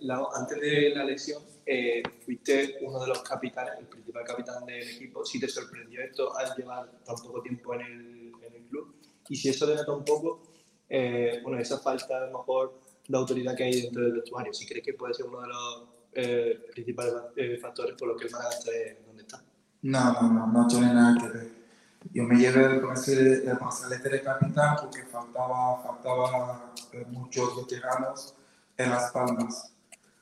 Lau, 0.00 0.28
antes 0.34 0.60
de 0.60 0.90
la 0.94 1.04
lesión, 1.04 1.42
eh, 1.66 2.02
fuiste 2.24 2.78
uno 2.82 3.00
de 3.00 3.08
los 3.08 3.22
capitanes, 3.22 3.74
el 3.78 3.86
principal 3.86 4.24
capitán 4.24 4.64
del 4.64 4.88
equipo. 4.88 5.24
Si 5.24 5.40
te 5.40 5.48
sorprendió 5.48 6.02
esto 6.02 6.36
al 6.36 6.54
llevar 6.56 6.90
tan 7.04 7.16
poco 7.16 7.42
tiempo 7.42 7.74
en 7.74 7.80
el, 7.80 8.32
en 8.46 8.54
el 8.54 8.64
club 8.68 8.94
y 9.28 9.36
si 9.36 9.48
eso 9.48 9.66
denota 9.66 9.92
un 9.92 10.04
poco, 10.04 10.42
eh, 10.88 11.40
bueno, 11.42 11.58
esa 11.58 11.78
falta 11.78 12.18
a 12.18 12.26
lo 12.26 12.38
mejor 12.38 12.80
de 13.08 13.16
autoridad 13.16 13.56
que 13.56 13.64
hay 13.64 13.82
dentro 13.82 14.02
del 14.02 14.12
vestuario, 14.12 14.52
si 14.52 14.66
crees 14.66 14.84
que 14.84 14.94
puede 14.94 15.14
ser 15.14 15.26
uno 15.26 15.40
de 15.40 15.48
los 15.48 15.88
eh, 16.12 16.60
principales 16.72 17.14
eh, 17.36 17.56
factores 17.56 17.96
por 17.96 18.08
los 18.08 18.20
que 18.20 18.26
el 18.26 18.32
Málaga 18.32 18.50
esté 18.50 19.02
donde 19.06 19.22
está. 19.22 19.42
No, 19.82 20.12
no, 20.12 20.32
no, 20.32 20.46
no 20.46 20.66
tiene 20.66 20.92
nada 20.92 21.20
que 21.20 21.28
ver. 21.28 21.61
Yo 22.10 22.24
me 22.24 22.36
llevé 22.36 22.64
el 22.66 22.80
brazalete, 22.80 23.48
el 23.50 23.56
brazalete 23.56 24.08
de 24.08 24.22
capitán 24.22 24.76
porque 24.80 25.04
faltaba, 25.04 25.82
faltaba 25.82 26.72
eh, 26.92 27.06
muchos 27.10 27.56
veteranos 27.56 28.34
en 28.76 28.90
las 28.90 29.10
palmas. 29.12 29.72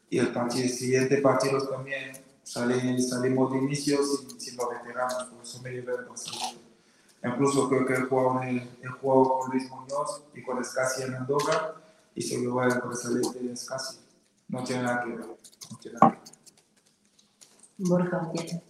Y 0.09 0.19
el 0.19 0.33
partido, 0.33 0.69
siguiente 0.69 1.19
partido 1.19 1.67
también 1.69 2.13
salí- 2.45 3.01
salimos 3.01 3.53
de 3.53 3.59
inicio 3.59 3.99
sin, 4.05 4.41
sin 4.41 4.57
los 4.57 4.69
veteranos, 4.71 5.25
por 5.25 5.43
eso 5.43 5.63
me 5.63 5.71
llevé 5.71 5.95
el 5.95 6.05
brazalete. 6.05 6.61
Incluso 7.25 7.69
creo 7.69 7.87
que 7.87 7.95
he 7.95 8.01
jugado, 8.03 8.43
el- 8.43 8.59
he 8.83 8.87
jugado 8.89 9.39
con 9.39 9.51
Luis 9.51 9.69
Muñoz 9.71 10.25
y 10.35 10.43
con 10.43 10.59
Escasi 10.61 11.03
en 11.03 11.15
Andorra 11.15 11.75
y 12.15 12.23
se 12.23 12.39
llevó 12.39 12.63
el 12.65 12.75
brazalete 12.79 13.39
de 13.41 13.53
Escasi. 13.53 13.99
No 14.49 14.65
tiene 14.65 14.83
nada 14.83 15.05
que 15.05 15.11
ver. 15.11 15.27
No 15.27 15.79
tiene 15.81 15.99
nada 16.01 16.13
que 16.13 16.19
ver. 16.19 17.89
Borja 17.89 18.19
Gutiérrez. 18.19 18.63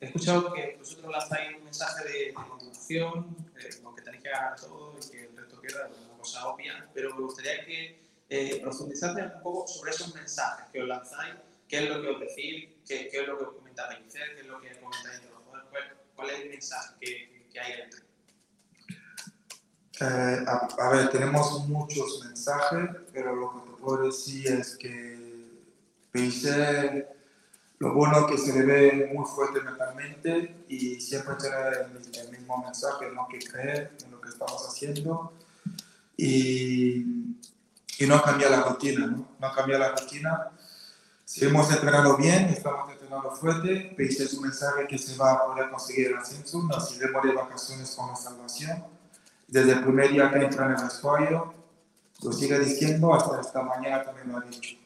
He 0.00 0.06
escuchado 0.06 0.52
que 0.52 0.76
vosotros 0.78 1.10
lanzáis 1.10 1.56
un 1.58 1.64
mensaje 1.64 2.04
de, 2.04 2.18
de 2.26 2.32
motivación, 2.32 3.36
eh, 3.58 3.68
como 3.82 3.96
que 3.96 4.02
tenéis 4.02 4.22
que 4.22 4.30
ganar 4.30 4.60
todo 4.60 4.94
y 4.96 5.10
que 5.10 5.24
el 5.24 5.36
resto 5.36 5.60
queda 5.60 5.88
una 5.88 6.18
cosa 6.18 6.48
obvia, 6.48 6.88
pero 6.94 7.14
me 7.14 7.22
gustaría 7.22 7.64
que 7.64 8.00
eh, 8.28 8.60
profundizases 8.60 9.34
un 9.34 9.42
poco 9.42 9.66
sobre 9.66 9.90
esos 9.90 10.14
mensajes 10.14 10.66
que 10.72 10.82
os 10.82 10.88
lanzáis, 10.88 11.34
qué 11.66 11.84
es 11.84 11.90
lo 11.90 12.00
que 12.00 12.08
os 12.08 12.20
decís, 12.20 12.68
qué, 12.86 13.08
qué 13.08 13.22
es 13.22 13.26
lo 13.26 13.38
que 13.38 13.44
os 13.44 13.54
Pellicer, 13.86 14.34
qué 14.34 14.40
es 14.40 14.46
lo 14.46 14.60
que 14.60 14.80
comentáis 14.80 15.20
cuál, 15.70 15.96
cuál 16.16 16.30
es 16.30 16.40
el 16.40 16.50
mensaje 16.50 16.94
que, 17.00 17.48
que 17.52 17.60
hay 17.60 17.76
dentro. 17.76 18.00
Eh, 20.00 20.44
a, 20.46 20.68
a 20.78 20.90
ver, 20.90 21.10
tenemos 21.10 21.68
muchos 21.68 22.24
mensajes, 22.24 22.90
pero 23.12 23.34
lo 23.34 23.52
que 23.52 23.70
te 23.70 23.76
puedo 23.76 24.06
decir 24.06 24.46
es 24.48 24.76
que 24.76 25.62
pensé 26.10 27.06
lo 27.78 27.94
bueno 27.94 28.26
que 28.26 28.38
se 28.38 28.52
le 28.52 28.64
ve 28.64 29.10
muy 29.14 29.24
fuerte 29.26 29.60
mentalmente 29.60 30.64
y 30.68 31.00
siempre 31.00 31.34
tener 31.36 31.90
el, 31.92 32.30
mismo 32.30 32.58
mensaje, 32.58 33.10
no 33.14 33.28
que 33.28 33.38
creer 33.38 33.96
en 34.04 34.10
lo 34.10 34.20
que 34.20 34.30
estamos 34.30 34.66
haciendo 34.68 35.32
y, 36.16 37.36
y 37.98 38.06
no 38.06 38.20
cambiar 38.22 38.50
la 38.50 38.62
rutina, 38.62 39.06
¿no? 39.06 39.28
No 39.38 39.52
cambiar 39.52 39.80
la 39.80 39.92
rutina. 39.92 40.50
Si 41.24 41.44
hemos 41.44 41.70
entrenado 41.70 42.16
bien, 42.16 42.46
estamos 42.46 42.90
entrenando 42.90 43.30
fuerte, 43.32 43.94
pensé 43.96 44.24
es 44.24 44.40
mensaje 44.40 44.86
que 44.88 44.98
se 44.98 45.16
va 45.16 45.34
a 45.34 45.46
poder 45.46 45.70
conseguir 45.70 46.08
el 46.08 46.16
ascenso, 46.16 46.62
nos 46.64 46.96
iremos 46.96 47.22
de 47.22 47.32
vacaciones 47.32 47.94
con 47.94 48.08
la 48.08 48.16
salvación 48.16 48.98
desde 49.48 49.72
el 49.72 49.82
primer 49.82 50.10
día 50.10 50.30
que 50.30 50.44
entra 50.44 50.66
en 50.66 50.72
el 50.72 50.84
vestuario, 50.84 51.54
lo 52.22 52.32
sigue 52.32 52.58
diciendo, 52.58 53.14
hasta 53.14 53.40
esta 53.40 53.62
mañana 53.62 54.04
también 54.04 54.30
lo 54.30 54.38
ha 54.38 54.40
dicho. 54.42 54.77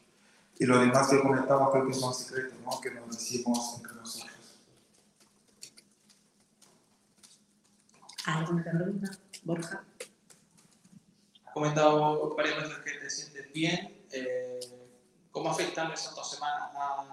Y 0.63 0.65
lo 0.65 0.79
demás 0.79 1.09
que 1.09 1.19
comentaba 1.21 1.69
creo 1.73 1.85
que 1.87 1.93
son 1.93 2.13
secretos, 2.13 2.57
¿no? 2.63 2.79
que 2.79 2.89
nos 2.91 3.09
decimos 3.11 3.73
entre 3.75 3.95
nosotros. 3.95 4.31
¿Alguna 8.25 8.63
pregunta? 8.63 9.11
Borja. 9.43 9.83
Has 11.45 11.53
comentado 11.53 12.33
varias 12.37 12.55
veces 12.63 12.77
que 12.85 12.91
te 12.93 13.09
sientes 13.09 13.51
bien. 13.51 14.05
eh, 14.13 14.59
¿Cómo 15.33 15.51
afectan 15.51 15.91
esas 15.91 16.15
dos 16.15 16.31
semanas 16.31 16.71
a, 16.75 17.05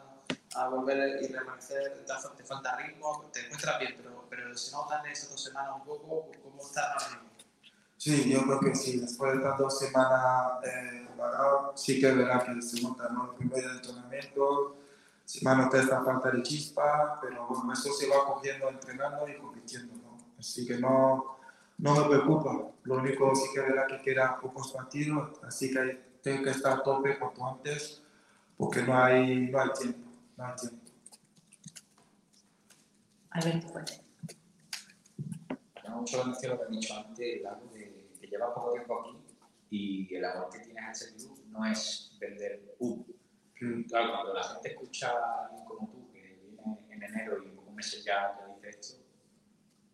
a 0.55 0.69
volver 0.69 1.21
y 1.21 1.27
reaparecer? 1.27 2.05
¿Te, 2.07 2.13
fa- 2.13 2.33
te 2.37 2.45
falta 2.45 2.77
ritmo? 2.77 3.29
¿Te 3.33 3.47
encuentras 3.47 3.81
bien? 3.81 3.95
Pero, 3.97 4.27
pero 4.31 4.57
se 4.57 4.71
notan 4.71 5.05
esas 5.07 5.31
dos 5.31 5.43
semanas 5.43 5.73
un 5.75 5.85
poco 5.87 6.31
cómo 6.45 6.63
estás 6.63 7.03
ahora 7.03 7.17
mismo. 7.17 7.30
Sí, 8.01 8.31
yo 8.31 8.41
creo 8.45 8.61
que 8.61 8.75
sí, 8.75 8.99
después 8.99 9.33
de 9.33 9.39
estas 9.41 9.59
dos 9.59 9.79
semanas 9.79 10.65
eh, 10.65 11.07
parado, 11.19 11.75
sí 11.77 12.01
que 12.01 12.09
es 12.09 12.17
verdad 12.17 12.47
que 12.47 12.63
se 12.63 12.81
nota, 12.81 13.11
¿no? 13.11 13.33
El 13.33 13.37
primer 13.37 13.63
entrenamiento, 13.63 14.79
se 15.27 15.45
me 15.47 15.55
nota 15.55 15.79
esta 15.79 16.03
falta 16.03 16.31
de 16.31 16.43
chispa, 16.43 17.19
pero 17.21 17.47
bueno, 17.47 17.71
eso 17.75 17.93
se 17.93 18.09
va 18.09 18.25
cogiendo 18.25 18.71
entrenando 18.71 19.29
y 19.29 19.37
compitiendo, 19.37 19.97
¿no? 19.97 20.17
Así 20.39 20.67
que 20.67 20.79
no, 20.79 21.37
no 21.77 21.95
me 21.95 22.09
preocupa. 22.09 22.71
Lo 22.85 22.95
único 22.95 23.35
sí 23.35 23.49
que 23.53 23.61
es 23.61 23.67
verdad 23.67 23.87
que 23.87 24.01
quedan 24.01 24.41
pocos 24.41 24.73
partidos, 24.73 25.39
así 25.45 25.71
que 25.71 26.03
tengo 26.23 26.45
que 26.45 26.51
estar 26.53 26.79
a 26.79 26.83
tope 26.83 27.19
cuanto 27.19 27.47
antes, 27.47 28.03
porque 28.57 28.81
no 28.81 28.97
hay, 28.97 29.51
no 29.51 29.61
hay 29.61 29.73
tiempo, 29.79 30.11
no 30.39 30.47
hay 30.47 30.55
tiempo. 30.57 30.87
Alberto 33.29 33.85
llama 35.91 36.01
mucho 36.01 36.17
la 36.17 36.23
atención 36.23 36.53
lo 36.53 36.59
que 36.59 36.65
has 36.65 36.71
dicho 36.71 36.95
antes, 36.95 37.43
Lago, 37.43 37.71
de 37.73 37.80
que 38.31 38.36
llevas 38.36 38.55
poco 38.55 38.73
tiempo 38.73 39.01
aquí 39.01 39.19
y 39.70 40.15
el 40.15 40.24
amor 40.24 40.48
que 40.51 40.61
tienes 40.61 40.85
a 40.85 40.90
ese 40.90 41.15
club 41.15 41.44
no 41.48 41.65
es 41.66 42.16
vender 42.20 42.74
humo. 42.78 43.07
Claro, 43.89 44.12
cuando 44.12 44.35
la 44.35 44.43
gente 44.43 44.70
escucha 44.70 45.11
a 45.11 45.47
alguien 45.47 45.65
como 45.66 45.89
tú, 45.90 46.11
que 46.12 46.40
viene 46.43 46.94
en 46.94 47.02
enero 47.02 47.43
y 47.43 47.48
en 47.48 47.57
pocos 47.57 47.74
meses 47.74 48.05
ya 48.05 48.35
te 48.35 48.55
dice 48.55 48.70
esto, 48.70 49.05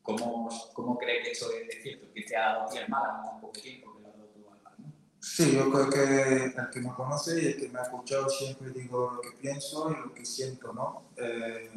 ¿cómo, 0.02 0.48
cómo 0.72 0.96
crees 0.96 1.24
que 1.24 1.32
esto 1.32 1.50
es 1.50 1.82
cierto? 1.82 2.06
¿Qué 2.14 2.22
te 2.22 2.36
ha 2.36 2.52
dado 2.52 2.70
ti 2.70 2.78
el 2.78 2.88
Málaga 2.88 3.24
tan 3.24 3.40
poco 3.40 3.60
tiempo 3.60 3.96
que 3.96 4.02
lo 4.02 4.08
has 4.08 4.16
dado 4.16 4.28
tú 4.28 4.46
al? 4.48 4.92
Sí, 5.18 5.56
yo 5.56 5.70
creo 5.72 5.90
que 5.90 6.44
el 6.44 6.70
que 6.70 6.80
me 6.80 6.94
conoce 6.94 7.42
y 7.42 7.46
el 7.46 7.56
que 7.56 7.68
me 7.68 7.80
ha 7.80 7.82
escuchado 7.82 8.28
siempre 8.28 8.70
digo 8.70 9.10
lo 9.16 9.20
que 9.20 9.32
pienso 9.32 9.90
y 9.90 9.96
lo 9.96 10.14
que 10.14 10.24
siento, 10.24 10.72
¿no? 10.72 11.10
Eh, 11.16 11.70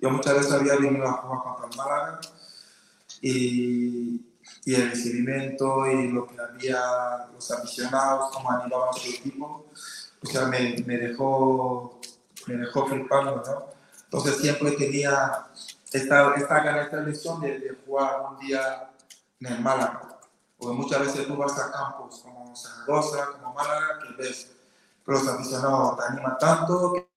yo 0.00 0.10
muchas 0.10 0.34
veces 0.34 0.52
había 0.52 0.76
venido 0.76 1.06
a 1.06 1.12
jugar 1.12 1.42
contra 1.42 1.68
el 1.68 1.76
Málaga 1.76 2.20
y, 3.20 4.20
y 4.64 4.74
el 4.74 4.90
recibimiento 4.90 5.86
y 5.86 6.08
lo 6.08 6.26
que 6.26 6.40
había 6.40 7.26
los 7.32 7.50
aficionados, 7.50 8.30
cómo 8.32 8.50
animaban 8.50 8.94
su 8.94 9.10
equipo, 9.10 9.66
o 10.22 10.26
sea, 10.26 10.46
me, 10.46 10.76
me 10.86 10.96
dejó, 10.96 12.00
me 12.46 12.54
dejó 12.56 12.86
flipando, 12.86 13.36
¿no? 13.36 13.66
Entonces 14.04 14.36
siempre 14.38 14.72
tenía 14.72 15.46
esta, 15.92 16.34
esta 16.34 16.60
ganas, 16.60 16.86
esta 16.86 17.02
ilusión 17.02 17.40
de, 17.40 17.58
de 17.58 17.76
jugar 17.84 18.22
un 18.30 18.38
día 18.38 18.90
en 19.40 19.46
el 19.52 19.60
Málaga. 19.60 20.18
Porque 20.58 20.74
muchas 20.76 21.00
veces 21.00 21.26
tú 21.26 21.36
vas 21.36 21.58
a 21.58 21.70
campos 21.70 22.20
como 22.22 22.54
Zaragoza, 22.56 23.32
como 23.32 23.54
Málaga, 23.54 24.00
que 24.00 24.22
ves 24.22 24.50
que 25.04 25.12
los 25.12 25.26
aficionados 25.28 25.96
te 25.98 26.04
animan 26.04 26.38
tanto 26.38 26.92
que 26.92 27.08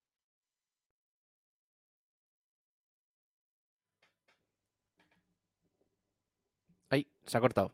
Ahí, 6.89 7.10
se 7.25 7.37
ha 7.37 7.41
cortado. 7.41 7.71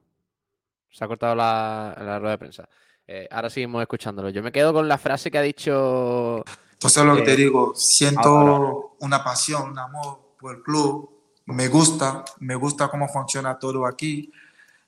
Se 0.90 1.03
ha 1.03 1.07
cortado 1.07 1.36
la, 1.36 1.95
la 1.99 2.19
rueda 2.19 2.32
de 2.32 2.38
prensa. 2.38 2.69
Eh, 3.07 3.28
ahora 3.32 3.49
seguimos 3.49 3.82
escuchándolo. 3.82 4.30
Yo 4.30 4.44
me 4.44 4.52
quedo 4.52 4.74
con 4.74 4.88
la 4.88 4.98
frase 4.98 5.32
que 5.32 5.38
ha 5.38 5.41
dicho. 5.41 6.44
Entonces 6.74 7.06
lo 7.06 7.15
que 7.15 7.22
te 7.22 7.34
eh, 7.34 7.38
digo, 7.38 7.74
siento 7.76 8.28
ahora. 8.30 8.88
una 8.99 9.24
pasión, 9.24 9.72
un 9.72 9.80
amor 9.80 10.36
por 10.40 10.56
el 10.56 10.61
club, 10.61 11.10
me 11.45 11.69
gusta, 11.69 12.26
me 12.40 12.56
gusta 12.56 12.90
cómo 12.90 13.07
funciona 13.07 13.57
todo 13.57 13.88
aquí, 13.88 14.32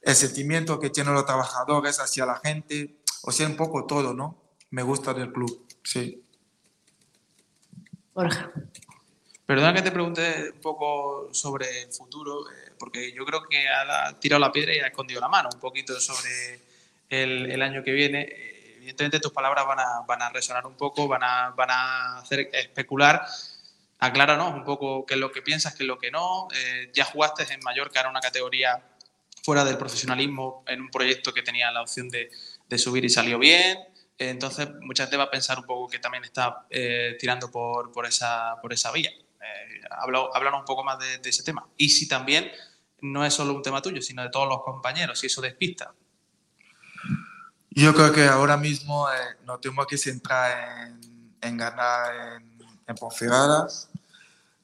el 0.01 0.15
sentimiento 0.15 0.79
que 0.79 0.89
tienen 0.89 1.13
los 1.13 1.25
trabajadores 1.25 1.99
hacia 1.99 2.25
la 2.25 2.35
gente, 2.35 2.99
o 3.23 3.31
sea, 3.31 3.47
un 3.47 3.55
poco 3.55 3.85
todo, 3.85 4.13
¿no? 4.13 4.37
Me 4.69 4.83
gusta 4.83 5.13
del 5.13 5.31
club, 5.31 5.65
sí. 5.83 6.23
Borja. 8.13 8.51
Perdona 9.49 9.73
que 9.73 9.81
te 9.81 9.89
pregunte 9.89 10.51
un 10.53 10.61
poco 10.61 11.33
sobre 11.33 11.81
el 11.81 11.91
futuro, 11.91 12.47
eh, 12.51 12.71
porque 12.77 13.11
yo 13.11 13.25
creo 13.25 13.41
que 13.49 13.67
ha 13.67 14.13
tirado 14.19 14.39
la 14.39 14.51
piedra 14.51 14.75
y 14.75 14.77
ha 14.77 14.85
escondido 14.85 15.19
la 15.19 15.27
mano 15.27 15.49
un 15.51 15.59
poquito 15.59 15.99
sobre 15.99 16.61
el, 17.09 17.49
el 17.51 17.59
año 17.63 17.83
que 17.83 17.91
viene. 17.91 18.27
Eh, 18.29 18.75
Evidentemente 18.77 19.19
tus 19.19 19.31
palabras 19.31 19.65
van 19.65 19.79
a, 19.79 20.01
van 20.07 20.21
a 20.21 20.29
resonar 20.29 20.67
un 20.67 20.75
poco, 20.75 21.07
van 21.07 21.23
a, 21.23 21.49
van 21.49 21.71
a 21.71 22.19
hacer 22.19 22.51
especular. 22.53 23.25
Acláranos 23.97 24.53
un 24.53 24.63
poco 24.63 25.03
qué 25.07 25.15
es 25.15 25.19
lo 25.19 25.31
que 25.31 25.41
piensas, 25.41 25.73
qué 25.73 25.81
es 25.81 25.87
lo 25.87 25.97
que 25.97 26.11
no. 26.11 26.47
Eh, 26.55 26.91
ya 26.93 27.05
jugaste 27.05 27.51
en 27.51 27.59
Mallorca, 27.61 28.01
era 28.01 28.09
una 28.09 28.21
categoría 28.21 28.79
fuera 29.41 29.65
del 29.65 29.79
profesionalismo, 29.79 30.63
en 30.67 30.79
un 30.81 30.91
proyecto 30.91 31.33
que 31.33 31.41
tenía 31.41 31.71
la 31.71 31.81
opción 31.81 32.07
de, 32.09 32.29
de 32.67 32.77
subir 32.77 33.03
y 33.03 33.09
salió 33.09 33.39
bien. 33.39 33.79
Entonces, 34.15 34.69
mucha 34.81 35.05
gente 35.05 35.17
va 35.17 35.23
a 35.23 35.31
pensar 35.31 35.57
un 35.57 35.65
poco 35.65 35.89
que 35.89 35.97
también 35.97 36.23
está 36.23 36.67
eh, 36.69 37.17
tirando 37.19 37.49
por, 37.49 37.91
por, 37.91 38.05
esa, 38.05 38.55
por 38.61 38.71
esa 38.73 38.91
vía. 38.91 39.09
Eh, 39.41 39.81
háblanos 39.89 40.59
un 40.59 40.65
poco 40.65 40.83
más 40.83 40.99
de, 40.99 41.17
de 41.17 41.29
ese 41.29 41.43
tema. 41.43 41.67
Y 41.77 41.89
si 41.89 42.07
también 42.07 42.51
no 43.01 43.25
es 43.25 43.33
solo 43.33 43.53
un 43.53 43.61
tema 43.61 43.81
tuyo, 43.81 44.01
sino 44.01 44.21
de 44.21 44.29
todos 44.29 44.47
los 44.47 44.61
compañeros, 44.63 45.19
si 45.19 45.27
eso 45.27 45.41
despista. 45.41 45.93
Yo 47.71 47.93
creo 47.93 48.11
que 48.11 48.25
ahora 48.25 48.57
mismo 48.57 49.09
eh, 49.09 49.37
nos 49.45 49.61
tenemos 49.61 49.87
que 49.87 49.97
centrar 49.97 50.87
en, 50.87 51.35
en 51.41 51.57
ganar 51.57 52.37
en, 52.37 52.59
en. 52.87 52.95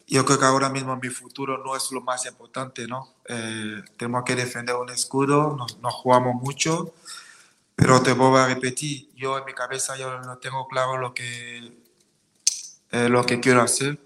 Yo 0.07 0.23
creo 0.23 0.39
que 0.39 0.45
ahora 0.45 0.69
mismo 0.69 0.95
mi 0.97 1.09
futuro 1.09 1.63
no 1.63 1.75
es 1.75 1.91
lo 1.91 2.01
más 2.01 2.25
importante, 2.25 2.87
¿no? 2.87 3.15
Eh, 3.27 3.81
tenemos 3.97 4.23
que 4.23 4.35
defender 4.35 4.75
un 4.75 4.89
escudo, 4.89 5.55
nos, 5.55 5.79
nos 5.79 5.93
jugamos 5.93 6.35
mucho, 6.35 6.93
pero 7.75 8.01
te 8.01 8.13
voy 8.13 8.39
a 8.39 8.47
repetir, 8.47 9.09
yo 9.15 9.37
en 9.37 9.45
mi 9.45 9.53
cabeza 9.53 9.97
yo 9.97 10.19
no 10.19 10.37
tengo 10.37 10.67
claro 10.67 10.97
lo 10.97 11.13
que, 11.13 11.73
eh, 12.91 13.09
lo 13.09 13.25
que 13.25 13.39
quiero 13.39 13.61
hacer, 13.61 13.97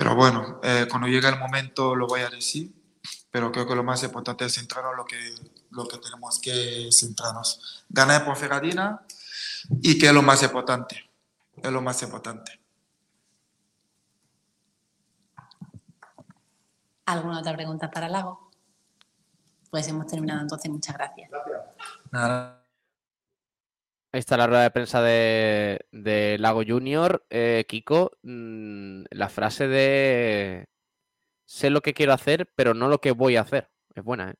pero 0.00 0.14
bueno, 0.14 0.60
eh, 0.62 0.86
cuando 0.88 1.08
llegue 1.08 1.28
el 1.28 1.38
momento 1.38 1.94
lo 1.94 2.06
voy 2.06 2.22
a 2.22 2.30
decir, 2.30 2.72
pero 3.30 3.52
creo 3.52 3.66
que 3.66 3.74
lo 3.74 3.84
más 3.84 4.02
importante 4.02 4.46
es 4.46 4.54
centrarnos 4.54 4.92
en 4.92 4.96
lo 4.96 5.04
que, 5.04 5.34
lo 5.72 5.86
que 5.86 5.98
tenemos 5.98 6.40
que 6.40 6.88
centrarnos. 6.90 7.84
Ganar 7.90 8.22
en 8.22 8.26
Ponferradina 8.26 9.02
y 9.82 9.98
que 9.98 10.06
es 10.06 10.14
lo 10.14 10.22
más 10.22 10.42
importante, 10.42 11.10
es 11.54 11.70
lo 11.70 11.82
más 11.82 12.00
importante. 12.02 12.58
¿Alguna 17.04 17.40
otra 17.40 17.54
pregunta 17.54 17.90
para 17.90 18.08
Lago? 18.08 18.50
Pues 19.70 19.86
hemos 19.86 20.06
terminado 20.06 20.40
entonces, 20.40 20.70
muchas 20.70 20.96
gracias. 20.96 21.30
Nada. 22.10 22.59
Ahí 24.12 24.18
está 24.18 24.36
la 24.36 24.46
rueda 24.48 24.62
de 24.64 24.70
prensa 24.72 25.00
de, 25.02 25.86
de 25.92 26.36
Lago 26.38 26.62
Junior. 26.66 27.24
Eh, 27.30 27.64
Kiko, 27.68 28.12
mm, 28.22 29.04
la 29.10 29.28
frase 29.28 29.68
de 29.68 30.66
sé 31.46 31.70
lo 31.70 31.82
que 31.82 31.94
quiero 31.94 32.12
hacer, 32.14 32.52
pero 32.56 32.74
no 32.74 32.88
lo 32.88 33.00
que 33.00 33.12
voy 33.12 33.36
a 33.36 33.42
hacer. 33.42 33.70
Es 33.94 34.04
buena, 34.04 34.30
¿eh? 34.30 34.34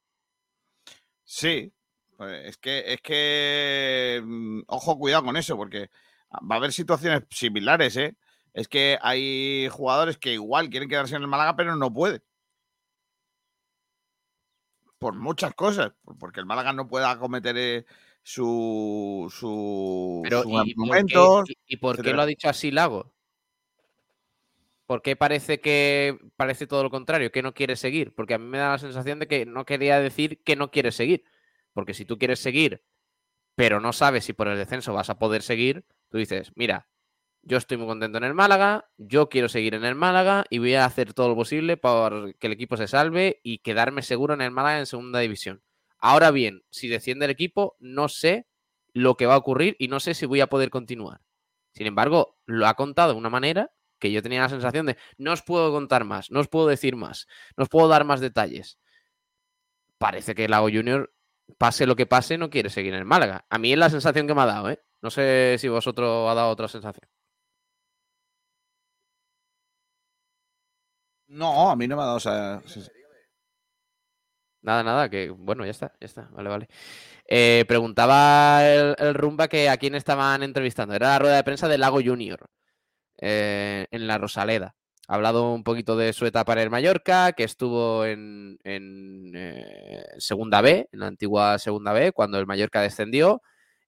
Sí, 1.24 1.72
pues 2.16 2.46
es 2.48 2.58
que, 2.58 2.92
es 2.92 3.00
que, 3.02 4.20
mm, 4.24 4.62
ojo, 4.66 4.98
cuidado 4.98 5.24
con 5.24 5.36
eso, 5.36 5.56
porque 5.56 5.90
va 6.32 6.56
a 6.56 6.58
haber 6.58 6.72
situaciones 6.72 7.22
similares, 7.30 7.96
¿eh? 7.96 8.16
Es 8.52 8.68
que 8.68 8.98
hay 9.00 9.68
jugadores 9.70 10.18
que 10.18 10.32
igual 10.32 10.70
quieren 10.70 10.88
quedarse 10.88 11.16
en 11.16 11.22
el 11.22 11.28
Málaga, 11.28 11.56
pero 11.56 11.76
no 11.76 11.92
pueden. 11.92 12.22
Por 14.98 15.14
muchas 15.14 15.54
cosas, 15.54 15.92
por- 16.02 16.18
porque 16.18 16.40
el 16.40 16.46
Málaga 16.46 16.72
no 16.72 16.86
pueda 16.88 17.10
acometer 17.10 17.56
eh, 17.56 17.86
su, 18.22 19.26
su, 19.30 20.20
Pero, 20.22 20.42
sus 20.42 20.52
¿y, 20.52 20.70
y 20.70 20.74
por 20.74 20.86
qué, 21.06 21.14
argumentos, 21.20 21.50
y- 21.50 21.74
y 21.74 21.76
por 21.76 22.00
qué 22.02 22.12
lo 22.12 22.22
ha 22.22 22.26
dicho 22.26 22.48
así 22.48 22.70
Lago? 22.70 23.12
¿Por 24.86 25.02
qué 25.02 25.14
parece 25.14 25.60
que 25.60 26.18
parece 26.36 26.66
todo 26.66 26.82
lo 26.82 26.90
contrario, 26.90 27.30
que 27.30 27.42
no 27.42 27.54
quiere 27.54 27.76
seguir? 27.76 28.12
Porque 28.14 28.34
a 28.34 28.38
mí 28.38 28.46
me 28.46 28.58
da 28.58 28.70
la 28.70 28.78
sensación 28.78 29.20
de 29.20 29.28
que 29.28 29.46
no 29.46 29.64
quería 29.64 30.00
decir 30.00 30.42
que 30.42 30.56
no 30.56 30.70
quiere 30.70 30.90
seguir. 30.90 31.24
Porque 31.72 31.94
si 31.94 32.04
tú 32.04 32.18
quieres 32.18 32.40
seguir, 32.40 32.82
pero 33.56 33.80
no 33.80 33.92
sabes 33.92 34.24
si 34.24 34.32
por 34.34 34.48
el 34.48 34.58
descenso 34.58 34.94
vas 34.94 35.10
a 35.10 35.18
poder 35.18 35.42
seguir, 35.42 35.84
tú 36.10 36.18
dices, 36.18 36.52
mira, 36.56 36.88
yo 37.42 37.58
estoy 37.58 37.78
muy 37.78 37.86
contento 37.88 38.18
en 38.18 38.24
el 38.24 38.34
Málaga, 38.34 38.90
yo 38.98 39.28
quiero 39.30 39.48
seguir 39.48 39.74
en 39.74 39.84
el 39.84 39.94
Málaga 39.96 40.44
y 40.50 40.58
voy 40.58 40.74
a 40.74 40.86
hacer 40.86 41.14
todo 41.14 41.28
lo 41.30 41.36
posible 41.36 41.76
para 41.76 42.32
que 42.38 42.48
el 42.48 42.54
equipo 42.54 42.76
se 42.76 42.88
salve 42.88 43.40
y 43.44 43.58
quedarme 43.58 44.02
seguro 44.02 44.34
en 44.34 44.42
el 44.42 44.50
Málaga 44.52 44.80
en 44.80 44.86
segunda 44.86 45.20
división. 45.20 45.62
Ahora 46.00 46.30
bien, 46.30 46.62
si 46.70 46.88
desciende 46.88 47.26
el 47.26 47.30
equipo, 47.30 47.76
no 47.78 48.08
sé 48.08 48.46
lo 48.92 49.16
que 49.16 49.26
va 49.26 49.34
a 49.34 49.38
ocurrir 49.38 49.76
y 49.78 49.88
no 49.88 50.00
sé 50.00 50.14
si 50.14 50.26
voy 50.26 50.40
a 50.40 50.48
poder 50.48 50.70
continuar. 50.70 51.20
Sin 51.72 51.86
embargo, 51.86 52.38
lo 52.46 52.66
ha 52.66 52.74
contado 52.74 53.12
de 53.12 53.18
una 53.18 53.30
manera 53.30 53.70
que 53.98 54.10
yo 54.10 54.22
tenía 54.22 54.40
la 54.40 54.48
sensación 54.48 54.86
de 54.86 54.96
no 55.18 55.32
os 55.32 55.42
puedo 55.42 55.70
contar 55.72 56.04
más, 56.04 56.30
no 56.30 56.40
os 56.40 56.48
puedo 56.48 56.66
decir 56.66 56.96
más, 56.96 57.26
no 57.56 57.64
os 57.64 57.68
puedo 57.68 57.86
dar 57.88 58.04
más 58.04 58.20
detalles. 58.20 58.78
Parece 59.98 60.34
que 60.34 60.48
Lago 60.48 60.68
Junior, 60.72 61.12
pase 61.58 61.86
lo 61.86 61.96
que 61.96 62.06
pase, 62.06 62.38
no 62.38 62.50
quiere 62.50 62.70
seguir 62.70 62.94
en 62.94 63.00
el 63.00 63.04
Málaga. 63.04 63.44
A 63.50 63.58
mí 63.58 63.72
es 63.72 63.78
la 63.78 63.90
sensación 63.90 64.26
que 64.26 64.34
me 64.34 64.40
ha 64.42 64.46
dado, 64.46 64.70
¿eh? 64.70 64.82
No 65.02 65.10
sé 65.10 65.56
si 65.58 65.68
vosotros 65.68 66.30
ha 66.30 66.34
dado 66.34 66.48
otra 66.50 66.68
sensación. 66.68 67.08
No, 71.28 71.70
a 71.70 71.76
mí 71.76 71.86
no 71.86 71.96
me 71.96 72.02
ha 72.02 72.06
dado 72.06 72.18
esa. 72.18 72.62
sí. 72.66 72.80
Nada, 74.62 74.82
nada, 74.82 75.08
que 75.08 75.30
bueno, 75.30 75.64
ya 75.64 75.70
está, 75.70 75.94
ya 76.00 76.06
está, 76.06 76.28
vale, 76.32 76.48
vale. 76.50 76.68
Eh, 77.26 77.64
preguntaba 77.68 78.66
el, 78.66 79.14
Rumba 79.14 79.48
que 79.48 79.68
a 79.70 79.76
quién 79.78 79.94
estaban 79.94 80.42
entrevistando. 80.42 80.94
Era 80.94 81.10
la 81.10 81.18
rueda 81.18 81.36
de 81.36 81.44
prensa 81.44 81.68
de 81.68 81.78
Lago 81.78 82.00
Junior 82.04 82.50
eh, 83.18 83.86
en 83.90 84.06
la 84.06 84.18
Rosaleda. 84.18 84.74
Ha 85.08 85.14
hablado 85.14 85.52
un 85.52 85.64
poquito 85.64 85.96
de 85.96 86.12
su 86.12 86.26
etapa 86.26 86.52
en 86.52 86.60
el 86.60 86.70
Mallorca, 86.70 87.32
que 87.32 87.44
estuvo 87.44 88.04
en, 88.04 88.58
en, 88.64 89.32
eh, 89.34 90.04
Segunda 90.18 90.60
B, 90.60 90.88
en 90.92 91.00
la 91.00 91.06
antigua 91.06 91.58
Segunda 91.58 91.92
B, 91.92 92.12
cuando 92.12 92.38
el 92.38 92.46
Mallorca 92.46 92.82
descendió. 92.82 93.42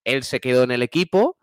Él 0.04 0.24
se 0.24 0.40
quedó 0.40 0.64
en 0.64 0.72
el 0.72 0.82
equipo, 0.82 1.38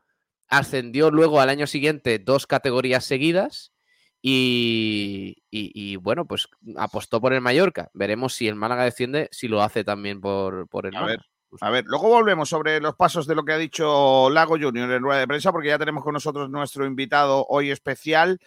ascendió 0.48 1.12
luego 1.12 1.40
al 1.40 1.50
año 1.50 1.68
siguiente 1.68 2.20
dos 2.20 2.48
categorías 2.48 3.06
seguidas 3.06 3.72
y, 4.22 5.36
y- 5.50 5.72
y, 5.74 5.96
bueno, 5.96 6.26
pues 6.26 6.48
apostó 6.78 7.22
por 7.22 7.34
el 7.34 7.42
Mallorca. 7.42 7.90
Veremos 7.94 8.34
si 8.34 8.48
el 8.48 8.56
Málaga 8.56 8.84
desciende, 8.84 9.30
si 9.32 9.48
lo 9.48 9.62
hace 9.62 9.84
también 9.84 10.20
por, 10.22 10.68
por 10.68 10.86
el 10.86 10.96
A 10.96 11.02
Málaga. 11.02 11.18
ver, 11.52 11.60
a 11.62 11.70
ver, 11.70 11.86
luego 11.88 12.10
volvemos 12.10 12.50
sobre 12.50 12.80
los 12.82 12.96
pasos 12.96 13.26
de 13.28 13.36
lo 13.36 13.44
que 13.44 13.54
ha 13.54 13.58
dicho 13.58 14.30
Lago 14.30 14.58
Junior 14.60 14.92
en 14.92 15.02
rueda 15.02 15.20
de 15.22 15.28
prensa, 15.28 15.52
porque 15.52 15.70
ya 15.70 15.80
tenemos 15.80 16.04
con 16.04 16.14
nosotros 16.14 16.50
nuestro 16.50 16.86
invitado 16.86 17.46
hoy 17.50 17.72
especial, 17.72 18.40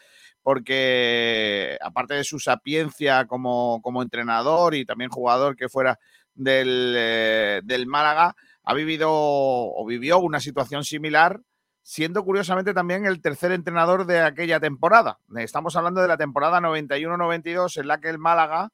porque 0.42 1.78
aparte 1.80 2.14
de 2.14 2.24
su 2.24 2.38
sapiencia 2.38 3.26
como, 3.26 3.80
como 3.82 4.02
entrenador 4.02 4.74
y 4.74 4.84
también 4.84 5.10
jugador 5.10 5.56
que 5.56 5.68
fuera 5.68 5.98
del, 6.34 6.94
eh, 6.96 7.60
del 7.64 7.86
Málaga, 7.86 8.34
ha 8.64 8.74
vivido 8.74 9.08
o 9.10 9.84
vivió 9.86 10.18
una 10.20 10.40
situación 10.40 10.84
similar, 10.84 11.40
siendo 11.82 12.24
curiosamente 12.24 12.72
también 12.72 13.04
el 13.04 13.20
tercer 13.20 13.52
entrenador 13.52 14.06
de 14.06 14.20
aquella 14.20 14.60
temporada. 14.60 15.18
Estamos 15.36 15.76
hablando 15.76 16.00
de 16.00 16.08
la 16.08 16.16
temporada 16.16 16.60
91-92 16.60 17.80
en 17.80 17.88
la 17.88 18.00
que 18.00 18.08
el 18.08 18.18
Málaga, 18.18 18.70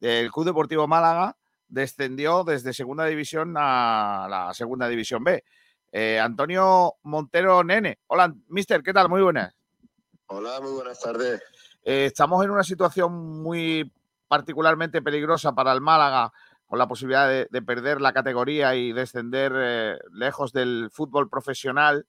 el 0.00 0.30
Club 0.32 0.46
Deportivo 0.46 0.88
Málaga, 0.88 1.36
descendió 1.68 2.44
desde 2.44 2.72
segunda 2.72 3.04
división 3.04 3.54
a 3.56 4.26
la 4.30 4.54
segunda 4.54 4.88
división 4.88 5.22
B. 5.22 5.44
Eh, 5.92 6.18
Antonio 6.18 6.94
Montero 7.02 7.62
Nene. 7.62 7.98
Hola, 8.06 8.34
mister, 8.48 8.82
¿qué 8.82 8.92
tal? 8.92 9.08
Muy 9.08 9.22
buenas. 9.22 9.54
Hola, 10.26 10.60
muy 10.60 10.72
buenas 10.72 11.00
tardes. 11.00 11.42
Eh, 11.84 12.06
estamos 12.06 12.42
en 12.44 12.50
una 12.50 12.62
situación 12.62 13.42
muy 13.42 13.92
particularmente 14.26 15.00
peligrosa 15.00 15.54
para 15.54 15.72
el 15.72 15.80
Málaga, 15.80 16.32
con 16.66 16.78
la 16.78 16.86
posibilidad 16.86 17.28
de, 17.28 17.48
de 17.50 17.62
perder 17.62 18.00
la 18.00 18.12
categoría 18.12 18.74
y 18.74 18.92
descender 18.92 19.52
eh, 19.56 19.98
lejos 20.12 20.52
del 20.52 20.90
fútbol 20.92 21.30
profesional. 21.30 22.06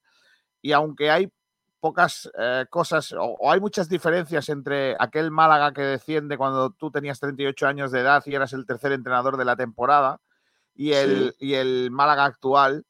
Y 0.62 0.72
aunque 0.74 1.10
hay 1.12 1.32
pocas 1.80 2.30
eh, 2.38 2.66
cosas, 2.70 3.14
o, 3.14 3.24
o 3.24 3.52
hay 3.52 3.60
muchas 3.60 3.88
diferencias 3.88 4.50
entre 4.50 4.96
aquel 5.00 5.32
Málaga 5.32 5.72
que 5.74 5.82
desciende 5.82 6.38
cuando 6.38 6.72
tú 6.72 6.92
tenías 6.92 7.20
38 7.20 7.68
años 7.68 7.92
de 7.92 8.02
edad 8.02 8.22
y 8.26 8.36
eras 8.36 8.52
el 8.54 8.66
tercer 8.66 8.92
entrenador 8.92 9.38
de 9.38 9.46
la 9.46 9.56
temporada, 9.56 10.20
y 10.76 10.94
el, 10.94 11.36
y 11.40 11.54
el 11.56 11.92
Málaga 11.92 12.26
actual, 12.26 12.86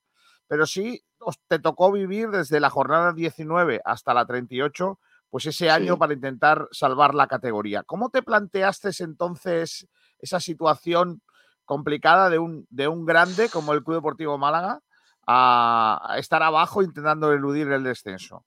pero 0.47 0.65
sí 0.65 1.03
os- 1.19 1.39
te 1.47 1.59
tocó 1.59 1.91
vivir 1.91 2.29
desde 2.29 2.59
la 2.59 2.69
jornada 2.69 3.13
19 3.13 3.81
hasta 3.85 4.13
la 4.13 4.25
38, 4.25 4.99
pues 5.29 5.45
ese 5.45 5.69
año 5.69 5.97
para 5.99 6.13
intentar 6.13 6.67
salvar 6.71 7.13
la 7.13 7.27
categoría. 7.27 7.83
¿Cómo 7.83 8.09
te 8.09 8.23
planteaste 8.23 8.89
entonces 9.03 9.87
esa 10.19 10.39
situación 10.39 11.21
complicada 11.65 12.29
de 12.31 12.39
un, 12.39 12.65
de 12.71 12.87
un 12.87 13.05
grande 13.05 13.49
como 13.49 13.73
el 13.73 13.83
Club 13.83 13.97
Deportivo 13.97 14.37
Málaga 14.39 14.81
a, 15.31 16.15
estar 16.17 16.41
abajo 16.41 16.81
intentando 16.81 17.31
eludir 17.31 17.67
el 17.71 17.83
descenso? 17.83 18.45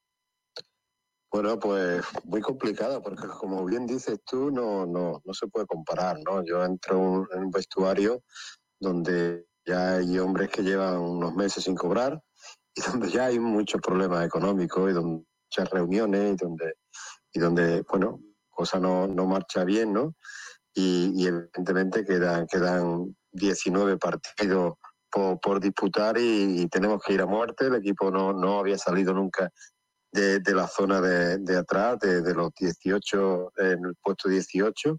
Bueno, 1.31 1.59
pues 1.59 2.05
muy 2.25 2.41
complicada, 2.41 3.01
porque 3.01 3.29
como 3.29 3.65
bien 3.65 3.87
dices 3.87 4.19
tú, 4.27 4.51
no, 4.51 4.85
no, 4.85 5.23
no 5.25 5.33
se 5.33 5.47
puede 5.47 5.65
comparar, 5.67 6.19
¿no? 6.27 6.45
Yo 6.45 6.65
entro 6.65 6.99
un- 6.99 7.29
en 7.33 7.45
un 7.45 7.51
vestuario 7.51 8.23
donde 8.81 9.47
ya 9.65 9.95
hay 9.95 10.19
hombres 10.19 10.51
que 10.51 10.63
llevan 10.63 10.99
unos 10.99 11.35
meses 11.35 11.65
sin 11.65 11.77
cobrar 11.77 12.21
y 12.75 12.81
donde 13.01 13.11
ya 13.11 13.27
hay 13.27 13.39
muchos 13.39 13.81
problemas 13.81 14.27
económicos 14.27 14.91
y 14.91 14.93
donde 14.93 15.25
muchas 15.47 15.71
reuniones 15.71 16.33
y 16.33 16.37
donde, 16.45 16.75
y 17.33 17.39
donde 17.39 17.83
bueno, 17.89 18.21
cosa 18.51 18.81
no, 18.81 19.07
no 19.07 19.27
marcha 19.27 19.63
bien, 19.65 19.93
¿no? 19.93 20.17
Y, 20.75 21.13
y 21.15 21.29
evidentemente 21.29 22.05
quedan, 22.05 22.47
quedan 22.47 23.17
19 23.31 23.99
partidos 23.99 24.75
por, 25.13 25.61
disputar 25.61 26.17
y, 26.19 26.67
tenemos 26.69 27.03
que 27.03 27.13
ir 27.13 27.21
a 27.21 27.27
muerte. 27.27 27.67
El 27.67 27.77
equipo 27.77 28.11
no, 28.11 28.33
no 28.33 28.59
había 28.59 28.79
salido 28.79 29.13
nunca 29.13 29.51
de, 30.13 30.55
la 30.55 30.67
zona 30.67 31.01
de, 31.01 31.57
atrás, 31.57 31.99
de, 32.01 32.35
los 32.35 32.51
18, 32.59 33.53
en 33.59 33.85
el 33.85 33.95
puesto 34.03 34.29
18, 34.29 34.99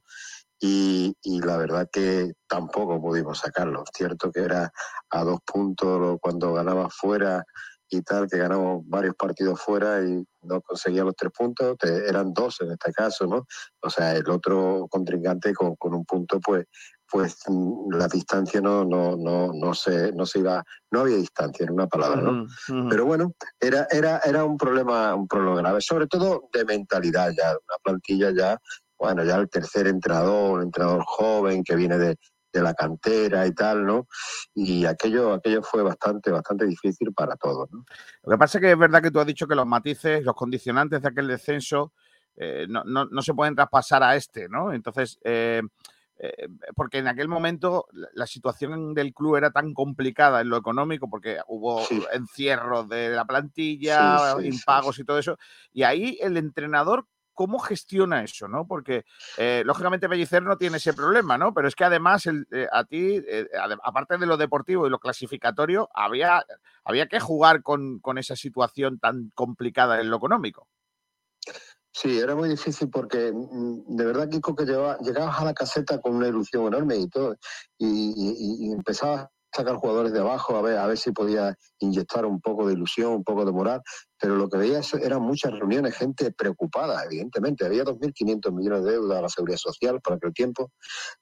y, 0.60 1.16
la 1.42 1.58
verdad 1.58 1.90
que 1.92 2.34
tampoco 2.48 3.02
pudimos 3.02 3.40
sacarlo. 3.40 3.84
Cierto 3.94 4.32
que 4.32 4.42
era 4.42 4.72
a 5.10 5.24
dos 5.24 5.40
puntos 5.46 6.18
cuando 6.22 6.54
ganaba 6.54 6.90
fuera 6.90 7.44
y 7.90 8.02
tal, 8.02 8.28
que 8.28 8.38
ganamos 8.38 8.82
varios 8.86 9.16
partidos 9.16 9.62
fuera 9.62 10.02
y 10.02 10.26
no 10.42 10.62
conseguía 10.62 11.04
los 11.04 11.16
tres 11.16 11.32
puntos, 11.32 11.76
eran 11.84 12.34
dos 12.34 12.60
en 12.62 12.72
este 12.72 12.92
caso, 12.92 13.28
¿no? 13.28 13.46
O 13.82 13.90
sea, 13.90 14.16
el 14.16 14.28
otro 14.30 14.88
contrincante 14.90 15.54
con, 15.54 15.76
con 15.76 15.94
un 15.94 16.04
punto, 16.06 16.40
pues 16.40 16.66
pues 17.14 17.38
mm, 17.48 17.94
la 17.94 18.08
distancia 18.08 18.60
no, 18.60 18.84
no, 18.84 19.16
no, 19.16 19.52
no, 19.54 19.74
se, 19.76 20.12
no 20.14 20.26
se 20.26 20.40
iba, 20.40 20.64
no 20.90 21.02
había 21.02 21.18
distancia 21.18 21.64
en 21.64 21.74
una 21.74 21.86
palabra, 21.86 22.22
¿no? 22.24 22.32
Pero 22.90 23.06
bueno, 23.06 23.34
era, 23.60 23.88
era, 23.92 24.20
era 24.26 24.44
un 24.44 24.58
problema, 24.58 25.14
un 25.14 25.28
problema 25.28 25.58
grave, 25.62 25.80
sobre 25.82 26.08
todo 26.08 26.50
de 26.52 26.66
mentalidad 26.66 27.32
ya, 27.38 27.52
una 27.52 27.78
plantilla 27.84 28.32
ya, 28.36 28.58
bueno, 28.98 29.24
ya 29.24 29.36
el 29.36 29.48
tercer 29.48 29.86
entrenador, 29.88 30.58
un 30.58 30.64
entrenador 30.64 31.04
joven 31.06 31.64
que 31.64 31.76
viene 31.76 32.00
de, 32.00 32.18
de 32.52 32.62
la 32.64 32.74
cantera 32.74 33.46
y 33.46 33.52
tal, 33.54 33.86
¿no? 33.86 34.08
Y 34.56 34.86
aquello, 34.86 35.34
aquello 35.34 35.62
fue 35.62 35.84
bastante, 35.84 36.32
bastante 36.32 36.66
difícil 36.66 37.14
para 37.14 37.36
todos, 37.36 37.70
¿no? 37.72 37.86
Lo 38.24 38.32
que 38.32 38.38
pasa 38.40 38.58
es 38.58 38.62
que 38.64 38.72
es 38.72 38.78
verdad 38.78 39.04
que 39.04 39.12
tú 39.12 39.20
has 39.20 39.28
dicho 39.28 39.46
que 39.48 39.54
los 39.56 39.68
matices, 39.68 40.24
los 40.24 40.34
condicionantes 40.36 41.00
de 41.04 41.08
aquel 41.10 41.28
descenso 41.28 41.94
eh, 42.36 42.66
no, 42.68 42.84
no- 42.86 43.06
no 43.06 43.22
se 43.22 43.36
pueden 43.36 43.54
traspasar 43.56 44.02
a 44.02 44.16
este, 44.16 44.50
¿no? 44.50 44.74
Entonces, 44.74 45.20
eh, 45.24 45.62
eh, 46.20 46.48
porque 46.76 47.00
en 47.00 47.08
aquel 47.08 47.28
momento 47.28 47.88
la, 47.92 48.28
situación 48.28 48.94
del 48.94 49.14
club 49.14 49.36
era 49.36 49.52
tan 49.52 49.74
complicada 49.74 50.42
en 50.42 50.50
lo 50.50 50.58
económico, 50.58 51.10
porque 51.10 51.40
hubo 51.48 51.86
encierro 52.14 52.84
de 52.84 53.10
la 53.10 53.26
plantilla, 53.26 54.20
Sí, 54.20 54.36
sí, 54.36 54.42
sí, 54.42 54.48
impagos 54.48 55.00
y 55.00 55.04
todo 55.04 55.18
eso, 55.20 55.38
y 55.72 55.84
ahí 55.84 56.18
el 56.22 56.38
entrenador. 56.38 57.08
¿Cómo 57.36 57.58
gestiona 57.58 58.24
eso? 58.24 58.48
¿no? 58.48 58.68
Porque, 58.68 59.06
eh, 59.40 59.64
lógicamente, 59.66 60.08
Pellicer 60.08 60.44
no 60.44 60.56
tiene 60.56 60.78
ese 60.78 60.94
problema, 60.94 61.36
¿no? 61.36 61.52
Pero 61.52 61.68
es 61.68 61.74
que 61.74 61.84
además, 61.84 62.28
el- 62.28 62.46
eh, 62.52 62.68
a 62.72 62.84
ti, 62.84 63.24
eh, 63.28 63.48
aparte 63.84 64.20
de 64.20 64.28
lo 64.28 64.38
deportivo 64.38 64.86
y 64.86 64.92
lo 64.92 65.00
clasificatorio, 65.00 65.90
había, 65.96 66.46
había 66.84 67.08
que 67.08 67.20
jugar 67.20 67.64
con, 67.64 67.98
con 68.02 68.20
esa 68.20 68.36
situación 68.36 69.00
tan 69.00 69.32
complicada 69.34 70.00
en 70.00 70.12
lo 70.12 70.18
económico. 70.18 70.68
Sí, 71.96 72.18
era 72.18 72.36
muy 72.36 72.50
difícil 72.50 72.90
porque 72.90 73.32
mm, 73.32 73.96
de 73.96 74.06
verdad, 74.06 74.28
Kiko, 74.28 74.56
que 74.56 74.66
llevaba- 74.66 74.98
llegabas 75.00 75.40
a 75.40 75.46
la 75.46 75.54
caseta 75.54 76.02
con 76.02 76.16
una 76.16 76.28
ilusión 76.28 76.66
enorme 76.68 76.98
y 76.98 77.08
todo, 77.08 77.36
y, 77.78 77.86
y- 77.88 78.68
y 78.68 78.72
empezabas 78.72 79.28
sacar 79.56 79.76
jugadores 79.76 80.14
de 80.14 80.20
abajo 80.20 80.56
a 80.56 80.62
ver, 80.62 80.78
a 80.78 80.88
ver 80.88 80.98
si 80.98 81.12
podía 81.12 81.56
inyectar 81.80 82.26
un 82.26 82.42
poco 82.42 82.68
de 82.68 82.74
ilusión, 82.74 83.14
un 83.14 83.24
poco 83.24 83.46
de 83.46 83.52
moral, 83.52 83.82
pero 84.20 84.36
lo 84.36 84.50
que 84.50 84.58
veías 84.58 84.94
eran 84.94 85.22
muchas 85.22 85.52
reuniones, 85.52 85.96
gente 85.96 86.32
preocupada, 86.32 87.04
evidentemente, 87.04 87.66
había 87.66 87.84
2.500 87.84 88.54
millones 88.54 88.84
de 88.86 88.92
deuda 88.92 89.20
a 89.20 89.22
la 89.24 89.30
seguridad 89.30 89.58
social 89.58 90.00
por 90.02 90.14
aquel 90.14 90.34
tiempo, 90.34 90.72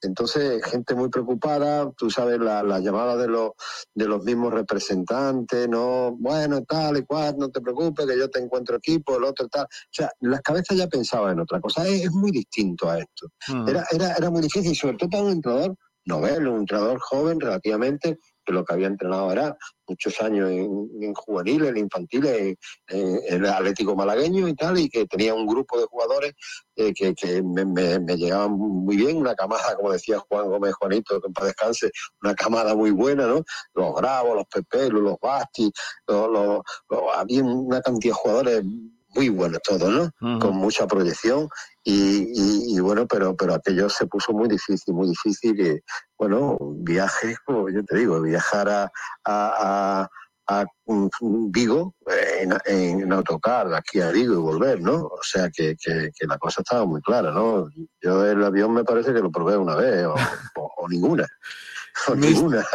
entonces 0.01 0.63
gente 0.63 0.93
muy 0.93 1.09
preocupada, 1.09 1.91
tú 1.97 2.09
sabes, 2.09 2.39
la, 2.39 2.63
la 2.63 2.79
llamada 2.79 3.17
de 3.17 3.27
los, 3.27 3.51
de 3.93 4.05
los 4.05 4.23
mismos 4.23 4.53
representantes, 4.53 5.67
no, 5.67 6.15
bueno, 6.17 6.63
tal 6.63 6.97
y 6.97 7.05
cual, 7.05 7.35
no 7.37 7.49
te 7.49 7.59
preocupes, 7.59 8.05
que 8.05 8.17
yo 8.17 8.29
te 8.29 8.39
encuentro 8.39 8.77
equipo, 8.77 9.17
el 9.17 9.23
otro 9.23 9.47
tal, 9.47 9.63
o 9.65 9.89
sea, 9.89 10.11
las 10.19 10.41
cabezas 10.41 10.77
ya 10.77 10.87
pensaban 10.87 11.33
en 11.33 11.39
otra 11.39 11.59
cosa, 11.59 11.87
es, 11.87 12.05
es 12.05 12.11
muy 12.11 12.31
distinto 12.31 12.89
a 12.89 12.99
esto. 12.99 13.27
Era, 13.67 13.83
era, 13.91 14.13
era 14.13 14.29
muy 14.29 14.41
difícil, 14.41 14.75
sobre 14.75 14.97
todo 14.97 15.09
para 15.09 15.23
un 15.23 15.31
entrenador 15.31 15.75
novel, 16.05 16.47
un 16.47 16.59
entrenador 16.61 16.99
joven 16.99 17.39
relativamente, 17.39 18.17
que 18.43 18.53
lo 18.53 18.65
que 18.65 18.73
había 18.73 18.87
entrenado 18.87 19.31
era 19.31 19.55
muchos 19.87 20.19
años 20.21 20.49
en, 20.49 20.89
en 21.01 21.13
juveniles, 21.13 21.69
en 21.69 21.77
infantiles, 21.77 22.55
en, 22.87 23.19
el 23.27 23.45
Atlético 23.45 23.95
Malagueño 23.95 24.47
y 24.47 24.55
tal, 24.55 24.79
y 24.79 24.89
que 24.89 25.05
tenía 25.05 25.33
un 25.35 25.45
grupo 25.45 25.79
de 25.79 25.85
jugadores 25.85 26.33
eh, 26.75 26.91
que, 26.93 27.13
que 27.13 27.43
me, 27.43 27.65
me- 27.65 27.99
llegaban 28.17 28.51
muy 28.53 28.97
bien, 28.97 29.17
una 29.17 29.35
camada, 29.35 29.75
como 29.75 29.91
decía 29.91 30.19
Juan 30.19 30.47
Gómez 30.49 30.73
Juanito, 30.73 31.21
paz 31.33 31.45
descanse, 31.45 31.91
una 32.23 32.33
camada 32.33 32.75
muy 32.75 32.91
buena, 32.91 33.27
¿no? 33.27 33.43
Los 33.75 33.93
Bravos, 33.93 34.35
los 34.35 34.45
Pepelos, 34.47 35.01
los 35.01 35.17
Basti, 35.21 35.71
los- 36.07 36.29
los- 36.29 36.61
había 37.15 37.43
una 37.43 37.81
cantidad 37.81 38.13
de 38.13 38.19
jugadores 38.19 38.63
muy 39.15 39.29
buenos 39.29 39.59
todos, 39.63 39.89
¿no? 39.89 40.39
Con 40.39 40.55
mucha 40.55 40.87
proyección 40.87 41.47
y, 41.83 42.27
y- 42.33 42.75
y 42.75 42.79
bueno, 42.79 43.05
pero, 43.07 43.35
pero 43.35 43.53
aquello 43.55 43.89
se 43.89 44.05
puso 44.07 44.31
muy 44.33 44.47
difícil, 44.47 44.93
muy 44.93 45.07
difícil 45.09 45.59
y 45.59 45.79
bueno, 46.17 46.57
viajes, 46.77 47.37
como 47.45 47.69
yo 47.69 47.83
te 47.83 47.97
digo, 47.97 48.21
viajar 48.21 48.69
a, 48.69 48.83
a, 49.25 50.01
a- 50.03 50.09
a, 50.47 50.65
mm, 50.85 51.07
Vigo 51.51 51.95
eh, 52.09 52.47
en, 52.65 53.01
en 53.01 53.13
autocar 53.13 53.69
de 53.69 53.77
aquí 53.77 54.01
a 54.01 54.09
Vigo 54.11 54.33
y 54.33 54.37
volver, 54.37 54.81
¿no? 54.81 54.95
O 55.05 55.19
sea 55.23 55.49
que, 55.49 55.75
que- 55.81 56.11
que 56.17 56.27
la 56.27 56.37
cosa 56.37 56.61
estaba 56.61 56.85
muy 56.85 57.01
clara, 57.01 57.31
¿no? 57.31 57.69
Yo 58.01 58.25
el 58.25 58.43
avión 58.43 58.73
me 58.73 58.83
parece 58.83 59.13
que 59.13 59.19
lo 59.21 59.31
probé 59.31 59.55
una 59.55 59.75
vez 59.75 60.05
o, 60.05 60.13
o- 60.57 60.71
o 60.77 60.89
ninguna. 60.89 61.25
O 62.07 62.15
ninguna. 62.15 62.65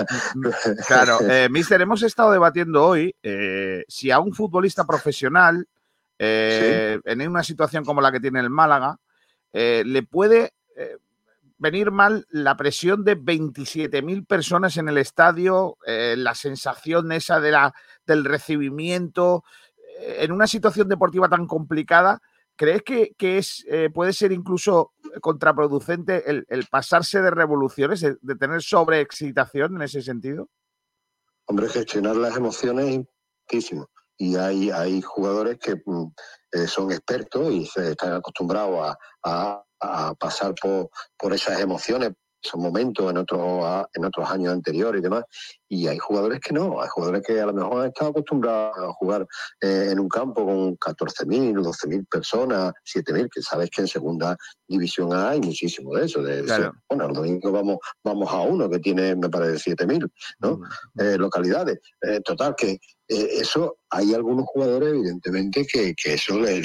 Claro, 0.87 1.19
eh, 1.29 1.49
Mister, 1.51 1.81
hemos 1.81 2.03
estado 2.03 2.31
debatiendo 2.33 2.85
hoy 2.85 3.15
eh, 3.23 3.85
si 3.89 4.11
a 4.11 4.21
un 4.21 4.33
futbolista 4.35 4.85
profesional, 4.85 5.67
eh, 6.19 7.01
en 7.05 7.29
una 7.29 7.43
situación 7.43 7.85
como 7.85 8.01
la 8.01 8.13
que 8.13 8.21
tiene 8.21 8.41
el 8.41 8.51
Málaga, 8.51 8.99
eh, 9.53 9.83
le 9.87 10.03
puede 10.03 10.55
eh, 10.77 10.97
venir 11.59 11.91
mal 11.91 12.27
la 12.31 12.57
presión 12.57 13.05
de 13.05 13.19
27.000 13.19 14.27
personas 14.27 14.77
en 14.77 14.89
el 14.89 14.99
estadio, 14.99 15.79
la 15.87 16.35
sensación 16.35 17.13
esa 17.13 17.41
de 17.41 17.51
la, 17.53 17.75
del 18.07 18.25
recibimiento, 18.25 19.45
en 19.99 20.33
una 20.33 20.47
situación 20.47 20.89
deportiva 20.89 21.29
tan 21.29 21.47
complicada. 21.47 22.21
¿Crees 22.57 22.83
que, 22.83 23.15
que 23.17 23.39
es, 23.39 23.67
puede 23.95 24.13
ser 24.13 24.33
incluso 24.33 24.93
contraproducente 25.21 26.31
el, 26.31 26.47
el 26.49 26.67
pasarse 26.67 27.23
de 27.23 27.31
revoluciones, 27.31 28.01
de, 28.01 28.17
de 28.21 28.35
tener 28.35 28.63
sobreexcitación 28.63 29.77
en 29.77 29.83
ese 29.83 30.03
sentido? 30.03 30.51
Hombre, 31.47 31.69
gestionar 31.69 32.17
las 32.17 32.37
emociones 32.37 32.87
es 32.87 32.95
importantísimo. 32.95 33.89
Y 34.19 34.37
hay, 34.37 34.71
hay 34.71 35.03
jugadores 35.03 35.59
que 35.59 35.77
mm, 35.85 36.07
eh, 36.53 36.67
son 36.67 36.91
expertos 36.93 37.53
y 37.53 37.67
se 37.67 37.91
están 37.93 38.13
acostumbrados 38.15 38.79
a, 38.81 38.99
a- 39.25 39.63
a 39.81 40.15
pasar 40.15 40.55
por, 40.61 40.89
por 41.19 41.35
esas 41.35 41.61
emociones 41.61 42.13
esos 42.43 42.61
momentos 42.61 43.11
en 43.11 43.17
otros 43.17 43.41
a- 43.65 43.89
en 43.93 44.05
otros 44.05 44.31
años 44.31 44.53
anteriores 44.53 45.01
y 45.01 45.03
demás. 45.03 45.25
Y 45.69 45.89
hay 45.89 45.99
jugadores 45.99 46.39
que 46.41 46.53
no, 46.55 46.81
hay 46.81 46.89
jugadores 46.89 47.23
que 47.27 47.41
a 47.41 47.47
lo 47.47 47.53
mejor 47.53 47.81
han 47.83 47.89
estado 47.89 48.11
acostumbrados 48.11 48.77
a 48.79 48.93
jugar 48.93 49.27
eh, 49.61 49.89
en 49.91 49.99
un 49.99 50.09
campo 50.09 50.45
con 50.47 50.77
14.000, 50.77 51.61
12.000 51.61 52.07
personas, 52.09 52.73
7.000, 52.85 53.29
que 53.35 53.43
sabes 53.43 53.69
que 53.71 53.81
en 53.83 53.89
segunda 53.89 54.37
división 54.69 55.13
A 55.13 55.31
hay 55.31 55.41
muchísimo 55.41 55.95
de 55.97 56.05
eso. 56.07 56.23
De, 56.23 56.45
Claro. 56.45 56.73
Bueno, 56.89 57.07
el 57.09 57.15
domingo 57.15 57.51
vamos, 57.51 57.79
vamos 58.05 58.31
a 58.33 58.41
uno 58.43 58.71
que 58.71 58.79
tiene, 58.79 59.17
me 59.17 59.29
parece, 59.29 59.75
7.000 59.75 60.09
¿no? 60.39 60.61
Eh, 60.99 61.17
localidades. 61.19 61.81
Eh, 62.03 62.21
total, 62.21 62.55
que 62.57 62.79
eh, 63.09 63.29
eso 63.41 63.79
hay 63.91 64.15
algunos 64.15 64.47
jugadores, 64.47 64.91
evidentemente, 64.91 65.67
que, 65.67 65.95
eso 66.05 66.39
le, 66.41 66.63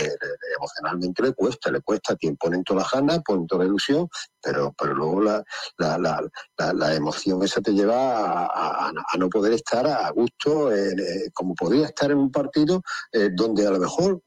emocionalmente 0.57 1.21
le 1.21 1.33
cuesta, 1.33 1.69
le 1.71 1.81
cuesta 1.81 2.15
tiempo. 2.15 2.47
Ponen 2.47 2.63
toda 2.63 2.81
la 2.81 2.87
ganas, 2.91 3.21
ponen 3.23 3.45
toda 3.45 3.63
la 3.63 3.69
ilusión, 3.69 4.07
pero, 4.41 4.73
pero 4.77 4.95
luego 4.95 5.21
la, 5.21 5.43
la, 5.77 5.97
la, 5.97 6.73
la, 6.73 6.95
emoción 6.95 7.43
esa 7.43 7.61
te 7.61 7.71
lleva 7.71 8.45
a, 8.47 8.91
no 9.17 9.29
poder 9.29 9.53
estar 9.53 9.85
a 9.85 10.09
gusto, 10.09 10.73
eh, 10.73 11.29
como 11.33 11.53
podría 11.53 11.85
estar 11.87 12.09
en 12.09 12.17
un 12.17 12.31
partido 12.31 12.81
eh, 13.11 13.29
donde 13.31 13.67
a 13.67 13.71
lo 13.71 13.79
mejor 13.79 14.21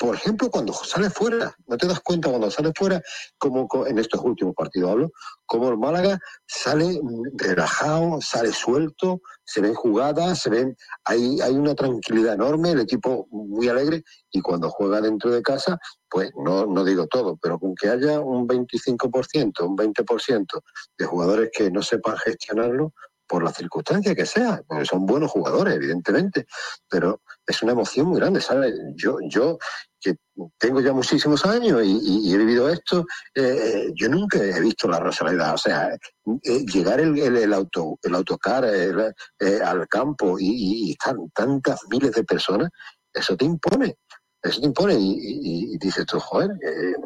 por 0.00 0.14
ejemplo, 0.14 0.50
cuando 0.50 0.72
sale 0.72 1.10
fuera, 1.10 1.54
no 1.66 1.76
te 1.76 1.86
das 1.86 2.00
cuenta 2.00 2.30
cuando 2.30 2.50
sale 2.50 2.72
fuera, 2.74 3.02
como 3.36 3.68
co- 3.68 3.86
en 3.86 3.98
estos 3.98 4.18
últimos 4.24 4.54
partidos 4.54 4.92
hablo, 4.92 5.10
como 5.44 5.68
el 5.68 5.76
Málaga 5.76 6.18
sale 6.46 6.98
relajado, 7.34 8.18
sale 8.22 8.50
suelto, 8.50 9.20
se 9.44 9.60
ven 9.60 9.74
jugadas, 9.74 10.38
se 10.38 10.48
ven, 10.48 10.74
hay, 11.04 11.38
hay 11.42 11.52
una 11.52 11.74
tranquilidad 11.74 12.32
enorme, 12.32 12.70
el 12.70 12.80
equipo 12.80 13.26
muy 13.30 13.68
alegre, 13.68 14.02
y 14.30 14.40
cuando 14.40 14.70
juega 14.70 15.02
dentro 15.02 15.30
de 15.30 15.42
casa, 15.42 15.76
pues 16.08 16.30
no, 16.42 16.64
no 16.64 16.82
digo 16.82 17.06
todo, 17.06 17.36
pero 17.36 17.58
con 17.58 17.74
que 17.74 17.90
haya 17.90 18.20
un 18.20 18.48
25%, 18.48 19.66
un 19.66 19.76
20% 19.76 20.62
de 20.96 21.04
jugadores 21.04 21.50
que 21.52 21.70
no 21.70 21.82
sepan 21.82 22.16
gestionarlo, 22.16 22.94
por 23.30 23.44
la 23.44 23.52
circunstancia 23.52 24.12
que 24.12 24.26
sea, 24.26 24.60
porque 24.66 24.84
son 24.84 25.06
buenos 25.06 25.30
jugadores, 25.30 25.76
evidentemente, 25.76 26.46
pero 26.88 27.22
es 27.46 27.62
una 27.62 27.72
emoción 27.72 28.08
muy 28.08 28.18
grande, 28.18 28.40
¿sabes? 28.40 28.74
Yo, 28.96 29.18
yo 29.28 29.56
que 30.00 30.16
tengo 30.58 30.80
ya 30.80 30.92
muchísimos 30.92 31.44
años 31.46 31.80
y, 31.84 32.34
he 32.34 32.36
vivido 32.38 32.68
esto, 32.68 33.06
eh, 33.36 33.92
yo 33.94 34.08
nunca 34.08 34.38
he 34.42 34.60
visto 34.60 34.88
la 34.88 34.98
Rosaleda, 34.98 35.54
o 35.54 35.58
sea, 35.58 35.94
eh, 36.42 36.64
llegar 36.66 36.98
el, 36.98 37.16
el, 37.18 37.54
auto, 37.54 37.98
el 38.02 38.16
autocar 38.16 38.64
eh, 38.64 39.60
al 39.64 39.86
campo 39.86 40.36
y, 40.36 40.88
y- 40.88 40.90
estar 40.92 41.14
tantas 41.32 41.82
miles 41.88 42.10
de 42.10 42.24
personas, 42.24 42.68
eso 43.14 43.36
te 43.36 43.44
impone. 43.44 43.96
Eso 44.42 44.58
te 44.60 44.66
impone 44.66 44.94
y, 44.98 45.76
dices 45.76 46.06
tú, 46.06 46.18
joder, 46.18 46.50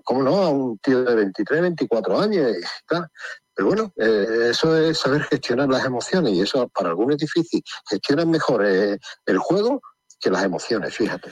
¿cómo 0.05 0.22
no? 0.22 0.36
A 0.36 0.51
un 0.51 0.78
tío 0.78 1.02
de 1.02 1.16
23, 1.16 1.62
24 1.62 2.20
años 2.20 2.52
y 2.56 2.62
tal. 2.86 3.09
Pero 3.55 3.68
bueno, 3.68 3.93
eh, 3.97 4.48
eso 4.51 4.76
es 4.76 4.98
saber 4.98 5.22
gestionar 5.22 5.68
las 5.68 5.85
emociones 5.85 6.32
y 6.32 6.40
eso 6.40 6.68
para 6.68 6.89
algunos 6.89 7.14
es 7.16 7.20
difícil. 7.20 7.62
Gestionan 7.89 8.31
mejor 8.31 8.66
eh, 8.66 8.98
el 9.26 9.39
juego 9.39 9.81
que 10.20 10.31
las 10.31 10.43
emociones, 10.43 10.94
fíjate. 10.94 11.31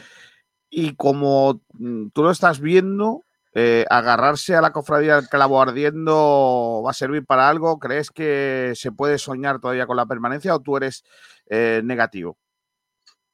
Y 0.70 0.94
como 0.94 1.62
mm, 1.72 2.08
tú 2.10 2.22
lo 2.22 2.30
estás 2.30 2.60
viendo, 2.60 3.22
eh, 3.54 3.84
agarrarse 3.90 4.54
a 4.54 4.60
la 4.60 4.72
cofradía 4.72 5.16
del 5.16 5.28
clavo 5.28 5.60
ardiendo 5.60 6.82
va 6.84 6.92
a 6.92 6.94
servir 6.94 7.26
para 7.26 7.48
algo. 7.48 7.78
¿Crees 7.78 8.10
que 8.10 8.72
se 8.76 8.92
puede 8.92 9.18
soñar 9.18 9.60
todavía 9.60 9.86
con 9.86 9.96
la 9.96 10.06
permanencia 10.06 10.54
o 10.54 10.60
tú 10.60 10.76
eres 10.76 11.04
negativo? 11.50 12.38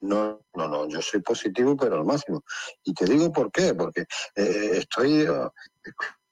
No, 0.01 0.41
no, 0.55 0.67
no, 0.67 0.89
yo 0.89 1.01
soy 1.03 1.21
positivo, 1.21 1.77
pero 1.77 1.97
al 1.97 2.05
máximo. 2.05 2.43
Y 2.83 2.95
te 2.95 3.05
digo 3.05 3.31
por 3.31 3.53
qué, 3.53 3.75
porque 3.75 4.07
estoy 4.35 5.29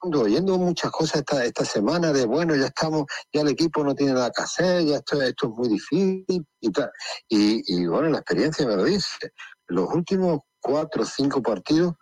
oyendo 0.01 0.59
muchas 0.59 0.91
cosas 0.91 1.17
esta, 1.17 1.45
esta 1.45 1.65
semana 1.65 2.13
de, 2.13 2.27
bueno, 2.27 2.55
ya 2.55 2.67
estamos, 2.67 3.05
ya 3.33 3.41
el 3.41 3.49
equipo 3.49 3.83
no 3.83 3.95
tiene 3.95 4.13
nada 4.13 4.31
que 4.31 4.43
hacer, 4.43 4.85
ya 4.85 4.97
esto, 4.97 5.21
esto 5.23 5.47
es 5.49 5.53
muy 5.53 5.69
difícil 5.69 6.47
y 6.61 6.73
tal. 6.73 6.91
Y, 7.29 7.87
bueno, 7.87 8.09
la 8.11 8.19
experiencia 8.19 8.67
me 8.67 8.77
lo 8.77 8.85
dice. 8.85 9.33
Los 9.69 9.93
últimos 9.93 10.41
cuatro 10.61 11.03
o 11.03 11.07
cinco 11.07 11.43
partidos 11.43 11.95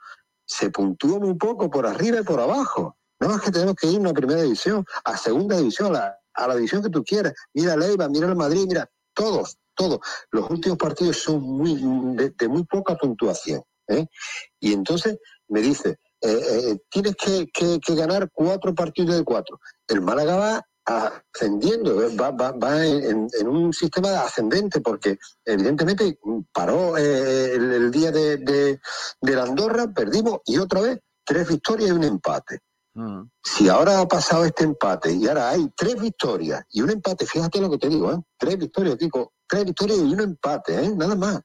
se 0.47 0.71
puntúa 0.71 1.19
muy 1.19 1.35
poco 1.35 1.71
por 1.71 1.87
arriba 1.87 2.21
y 2.21 2.25
por 2.25 2.41
abajo. 2.41 2.97
No 3.21 3.29
más 3.29 3.41
que 3.41 3.51
tenemos 3.51 3.75
que 3.77 3.87
ir 3.87 3.97
a 3.97 4.01
una 4.01 4.13
primera 4.13 4.43
división, 4.43 4.85
a 5.05 5.17
segunda 5.17 5.57
división, 5.57 5.89
a 5.89 5.99
la, 5.99 6.19
a 6.35 6.49
la 6.49 6.57
división 6.57 6.83
que 6.83 6.91
tú 6.91 7.03
quieras. 7.03 7.33
Mira 7.55 7.77
Leiva, 7.77 8.09
mira 8.09 8.29
el 8.29 8.37
Madrid, 8.37 8.67
mira, 8.69 8.91
todos, 9.15 9.57
todos. 9.75 10.01
Los 10.31 10.51
últimos 10.51 10.77
partidos 10.77 11.19
son 11.19 11.41
muy 11.41 11.75
de, 12.17 12.31
de 12.31 12.49
muy 12.49 12.65
poca 12.65 12.97
puntuación. 12.97 13.63
¿eh? 13.89 14.07
Y 14.61 14.73
entonces 14.73 15.19
me 15.49 15.61
dice, 15.61 15.99
eh, 16.25 16.41
eh, 16.73 16.79
tienes 16.91 17.17
que, 17.17 17.47
que- 17.53 17.81
que 17.81 17.95
ganar 17.97 18.31
cuatro 18.33 18.75
partidos 18.75 19.17
de 19.17 19.25
cuatro. 19.25 19.61
El 19.89 20.03
Málaga 20.03 20.37
va 20.37 20.63
ascendiendo, 20.87 22.03
¿eh? 22.03 22.15
va, 22.17 22.31
va- 22.33 22.53
va 22.53 22.87
en, 22.87 23.29
en 23.41 23.49
un 23.49 23.73
sistema 23.73 24.21
ascendente, 24.23 24.81
porque 24.83 25.19
evidentemente 25.45 26.19
paró 26.53 26.99
eh, 26.99 27.55
el, 27.55 27.73
el 27.73 27.91
día 27.93 28.13
de, 28.13 28.39
de, 28.39 28.81
de 29.21 29.37
la 29.37 29.45
Andorra, 29.45 29.89
perdimos 29.95 30.41
y 30.47 30.59
otra 30.59 30.83
vez 30.83 31.01
tres 31.25 31.49
victorias 31.49 31.91
y 31.91 31.93
un 31.93 32.05
empate. 32.05 32.61
Si 33.43 33.69
ahora 33.69 34.01
ha 34.01 34.09
pasado 34.09 34.45
este 34.45 34.65
empate 34.65 35.13
y 35.13 35.27
ahora 35.29 35.51
hay 35.51 35.69
tres 35.77 36.01
victorias 36.01 36.65
y 36.71 36.83
un 36.83 36.91
empate, 36.91 37.27
fíjate 37.27 37.61
lo 37.61 37.71
que 37.71 37.79
te 37.79 37.89
digo, 37.89 38.13
¿eh? 38.13 38.19
tres 38.39 38.59
victorias, 38.59 38.99
digo, 38.99 39.33
tres 39.49 39.65
victorias 39.65 39.99
y 39.99 40.13
un 40.15 40.21
empate, 40.21 40.85
¿eh? 40.85 40.93
nada 40.97 41.15
más. 41.17 41.41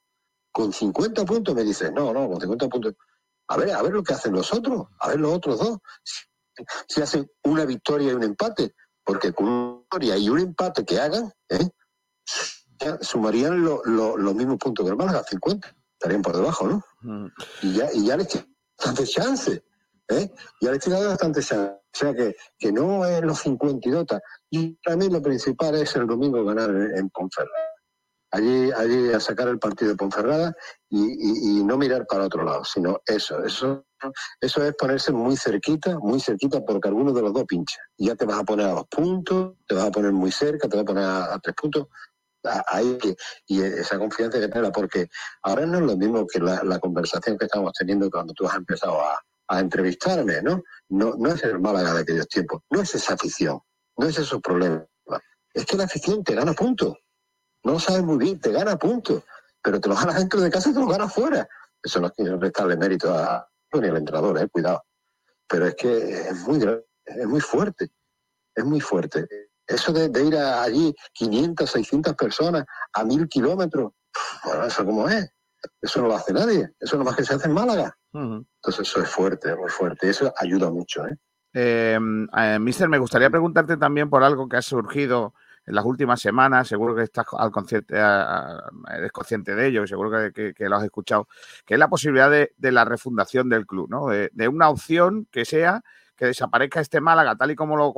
Con 0.51 0.73
50 0.73 1.25
puntos 1.25 1.55
me 1.55 1.63
dices, 1.63 1.91
no, 1.93 2.13
no, 2.13 2.27
con 2.29 2.41
50 2.41 2.67
puntos. 2.69 2.93
A 3.49 3.57
ver, 3.57 3.71
a 3.71 3.81
ver 3.81 3.91
lo 3.93 4.03
que 4.03 4.13
hacen 4.13 4.33
los 4.33 4.53
otros, 4.53 4.87
a 4.99 5.09
ver 5.09 5.19
los 5.19 5.33
otros 5.33 5.59
dos. 5.59 5.77
Si, 6.87 7.01
hacen 7.01 7.29
una 7.43 7.65
victoria 7.65 8.11
y 8.11 8.15
un 8.15 8.23
empate, 8.23 8.73
porque 9.03 9.33
con 9.33 9.47
una 9.47 9.77
victoria 9.79 10.17
y 10.17 10.29
un 10.29 10.39
empate 10.39 10.85
que 10.85 10.99
hagan, 10.99 11.31
¿eh? 11.49 11.69
sumarían 13.01 13.63
lo- 13.63 13.81
lo- 13.85 14.17
los 14.17 14.35
mismos 14.35 14.57
puntos 14.57 14.85
que 14.85 14.91
el 14.91 14.97
Málaga, 14.97 15.23
50, 15.23 15.75
estarían 15.93 16.21
por 16.21 16.35
debajo, 16.35 16.67
¿no? 16.67 16.83
Y 17.61 17.73
ya, 17.73 17.89
y 17.93 18.05
ya 18.05 18.17
les 18.17 18.27
queda 18.27 18.45
bastante 18.77 19.05
chance, 19.07 19.63
¿eh? 20.09 20.31
Ya 20.61 20.71
les 20.71 20.83
queda 20.83 21.05
bastante 21.07 21.41
chance. 21.41 21.73
O 21.73 21.97
sea 21.97 22.13
que, 22.13 22.35
que 22.57 22.71
no 22.71 23.03
es 23.05 23.21
los 23.21 23.39
52. 23.39 24.05
tal. 24.05 24.21
Y 24.51 24.75
para 24.83 24.95
mí 24.95 25.09
lo 25.09 25.21
principal 25.21 25.75
es 25.75 25.95
el 25.95 26.05
domingo 26.07 26.43
ganar 26.45 26.69
en, 26.69 26.95
en 26.97 27.09
Ponferrada. 27.09 27.68
Allí, 28.31 28.71
allí 28.71 29.11
a 29.11 29.19
sacar 29.19 29.47
el 29.47 29.57
partido 29.57 29.91
de 29.91 29.97
Ponferrada 29.97 30.53
y, 30.89 31.59
y- 31.59 31.63
no 31.63 31.77
mirar 31.77 32.05
para 32.07 32.25
otro 32.25 32.43
lado, 32.43 32.63
sino 32.63 33.01
eso, 33.05 33.43
eso, 33.43 33.85
eso 34.39 34.63
es 34.63 34.75
ponerse 34.75 35.11
muy 35.11 35.35
cerquita, 35.35 35.97
muy 35.99 36.19
cerquita, 36.19 36.61
porque 36.63 36.89
alguno 36.89 37.11
de 37.11 37.23
los 37.23 37.33
dos 37.33 37.45
pincha. 37.45 37.79
Ya 37.97 38.15
te 38.15 38.25
vas 38.25 38.39
a 38.39 38.43
poner 38.43 38.67
a 38.67 38.71
dos 38.73 38.87
puntos, 38.89 39.55
te 39.67 39.75
vas 39.75 39.85
a 39.85 39.91
poner 39.91 40.11
muy 40.11 40.31
cerca, 40.31 40.67
te 40.69 40.75
vas 40.77 40.83
a 40.83 40.85
poner 40.85 41.03
a, 41.05 41.39
tres 41.39 41.55
puntos. 41.55 41.87
A- 42.43 42.63
Hay 42.69 42.97
que, 42.99 43.15
y 43.47 43.61
esa 43.61 43.97
confianza 43.99 44.39
que 44.39 44.47
tenerla, 44.47 44.71
porque 44.71 45.07
ahora 45.43 45.65
no 45.65 45.79
es 45.79 45.83
lo 45.85 45.97
mismo 45.97 46.27
que 46.27 46.39
la, 46.39 46.63
la 46.63 46.79
conversación 46.79 47.37
que 47.37 47.45
estamos 47.45 47.73
teniendo 47.73 48.09
cuando 48.11 48.33
tú 48.33 48.47
has 48.47 48.55
empezado 48.55 49.01
a, 49.01 49.19
a 49.49 49.59
entrevistarme, 49.59 50.41
¿no? 50.43 50.61
¿no? 50.89 51.15
No 51.17 51.29
es 51.31 51.43
el 51.43 51.59
Málaga 51.59 51.93
de 51.95 52.01
aquellos 52.01 52.27
tiempos, 52.27 52.61
no 52.69 52.81
es 52.81 52.93
esa 52.95 53.15
afición, 53.15 53.59
no 53.97 54.07
es 54.07 54.17
esos 54.19 54.39
problemas. 54.41 54.85
Es 55.53 55.65
que 55.65 55.77
la 55.77 55.85
afición 55.85 56.23
te 56.23 56.35
gana 56.35 56.53
puntos. 56.53 56.95
No 57.63 57.73
lo 57.73 57.79
sabes 57.79 58.03
muy 58.03 58.17
bien, 58.17 58.39
te 58.39 58.51
gana 58.51 58.77
puntos, 58.77 59.23
pero 59.61 59.79
te 59.79 59.89
lo 59.89 59.95
ganas 59.95 60.15
dentro 60.17 60.39
de 60.41 60.49
casa 60.49 60.69
y 60.69 60.73
te 60.73 60.79
lo 60.79 60.87
ganas 60.87 61.13
fuera. 61.13 61.47
Eso 61.83 61.99
no 61.99 62.07
es 62.07 62.13
que 62.13 62.23
restarle 62.37 62.77
mérito 62.77 63.13
a 63.13 63.47
ni 63.73 63.87
al 63.87 63.97
entrenador, 63.97 64.37
eh, 64.39 64.47
cuidado. 64.49 64.83
Pero 65.47 65.67
es 65.67 65.75
que 65.75 66.21
es 66.29 66.47
muy 66.47 66.59
es 67.05 67.27
muy 67.27 67.41
fuerte, 67.41 67.89
es 68.55 68.63
muy 68.65 68.79
fuerte. 68.81 69.27
Eso 69.65 69.91
de, 69.93 70.09
de 70.09 70.23
ir 70.25 70.35
a- 70.37 70.63
allí 70.63 70.95
500, 71.13 71.69
600 71.69 72.15
personas 72.15 72.65
a 72.93 73.03
mil 73.03 73.27
kilómetros, 73.27 73.91
bueno, 74.43 74.65
eso 74.65 74.85
cómo 74.85 75.07
es. 75.09 75.31
Eso 75.81 76.01
no 76.01 76.07
lo 76.07 76.15
hace 76.15 76.33
nadie. 76.33 76.71
Eso 76.79 76.97
no 76.97 77.03
más 77.03 77.15
que 77.15 77.23
se 77.25 77.33
hace 77.33 77.47
en 77.47 77.53
Málaga. 77.53 77.95
Entonces 78.13 78.87
eso 78.87 79.01
es 79.01 79.09
fuerte, 79.09 79.55
muy 79.55 79.69
fuerte. 79.69 80.09
Eso 80.09 80.33
ayuda 80.37 80.69
mucho, 80.71 81.05
¿eh? 81.05 81.15
Eh, 81.53 81.99
eh, 82.37 82.59
Mister, 82.59 82.87
me 82.87 82.97
gustaría 82.99 83.29
preguntarte 83.29 83.75
también 83.77 84.09
por 84.09 84.23
algo 84.23 84.47
que 84.47 84.57
ha 84.57 84.61
surgido 84.61 85.33
en 85.69 85.75
las 85.75 85.85
últimas 85.85 86.19
semanas, 86.19 86.67
seguro 86.67 86.95
que 86.95 87.03
estás 87.03 87.27
al 87.37 87.51
consciente, 87.51 87.95
a- 87.99 88.59
eres 88.91 89.11
consciente 89.11 89.53
de 89.53 89.67
ello, 89.67 89.85
seguro 89.85 90.09
que, 90.33 90.53
lo 90.67 90.75
has 90.75 90.83
escuchado, 90.83 91.27
que 91.63 91.75
es 91.75 91.79
la 91.79 91.87
posibilidad 91.87 92.31
de, 92.31 92.71
la 92.71 92.85
refundación 92.85 93.49
del 93.49 93.67
club, 93.67 93.87
¿no? 93.87 94.07
De, 94.07 94.47
una 94.47 94.69
opción 94.69 95.27
que 95.31 95.45
sea 95.45 95.83
que 96.15 96.25
desaparezca 96.25 96.81
este 96.81 96.99
Málaga, 96.99 97.35
tal 97.35 97.51
y 97.51 97.55
como 97.55 97.77
lo, 97.77 97.93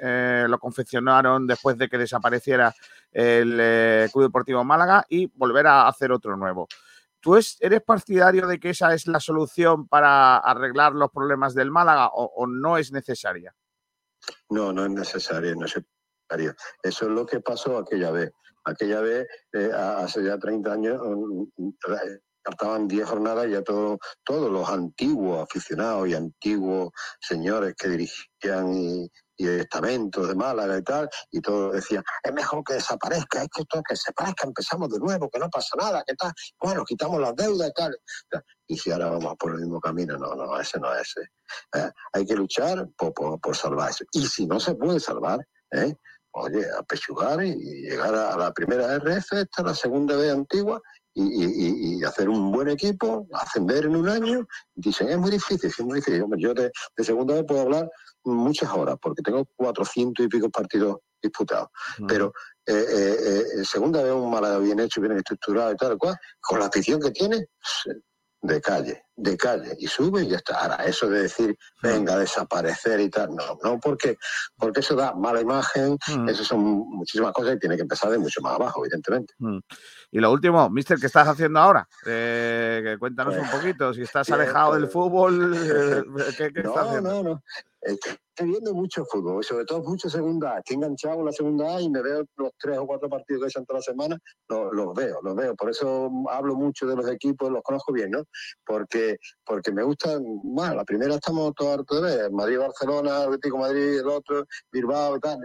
eh, 0.00 0.46
confeccionaron 0.60 1.48
después 1.48 1.76
de 1.76 1.88
que 1.88 1.98
desapareciera 1.98 2.72
el 3.10 3.58
eh, 3.60 4.08
Club 4.12 4.26
Deportivo 4.26 4.62
Málaga 4.62 5.04
y 5.08 5.26
volver 5.34 5.66
a 5.66 5.88
hacer 5.88 6.12
otro 6.12 6.36
nuevo. 6.36 6.68
¿Tú 7.18 7.34
es- 7.34 7.58
eres 7.60 7.82
partidario 7.82 8.46
de 8.46 8.60
que 8.60 8.70
esa 8.70 8.94
es 8.94 9.08
la 9.08 9.18
solución 9.18 9.88
para 9.88 10.36
arreglar 10.36 10.92
los 10.92 11.10
problemas 11.10 11.54
del 11.54 11.72
Málaga 11.72 12.08
o, 12.14 12.46
no 12.46 12.78
es 12.78 12.92
necesaria? 12.92 13.52
No, 14.48 14.72
no 14.72 14.84
es 14.84 14.90
necesario, 14.92 15.54
no 15.56 15.62
necesario. 15.62 15.95
Eso 16.82 17.04
es 17.06 17.10
lo 17.10 17.24
que 17.26 17.40
pasó 17.40 17.78
aquella 17.78 18.10
vez. 18.10 18.30
Aquella 18.64 19.00
vez, 19.00 19.26
eh, 19.52 19.70
hace 19.72 20.24
ya 20.24 20.38
30 20.38 20.72
años, 20.72 21.00
mm, 21.00 21.42
mm, 21.56 21.68
eh, 21.68 22.20
faltaban 22.44 22.88
10 22.88 23.08
jornadas 23.08 23.46
y 23.46 23.50
ya 23.52 23.62
todo- 23.62 23.98
todos 24.24 24.50
los 24.50 24.68
antiguos 24.68 25.42
aficionados 25.42 26.08
y 26.08 26.14
antiguos 26.14 26.90
señores 27.20 27.74
que 27.76 27.88
dirigían 27.88 28.72
y, 28.74 29.10
estamentos 29.38 30.26
de 30.28 30.34
Málaga 30.34 30.78
y 30.78 30.82
tal, 30.82 31.10
y 31.30 31.42
todos 31.42 31.74
decían, 31.74 32.02
es 32.22 32.32
mejor 32.32 32.64
que 32.64 32.72
desaparezca, 32.74 33.42
es 33.42 33.48
que 33.54 33.60
esto 33.60 33.82
que 33.86 33.92
desaparezca, 33.92 34.46
empezamos 34.46 34.88
de 34.88 34.98
nuevo, 34.98 35.28
que 35.28 35.38
no 35.38 35.50
pasa 35.50 35.76
nada, 35.78 36.02
que 36.06 36.14
tal, 36.14 36.32
bueno, 36.58 36.82
quitamos 36.86 37.20
las 37.20 37.36
deudas 37.36 37.68
y 37.68 37.72
tal. 37.74 37.94
Y 38.66 38.78
si 38.78 38.90
ahora 38.90 39.10
vamos 39.10 39.34
por 39.38 39.52
el 39.52 39.58
mismo 39.58 39.78
camino, 39.78 40.16
no, 40.16 40.34
no, 40.34 40.58
ese 40.58 40.80
no 40.80 40.90
es 40.94 41.02
ese. 41.02 41.20
Eh, 41.74 41.90
hay 42.14 42.24
que 42.24 42.34
luchar 42.34 42.88
por, 42.96 43.12
por, 43.12 43.38
por 43.38 43.54
salvar 43.54 43.90
eso. 43.90 44.04
Y 44.12 44.26
si 44.26 44.46
no 44.46 44.58
se 44.58 44.74
puede 44.74 45.00
salvar, 45.00 45.40
¿eh? 45.72 45.94
Oye, 46.36 46.64
a 46.78 46.82
pechugar 46.82 47.42
y 47.44 47.54
llegar 47.82 48.14
a 48.14 48.36
la 48.36 48.52
primera 48.52 48.94
RF, 48.96 49.32
esta 49.32 49.62
la 49.62 49.74
segunda 49.74 50.16
B 50.16 50.30
antigua, 50.30 50.80
y, 51.14 51.22
y- 51.22 51.98
y 52.00 52.04
hacer 52.04 52.28
un 52.28 52.52
buen 52.52 52.68
equipo, 52.68 53.26
ascender 53.32 53.86
en 53.86 53.96
un 53.96 54.06
año. 54.08 54.46
Dicen, 54.74 55.08
es 55.08 55.16
muy 55.16 55.30
difícil, 55.30 55.70
es 55.70 55.80
muy 55.80 55.94
difícil. 56.00 56.22
Yo 56.36 56.52
de, 56.52 56.70
de 56.96 57.04
segunda 57.04 57.34
vez 57.34 57.44
puedo 57.48 57.62
hablar 57.62 57.90
muchas 58.24 58.70
horas, 58.70 58.96
porque 59.00 59.22
tengo 59.22 59.46
400 59.56 60.26
y 60.26 60.28
pico 60.28 60.50
partidos 60.50 60.98
disputados. 61.22 61.68
Pero 62.06 62.32
eh, 62.66 62.74
eh, 62.86 63.42
eh, 63.60 63.64
segunda 63.64 64.02
vez 64.02 64.12
un 64.12 64.30
Málaga 64.30 64.58
bien 64.58 64.78
hecho, 64.78 65.00
bien 65.00 65.16
estructurado 65.16 65.72
y 65.72 65.76
tal 65.76 65.96
cual, 65.96 66.16
con 66.40 66.58
la 66.58 66.66
afición 66.66 67.00
que 67.00 67.10
tiene, 67.12 67.46
de 68.42 68.60
calle, 68.60 69.02
de 69.16 69.36
calle, 69.36 69.74
y 69.78 69.86
sube 69.86 70.22
y 70.22 70.28
ya 70.28 70.36
está. 70.36 70.60
Ahora, 70.60 70.84
eso 70.84 71.08
de 71.08 71.22
decir, 71.22 71.56
venga, 71.82 72.14
a 72.14 72.18
desaparecer 72.18 73.00
y 73.00 73.08
tal, 73.08 73.34
no, 73.34 73.58
no, 73.64 73.80
porque, 73.80 74.16
porque 74.56 74.80
eso 74.80 74.94
da 74.94 75.14
mala 75.14 75.40
imagen, 75.40 75.96
eso 76.28 76.44
son 76.44 76.60
muchísimas 76.60 77.32
cosas 77.32 77.56
y 77.56 77.58
tiene 77.58 77.76
que 77.76 77.82
empezar 77.82 78.10
de 78.10 78.18
mucho 78.18 78.40
más 78.42 78.54
abajo, 78.54 78.84
evidentemente. 78.84 79.34
Mm. 79.38 79.58
Y 80.12 80.20
lo 80.20 80.30
último, 80.30 80.68
mister, 80.70 80.98
¿qué 80.98 81.06
estás 81.06 81.26
haciendo 81.28 81.58
ahora? 81.60 81.88
Eh, 82.06 82.80
que 82.84 82.98
cuéntanos 82.98 83.36
un 83.36 83.50
poquito. 83.50 83.92
Si 83.92 84.02
estás 84.02 84.30
alejado 84.30 84.74
del 84.74 84.82
pues- 84.82 84.92
fútbol, 84.92 85.52
eh, 85.56 86.32
¿qué, 86.36 86.52
qué 86.52 86.60
estás 86.60 86.74
No, 86.74 86.80
haciendo? 86.82 87.10
no, 87.10 87.22
no. 87.22 87.42
Estoy 87.80 88.48
viendo 88.48 88.74
mucho 88.74 89.04
fútbol, 89.04 89.44
sobre 89.44 89.64
todo 89.64 89.80
mucho 89.84 90.10
segunda 90.10 90.54
A. 90.54 90.58
Estoy 90.58 90.74
enganchado 90.76 91.20
en 91.20 91.26
la 91.26 91.32
segunda 91.32 91.76
A 91.76 91.80
y 91.80 91.88
me 91.88 92.02
veo 92.02 92.24
los 92.36 92.50
tres 92.58 92.78
o 92.78 92.86
cuatro 92.86 93.08
partidos 93.08 93.42
que 93.42 93.48
echan 93.48 93.64
toda 93.64 93.78
la 93.78 93.82
semana, 93.82 94.18
los, 94.48 94.72
los 94.72 94.92
veo, 94.92 95.20
los 95.22 95.36
veo. 95.36 95.54
Por 95.54 95.70
eso 95.70 96.10
hablo 96.30 96.56
mucho 96.56 96.86
de 96.86 96.96
los 96.96 97.08
equipos, 97.08 97.50
los 97.50 97.62
conozco 97.62 97.92
bien, 97.92 98.10
¿no? 98.10 98.24
Porque, 98.64 99.05
porque 99.44 99.72
me 99.72 99.82
gustan, 99.82 100.22
bueno, 100.42 100.74
la 100.74 100.84
primera 100.84 101.14
estamos 101.14 101.54
todos 101.54 101.78
hartos 101.78 102.02
de 102.02 102.16
ver, 102.16 102.30
Madrid, 102.32 102.58
Barcelona, 102.58 103.22
Atlético 103.22 103.58
Madrid, 103.58 103.98
el 104.00 104.08
otro, 104.08 104.44
Bilbao 104.72 105.16
y 105.16 105.20
tal. 105.20 105.38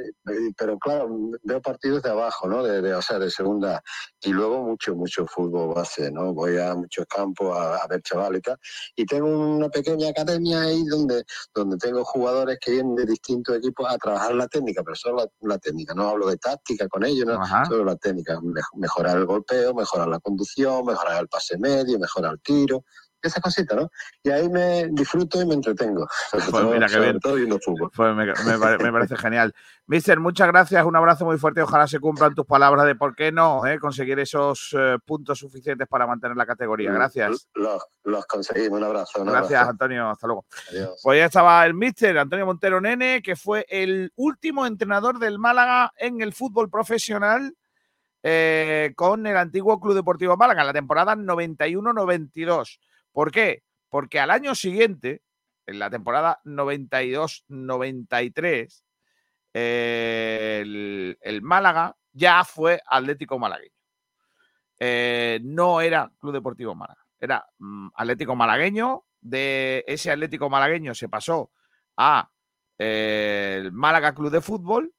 Pero 0.57 0.77
claro, 0.79 1.09
veo 1.43 1.61
partidos 1.61 2.01
de 2.03 2.09
abajo, 2.09 2.47
¿no? 2.47 2.63
De, 2.63 2.81
de- 2.81 2.93
o 2.93 3.01
sea, 3.01 3.19
de 3.19 3.29
segunda. 3.29 3.81
Y 4.21 4.29
luego 4.31 4.61
mucho, 4.63 4.95
mucho 4.95 5.25
fútbol 5.25 5.73
base, 5.75 6.11
¿no? 6.11 6.33
Voy 6.33 6.57
a 6.57 6.73
muchos 6.75 7.05
campos 7.07 7.57
a, 7.57 7.77
a 7.77 7.87
ver 7.87 8.01
chavales 8.01 8.39
y 8.39 8.41
tal. 8.41 8.57
Y 8.95 9.05
tengo 9.05 9.27
una 9.27 9.69
pequeña 9.69 10.09
academia 10.09 10.61
ahí 10.61 10.83
donde, 10.85 11.23
donde 11.53 11.77
tengo 11.77 12.03
jugadores 12.03 12.57
que 12.59 12.71
vienen 12.71 12.95
de 12.95 13.05
distintos 13.05 13.55
equipos 13.57 13.87
a 13.89 13.97
trabajar 13.97 14.33
la 14.35 14.47
técnica, 14.47 14.81
pero 14.83 14.95
solo 14.95 15.17
la, 15.17 15.27
la 15.41 15.57
técnica. 15.57 15.93
No 15.93 16.09
hablo 16.09 16.27
de 16.27 16.37
táctica 16.37 16.87
con 16.87 17.03
ellos, 17.05 17.25
no, 17.25 17.41
Ajá. 17.41 17.65
solo 17.65 17.83
la 17.85 17.95
técnica. 17.95 18.39
Mej- 18.41 18.63
mejorar 18.75 19.17
el 19.17 19.25
golpeo, 19.25 19.73
mejorar 19.73 20.07
la 20.07 20.19
conducción, 20.19 20.85
mejorar 20.85 21.21
el 21.21 21.27
pase 21.27 21.57
medio, 21.57 21.99
mejorar 21.99 22.33
el 22.33 22.41
tiro. 22.41 22.83
Esas 23.21 23.41
cositas, 23.41 23.77
¿no? 23.77 23.89
Y 24.23 24.29
ahí 24.31 24.49
me 24.49 24.87
disfruto 24.91 25.41
y 25.41 25.45
me 25.45 25.53
entretengo. 25.53 26.07
Pues 26.31 26.49
todo- 26.49 26.71
mira 26.73 26.87
qué 26.87 26.93
sobre 26.93 27.05
bien. 27.09 27.19
todo 27.19 27.35
viendo 27.35 27.59
fútbol. 27.59 27.91
Pues 27.95 28.15
me, 28.15 28.25
me 28.25 28.59
pare- 28.59 28.83
me 28.83 28.91
parece 28.91 29.15
genial. 29.17 29.53
Mister, 29.87 30.19
muchas 30.19 30.47
gracias, 30.47 30.85
un 30.85 30.95
abrazo 30.95 31.25
muy 31.25 31.37
fuerte. 31.37 31.61
Ojalá 31.61 31.85
se 31.87 31.99
cumplan 31.99 32.33
tus 32.33 32.45
palabras 32.45 32.85
de 32.85 32.95
por 32.95 33.15
qué 33.15 33.31
no 33.31 33.65
eh, 33.65 33.77
conseguir 33.79 34.17
esos 34.19 34.75
eh, 34.77 34.97
puntos 35.05 35.37
suficientes 35.39 35.87
para 35.87 36.07
mantener 36.07 36.35
la 36.37 36.45
categoría. 36.45 36.91
Gracias. 36.91 37.47
Los, 37.53 37.85
los 38.03 38.25
conseguimos. 38.25 38.79
Un 38.79 38.85
abrazo. 38.85 39.21
un 39.21 39.27
Gracias, 39.27 39.51
abrazo. 39.53 39.69
Antonio. 39.71 40.09
Hasta 40.09 40.27
luego. 40.27 40.45
Adiós. 40.71 40.99
Pues 41.03 41.19
ya 41.19 41.25
estaba 41.25 41.65
el 41.65 41.73
mister 41.73 42.17
Antonio 42.17 42.45
Montero 42.45 42.79
Nene, 42.81 43.21
que 43.21 43.35
fue 43.35 43.65
el 43.69 44.11
último 44.15 44.65
entrenador 44.65 45.19
del 45.19 45.37
Málaga 45.39 45.91
en 45.97 46.21
el 46.21 46.33
fútbol 46.33 46.69
profesional 46.69 47.53
eh, 48.23 48.93
con 48.95 49.25
el 49.25 49.35
antiguo 49.35 49.79
Club 49.79 49.95
Deportivo 49.95 50.37
Málaga 50.37 50.61
en 50.61 50.67
la 50.67 50.73
temporada 50.73 51.15
91-92. 51.15 52.79
¿Por 53.11 53.31
qué? 53.31 53.63
Porque 53.89 54.19
al 54.19 54.31
año 54.31 54.55
siguiente, 54.55 55.21
en 55.65 55.79
la 55.79 55.89
temporada 55.89 56.39
92-93, 56.45 58.83
eh, 59.53 60.59
el, 60.61 61.17
el 61.21 61.41
Málaga 61.41 61.95
ya 62.13 62.43
fue 62.43 62.81
Atlético 62.85 63.39
Malagueño. 63.39 63.71
Eh, 64.79 65.39
no 65.43 65.79
era 65.79 66.11
Club 66.19 66.33
Deportivo 66.33 66.73
Málaga, 66.73 67.05
era 67.19 67.45
mm, 67.59 67.89
Atlético 67.95 68.35
Malagueño. 68.35 69.05
De 69.23 69.83
ese 69.85 70.09
Atlético 70.09 70.49
Malagueño 70.49 70.95
se 70.95 71.07
pasó 71.07 71.51
a 71.95 72.31
eh, 72.79 73.59
el 73.61 73.71
Málaga 73.71 74.15
Club 74.15 74.31
de 74.31 74.41
Fútbol 74.41 74.95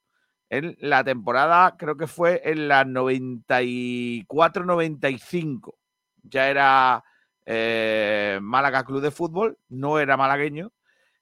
en 0.48 0.76
la 0.78 1.02
temporada, 1.02 1.76
creo 1.76 1.96
que 1.96 2.06
fue 2.06 2.40
en 2.44 2.68
la 2.68 2.84
94-95. 2.84 5.74
Ya 6.22 6.48
era 6.48 7.02
eh, 7.46 8.38
Málaga 8.42 8.84
Club 8.84 9.00
de 9.00 9.10
Fútbol, 9.10 9.58
no 9.68 9.98
era 9.98 10.16
malagueño. 10.16 10.72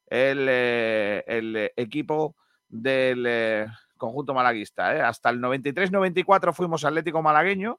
El, 0.07 0.47
eh, 0.49 1.25
el 1.27 1.71
equipo 1.77 2.37
del 2.69 3.25
eh, 3.27 3.67
conjunto 3.97 4.35
malaguista. 4.35 4.97
¿eh? 4.97 5.01
Hasta 5.01 5.31
el 5.31 5.41
93-94 5.41 6.53
fuimos 6.53 6.85
Atlético 6.85 7.23
Malagueño. 7.23 7.79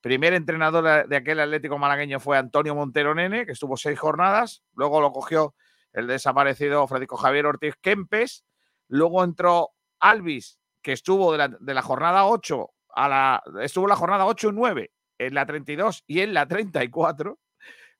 Primer 0.00 0.34
entrenador 0.34 1.08
de- 1.08 1.16
aquel 1.16 1.40
Atlético 1.40 1.78
Malagueño 1.78 2.20
fue 2.20 2.36
Antonio 2.36 2.74
Montero 2.74 3.14
Nene, 3.14 3.46
que 3.46 3.52
estuvo 3.52 3.78
seis 3.78 3.98
jornadas. 3.98 4.62
Luego 4.74 5.00
lo 5.00 5.12
cogió 5.12 5.54
el 5.94 6.06
desaparecido 6.06 6.86
Francisco 6.86 7.16
Javier 7.16 7.46
Ortiz 7.46 7.74
Kempes. 7.80 8.44
Luego 8.88 9.24
entró 9.24 9.70
Alvis, 10.00 10.58
que 10.82 10.92
estuvo 10.92 11.32
de 11.32 11.74
la, 11.74 11.82
jornada 11.82 12.26
8 12.26 12.68
a 12.90 13.08
la. 13.08 13.42
Estuvo 13.62 13.86
la 13.86 13.96
jornada 13.96 14.26
8 14.26 14.50
y 14.50 14.52
9, 14.52 14.92
en 15.16 15.34
la 15.34 15.46
32 15.46 16.04
y 16.06 16.20
en 16.20 16.34
la 16.34 16.46
34. 16.46 17.38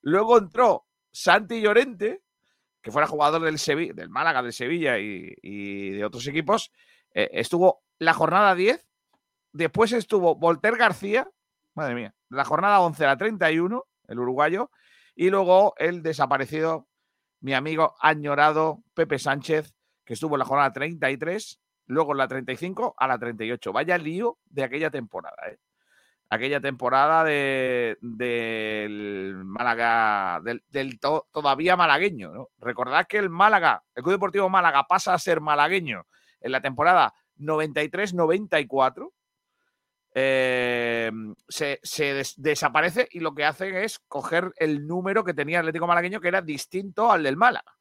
Luego 0.05 0.37
entró 0.37 0.85
Santi 1.11 1.61
Llorente, 1.61 2.21
que 2.81 2.91
fuera 2.91 3.07
jugador 3.07 3.41
del, 3.41 3.55
Sevi- 3.57 3.93
del 3.93 4.09
Málaga, 4.09 4.43
del 4.43 4.53
Sevilla 4.53 4.99
y, 4.99 5.89
de 5.89 6.05
otros 6.05 6.27
equipos. 6.27 6.71
Eh, 7.11 7.29
estuvo 7.33 7.81
la 7.97 8.13
jornada 8.13 8.53
10. 8.53 8.85
Después 9.51 9.91
estuvo 9.93 10.35
Volter 10.35 10.77
García, 10.77 11.27
madre 11.73 11.95
mía, 11.95 12.15
la 12.29 12.45
jornada 12.45 12.81
11 12.81 13.03
a 13.05 13.07
la 13.07 13.17
31, 13.17 13.83
el 14.07 14.19
uruguayo. 14.19 14.69
Y 15.15 15.31
luego 15.31 15.73
el 15.77 16.03
desaparecido, 16.03 16.87
mi 17.39 17.53
amigo 17.53 17.95
añorado 17.99 18.83
Pepe 18.93 19.17
Sánchez, 19.17 19.73
que 20.03 20.13
estuvo 20.13 20.35
en 20.35 20.39
la 20.39 20.45
jornada 20.45 20.71
33, 20.71 21.59
luego 21.87 22.11
en 22.11 22.17
la 22.19 22.27
35 22.27 22.93
a 22.95 23.07
la 23.07 23.17
38. 23.17 23.73
Vaya 23.73 23.97
lío 23.97 24.37
de 24.45 24.63
aquella 24.65 24.91
temporada, 24.91 25.37
¿eh? 25.49 25.57
Aquella 26.35 26.59
temporada 26.61 27.23
de, 27.23 27.97
del 28.01 29.35
Málaga, 29.45 30.39
del, 30.43 30.63
del 30.69 30.99
to- 30.99 31.27
todavía 31.31 31.75
malagueño. 31.75 32.49
Recordad 32.59 33.07
que 33.07 33.17
el 33.17 33.29
Málaga, 33.29 33.83
el 33.95 34.03
Club 34.03 34.15
Deportivo 34.15 34.49
Málaga 34.49 34.83
pasa 34.87 35.13
a 35.13 35.19
ser 35.19 35.41
malagueño 35.41 36.05
en 36.41 36.51
la 36.51 36.61
temporada 36.61 37.13
93-94. 37.37 39.11
eh, 40.13 41.11
se, 41.47 41.79
se 41.83 42.13
des- 42.13 42.33
desaparece 42.37 43.07
y 43.11 43.19
lo 43.19 43.33
que 43.35 43.43
hacen 43.45 43.75
es 43.75 43.99
coger 44.07 44.53
el 44.57 44.87
número 44.87 45.23
que 45.23 45.33
tenía 45.33 45.59
Atlético 45.59 45.87
Malagueño, 45.87 46.21
que 46.21 46.27
era 46.29 46.41
distinto 46.41 47.11
al 47.11 47.23
del 47.23 47.37
Málaga 47.37 47.75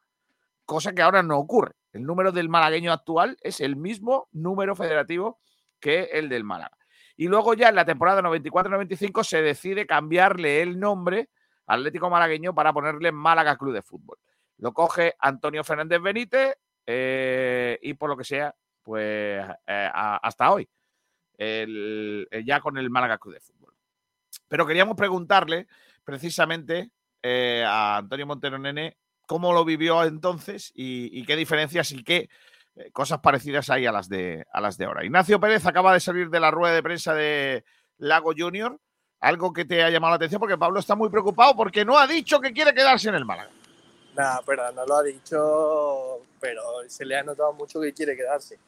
cosa 0.66 0.94
que 0.94 1.02
ahora 1.02 1.22
no 1.22 1.39
ocurre. 1.39 1.74
El 1.93 2.05
número 2.05 2.32
del 2.32 2.48
malagueño 2.48 2.90
actual 2.90 3.36
es 3.43 3.60
el 3.60 3.76
mismo 3.76 4.28
número 4.32 4.74
federativo 4.74 5.39
que 5.78 6.05
el 6.05 6.31
del 6.31 6.43
Málaga. 6.43 6.74
Y 7.16 7.28
luego 7.28 7.55
ya 7.55 7.69
en 7.69 7.77
la 7.77 7.85
temporada 7.85 8.23
94-95 8.23 9.23
se 9.24 9.41
decide 9.43 9.86
cambiarle 9.86 10.62
el 10.62 10.78
nombre 10.81 11.28
Atlético 11.66 12.11
Malagueño 12.11 12.55
para 12.55 12.73
ponerle 12.73 13.12
Málaga 13.12 13.57
Club 13.57 13.73
de 13.74 13.82
Fútbol. 13.82 14.19
Lo 14.59 14.73
coge 14.73 15.15
Antonio 15.19 15.62
Fernández 15.65 16.01
Benítez 16.01 16.57
eh, 16.86 17.78
y 17.82 17.95
por 17.95 18.11
lo 18.11 18.16
que 18.16 18.24
sea, 18.24 18.55
pues 18.82 19.45
eh, 19.66 19.91
hasta 19.95 20.53
hoy, 20.53 20.69
el- 21.39 22.28
ya 22.45 22.61
con 22.61 22.77
el 22.78 22.91
Málaga 22.91 23.19
Club 23.19 23.35
de 23.35 23.41
Fútbol. 23.41 23.74
Pero 24.49 24.66
queríamos 24.66 24.97
preguntarle 24.97 25.66
precisamente 26.05 26.91
eh, 27.23 27.65
a 27.66 27.97
Antonio 27.99 28.27
Montero 28.27 28.59
Nene 28.59 28.97
cómo 29.27 29.53
lo 29.53 29.65
vivió 29.65 30.05
entonces 30.05 30.70
y, 30.74 31.09
y 31.19 31.24
qué 31.24 31.36
diferencias 31.36 31.93
y 31.93 32.05
qué 32.05 32.28
eh, 32.76 32.90
cosas 32.90 33.20
parecidas 33.20 33.70
hay 33.70 33.86
a 33.86 33.92
las, 33.92 34.09
de, 34.09 34.46
a 34.52 34.60
las 34.60 34.76
de 34.76 34.84
ahora. 34.84 35.05
Ignacio 35.05 35.38
Pérez 35.38 35.64
acaba 35.66 35.92
de 35.92 36.01
salir 36.01 36.28
de 36.30 36.40
la 36.40 36.51
rueda 36.51 36.74
de 36.74 36.82
prensa 36.82 37.14
de 37.14 37.64
Lago 37.98 38.32
Junior. 38.36 38.78
Algo 39.20 39.52
que 39.52 39.64
te 39.64 39.82
ha 39.82 39.90
llamado 39.90 40.10
la 40.10 40.16
atención 40.16 40.40
porque 40.40 40.59
Pablo 40.59 40.80
está 40.80 40.94
muy 40.94 41.09
preocupado 41.09 41.56
porque 41.56 41.84
no 41.84 41.96
ha 41.98 42.06
dicho 42.06 42.40
que 42.40 42.52
quiere 42.52 42.74
quedarse 42.74 43.09
en 43.09 43.14
el 43.14 43.24
Málaga. 43.24 43.51
Nada, 44.14 44.42
pero 44.44 44.70
no 44.72 44.84
lo 44.84 44.96
ha 44.96 45.02
dicho, 45.02 46.20
pero 46.40 46.62
se 46.88 47.05
le 47.05 47.16
ha 47.16 47.22
notado 47.22 47.52
mucho 47.55 47.80
que 47.80 47.92
quiere 47.92 48.16
quedarse. 48.16 48.59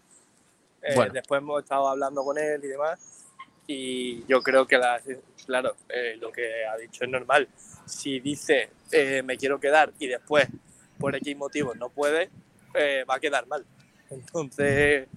Eh, 0.83 0.95
Bueno. 0.95 1.13
Después 1.13 1.41
hemos 1.41 1.63
estado 1.63 1.89
hablando 1.89 2.25
con 2.25 2.39
él 2.39 2.65
y 2.65 2.69
demás, 2.69 3.27
y 3.67 4.25
yo 4.27 4.41
creo 4.43 4.67
que, 4.67 4.79
la, 4.79 5.01
claro, 5.45 5.77
eh, 5.89 6.17
lo 6.21 6.33
que 6.33 6.65
ha 6.65 6.77
dicho 6.77 7.05
es 7.05 7.11
normal. 7.11 7.49
Si 7.85 8.21
dice 8.21 8.71
eh, 8.91 9.23
me 9.23 9.37
quiero 9.37 9.61
quedar 9.61 9.93
y 9.99 10.07
después 10.07 10.49
por 10.99 11.15
X 11.17 11.37
motivos 11.37 11.77
no 11.77 11.91
puede, 11.91 12.31
va 13.09 13.17
a 13.17 13.21
quedar 13.21 13.47
mal. 13.47 13.65
Entonces, 14.11 15.09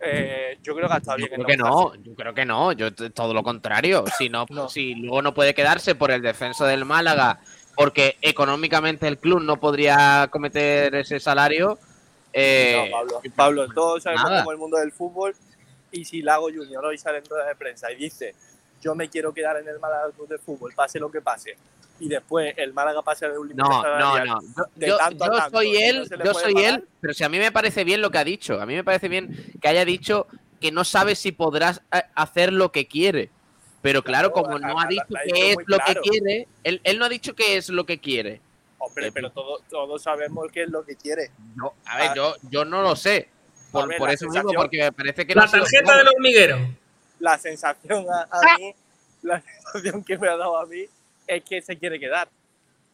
eh, 0.00 0.58
yo 0.62 0.74
creo 0.74 0.88
que 0.88 0.94
ha 0.94 0.98
estado 0.98 1.18
Yo 1.18 1.26
bien. 1.26 1.40
en 1.40 1.44
creo 1.44 1.46
que 1.46 1.56
no 1.56 1.94
yo 1.96 2.14
creo 2.14 2.34
que 2.34 2.44
no, 2.44 2.72
yo 2.72 2.94
todo 2.94 3.34
lo 3.34 3.42
contrario. 3.42 4.04
Si 4.16 4.28
no, 4.28 4.46
si 4.68 4.94
luego 4.94 5.22
no 5.22 5.34
puede 5.34 5.54
quedarse 5.54 5.94
por 5.94 6.10
el 6.10 6.22
descenso 6.22 6.64
del 6.66 6.84
Málaga, 6.84 7.40
porque 7.74 8.16
económicamente 8.22 9.06
el 9.08 9.18
club 9.18 9.42
no 9.42 9.58
podría 9.58 10.28
cometer 10.30 10.94
ese 10.94 11.20
salario. 11.20 11.78
eh, 12.32 12.88
No, 12.90 12.96
Pablo, 12.96 13.20
Pablo, 13.34 13.68
todos 13.68 14.02
sabemos 14.02 14.30
cómo 14.38 14.52
el 14.52 14.58
mundo 14.58 14.78
del 14.78 14.92
fútbol. 14.92 15.34
Y 15.90 16.04
si 16.04 16.20
Lago 16.22 16.48
Junior 16.54 16.84
hoy 16.84 16.98
sale 16.98 17.18
en 17.18 17.24
rueda 17.24 17.46
de 17.46 17.56
prensa 17.56 17.90
y 17.90 17.96
dice, 17.96 18.34
yo 18.80 18.94
me 18.94 19.08
quiero 19.08 19.32
quedar 19.32 19.56
en 19.58 19.68
el 19.68 19.78
Málaga 19.78 20.10
Club 20.12 20.28
de 20.28 20.38
Fútbol, 20.38 20.72
pase 20.74 20.98
lo 20.98 21.10
que 21.10 21.20
pase, 21.20 21.56
y 22.00 22.08
después 22.08 22.54
el 22.56 22.72
Málaga 22.72 23.02
pase 23.02 23.28
de 23.28 23.38
un 23.38 23.48
límite 23.48 23.68
No, 23.68 23.82
no, 23.98 24.24
no. 24.24 24.40
Yo, 24.40 24.64
de 24.74 24.86
yo- 24.86 24.96
tanto 24.96 25.24
a 25.24 25.26
yo 25.26 25.32
tanto, 25.34 25.56
soy 25.58 25.76
él, 25.76 26.08
no 26.10 26.24
yo 26.24 26.34
soy 26.34 26.54
pagar, 26.54 26.74
él, 26.74 26.88
pero 27.00 27.14
si 27.14 27.24
a 27.24 27.28
mí 27.28 27.38
me 27.38 27.52
parece 27.52 27.84
bien 27.84 28.00
lo 28.00 28.10
que 28.10 28.18
ha 28.18 28.24
dicho. 28.24 28.60
A 28.60 28.66
mí 28.66 28.74
me 28.74 28.84
parece 28.84 29.08
bien 29.08 29.52
que 29.60 29.68
haya 29.68 29.84
dicho 29.84 30.26
que 30.60 30.70
no 30.70 30.84
sabe 30.84 31.14
si 31.14 31.32
podrás 31.32 31.82
eh, 31.92 32.02
hacer 32.14 32.52
lo 32.52 32.72
que 32.72 32.86
quiere. 32.86 33.30
Pero 33.80 34.02
claro, 34.02 34.32
como 34.32 34.58
no 34.58 34.80
ha 34.80 34.86
dicho 34.86 35.02
ha 35.02 35.22
que 35.22 35.50
es 35.52 35.56
lo 35.66 35.76
claro. 35.76 36.02
que 36.02 36.10
quiere, 36.10 36.48
él, 36.64 36.80
él 36.82 36.98
no 36.98 37.04
ha 37.04 37.08
dicho 37.08 37.34
que 37.34 37.56
es 37.56 37.68
lo 37.68 37.86
que 37.86 37.98
quiere. 37.98 38.40
Hombre, 38.78 39.12
pero 39.12 39.30
todos, 39.30 39.62
todos 39.68 40.02
sabemos 40.02 40.46
qué 40.52 40.64
es 40.64 40.68
lo 40.68 40.84
que 40.84 40.96
quiere. 40.96 41.30
No, 41.54 41.74
a 41.84 41.96
ver, 41.98 42.10
yo, 42.14 42.34
yo 42.50 42.64
no 42.64 42.82
lo 42.82 42.96
sé. 42.96 43.28
Por, 43.70 43.88
ver, 43.88 44.00
eso 44.10 44.28
mismo, 44.28 44.52
porque 44.54 44.78
me 44.78 44.92
parece 44.92 45.26
que 45.26 45.34
La 45.34 45.44
no 45.44 45.50
tarjeta 45.50 45.96
del 45.96 46.08
hormiguero. 46.08 46.58
La 47.20 47.38
sensación 47.38 48.06
a, 48.10 48.20
a 48.22 48.28
Ah. 48.30 48.56
mí, 48.58 48.74
la 49.22 49.42
sensación 49.72 50.04
que 50.04 50.18
me 50.18 50.28
ha 50.28 50.36
dado 50.36 50.56
a 50.58 50.66
mí 50.66 50.84
es 51.26 51.44
que 51.44 51.60
se 51.62 51.76
quiere 51.76 51.98
quedar. 51.98 52.28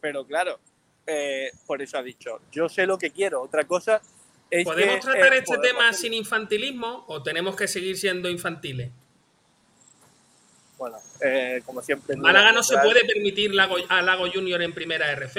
Pero 0.01 0.24
claro, 0.26 0.59
eh, 1.06 1.51
por 1.66 1.80
eso 1.82 1.98
ha 1.98 2.02
dicho, 2.02 2.40
yo 2.52 2.68
sé 2.68 2.86
lo 2.86 2.98
que 2.98 3.10
quiero. 3.10 3.42
Otra 3.42 3.64
cosa 3.64 4.01
es 4.51 4.64
¿Podemos 4.64 4.96
que, 4.96 5.01
tratar 5.01 5.32
eh, 5.32 5.38
este 5.38 5.46
podemos 5.56 5.66
tema 5.66 5.88
hacer- 5.88 6.01
sin 6.01 6.14
infantilismo 6.14 7.05
o 7.09 7.22
tenemos 7.22 7.56
que 7.56 7.66
seguir 7.68 7.96
siendo 7.96 8.28
infantiles? 8.28 8.90
Bueno, 10.78 10.98
eh, 11.20 11.62
como 11.64 11.80
siempre. 11.82 12.16
Málaga 12.16 12.52
no 12.52 12.62
se 12.62 12.76
puede 12.78 13.05
permitir 13.05 13.55
Lago- 13.55 13.76
a 13.88 14.02
Lago 14.02 14.24
Junior 14.32 14.60
en 14.62 14.72
primera 14.74 15.10
RF. 15.14 15.36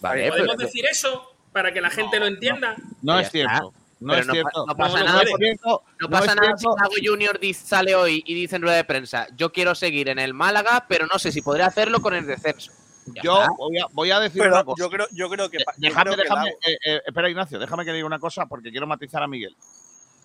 Vale, 0.00 0.28
¿Podemos 0.28 0.56
pero- 0.56 0.66
decir 0.66 0.84
eso 0.86 1.34
para 1.52 1.72
que 1.72 1.80
la 1.80 1.90
gente 1.90 2.18
lo 2.18 2.26
entienda? 2.26 2.76
No 3.02 3.18
es 3.18 3.30
cierto. 3.30 3.72
No 4.00 4.14
Pero 4.14 4.20
es 4.20 4.26
no 4.26 4.32
pa- 4.32 4.34
cierto. 4.40 4.66
no 4.66 4.76
pasa 4.76 4.98
No, 4.98 5.04
nada. 5.04 5.22
cierto, 5.36 5.82
No 6.00 6.08
pasa 6.10 6.34
nada 6.34 6.56
si. 6.56 6.64
Lago 6.66 6.94
Junior 7.04 7.38
sale 7.54 7.94
hoy 7.94 8.22
y 8.26 8.34
dice 8.34 8.56
en 8.56 8.62
rueda 8.62 8.76
de 8.76 8.84
prensa, 8.84 9.26
yo 9.36 9.52
quiero 9.52 9.74
seguir 9.74 10.08
en 10.08 10.18
el 10.18 10.32
Málaga, 10.34 10.86
pero 10.88 11.06
no 11.06 11.18
sé 11.18 11.30
si 11.32 11.42
podré 11.42 11.62
hacerlo 11.64 12.00
con 12.00 12.14
el 12.14 12.26
descenso. 12.26 12.72
Ya 13.06 13.22
Yo 13.22 13.46
voy 13.58 13.78
a, 13.78 13.86
voy 13.92 14.10
a 14.10 14.20
decir 14.20 14.40
Pero 14.42 14.54
una 14.54 14.64
cosa. 14.64 14.82
yo 14.82 14.90
creo, 14.90 15.06
yo 15.12 15.28
creo 15.28 15.50
que. 15.50 15.58
yo 15.58 15.64
Déjame, 15.76 16.02
creo 16.12 16.16
que 16.16 16.22
déjame. 16.22 16.50
Eh, 16.50 16.76
eh, 16.86 17.00
espera, 17.06 17.28
Ignacio, 17.30 17.58
déjame 17.58 17.84
que 17.84 17.92
diga 17.92 18.06
una 18.06 18.18
cosa 18.18 18.46
porque 18.46 18.70
quiero 18.70 18.86
matizar 18.86 19.22
a 19.22 19.26
Miguel. 19.26 19.54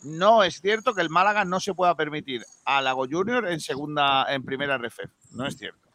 No 0.03 0.43
es 0.43 0.61
cierto 0.61 0.93
que 0.93 1.01
el 1.01 1.09
Málaga 1.09 1.45
no 1.45 1.59
se 1.59 1.73
pueda 1.73 1.95
permitir 1.95 2.43
a 2.63 2.81
Lago 2.81 3.07
Junior 3.09 3.47
en 3.49 3.59
segunda, 3.59 4.25
en 4.33 4.43
primera 4.45 4.75
RF. 4.77 4.99
No 5.31 5.47
es 5.47 5.57
cierto. 5.57 5.89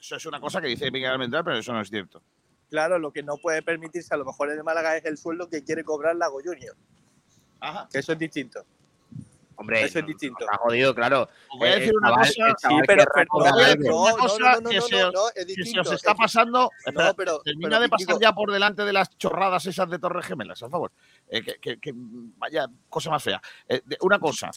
Eso 0.00 0.16
es 0.16 0.26
una 0.26 0.40
cosa 0.40 0.60
que 0.60 0.68
dice 0.68 0.90
Miguel 0.90 1.10
Almendral, 1.10 1.44
pero 1.44 1.58
eso 1.58 1.72
no 1.72 1.80
es 1.82 1.90
cierto. 1.90 2.22
Claro, 2.70 2.98
lo 2.98 3.12
que 3.12 3.22
no 3.22 3.36
puede 3.36 3.62
permitirse 3.62 4.14
a 4.14 4.16
lo 4.16 4.24
mejor 4.24 4.50
en 4.50 4.58
el 4.58 4.64
Málaga 4.64 4.96
es 4.96 5.04
el 5.04 5.18
sueldo 5.18 5.48
que 5.48 5.64
quiere 5.64 5.82
cobrar 5.84 6.14
Lago 6.16 6.38
Junior. 6.42 6.76
Ajá. 7.60 7.88
Que 7.92 7.98
eso 7.98 8.12
es 8.12 8.18
distinto. 8.18 8.64
Hombre, 9.56 9.82
eso 9.84 9.98
es 9.98 10.06
distinto. 10.06 10.38
Está 10.44 10.56
jodido, 10.56 10.94
claro. 10.94 11.28
Os 11.52 11.58
voy 11.58 11.68
a 11.68 11.72
Eh, 11.76 11.80
decir 11.80 11.94
una 11.94 12.08
chaval- 12.08 12.26
cosa. 12.28 12.32
Sí, 12.34 12.74
pero- 12.86 13.02
una 13.02 14.12
cosa 14.16 14.58
que, 14.66 14.80
se, 14.80 15.04
os- 15.80 15.92
está 15.92 16.12
es- 16.12 16.16
pasando. 16.16 16.70
Espera, 16.86 17.08
No, 17.08 17.14
pero- 17.14 17.40
termina 17.40 17.68
pero 17.68 17.80
de 17.82 17.88
pasar 17.90 18.06
digo- 18.06 18.20
ya 18.20 18.32
por 18.32 18.50
delante 18.52 18.84
de 18.86 18.92
las 18.94 19.10
chorradas 19.18 19.66
esas 19.66 19.90
de 19.90 19.98
Torres 19.98 20.24
Gemelas, 20.24 20.60
por 20.60 20.70
favor. 20.70 20.92
Eh, 21.28 21.42
que, 21.42 21.58
que- 21.58 21.78
que- 21.78 21.92
vaya 21.94 22.68
cosa 22.88 23.10
más 23.10 23.22
fea. 23.22 23.42
Eh, 23.68 23.82
de- 23.84 23.98
una 24.00 24.18
cosa. 24.18 24.50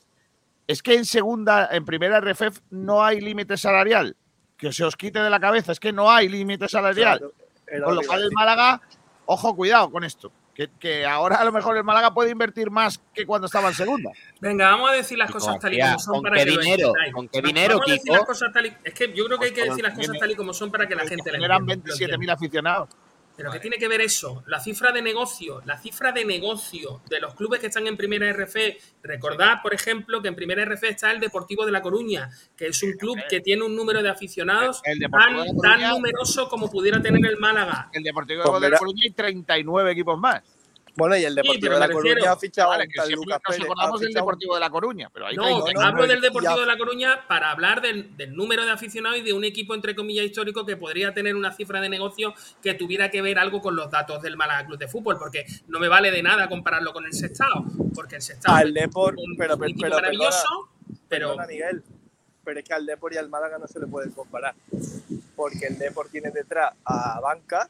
Es 0.65 0.81
que 0.81 0.93
en 0.93 1.03
segunda, 1.03 1.67
en 1.71 1.83
primera 1.83 2.19
RFF 2.21 2.61
no 2.69 3.03
hay 3.03 3.19
límite 3.19 3.57
salarial. 3.57 4.15
Que 4.55 4.71
se 4.71 4.85
os 4.85 4.95
quite 4.95 5.19
de 5.19 5.29
la 5.29 5.41
cabeza. 5.41 5.73
Es 5.73 5.79
que 5.81 5.91
no 5.91 6.09
hay 6.09 6.29
límite 6.29 6.69
salarial. 6.69 7.17
Claro, 7.19 7.33
Con 7.81 7.95
lo 7.95 8.01
cual 8.01 8.21
el. 8.23 8.31
Málaga, 8.31 8.81
ojo, 9.25 9.55
cuidado 9.55 9.89
con 9.91 10.03
esto. 10.03 10.31
Que, 10.53 10.69
que 10.79 11.03
ahora 11.03 11.37
a 11.37 11.45
lo 11.45 11.51
mejor 11.51 11.75
el 11.77 11.83
Málaga 11.83 12.13
puede 12.13 12.29
invertir 12.29 12.69
más 12.69 13.01
que 13.11 13.25
cuando 13.25 13.47
estaba 13.47 13.69
en 13.69 13.73
segunda. 13.73 14.11
Venga, 14.39 14.69
vamos 14.69 14.91
a 14.91 14.93
decir 14.93 15.17
las 15.17 15.27
Kiko 15.29 15.39
cosas 15.39 15.59
tal 15.59 15.73
y 15.73 15.79
como 15.81 15.97
son 15.99 16.13
¿con 16.13 16.23
para 16.23 16.35
qué 16.37 16.43
que 16.45 16.51
dinero? 16.59 16.93
¿Con 17.11 17.27
qué 17.27 17.41
dinero, 17.41 17.73
vamos 17.79 17.87
a 17.87 17.91
decir 17.91 18.03
Kiko? 18.03 18.15
las 18.17 18.25
cosas 18.25 18.53
tal 18.53 18.65
y- 18.67 18.77
Es 18.83 18.93
que 18.93 19.13
yo 19.15 19.25
creo 19.25 19.39
que 19.39 19.45
hay 19.45 19.51
que 19.51 19.61
Pues, 19.61 19.69
decir 19.71 19.83
las 19.83 19.95
cosas 19.97 20.15
tal 20.19 20.29
y 20.31 20.35
como 20.35 20.53
son 20.53 20.69
para 20.71 20.87
que 20.87 20.93
la 20.95 21.07
gente 21.07 21.23
las 21.31 21.41
Generan 21.41 21.61
entienda, 21.61 21.87
lo 21.87 21.95
27.000 21.95 22.13
entienda. 22.13 22.33
aficionados. 22.33 22.89
Pero 23.35 23.51
¿qué 23.51 23.59
tiene 23.59 23.77
que 23.77 23.87
ver 23.87 24.01
eso? 24.01 24.43
La 24.47 24.59
cifra 24.59 24.91
de 24.91 25.01
negocio, 25.01 25.61
la 25.65 25.77
cifra 25.77 26.11
de 26.11 26.23
negocio 26.23 27.01
de 27.09 27.19
los 27.19 27.33
clubes 27.33 27.59
que 27.59 27.67
están 27.67 27.87
en 27.87 27.97
primera 27.97 28.31
RF. 28.31 28.55
Recordad, 29.01 29.61
por 29.61 29.73
ejemplo, 29.73 30.21
que 30.21 30.27
en 30.27 30.35
primera 30.35 30.63
RF 30.63 30.83
está 30.83 31.11
el 31.11 31.19
Deportivo 31.19 31.65
de 31.65 31.71
La 31.71 31.81
Coruña, 31.81 32.29
que 32.55 32.67
es 32.67 32.83
un 32.83 32.93
club 32.93 33.17
que 33.29 33.39
tiene 33.39 33.63
un 33.63 33.75
número 33.75 34.03
de 34.03 34.09
aficionados 34.09 34.81
El 34.83 34.99
tan, 35.09 35.43
de 35.43 35.51
tan 35.61 35.89
numeroso 35.89 36.47
como 36.47 36.69
pudiera 36.69 37.01
tener 37.01 37.25
el 37.25 37.37
Málaga. 37.37 37.89
El 37.91 38.03
Deportivo 38.03 38.59
de 38.59 38.69
La 38.69 38.77
Coruña 38.77 39.01
hay 39.03 39.11
39 39.11 39.91
equipos 39.91 40.19
más. 40.19 40.41
Bueno, 40.95 41.17
y 41.17 41.23
el 41.25 41.33
Deportivo 41.33 41.73
de 41.73 41.79
La 41.79 41.87
me 41.87 41.93
Coruña 41.93 42.13
refiero- 42.13 42.33
ha 42.33 42.37
fichado 42.37 42.69
Vale, 42.69 42.83
a 42.83 43.05
Lucas 43.07 43.41
nos 43.47 43.59
acordamos 43.61 43.99
del 44.01 44.13
Deportivo 44.13 44.53
de 44.53 44.59
La 44.59 44.69
Coruña, 44.69 45.09
pero 45.11 45.25
hay 45.25 45.35
No, 45.35 45.43
39. 45.63 45.87
hablo 45.89 46.07
del 46.07 46.21
Deportivo 46.21 46.59
de 46.59 46.65
La 46.67 46.77
Coruña 46.77 47.27
para 47.27 47.49
hablar 47.51 47.81
del, 47.81 48.15
del 48.15 48.35
número 48.35 48.63
de 48.63 48.71
aficionados 48.71 49.17
y 49.17 49.21
de 49.23 49.33
un 49.33 49.43
equipo, 49.43 49.73
entre 49.73 49.95
comillas, 49.95 50.25
histórico 50.25 50.65
que 50.65 50.77
podría 50.77 51.11
tener 51.13 51.35
una 51.35 51.51
cifra 51.51 51.81
de 51.81 51.89
negocio 51.89 52.33
que 52.61 52.75
tuviera 52.75 53.09
que 53.09 53.23
ver 53.23 53.39
algo 53.39 53.59
con 53.59 53.75
los 53.75 53.89
datos 53.89 54.21
del 54.21 54.37
Málaga 54.37 54.67
Club 54.67 54.77
de 54.77 54.87
Fútbol, 54.87 55.17
porque 55.17 55.45
no 55.67 55.79
me 55.79 55.87
vale 55.87 56.11
de 56.11 56.21
nada 56.21 56.47
compararlo 56.47 56.93
con 56.93 57.05
el 57.05 57.13
Sestao, 57.13 57.65
porque 57.95 58.17
el 58.17 58.21
Sestao 58.21 58.53
Al 58.55 58.67
es 58.67 58.73
Depor, 58.75 59.15
un, 59.17 59.35
pero, 59.35 59.55
un 59.55 59.59
pero, 59.61 59.69
equipo 59.71 59.81
pero 59.81 59.95
maravilloso, 59.95 60.47
perdona, 60.85 61.05
pero 61.09 61.27
perdona, 61.29 61.47
Miguel, 61.47 61.83
pero 62.43 62.59
es 62.59 62.65
que 62.65 62.73
al 62.73 62.85
Depor 62.85 63.13
y 63.13 63.17
al 63.17 63.29
Málaga 63.29 63.57
no 63.57 63.67
se 63.67 63.79
le 63.79 63.87
puede 63.87 64.11
comparar. 64.11 64.53
Porque 65.35 65.65
el 65.65 65.79
Depor 65.79 66.09
tiene 66.09 66.29
detrás 66.29 66.73
a 66.85 67.19
Banca, 67.19 67.67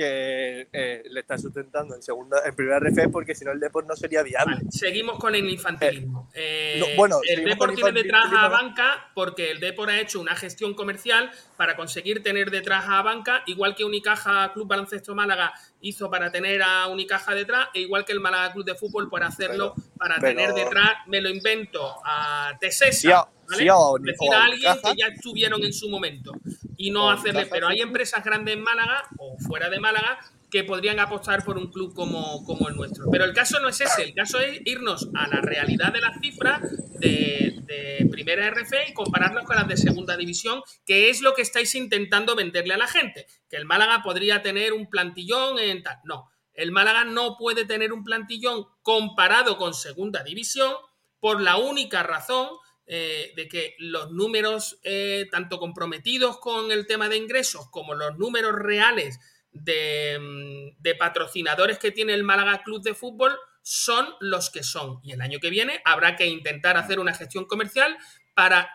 que 0.00 0.66
eh, 0.72 1.02
le 1.10 1.20
está 1.20 1.36
sustentando 1.36 1.94
en 1.94 2.02
segunda, 2.02 2.38
en 2.46 2.54
primera 2.56 2.78
RF, 2.78 3.10
porque 3.12 3.34
si 3.34 3.44
no 3.44 3.52
el 3.52 3.60
Depor 3.60 3.86
no 3.86 3.94
sería 3.94 4.22
viable. 4.22 4.56
Vale, 4.56 4.70
seguimos 4.70 5.18
con 5.18 5.34
el 5.34 5.46
infantilismo. 5.50 6.30
Eh, 6.32 6.76
no, 6.80 6.86
bueno, 6.96 7.18
el 7.22 7.28
seguimos 7.28 7.50
Depor 7.50 7.66
con 7.68 7.76
tiene 7.76 7.92
detrás 7.92 8.24
a. 8.32 8.48
Banca 8.48 9.10
porque 9.14 9.50
el 9.50 9.60
Depor 9.60 9.90
ha 9.90 10.00
hecho 10.00 10.18
una 10.18 10.34
gestión 10.36 10.72
comercial 10.72 11.30
para 11.58 11.76
conseguir 11.76 12.22
tener 12.22 12.50
detrás 12.50 12.86
a 12.88 13.02
Banca, 13.02 13.42
igual 13.46 13.74
que 13.74 13.84
Unicaja 13.84 14.50
Club 14.54 14.68
Baloncesto 14.68 15.14
Málaga 15.14 15.52
hizo 15.82 16.10
para 16.10 16.32
tener 16.32 16.62
a 16.62 16.86
Unicaja 16.86 17.34
detrás, 17.34 17.68
e 17.74 17.80
igual 17.80 18.06
que 18.06 18.12
el 18.12 18.20
Málaga 18.20 18.54
Club 18.54 18.64
de 18.64 18.74
Fútbol 18.76 19.10
por 19.10 19.22
hacerlo 19.22 19.74
para 19.98 20.14
pero- 20.18 20.28
tener 20.34 20.54
detrás, 20.54 20.92
me 21.08 21.20
lo 21.20 21.28
invento, 21.28 21.94
a 22.06 22.56
Tesesa. 22.58 22.92
Sí, 22.92 23.08
a- 23.10 23.28
sí, 23.58 23.68
a 23.68 23.74
decir 24.00 24.32
a 24.32 24.38
a 24.38 24.44
alguien 24.44 24.72
que 24.82 24.96
ya 24.98 25.06
estuvieron 25.08 25.62
en 25.62 25.72
su 25.74 25.90
momento 25.90 26.32
y 26.80 26.90
no 26.90 27.10
hacerle, 27.10 27.44
pero 27.44 27.68
hay 27.68 27.80
empresas 27.80 28.24
grandes 28.24 28.54
en 28.54 28.62
Málaga 28.62 29.02
o 29.18 29.36
fuera 29.38 29.68
de 29.68 29.78
Málaga 29.78 30.18
que 30.50 30.64
podrían 30.64 30.98
apostar 30.98 31.44
por 31.44 31.58
un 31.58 31.70
club 31.70 31.94
como, 31.94 32.42
como 32.46 32.70
el 32.70 32.74
nuestro. 32.74 33.04
Pero 33.12 33.26
el 33.26 33.34
caso 33.34 33.60
no 33.60 33.68
es 33.68 33.82
ese, 33.82 34.02
el 34.02 34.14
caso 34.14 34.40
es 34.40 34.62
irnos 34.64 35.10
a 35.14 35.28
la 35.28 35.42
realidad 35.42 35.92
de 35.92 36.00
las 36.00 36.18
cifras 36.22 36.62
de, 36.98 37.60
de 37.66 38.08
primera 38.10 38.48
RF 38.48 38.72
y 38.88 38.94
compararlas 38.94 39.44
con 39.44 39.56
las 39.56 39.68
de 39.68 39.76
segunda 39.76 40.16
división, 40.16 40.62
que 40.86 41.10
es 41.10 41.20
lo 41.20 41.34
que 41.34 41.42
estáis 41.42 41.74
intentando 41.74 42.34
venderle 42.34 42.72
a 42.72 42.78
la 42.78 42.86
gente, 42.86 43.26
que 43.50 43.56
el 43.56 43.66
Málaga 43.66 44.02
podría 44.02 44.40
tener 44.40 44.72
un 44.72 44.88
plantillón 44.88 45.58
en 45.58 45.82
tal. 45.82 45.98
No, 46.04 46.30
el 46.54 46.72
Málaga 46.72 47.04
no 47.04 47.36
puede 47.36 47.66
tener 47.66 47.92
un 47.92 48.04
plantillón 48.04 48.64
comparado 48.80 49.58
con 49.58 49.74
segunda 49.74 50.22
división 50.24 50.72
por 51.20 51.42
la 51.42 51.58
única 51.58 52.02
razón 52.02 52.48
eh, 52.92 53.32
de 53.36 53.46
que 53.46 53.76
los 53.78 54.10
números 54.10 54.80
eh, 54.82 55.28
tanto 55.30 55.60
comprometidos 55.60 56.40
con 56.40 56.72
el 56.72 56.88
tema 56.88 57.08
de 57.08 57.18
ingresos 57.18 57.68
como 57.70 57.94
los 57.94 58.18
números 58.18 58.52
reales 58.52 59.20
de, 59.52 60.18
mm, 60.20 60.82
de 60.82 60.94
patrocinadores 60.96 61.78
que 61.78 61.92
tiene 61.92 62.14
el 62.14 62.24
Málaga 62.24 62.64
Club 62.64 62.82
de 62.82 62.94
Fútbol 62.94 63.38
son 63.62 64.08
los 64.18 64.50
que 64.50 64.64
son. 64.64 64.98
Y 65.04 65.12
el 65.12 65.20
año 65.20 65.38
que 65.38 65.50
viene 65.50 65.80
habrá 65.84 66.16
que 66.16 66.26
intentar 66.26 66.76
hacer 66.76 66.98
una 66.98 67.14
gestión 67.14 67.44
comercial 67.44 67.96
para 68.34 68.68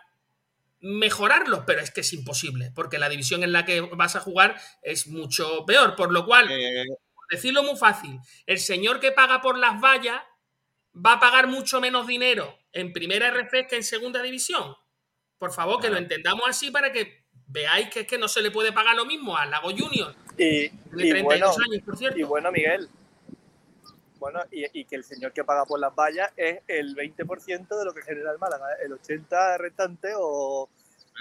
mejorarlos, 0.80 1.64
pero 1.68 1.82
es 1.82 1.92
que 1.92 2.00
es 2.00 2.14
imposible, 2.14 2.72
porque 2.74 3.00
la 3.00 3.10
división 3.10 3.44
en 3.44 3.52
la 3.52 3.66
que 3.66 3.82
vas 3.82 4.16
a 4.16 4.22
jugar 4.22 4.56
es 4.82 5.08
mucho 5.08 5.66
peor. 5.66 5.98
Por 5.98 6.14
lo 6.14 6.26
cual, 6.26 6.48
por 6.48 7.26
decirlo 7.30 7.64
muy 7.64 7.76
fácil, 7.76 8.18
el 8.46 8.60
señor 8.60 9.02
que 9.02 9.12
paga 9.12 9.42
por 9.42 9.58
las 9.58 9.82
vallas 9.82 10.22
va 10.96 11.14
a 11.14 11.20
pagar 11.20 11.48
mucho 11.48 11.82
menos 11.82 12.08
dinero 12.08 12.58
en 12.72 12.94
primera 12.94 13.30
RF 13.32 13.68
que 13.68 13.76
en 13.78 13.84
segunda 13.84 14.22
división. 14.22 14.76
Por 15.38 15.52
favor, 15.52 15.82
que 15.82 15.90
lo 15.90 15.98
entendamos 15.98 16.44
así 16.48 16.72
para 16.72 16.92
que 16.92 17.26
veáis 17.48 17.90
que 17.90 18.02
es 18.02 18.08
que 18.08 18.18
no 18.18 18.28
se 18.28 18.42
le 18.42 18.52
puede 18.52 18.72
pagar 18.72 18.96
lo 18.96 19.06
mismo 19.06 19.38
al 19.38 19.52
Lago 19.52 19.70
Junior. 19.72 20.16
Y, 20.38 20.66
y 20.66 20.70
32 20.92 21.24
bueno, 21.24 21.48
años, 21.48 21.84
por 21.86 21.98
cierto. 21.98 22.20
y 22.20 22.24
bueno, 22.24 22.52
Miguel. 22.52 22.90
Bueno, 24.18 24.40
y, 24.52 24.80
y 24.80 24.86
que 24.86 24.96
el 24.96 25.04
señor 25.04 25.34
que 25.34 25.44
paga 25.44 25.66
por 25.66 25.80
las 25.80 25.94
vallas 25.94 26.32
es 26.38 26.60
el 26.68 26.96
20% 26.96 27.68
de 27.78 27.86
lo 27.86 27.94
que 27.94 28.02
genera 28.02 28.32
el 28.32 28.40
Málaga. 28.40 28.66
¿eh? 28.74 28.86
El 28.86 28.94
80% 28.94 29.58
restante 29.58 30.10
o 30.18 30.70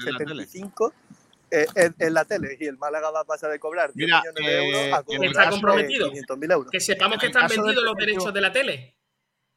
En 0.07 0.13
la 0.13 0.19
tele. 0.19 0.45
75% 0.47 0.93
eh, 1.51 1.67
en, 1.75 1.95
en 1.99 2.15
la 2.15 2.25
tele 2.25 2.57
y 2.59 2.67
el 2.67 2.79
Málaga 2.79 3.11
va 3.11 3.21
a 3.21 3.25
pasar 3.25 3.51
de 3.51 3.59
cobrar 3.59 3.93
10 3.93 4.07
Mira, 4.07 4.21
millones 4.23 4.45
de 4.47 4.65
euros 4.65 4.81
eh, 4.81 4.93
a 4.93 4.97
en 4.99 5.05
cobrar 5.05 5.25
Está 5.25 5.39
caso- 5.45 5.51
comprometido. 5.51 6.11
500.000 6.13 6.53
euros. 6.53 6.71
Que 6.71 6.81
sepamos 6.81 7.19
que 7.19 7.27
están 7.27 7.49
vendidos 7.49 7.85
los 7.85 7.97
derechos 7.97 8.33
de 8.33 8.41
la 8.41 8.53
tele. 8.53 8.95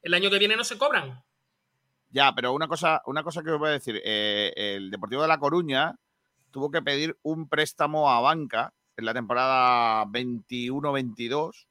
El 0.07 0.13
año 0.13 0.29
que 0.29 0.39
viene 0.39 0.55
no 0.55 0.63
se 0.63 0.77
cobran. 0.77 1.21
Ya, 2.09 2.33
pero 2.33 2.53
una 2.53 2.67
cosa, 2.69 3.01
una 3.05 3.21
cosa 3.23 3.43
que 3.43 3.51
os 3.51 3.59
voy 3.59 3.67
a 3.69 3.73
decir. 3.73 4.01
eh, 4.05 4.53
el 4.55 4.89
Deportivo 4.89 5.21
de 5.21 5.27
La 5.27 5.37
Coruña 5.37 5.95
tuvo 6.51 6.71
que 6.71 6.81
pedir 6.81 7.17
un 7.23 7.49
préstamo 7.49 8.09
a 8.09 8.21
banca 8.21 8.73
en 8.95 9.03
la 9.05 9.13
temporada 9.13 10.05
21-22 10.05 11.67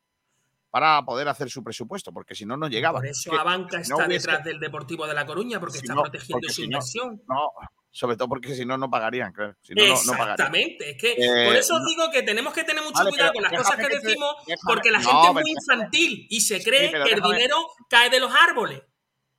para 0.71 1.03
poder 1.07 1.29
hacer 1.29 1.49
su 1.49 1.65
presupuesto, 1.65 2.13
porque 2.13 2.35
si 2.35 2.45
no, 2.45 2.57
no 2.59 2.69
llegaba. 2.69 2.99
Por 2.99 3.07
eso 3.09 3.31
Que 3.31 3.39
Abanca 3.39 3.83
si 3.83 3.89
no 3.91 3.97
está 3.97 4.07
hubiese- 4.09 4.27
detrás 4.29 4.45
del 4.45 4.61
Deportivo 4.61 5.07
de 5.07 5.15
La 5.15 5.25
Coruña, 5.25 5.59
porque 5.59 5.79
si 5.79 5.85
está 5.85 5.95
no- 5.95 6.03
protegiendo 6.03 6.35
porque 6.41 6.49
su 6.53 6.55
si 6.55 6.61
no- 6.63 6.67
inversión. 6.67 7.23
No, 7.27 7.51
sobre 7.97 8.17
todo 8.19 8.29
porque 8.29 8.55
si 8.55 8.67
no, 8.67 8.77
no 8.77 8.91
pagarían, 8.91 9.33
claro. 9.33 9.57
Si 9.63 9.73
no, 9.75 9.83
no, 9.83 9.89
no. 9.89 9.95
Exactamente. 9.95 10.91
Es 10.91 10.97
que 10.99 11.13
Eh, 11.13 11.47
por 11.47 11.57
eso 11.57 11.77
os 11.77 11.81
no. 11.81 11.87
digo 11.89 12.11
que 12.13 12.23
tenemos 12.23 12.53
que 12.53 12.63
tener 12.63 12.83
mucho 12.83 12.93
Vale, 12.99 13.09
cuidado 13.11 13.33
con 13.33 13.43
las 13.43 13.53
cosas 13.53 13.77
que, 13.77 13.89
decimos, 13.89 14.35
déjame- 14.47 14.61
porque 14.67 14.91
la 14.91 14.99
no, 14.99 15.09
gente 15.11 15.27
es 15.29 15.33
muy 15.45 15.51
infantil 15.53 16.27
y 16.29 16.41
se 16.43 16.63
cree 16.63 16.91
que 16.93 17.13
el 17.15 17.23
dinero 17.23 17.57
cae 17.89 18.11
de 18.11 18.21
los 18.21 18.31
árboles. 18.35 18.83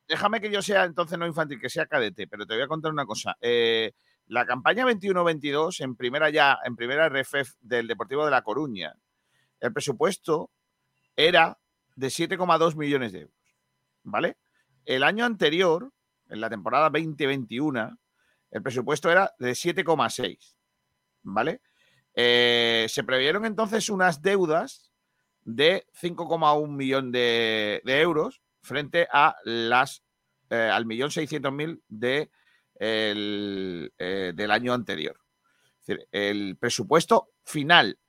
déjame 0.07 0.41
que 0.41 0.49
yo 0.49 0.61
sea 0.63 0.85
entonces 0.85 1.19
no 1.19 1.27
infantil, 1.27 1.59
que 1.59 1.69
sea 1.69 1.85
cadete, 1.85 2.27
pero 2.27 2.47
te 2.47 2.55
voy 2.55 2.63
a 2.63 2.67
contar 2.67 2.91
una 2.91 3.05
cosa. 3.05 3.37
Eh, 3.41 3.91
la 4.27 4.45
campaña 4.47 4.85
21-22 4.85 5.79
en 5.81 5.95
primera 5.95 6.29
ya, 6.31 6.57
en 6.65 6.75
primera 6.75 7.09
RFF 7.09 7.57
del 7.61 7.85
Deportivo 7.87 8.25
de 8.25 8.31
La 8.31 8.41
Coruña, 8.41 8.95
el 9.59 9.71
presupuesto 9.71 10.49
era 11.15 11.59
de 11.95 12.07
7,2 12.07 12.75
millones 12.75 13.11
de 13.11 13.19
euros. 13.21 13.35
¿Vale? 14.03 14.37
El 14.85 15.03
año 15.03 15.25
anterior, 15.25 15.91
en 16.29 16.41
la 16.41 16.49
temporada 16.49 16.89
2021, 16.89 17.97
el 18.51 18.61
presupuesto 18.61 19.11
era 19.11 19.33
de 19.39 19.51
7,6. 19.51 20.55
¿Vale? 21.23 21.61
Eh, 22.13 22.87
se 22.89 23.03
previeron 23.03 23.45
entonces 23.45 23.89
unas 23.89 24.21
deudas 24.21 24.91
de 25.43 25.85
5,1 26.01 26.67
millón 26.67 27.11
de, 27.11 27.81
euros 27.85 28.41
frente 28.61 29.07
a 29.11 29.35
las 29.43 30.03
eh, 30.49 30.69
al 30.71 30.85
millón 30.85 31.11
seiscientos 31.11 31.53
mil 31.53 31.83
eh, 32.79 33.87
del 34.35 34.51
año 34.51 34.73
anterior. 34.73 35.19
El 36.11 36.57
presupuesto 36.57 37.29
final 37.45 37.99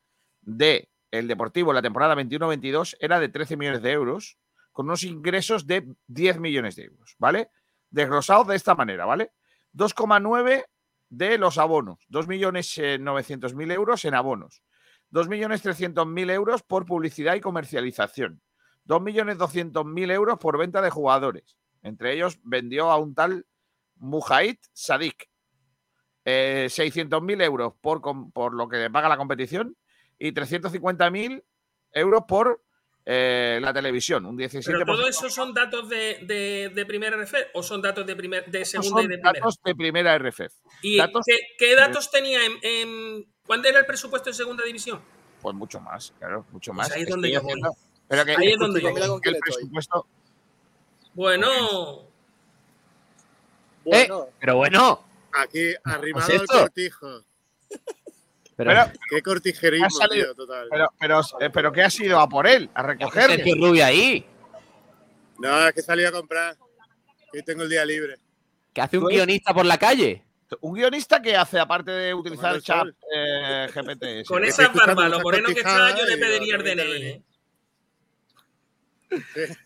de 0.40 0.90
el 1.10 1.28
Deportivo 1.28 1.72
la 1.72 1.82
temporada 1.82 2.14
21-22 2.14 2.96
era 3.00 3.20
de 3.20 3.28
13 3.28 3.56
millones 3.56 3.82
de 3.82 3.92
euros, 3.92 4.38
con 4.72 4.86
unos 4.86 5.04
ingresos 5.04 5.66
de 5.66 5.86
10 6.06 6.40
millones 6.40 6.76
de 6.76 6.84
euros, 6.84 7.14
¿vale? 7.18 7.50
Desglosados 7.90 8.48
de 8.48 8.56
esta 8.56 8.74
manera, 8.74 9.06
¿vale? 9.06 9.32
2,9 9.74 10.64
de 11.10 11.38
los 11.38 11.58
abonos, 11.58 11.98
2.900.000 12.10 13.72
euros 13.72 14.04
en 14.04 14.14
abonos, 14.14 14.62
2.300.000 15.12 16.30
euros 16.30 16.62
por 16.62 16.84
publicidad 16.84 17.34
y 17.34 17.40
comercialización, 17.40 18.42
2.200.000 18.86 20.12
euros 20.12 20.38
por 20.38 20.58
venta 20.58 20.82
de 20.82 20.90
jugadores. 20.90 21.56
Entre 21.82 22.12
ellos 22.12 22.38
vendió 22.42 22.90
a 22.90 22.98
un 22.98 23.14
tal 23.14 23.46
Mujahid 23.96 24.56
Sadik. 24.72 25.28
Eh, 26.24 26.66
600.000 26.68 27.42
euros 27.42 27.72
por, 27.80 28.02
por 28.32 28.54
lo 28.54 28.68
que 28.68 28.76
le 28.76 28.90
paga 28.90 29.08
la 29.08 29.16
competición 29.16 29.76
y 30.18 30.32
350.000 30.32 31.42
euros 31.92 32.24
por 32.28 32.62
eh, 33.10 33.58
la 33.62 33.72
televisión, 33.72 34.26
un 34.26 34.36
17%. 34.36 34.62
Pero 34.66 34.84
todo 34.84 35.08
eso 35.08 35.30
son 35.30 35.54
datos 35.54 35.88
de, 35.88 36.18
de, 36.24 36.70
de 36.74 36.84
primera 36.86 37.16
RF 37.16 37.32
o 37.54 37.62
son 37.62 37.80
datos 37.80 38.04
de, 38.06 38.14
primer, 38.14 38.44
de 38.44 38.66
segunda 38.66 39.00
y 39.02 39.06
de 39.06 39.14
primera. 39.16 39.32
datos 39.32 39.58
de 39.64 39.74
primera 39.74 40.18
RFF. 40.18 40.52
¿Y 40.82 40.98
Datos 40.98 41.24
qué, 41.26 41.38
qué 41.58 41.68
de- 41.68 41.76
datos 41.76 42.10
tenía 42.10 42.44
en, 42.44 42.52
en- 42.62 43.26
¿Cuándo 43.46 43.66
era 43.66 43.78
el 43.80 43.86
presupuesto 43.86 44.28
en 44.28 44.34
segunda 44.34 44.62
división? 44.62 45.00
Pues 45.40 45.54
mucho 45.56 45.80
más, 45.80 46.12
claro, 46.18 46.44
mucho 46.52 46.72
Pues 46.72 46.88
más. 46.88 46.96
ahí 46.96 47.02
es 47.04 47.08
donde 47.08 47.30
yo 47.30 47.40
voy. 47.40 47.52
haciendo- 47.52 47.76
Pero 48.08 48.24
que, 48.26 48.32
Ahí 48.32 48.48
es 48.52 48.58
donde 48.58 48.82
yo 48.82 48.90
voy. 48.92 49.20
el 49.24 49.38
presupuesto, 49.38 50.06
Bueno, 51.14 52.04
Eh, 53.86 54.08
pero 54.38 54.56
bueno. 54.56 55.02
Aquí, 55.32 55.72
arrimado 55.84 56.26
¿Qué 56.26 56.34
es 56.34 56.40
al 56.40 56.44
esto? 56.44 56.58
cortijo. 56.60 57.24
Pero, 58.58 58.70
Pero- 58.72 58.92
Qué 59.08 59.22
cortijerismo, 59.22 59.86
Ha 59.86 59.90
salido- 59.90 60.26
tío, 60.26 60.34
total. 60.34 60.66
pero, 60.68 60.92
pero, 60.98 61.20
eh, 61.40 61.50
pero 61.50 61.72
¿qué 61.72 61.82
ha 61.82 61.90
sido 61.90 62.18
a 62.18 62.28
por 62.28 62.44
él? 62.46 62.68
A 62.74 62.82
recogerle. 62.82 63.36
Sergio 63.36 63.54
Rubio 63.54 63.84
ahí. 63.86 64.26
No, 65.38 65.68
es 65.68 65.72
que 65.74 65.80
salí 65.82 66.04
a 66.04 66.10
comprar. 66.10 66.56
Hoy 67.32 67.42
tengo 67.44 67.62
el 67.62 67.68
día 67.70 67.84
libre. 67.84 68.16
que 68.74 68.80
hace 68.82 68.98
un 68.98 69.04
¿Tú 69.04 69.08
eres- 69.10 69.18
guionista 69.18 69.54
por 69.54 69.64
la 69.64 69.78
calle. 69.78 70.24
Un 70.60 70.74
guionista 70.74 71.20
que 71.22 71.36
hace, 71.36 71.58
aparte 71.60 71.90
de 71.92 72.14
utilizar 72.14 72.54
el 72.54 72.62
chat 72.62 72.86
eh, 73.14 73.68
GPT. 73.72 74.24
con 74.26 74.44
esa 74.44 74.68
barba, 74.68 75.08
lo 75.08 75.20
moreno 75.20 75.48
que 75.48 75.60
está, 75.60 75.96
yo 75.96 76.04
le 76.04 76.16
pediría 76.16 76.56
el 76.56 76.62
DNI. 76.64 77.22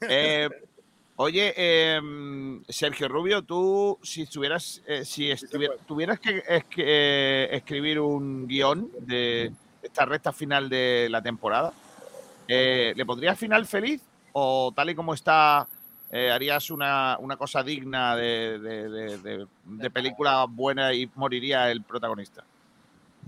¿eh? 0.09 0.51
Oye, 1.17 1.53
eh, 1.57 2.01
Sergio 2.69 3.07
Rubio, 3.07 3.43
tú, 3.43 3.99
si 4.03 4.23
estuvieras, 4.23 4.83
eh, 4.87 5.05
si 5.05 5.33
tuvieras 5.87 6.19
que, 6.19 6.43
es 6.49 6.65
eh, 6.79 7.49
escribir 7.53 8.01
un 8.01 8.49
guion 8.49 8.91
de 9.01 9.53
esta 9.83 10.05
recta 10.07 10.33
final 10.33 10.69
de 10.69 11.09
la 11.11 11.23
temporada, 11.23 11.73
eh, 12.49 12.93
¿le 12.97 13.05
pondrías 13.05 13.39
final 13.39 13.67
feliz? 13.67 14.01
¿O 14.33 14.73
tal 14.75 14.91
y 14.91 14.95
como 14.95 15.13
está, 15.13 15.67
harías 16.11 16.71
una, 16.71 17.19
una 17.21 17.37
cosa 17.37 17.63
digna 17.63 18.17
de, 18.17 18.59
de- 18.59 18.89
de- 18.89 19.19
de- 19.19 19.47
de 19.65 19.91
película 19.91 20.47
buena 20.49 20.93
y 20.95 21.09
moriría 21.15 21.71
el 21.71 21.83
protagonista? 21.83 22.43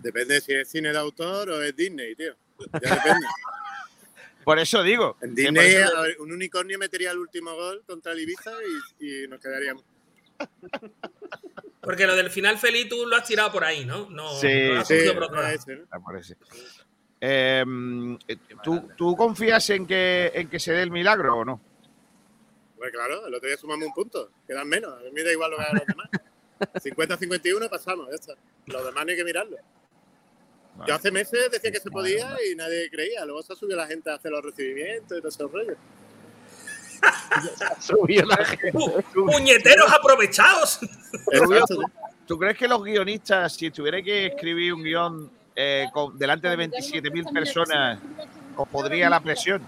Depende 0.03 0.41
si 0.41 0.53
es 0.55 0.69
cine 0.69 0.91
de 0.91 0.99
autor 0.99 1.51
o 1.51 1.63
es 1.63 1.77
Disney, 1.77 2.15
tío. 2.15 2.33
Ya 2.81 2.95
depende. 2.95 3.27
Por 4.45 4.59
eso 4.59 4.83
digo. 4.83 5.17
Disney, 5.23 5.77
un 6.19 6.33
unicornio 6.33 6.79
metería 6.79 7.11
el 7.11 7.19
último 7.19 7.55
gol 7.55 7.83
contra 7.87 8.13
el 8.13 8.21
Ibiza 8.21 8.53
y, 9.01 9.25
y 9.25 9.29
nos 9.29 9.41
quedaríamos. 9.41 9.85
Porque 11.81 12.07
lo 12.07 12.17
del 12.17 12.31
final 12.31 12.59
feliz 12.59 12.89
tú 12.89 13.07
lo 13.07 13.17
has 13.17 13.27
tirado 13.27 13.53
por 13.53 13.65
ahí, 13.65 13.85
¿no? 13.85 14.09
No, 14.11 14.35
Sí, 14.41 14.49
no 14.73 14.81
has 14.81 14.89
sí, 14.89 14.97
por 15.13 15.25
otro 15.25 15.41
lado. 15.43 15.55
ese, 15.55 15.77
¿no? 15.77 16.03
Por 16.03 16.17
ese. 16.17 16.37
Eh, 17.21 17.65
¿tú, 18.63 18.89
tú 18.97 19.17
confías 19.17 19.69
en 19.71 19.87
que, 19.87 20.31
en 20.35 20.49
que 20.49 20.59
se 20.59 20.73
dé 20.73 20.83
el 20.83 20.91
milagro 20.91 21.37
o 21.39 21.45
no? 21.45 21.61
Pues 22.77 22.91
claro, 22.91 23.27
el 23.27 23.35
otro 23.35 23.49
día 23.49 23.57
sumamos 23.57 23.87
un 23.87 23.95
punto. 23.95 24.31
Quedan 24.47 24.69
menos. 24.69 24.93
A 24.93 25.01
mí 25.05 25.11
me 25.13 25.23
da 25.23 25.33
igual 25.33 25.51
lo 25.51 25.57
que 25.59 25.63
hagan 25.63 25.77
los 25.77 25.87
demás. 25.87 26.09
50-51 26.85 27.69
pasamos, 27.71 28.09
ya 28.09 28.15
está. 28.15 28.35
Los 28.67 28.85
demás 28.85 29.05
no 29.05 29.11
hay 29.11 29.17
que 29.17 29.25
mirarlo. 29.25 29.57
Yo 30.87 30.95
hace 30.95 31.11
meses 31.11 31.51
decía 31.51 31.71
que 31.71 31.81
se 31.81 31.91
podía 31.91 32.37
y 32.51 32.55
nadie 32.57 32.91
creía. 32.91 33.25
Luego 33.25 33.43
se 33.43 33.53
ha 33.53 33.57
subido 33.57 33.77
la 33.77 33.87
gente 33.87 34.11
a 34.11 34.15
hacer 34.15 34.33
los 34.33 34.43
recibimientos 34.45 35.17
y 35.17 35.21
todo 35.21 35.29
ese 35.29 35.43
rollo. 35.45 35.77
Subió 37.81 38.25
la 38.25 38.37
gente. 38.45 38.73
¡Pu- 38.73 39.05
¡Puñeteros 39.13 39.93
aprovechados! 39.93 40.81
¿tú, 42.27 42.39
crees 42.39 42.57
que 42.59 42.67
los 42.67 42.83
guionistas, 42.83 43.55
si 43.55 43.71
tuviera 43.71 44.03
que 44.03 44.27
escribir 44.27 44.73
un 44.75 44.83
guion 44.83 45.31
eh, 45.55 45.87
con, 45.93 46.19
delante 46.19 46.49
de 46.49 46.57
27.000 46.57 47.33
personas, 47.33 48.01
os 48.57 48.69
podría 48.69 49.09
la 49.11 49.21
presión? 49.21 49.67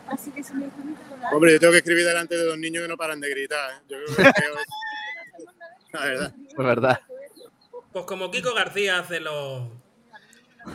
Hombre, 1.32 1.52
yo 1.52 1.60
tengo 1.60 1.72
que 1.72 1.78
escribir 1.78 2.04
delante 2.04 2.36
de 2.36 2.44
dos 2.44 2.58
niños 2.58 2.82
que 2.82 2.88
no 2.88 2.96
paran 2.96 3.20
de 3.20 3.28
gritar. 3.30 3.70
¿eh? 3.72 3.74
Yo 3.88 3.96
creo 4.04 4.16
que 4.16 4.22
es. 4.22 4.32
La 5.92 6.04
verdad. 6.04 6.34
Es 6.48 6.56
verdad. 6.56 7.00
Pues 7.92 8.04
como 8.04 8.30
Kiko 8.30 8.52
García 8.54 8.98
hace 8.98 9.20
los, 9.20 9.68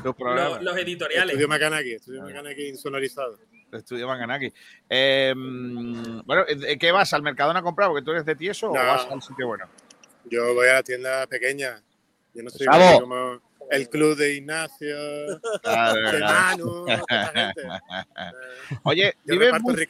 Los 0.03 0.15
programas. 0.15 0.51
los, 0.53 0.63
los 0.63 0.77
editoriales. 0.77 1.29
Estudio 1.33 1.47
Macanaki, 1.47 1.93
estudio 1.93 2.21
Macanaki 2.21 2.67
insonorizado. 2.67 3.37
Estudio 3.71 4.07
Manganaki. 4.07 4.51
Eh, 4.89 5.33
bueno, 5.35 6.43
¿de 6.45 6.77
¿qué 6.77 6.91
vas? 6.91 7.13
¿Al 7.13 7.21
Mercadona 7.23 7.59
a 7.59 7.63
comprar? 7.63 7.87
Porque 7.89 8.03
tú 8.03 8.11
eres 8.11 8.25
de 8.25 8.35
tieso 8.35 8.69
o 8.71 8.75
No. 8.77 8.85
vas 8.85 9.05
al 9.09 9.21
sitio 9.21 9.47
bueno. 9.47 9.65
Yo 10.25 10.53
voy 10.53 10.67
a 10.67 10.73
la 10.73 10.83
tienda 10.83 11.25
pequeña. 11.27 11.81
Yo 12.33 12.43
no 12.43 12.49
soy 12.49 12.67
como 12.99 13.41
el 13.69 13.89
club 13.89 14.17
de 14.17 14.33
Ignacio, 14.35 14.97
Claro, 15.61 16.11
de. 16.11 16.19
Manu, 16.19 16.85
gente. 17.33 17.61
Oye, 18.83 19.15
vives, 19.25 19.61
muy- 19.61 19.87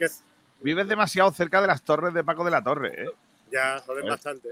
vives 0.61 0.87
demasiado 0.87 1.31
cerca 1.31 1.61
de 1.61 1.67
las 1.67 1.83
torres 1.83 2.13
de 2.13 2.23
Paco 2.23 2.43
de 2.45 2.51
la 2.51 2.63
Torre, 2.63 3.03
¿eh? 3.05 3.09
Ya, 3.51 3.79
joder, 3.85 4.05
Eh. 4.05 4.09
bastante. 4.09 4.49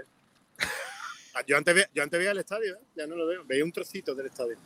Ah, 1.36 1.44
Yo 1.48 1.56
antes, 1.58 1.76
ve- 1.76 1.90
yo 1.94 2.02
antes 2.04 2.18
veía 2.18 2.32
el 2.32 2.40
estadio, 2.40 2.76
¿eh? 2.76 2.80
ya 2.96 3.06
no 3.08 3.16
lo 3.16 3.28
veo. 3.28 3.44
Veía 3.46 3.64
un 3.64 3.72
trocito 3.72 4.16
del 4.16 4.26
estadio. 4.26 4.58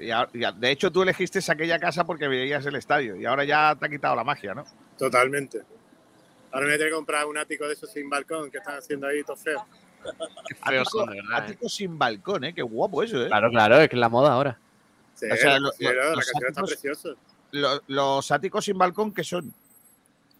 Y 0.00 0.10
ahora- 0.10 0.30
y 0.32 0.44
a- 0.44 0.52
de 0.52 0.70
hecho, 0.70 0.90
tú 0.90 1.02
elegiste 1.02 1.40
aquella 1.48 1.78
casa 1.78 2.04
porque 2.04 2.26
veías 2.26 2.64
el 2.66 2.76
estadio 2.76 3.16
y 3.16 3.24
ahora 3.26 3.44
ya 3.44 3.76
te 3.78 3.86
ha 3.86 3.88
quitado 3.88 4.16
la 4.16 4.24
magia, 4.24 4.54
¿no? 4.54 4.64
Totalmente. 4.98 5.62
Ahora 6.50 6.66
me 6.66 6.72
voy 6.72 6.74
a 6.74 6.78
tener 6.78 6.90
que 6.92 6.96
comprar 6.96 7.26
un 7.26 7.36
ático 7.36 7.66
de 7.66 7.74
esos 7.74 7.90
sin 7.90 8.08
balcón 8.08 8.50
que 8.50 8.58
están 8.58 8.76
haciendo 8.78 9.06
ahí 9.06 9.22
todo 9.24 9.36
feo. 9.36 9.64
feos 10.66 10.88
son, 10.90 11.10
de 11.10 11.16
verdad, 11.16 11.38
¿eh? 11.38 11.42
Ático 11.52 11.68
sin 11.68 11.98
balcón, 11.98 12.44
¿eh? 12.44 12.54
Qué 12.54 12.62
guapo 12.62 13.02
eso, 13.02 13.22
¿eh? 13.24 13.28
Claro, 13.28 13.50
claro, 13.50 13.80
es 13.80 13.88
que 13.88 13.96
es 13.96 14.00
la 14.00 14.08
moda 14.08 14.32
ahora. 14.32 14.58
Sí, 15.14 15.26
O 15.30 15.36
sea, 15.36 15.58
lo- 15.58 15.70
lo- 15.78 15.92
los 15.92 16.16
rascacielos 16.16 16.48
está 16.48 16.60
áticos- 16.60 16.68
precioso. 16.70 17.16
Lo- 17.52 17.82
los 17.86 18.30
áticos 18.30 18.64
sin 18.64 18.78
balcón, 18.78 19.12
¿qué 19.14 19.22
son? 19.24 19.52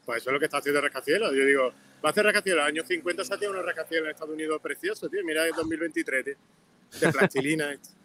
Pues 0.04 0.20
eso 0.22 0.30
es 0.30 0.34
lo 0.34 0.38
que 0.38 0.44
está 0.46 0.58
haciendo 0.58 0.80
el 0.80 0.84
rascacielos. 0.84 1.32
Yo 1.34 1.44
digo, 1.46 1.72
va 2.04 2.08
a 2.08 2.10
hacer 2.10 2.24
rascacielos. 2.24 2.58
En 2.60 2.64
los 2.64 2.68
años 2.68 2.86
50 2.88 3.24
se 3.24 3.34
hacía 3.34 3.50
unos 3.50 3.64
rascacielos 3.64 4.06
en 4.06 4.10
Estados 4.12 4.34
Unidos 4.34 4.60
preciosos, 4.62 5.10
tío. 5.10 5.20
Mira 5.24 5.46
el 5.46 5.52
2023, 5.54 6.24
tío. 6.24 6.34
De 7.00 7.12
plastilina. 7.12 7.68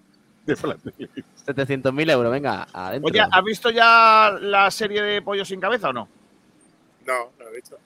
esto. 0.54 0.68
por 0.68 0.78
la 0.78 0.92
tele. 0.92 1.10
700.000 1.46 2.12
euros, 2.12 2.32
venga, 2.32 2.68
adentro. 2.74 3.10
Oye, 3.10 3.20
¿has 3.32 3.44
visto 3.44 3.70
ya 3.70 4.38
la 4.42 4.70
serie 4.72 5.02
de 5.02 5.22
Pollo 5.22 5.44
sin 5.46 5.60
cabeza 5.60 5.90
o 5.90 5.94
no? 5.94 6.08
No, 7.06 7.32
no 7.38 7.44
lo 7.46 7.50
he 7.50 7.56
visto. 7.56 7.78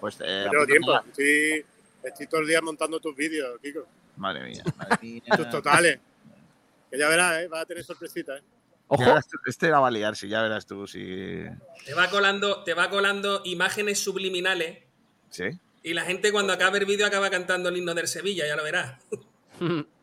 Pues 0.00 0.18
eh, 0.20 0.44
No 0.46 0.50
tengo 0.50 0.66
tiempo. 0.66 0.98
Estoy, 1.08 1.64
estoy 2.02 2.26
todo 2.26 2.40
el 2.40 2.46
día 2.46 2.60
montando 2.60 3.00
tus 3.00 3.14
vídeos, 3.16 3.58
Kiko. 3.62 3.86
Madre 4.16 4.44
mía, 4.44 4.62
madre 4.76 4.98
mía. 5.02 5.22
Tus 5.36 5.50
totales. 5.50 5.98
Que 6.90 6.98
ya 6.98 7.08
verás, 7.08 7.42
¿eh? 7.42 7.48
Vas 7.48 7.62
a 7.62 7.66
tener 7.66 7.84
sorpresitas, 7.84 8.40
¿eh? 8.40 8.44
Ya 8.98 9.20
tú, 9.22 9.38
Este 9.46 9.68
la 9.68 9.80
va 9.80 9.88
a 9.88 9.90
liar, 9.90 10.14
si 10.14 10.28
ya 10.28 10.40
verás 10.42 10.64
tú, 10.64 10.86
si. 10.86 11.44
Te 11.84 11.94
va 11.94 12.08
colando, 12.08 12.62
te 12.62 12.72
va 12.72 12.88
colando 12.88 13.42
imágenes 13.44 13.98
subliminales 13.98 14.78
Sí. 15.28 15.44
y 15.82 15.92
la 15.92 16.02
gente 16.04 16.30
cuando 16.30 16.52
acabe 16.52 16.78
el 16.78 16.84
vídeo 16.86 17.04
acaba 17.04 17.28
cantando 17.28 17.68
el 17.68 17.76
himno 17.76 17.94
del 17.94 18.06
Sevilla, 18.06 18.46
ya 18.46 18.54
lo 18.54 18.62
verás. 18.62 19.00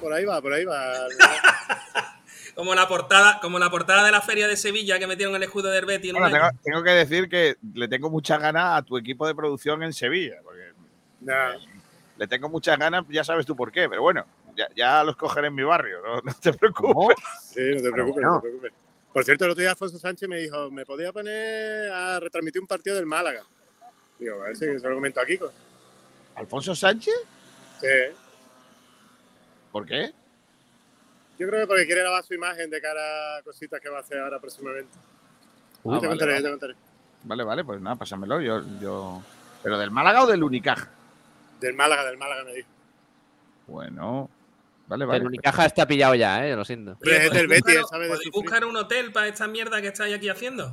Por 0.00 0.12
ahí 0.12 0.24
va, 0.24 0.40
por 0.40 0.52
ahí 0.52 0.64
va. 0.64 0.92
Como 2.54 2.74
la 2.74 2.88
portada, 2.88 3.38
como 3.40 3.60
la 3.60 3.70
portada 3.70 4.04
de 4.04 4.10
la 4.10 4.20
feria 4.20 4.48
de 4.48 4.56
Sevilla 4.56 4.98
que 4.98 5.06
metieron 5.06 5.32
el 5.36 5.44
escudo 5.44 5.70
del 5.70 5.86
Betis 5.86 6.12
Bueno, 6.12 6.28
tengo, 6.28 6.48
tengo 6.64 6.82
que 6.82 6.90
decir 6.90 7.28
que 7.28 7.56
le 7.72 7.86
tengo 7.86 8.10
muchas 8.10 8.40
ganas 8.40 8.78
a 8.78 8.82
tu 8.82 8.98
equipo 8.98 9.28
de 9.28 9.34
producción 9.36 9.80
en 9.84 9.92
Sevilla. 9.92 10.38
Porque 10.42 10.72
le 12.16 12.26
tengo 12.26 12.48
muchas 12.48 12.76
ganas, 12.76 13.04
ya 13.08 13.22
sabes 13.22 13.46
tú 13.46 13.54
por 13.54 13.70
qué, 13.70 13.88
pero 13.88 14.02
bueno, 14.02 14.26
ya, 14.56 14.68
ya 14.74 15.04
los 15.04 15.16
cogeré 15.16 15.46
en 15.46 15.54
mi 15.54 15.62
barrio, 15.62 16.02
no, 16.02 16.20
no 16.24 16.34
te 16.34 16.52
preocupes. 16.52 17.16
Sí, 17.42 17.60
no 17.76 17.82
te 17.82 17.92
preocupes, 17.92 18.22
no 18.24 18.40
te 18.40 18.48
preocupes. 18.48 18.72
Por 19.12 19.24
cierto, 19.24 19.44
el 19.44 19.52
otro 19.52 19.60
día 19.60 19.70
Alfonso 19.70 19.98
Sánchez 19.98 20.28
me 20.28 20.38
dijo, 20.38 20.70
¿me 20.70 20.84
podía 20.84 21.12
poner 21.12 21.90
a 21.90 22.20
retransmitir 22.20 22.60
un 22.60 22.66
partido 22.66 22.96
del 22.96 23.06
Málaga? 23.06 23.42
Digo, 24.18 24.42
a 24.42 24.46
ver 24.46 24.56
si 24.56 24.64
se 24.64 24.88
lo 24.88 24.94
comento 24.96 25.20
a 25.20 25.26
Kiko. 25.26 25.52
¿Alfonso 26.34 26.74
Sánchez? 26.74 27.14
Sí. 27.80 27.86
¿Por 29.72 29.86
qué? 29.86 30.12
Yo 31.38 31.46
creo 31.48 31.60
que 31.60 31.66
porque 31.66 31.86
quiere 31.86 32.00
grabar 32.02 32.24
su 32.24 32.34
imagen 32.34 32.68
de 32.70 32.80
cara 32.80 33.36
a 33.38 33.42
cositas 33.42 33.80
que 33.80 33.88
va 33.88 33.98
a 33.98 34.00
hacer 34.00 34.18
ahora 34.18 34.40
próximamente. 34.40 34.90
Ah, 34.96 35.82
te 35.82 35.88
vale, 35.88 36.08
contaré, 36.08 36.32
vale. 36.32 36.44
te 36.44 36.50
contaré. 36.50 36.74
Vale, 37.24 37.44
vale, 37.44 37.64
pues 37.64 37.80
nada, 37.80 37.96
pásamelo. 37.96 38.40
Yo, 38.40 38.62
yo... 38.80 39.22
¿Pero 39.62 39.78
del 39.78 39.90
Málaga 39.90 40.24
o 40.24 40.26
del 40.26 40.42
Unicaja? 40.42 40.90
Del 41.60 41.74
Málaga, 41.74 42.04
del 42.06 42.16
Málaga 42.18 42.44
me 42.44 42.54
dijo. 42.54 42.68
Bueno, 43.66 44.30
vale, 44.86 45.04
vale. 45.04 45.20
El 45.20 45.26
Unicaja 45.26 45.66
está 45.66 45.86
pillado 45.86 46.14
ya, 46.14 46.46
¿eh? 46.46 46.56
Lo 46.56 46.64
siento. 46.64 46.96
Pero 47.00 47.16
es 47.16 47.22
del 47.32 47.46
¿Podéis 47.46 47.48
Betis, 47.64 47.80
buscar- 47.80 47.88
sabe 47.88 48.04
de 48.04 48.10
¿Podéis 48.14 48.30
buscar 48.30 48.64
un 48.64 48.76
hotel 48.76 49.12
para 49.12 49.28
esta 49.28 49.46
mierda 49.48 49.80
que 49.80 49.88
estáis 49.88 50.14
aquí 50.14 50.28
haciendo? 50.28 50.72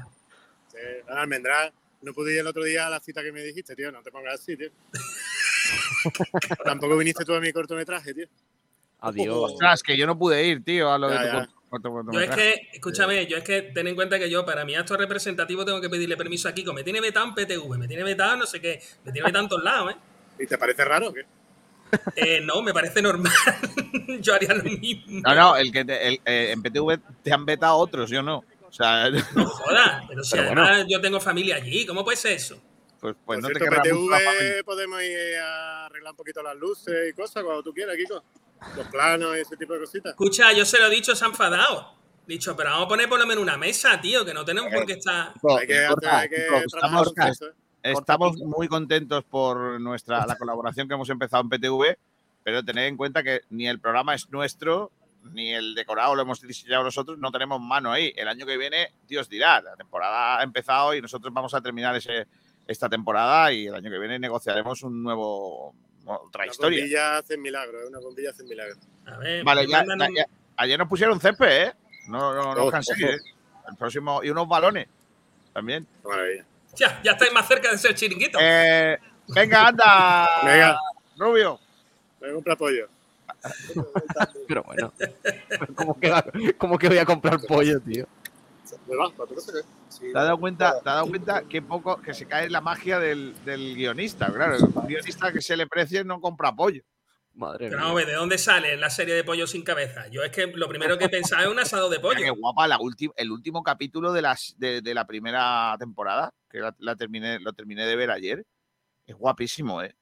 Sí, 0.71 0.77
nada, 1.07 1.21
Almendrá. 1.21 1.71
No 2.01 2.13
pude 2.13 2.33
ir 2.33 2.39
el 2.39 2.47
otro 2.47 2.63
día 2.63 2.85
a 2.87 2.89
la 2.89 2.99
cita 2.99 3.21
que 3.23 3.31
me 3.31 3.41
dijiste, 3.41 3.75
tío. 3.75 3.91
No 3.91 4.01
te 4.03 4.11
pongas 4.11 4.35
así, 4.35 4.55
tío. 4.55 4.69
Tampoco 6.63 6.97
viniste 6.97 7.25
tú 7.25 7.33
a 7.33 7.39
mi 7.39 7.51
cortometraje, 7.51 8.13
tío. 8.13 8.27
Adiós. 9.09 9.51
Ostras, 9.53 9.83
que 9.83 9.97
yo 9.97 10.05
no 10.07 10.17
pude 10.17 10.45
ir, 10.45 10.63
tío, 10.63 10.91
a 10.91 10.97
lo 10.97 11.09
de 11.09 11.17
tu 11.17 11.23
ya. 11.23 11.31
corto- 11.69 11.91
corto- 11.91 12.11
Yo 12.13 12.19
es 12.21 12.29
que, 12.29 12.69
escúchame, 12.73 13.25
yo 13.27 13.37
es 13.37 13.43
que 13.43 13.61
ten 13.63 13.87
en 13.87 13.95
cuenta 13.95 14.17
que 14.17 14.29
yo 14.29 14.45
para 14.45 14.63
mi 14.65 14.75
acto 14.75 14.95
representativo 14.97 15.63
tengo 15.65 15.81
que 15.81 15.89
pedirle 15.89 16.15
permiso 16.17 16.47
a 16.49 16.53
Kiko. 16.53 16.73
Me 16.73 16.83
tiene 16.83 17.01
vetado 17.01 17.27
en 17.27 17.33
PTV, 17.35 17.77
me 17.77 17.87
tiene 17.87 18.03
vetado 18.03 18.35
no 18.37 18.45
sé 18.45 18.59
qué, 18.61 18.81
me 19.03 19.11
tiene 19.11 19.27
vetado 19.27 19.43
en 19.43 19.49
todos 19.49 19.63
lados, 19.63 19.91
¿eh? 19.93 19.97
¿Y 20.43 20.47
te 20.47 20.57
parece 20.57 20.83
raro 20.85 21.09
o 21.09 21.13
qué? 21.13 21.25
Eh, 22.15 22.41
no, 22.41 22.61
me 22.61 22.73
parece 22.73 23.01
normal. 23.01 23.31
yo 24.19 24.33
haría 24.33 24.53
lo 24.53 24.63
mismo. 24.63 25.21
No, 25.23 25.35
no, 25.35 25.55
el 25.55 25.71
que 25.71 25.85
te- 25.85 26.07
el, 26.07 26.19
eh, 26.25 26.51
en 26.51 26.61
PTV 26.61 26.99
te 27.23 27.31
han 27.31 27.45
vetado 27.45 27.77
otros, 27.77 28.09
yo 28.09 28.21
no. 28.21 28.43
O 28.67 28.71
sea, 28.73 29.09
Joda, 29.33 30.03
pero 30.09 30.23
si 30.23 30.35
Pero 30.35 30.47
además 30.63 30.85
yo 30.89 30.99
tengo 30.99 31.21
familia 31.21 31.55
allí, 31.57 31.85
¿cómo 31.85 32.03
puede 32.03 32.17
ser 32.17 32.33
eso? 32.33 32.61
pues, 32.99 33.15
pues 33.25 33.39
Por 33.39 33.43
no 33.43 33.47
te 33.49 33.59
cierto, 33.59 33.75
familia. 33.75 34.17
PTV 34.17 34.63
podemos 34.65 35.01
ir 35.03 35.37
a 35.37 35.85
arreglar 35.85 36.11
un 36.11 36.17
poquito 36.17 36.41
las 36.43 36.55
luces 36.57 37.09
y 37.09 37.13
cosas 37.13 37.43
cuando 37.43 37.61
tú 37.63 37.71
quieras, 37.73 37.95
Kiko. 37.95 38.23
Los 38.75 38.87
planos 38.87 39.37
y 39.37 39.41
ese 39.41 39.57
tipo 39.57 39.73
de 39.73 39.79
cositas. 39.79 40.11
Escucha, 40.11 40.53
yo 40.53 40.65
se 40.65 40.79
lo 40.79 40.87
he 40.87 40.89
dicho, 40.89 41.15
se 41.15 41.25
ha 41.25 41.27
enfadado. 41.27 41.93
Dicho, 42.27 42.55
pero 42.55 42.71
vamos 42.71 42.85
a 42.85 42.89
poner 42.89 43.07
por 43.07 43.19
lo 43.19 43.27
menos 43.27 43.43
una 43.43 43.57
mesa, 43.57 44.01
tío, 44.01 44.25
que 44.25 44.33
no 44.33 44.43
tenemos 44.43 44.73
por 44.73 44.85
qué 44.85 44.93
estar. 44.93 45.33
Hay 45.59 45.67
que, 45.67 45.85
hacer, 45.85 46.09
hay 46.09 46.29
que 46.29 46.47
eso, 46.47 47.47
¿eh? 47.47 47.53
Estamos 47.83 48.37
muy 48.37 48.67
contentos 48.67 49.23
por 49.25 49.79
nuestra 49.79 50.25
la 50.25 50.35
colaboración 50.35 50.87
que 50.87 50.95
hemos 50.95 51.09
empezado 51.11 51.43
en 51.43 51.49
PTV, 51.49 51.97
pero 52.43 52.65
tened 52.65 52.87
en 52.87 52.97
cuenta 52.97 53.21
que 53.21 53.41
ni 53.51 53.67
el 53.67 53.79
programa 53.79 54.15
es 54.15 54.27
nuestro, 54.31 54.91
ni 55.33 55.53
el 55.53 55.75
decorado 55.75 56.15
lo 56.15 56.23
hemos 56.23 56.41
diseñado 56.41 56.83
nosotros, 56.83 57.19
no 57.19 57.31
tenemos 57.31 57.61
mano 57.61 57.91
ahí. 57.91 58.11
El 58.15 58.27
año 58.27 58.47
que 58.47 58.57
viene, 58.57 58.93
Dios 59.07 59.29
dirá, 59.29 59.61
la 59.61 59.75
temporada 59.75 60.39
ha 60.39 60.43
empezado 60.43 60.95
y 60.95 61.01
nosotros 61.01 61.31
vamos 61.31 61.53
a 61.53 61.61
terminar 61.61 61.95
ese, 61.95 62.25
esta 62.67 62.89
temporada 62.89 63.51
y 63.53 63.67
el 63.67 63.75
año 63.75 63.91
que 63.91 63.99
viene 63.99 64.17
negociaremos 64.17 64.81
un 64.81 65.03
nuevo 65.03 65.75
otra 66.05 66.43
Una 66.43 66.51
historia. 66.51 66.79
bombilla 66.79 67.17
hace 67.17 67.37
milagros, 67.37 67.81
¿eh? 67.83 67.87
Una 67.87 67.99
bombilla 67.99 68.29
hace. 68.31 68.43
A 69.07 69.17
ver, 69.17 69.43
Vale, 69.43 69.67
ya- 69.67 69.83
mandan 69.83 70.11
ayer 70.57 70.79
nos 70.79 70.87
pusieron 70.87 71.19
césped, 71.19 71.67
¿eh? 71.67 71.73
No, 72.07 72.33
no, 72.33 72.43
no 72.43 72.49
os 72.51 72.57
Ojo, 72.59 72.71
canséis, 72.71 73.03
ojo. 73.03 73.13
¿eh? 73.13 73.17
El 73.69 73.75
próximo, 73.77 74.23
y 74.23 74.29
unos 74.29 74.47
balones 74.47 74.87
también. 75.53 75.87
Maravilla. 76.03 76.45
Ya, 76.75 77.01
ya 77.03 77.11
estáis 77.13 77.33
más 77.33 77.47
cerca 77.47 77.71
de 77.71 77.77
ser 77.77 77.95
chiringuito. 77.95 78.37
Eh, 78.41 78.97
venga, 79.29 79.67
anda. 79.67 80.29
Venga. 80.43 80.77
Rubio. 81.17 81.59
Me 82.19 82.27
voy 82.27 82.29
a 82.31 82.33
comprar 82.35 82.57
pollo. 82.57 82.87
Pero 84.47 84.63
bueno. 84.63 84.91
¿Cómo 85.75 85.99
que, 85.99 86.53
cómo 86.57 86.77
que 86.77 86.87
voy 86.89 86.97
a 86.97 87.05
comprar 87.05 87.39
pollo, 87.47 87.79
tío? 87.79 88.07
¿Me 88.87 88.95
vas? 88.95 89.11
¿Para 89.13 89.27
tu 89.29 89.35
casa 89.35 89.51
qué? 89.53 89.61
¿Te 89.99 90.07
has 90.07 90.13
dado 90.25 90.37
cuenta, 90.39 90.71
te 90.73 90.77
has 90.89 90.95
dado 90.95 91.07
cuenta 91.07 91.43
que 91.49 91.61
poco 91.61 92.01
que 92.01 92.13
se 92.13 92.25
cae 92.27 92.49
la 92.49 92.61
magia 92.61 92.99
del, 92.99 93.33
del 93.43 93.75
guionista? 93.75 94.31
Claro, 94.31 94.55
el 94.57 94.63
guionista 94.87 95.31
que 95.31 95.41
se 95.41 95.55
le 95.57 95.67
precie 95.67 96.03
no 96.03 96.19
compra 96.19 96.53
pollo. 96.55 96.81
Madre 97.33 97.67
Pero 97.69 97.81
vamos 97.81 97.91
a 97.91 97.95
ver, 97.95 98.07
¿de 98.07 98.13
dónde 98.13 98.37
sale 98.37 98.77
la 98.77 98.89
serie 98.89 99.13
de 99.13 99.23
pollo 99.23 99.45
sin 99.45 99.61
cabeza? 99.63 100.07
Yo 100.07 100.23
es 100.23 100.31
que 100.31 100.47
lo 100.47 100.69
primero 100.69 100.97
que 100.97 101.09
pensaba 101.09 101.43
es 101.43 101.49
un 101.49 101.59
asado 101.59 101.89
de 101.89 101.97
Qué 101.97 102.01
pollo. 102.01 102.35
guapa 102.35 102.67
la 102.67 102.79
el 103.17 103.31
último 103.31 103.61
capítulo 103.61 104.13
de, 104.13 104.21
las, 104.21 104.53
de, 104.57 104.81
de 104.81 104.93
la 104.93 105.05
primera 105.05 105.75
temporada, 105.77 106.33
que 106.49 106.59
la, 106.59 106.73
la 106.79 106.95
terminé, 106.95 107.39
lo 107.39 107.51
terminé 107.53 107.85
de 107.85 107.95
ver 107.97 108.11
ayer. 108.11 108.45
Es 109.05 109.15
guapísimo, 109.15 109.81
¿eh? 109.81 109.95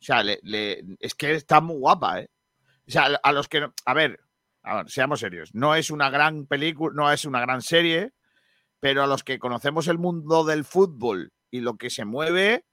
O 0.00 0.04
sea, 0.04 0.22
le- 0.22 0.40
le- 0.42 0.82
es 1.00 1.14
que 1.14 1.32
está 1.32 1.60
muy 1.60 1.76
guapa, 1.78 2.20
¿eh? 2.20 2.30
O 2.86 2.90
sea, 2.90 3.04
a 3.22 3.32
los 3.32 3.48
que... 3.48 3.60
no- 3.60 3.74
A 3.84 3.92
ver, 3.94 4.18
a 4.62 4.76
ver, 4.76 4.90
seamos 4.90 5.20
serios. 5.20 5.54
No 5.54 5.74
es 5.74 5.90
una 5.90 6.08
gran 6.08 6.46
película, 6.46 6.94
no 6.94 7.12
es 7.12 7.24
una 7.26 7.40
gran 7.40 7.60
serie, 7.60 8.12
pero 8.80 9.02
a 9.02 9.06
los 9.06 9.24
que 9.24 9.38
conocemos 9.38 9.88
el 9.88 9.98
mundo 9.98 10.44
del 10.44 10.64
fútbol 10.64 11.32
y 11.50 11.60
lo 11.60 11.76
que 11.76 11.90
se 11.90 12.04
mueve, 12.04 12.64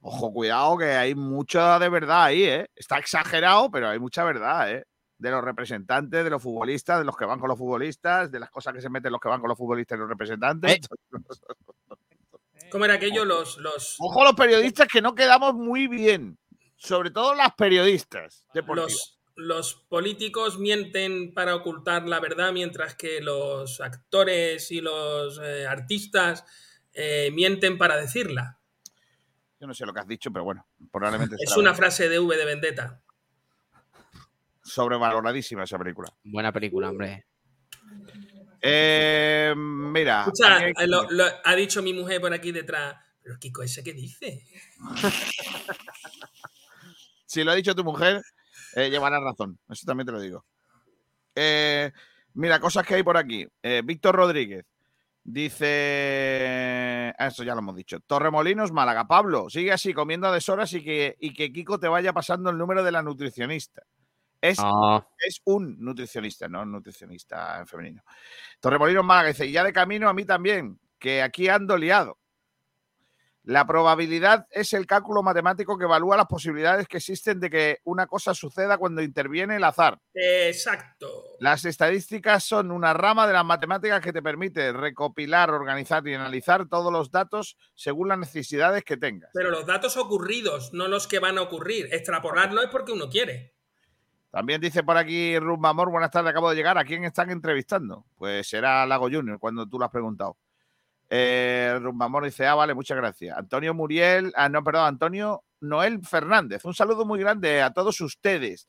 ojo, 0.00 0.32
cuidado 0.32 0.78
que 0.78 0.92
hay 0.92 1.14
mucha 1.14 1.78
de 1.78 1.88
verdad 1.88 2.24
ahí, 2.24 2.44
¿eh? 2.44 2.70
Está 2.74 2.98
exagerado, 2.98 3.70
pero 3.70 3.88
hay 3.88 3.98
mucha 3.98 4.24
verdad, 4.24 4.70
¿eh? 4.70 4.84
De 5.18 5.30
los 5.30 5.44
representantes, 5.44 6.24
de 6.24 6.30
los 6.30 6.42
futbolistas, 6.42 6.98
de 6.98 7.04
los 7.04 7.16
que 7.16 7.24
van 7.24 7.38
con 7.38 7.48
los 7.48 7.58
futbolistas, 7.58 8.30
de 8.30 8.40
las 8.40 8.50
cosas 8.50 8.74
que 8.74 8.80
se 8.80 8.90
meten 8.90 9.12
los 9.12 9.20
que 9.20 9.28
van 9.28 9.40
con 9.40 9.48
los 9.48 9.58
futbolistas 9.58 9.96
y 9.96 10.00
los 10.00 10.08
representantes. 10.08 10.80
¿Cómo 12.70 12.84
era 12.84 12.94
aquello? 12.94 13.24
Los, 13.24 13.58
los, 13.58 13.96
Ojo 14.00 14.24
los 14.24 14.34
periodistas 14.34 14.88
que 14.88 15.00
no 15.00 15.14
quedamos 15.14 15.54
muy 15.54 15.86
bien. 15.86 16.38
Sobre 16.76 17.10
todo 17.10 17.34
las 17.34 17.54
periodistas 17.54 18.46
deportivas. 18.52 18.92
los, 18.92 19.13
los 19.36 19.74
políticos 19.74 20.58
mienten 20.58 21.34
para 21.34 21.54
ocultar 21.56 22.06
la 22.08 22.20
verdad, 22.20 22.52
mientras 22.52 22.94
que 22.94 23.20
los 23.20 23.80
actores 23.80 24.70
y 24.70 24.80
los 24.80 25.38
eh, 25.42 25.66
artistas 25.66 26.44
eh, 26.92 27.30
mienten 27.32 27.78
para 27.78 27.96
decirla. 27.96 28.58
Yo 29.60 29.66
no 29.66 29.74
sé 29.74 29.86
lo 29.86 29.92
que 29.94 30.00
has 30.00 30.08
dicho, 30.08 30.30
pero 30.32 30.44
bueno, 30.44 30.66
probablemente 30.92 31.36
Es 31.40 31.56
una 31.56 31.74
frase 31.74 32.08
de 32.08 32.18
V 32.18 32.36
de 32.36 32.44
Vendetta. 32.44 33.00
sobrevaloradísima 34.62 35.64
esa 35.64 35.78
película. 35.78 36.12
Buena 36.22 36.52
película, 36.52 36.90
hombre. 36.90 37.26
Eh, 38.60 39.52
mira, 39.56 40.20
Escucha, 40.22 40.56
aquí 40.56 40.72
hay- 40.76 40.86
lo- 40.88 41.10
lo- 41.10 41.24
ha 41.44 41.54
dicho 41.56 41.82
mi 41.82 41.92
mujer 41.92 42.20
por 42.20 42.32
aquí 42.32 42.52
detrás. 42.52 42.96
Pero 43.22 43.38
Kiko, 43.38 43.62
¿ese 43.62 43.82
qué 43.82 43.92
dice? 43.92 44.44
si 47.26 47.42
lo 47.44 47.52
ha 47.52 47.54
dicho 47.54 47.74
tu 47.74 47.84
mujer, 47.84 48.22
eh, 48.76 48.90
llevará 48.90 49.20
razón. 49.20 49.58
Eso 49.68 49.84
también 49.86 50.06
te 50.06 50.12
lo 50.12 50.20
digo. 50.20 50.44
Eh, 51.34 51.90
mira, 52.34 52.60
cosas 52.60 52.86
que 52.86 52.94
hay 52.96 53.02
por 53.02 53.16
aquí. 53.16 53.46
Eh, 53.62 53.82
Víctor 53.84 54.14
Rodríguez 54.16 54.64
dice. 55.24 57.12
ah, 57.18 57.26
Eso 57.26 57.44
ya 57.44 57.54
lo 57.54 57.60
hemos 57.60 57.76
dicho. 57.76 58.00
Torremolinos, 58.00 58.72
Málaga. 58.72 59.06
Pablo, 59.06 59.48
sigue 59.50 59.72
así 59.72 59.92
comiendo 59.94 60.28
a 60.28 60.32
deshoras 60.32 60.72
y 60.74 60.82
que, 60.82 61.16
y 61.18 61.32
que 61.32 61.52
Kiko 61.52 61.78
te 61.78 61.88
vaya 61.88 62.12
pasando 62.12 62.50
el 62.50 62.58
número 62.58 62.82
de 62.84 62.92
la 62.92 63.02
nutricionista. 63.02 63.82
Es, 64.40 64.58
Ah. 64.60 65.06
es 65.26 65.40
un 65.44 65.76
nutricionista, 65.82 66.48
no 66.48 66.62
un 66.62 66.72
nutricionista 66.72 67.60
en 67.60 67.66
femenino. 67.66 68.02
Torremolinos, 68.60 69.04
Málaga 69.04 69.28
dice: 69.28 69.46
y 69.46 69.52
ya 69.52 69.64
de 69.64 69.72
camino 69.72 70.08
a 70.08 70.12
mí 70.14 70.24
también, 70.26 70.78
que 70.98 71.22
aquí 71.22 71.48
ando 71.48 71.76
liado. 71.78 72.18
La 73.44 73.66
probabilidad 73.66 74.46
es 74.50 74.72
el 74.72 74.86
cálculo 74.86 75.22
matemático 75.22 75.76
que 75.76 75.84
evalúa 75.84 76.16
las 76.16 76.26
posibilidades 76.26 76.88
que 76.88 76.96
existen 76.96 77.40
de 77.40 77.50
que 77.50 77.78
una 77.84 78.06
cosa 78.06 78.32
suceda 78.32 78.78
cuando 78.78 79.02
interviene 79.02 79.56
el 79.56 79.64
azar. 79.64 80.00
Exacto. 80.14 81.06
Las 81.40 81.66
estadísticas 81.66 82.42
son 82.42 82.70
una 82.70 82.94
rama 82.94 83.26
de 83.26 83.34
las 83.34 83.44
matemáticas 83.44 84.00
que 84.00 84.14
te 84.14 84.22
permite 84.22 84.72
recopilar, 84.72 85.50
organizar 85.50 86.08
y 86.08 86.14
analizar 86.14 86.66
todos 86.70 86.90
los 86.90 87.10
datos 87.10 87.58
según 87.74 88.08
las 88.08 88.18
necesidades 88.18 88.82
que 88.82 88.96
tengas. 88.96 89.30
Pero 89.34 89.50
los 89.50 89.66
datos 89.66 89.98
ocurridos, 89.98 90.72
no 90.72 90.88
los 90.88 91.06
que 91.06 91.18
van 91.18 91.36
a 91.36 91.42
ocurrir. 91.42 91.88
Extrapolarlo 91.92 92.62
es 92.62 92.70
porque 92.70 92.92
uno 92.92 93.10
quiere. 93.10 93.52
También 94.30 94.58
dice 94.60 94.82
por 94.82 94.96
aquí 94.96 95.38
Rumbamor, 95.38 95.90
buenas 95.90 96.10
tardes, 96.10 96.30
acabo 96.30 96.48
de 96.48 96.56
llegar. 96.56 96.78
¿A 96.78 96.84
quién 96.84 97.04
están 97.04 97.30
entrevistando? 97.30 98.06
Pues 98.16 98.48
será 98.48 98.86
Lago 98.86 99.10
Junior, 99.10 99.38
cuando 99.38 99.68
tú 99.68 99.78
lo 99.78 99.84
has 99.84 99.90
preguntado. 99.90 100.38
Eh, 101.10 101.78
Rumbamor 101.80 102.24
dice, 102.24 102.46
ah, 102.46 102.54
vale, 102.54 102.74
muchas 102.74 102.96
gracias. 102.96 103.36
Antonio 103.36 103.74
Muriel, 103.74 104.32
ah, 104.36 104.48
no, 104.48 104.64
perdón, 104.64 104.86
Antonio 104.86 105.44
Noel 105.60 106.04
Fernández. 106.04 106.64
Un 106.64 106.74
saludo 106.74 107.04
muy 107.04 107.20
grande 107.20 107.62
a 107.62 107.72
todos 107.72 108.00
ustedes. 108.00 108.66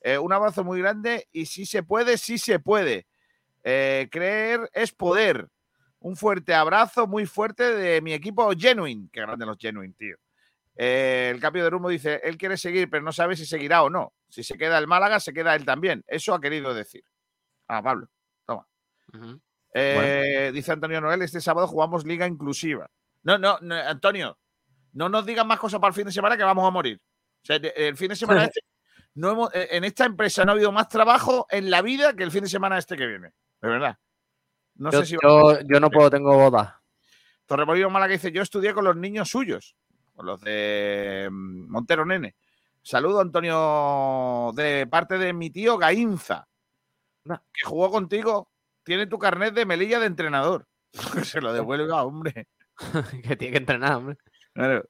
Eh, 0.00 0.18
un 0.18 0.32
abrazo 0.32 0.64
muy 0.64 0.80
grande 0.80 1.28
y 1.32 1.46
si 1.46 1.66
se 1.66 1.82
puede, 1.82 2.18
sí 2.18 2.38
se 2.38 2.58
puede. 2.58 3.06
Eh, 3.64 4.08
creer 4.10 4.70
es 4.72 4.92
poder. 4.92 5.48
Un 6.00 6.16
fuerte 6.16 6.54
abrazo 6.54 7.06
muy 7.06 7.26
fuerte 7.26 7.74
de 7.74 8.00
mi 8.00 8.12
equipo 8.12 8.50
Genuine. 8.56 9.08
Qué 9.12 9.20
grande 9.20 9.46
los 9.46 9.58
Genuine, 9.58 9.94
tío. 9.94 10.16
Eh, 10.76 11.32
el 11.34 11.40
cambio 11.40 11.64
de 11.64 11.70
rumbo 11.70 11.88
dice, 11.88 12.20
él 12.22 12.38
quiere 12.38 12.56
seguir, 12.56 12.88
pero 12.88 13.02
no 13.02 13.12
sabe 13.12 13.36
si 13.36 13.44
seguirá 13.44 13.82
o 13.82 13.90
no. 13.90 14.12
Si 14.28 14.44
se 14.44 14.56
queda 14.56 14.78
el 14.78 14.86
Málaga, 14.86 15.18
se 15.18 15.32
queda 15.32 15.56
él 15.56 15.64
también. 15.64 16.04
Eso 16.06 16.34
ha 16.34 16.40
querido 16.40 16.72
decir. 16.72 17.02
Ah, 17.66 17.82
Pablo, 17.82 18.08
toma. 18.46 18.66
Eh, 19.74 20.50
Dice 20.52 20.72
Antonio 20.72 21.00
Noel, 21.00 21.22
este 21.22 21.40
sábado 21.40 21.66
jugamos 21.66 22.04
liga 22.06 22.26
inclusiva. 22.26 22.90
No, 23.22 23.38
no, 23.38 23.58
no, 23.60 23.74
Antonio, 23.74 24.38
no 24.92 25.08
nos 25.08 25.26
digas 25.26 25.46
más 25.46 25.58
cosas 25.58 25.80
para 25.80 25.88
el 25.90 25.94
fin 25.94 26.06
de 26.06 26.12
semana 26.12 26.36
que 26.36 26.44
vamos 26.44 26.66
a 26.66 26.70
morir. 26.70 27.00
O 27.42 27.46
sea, 27.46 27.56
el 27.56 27.96
fin 27.96 28.08
de 28.08 28.16
semana 28.16 28.44
este, 28.52 28.60
no 29.14 29.30
hemos- 29.32 29.54
eh, 29.54 29.68
en 29.72 29.84
esta 29.84 30.04
empresa 30.06 30.44
no 30.44 30.52
ha 30.52 30.54
habido 30.54 30.72
más 30.72 30.88
trabajo 30.88 31.46
en 31.50 31.70
la 31.70 31.82
vida 31.82 32.14
que 32.14 32.24
el 32.24 32.30
fin 32.30 32.44
de 32.44 32.48
semana 32.48 32.78
este 32.78 32.96
que 32.96 33.06
viene. 33.06 33.32
De 33.60 33.68
verdad. 33.68 33.98
No 34.76 34.90
yo, 34.92 35.00
sé 35.00 35.06
si 35.06 35.16
yo, 35.20 35.60
yo 35.60 35.80
no 35.80 35.90
puedo, 35.90 36.08
tengo 36.10 36.36
boda. 36.36 36.80
Torremolinos 37.46 37.90
Málaga 37.90 38.12
dice, 38.12 38.30
yo 38.30 38.42
estudié 38.42 38.72
con 38.74 38.84
los 38.84 38.94
niños 38.96 39.28
suyos, 39.28 39.74
con 40.14 40.26
los 40.26 40.40
de 40.40 41.28
mm, 41.30 41.70
Montero 41.70 42.04
Nene. 42.06 42.36
Saludo, 42.82 43.20
Antonio, 43.20 44.52
de 44.54 44.86
parte 44.86 45.18
de 45.18 45.32
mi 45.32 45.50
tío 45.50 45.76
Gainza, 45.78 46.46
que 47.24 47.64
jugó 47.64 47.90
contigo. 47.90 48.50
Tiene 48.88 49.06
tu 49.06 49.18
carnet 49.18 49.52
de 49.52 49.66
melilla 49.66 50.00
de 50.00 50.06
entrenador. 50.06 50.66
Se 51.22 51.42
lo 51.42 51.52
devuelva, 51.52 52.04
hombre. 52.04 52.48
que 53.22 53.36
tiene 53.36 53.52
que 53.52 53.58
entrenar, 53.58 53.96
hombre. 53.96 54.16
Claro. 54.54 54.88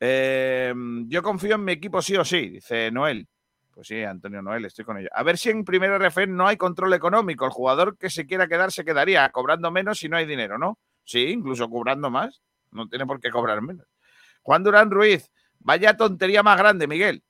Eh, 0.00 0.72
yo 1.08 1.22
confío 1.22 1.56
en 1.56 1.64
mi 1.64 1.72
equipo 1.72 2.00
sí 2.00 2.16
o 2.16 2.24
sí, 2.24 2.48
dice 2.48 2.90
Noel. 2.90 3.28
Pues 3.74 3.88
sí, 3.88 4.02
Antonio 4.02 4.40
Noel, 4.40 4.64
estoy 4.64 4.86
con 4.86 4.96
ello. 4.96 5.10
A 5.12 5.22
ver 5.24 5.36
si 5.36 5.50
en 5.50 5.62
primera 5.62 5.98
RF 5.98 6.26
no 6.26 6.48
hay 6.48 6.56
control 6.56 6.94
económico. 6.94 7.44
El 7.44 7.50
jugador 7.50 7.98
que 7.98 8.08
se 8.08 8.24
quiera 8.26 8.48
quedar 8.48 8.72
se 8.72 8.82
quedaría 8.82 9.28
cobrando 9.28 9.70
menos 9.70 9.98
si 9.98 10.08
no 10.08 10.16
hay 10.16 10.24
dinero, 10.24 10.56
¿no? 10.56 10.78
Sí, 11.04 11.26
incluso 11.26 11.68
cobrando 11.68 12.08
más. 12.08 12.40
No 12.72 12.88
tiene 12.88 13.04
por 13.04 13.20
qué 13.20 13.28
cobrar 13.28 13.60
menos. 13.60 13.86
Juan 14.40 14.64
Durán 14.64 14.90
Ruiz, 14.90 15.30
vaya 15.58 15.98
tontería 15.98 16.42
más 16.42 16.56
grande, 16.56 16.86
Miguel. 16.86 17.22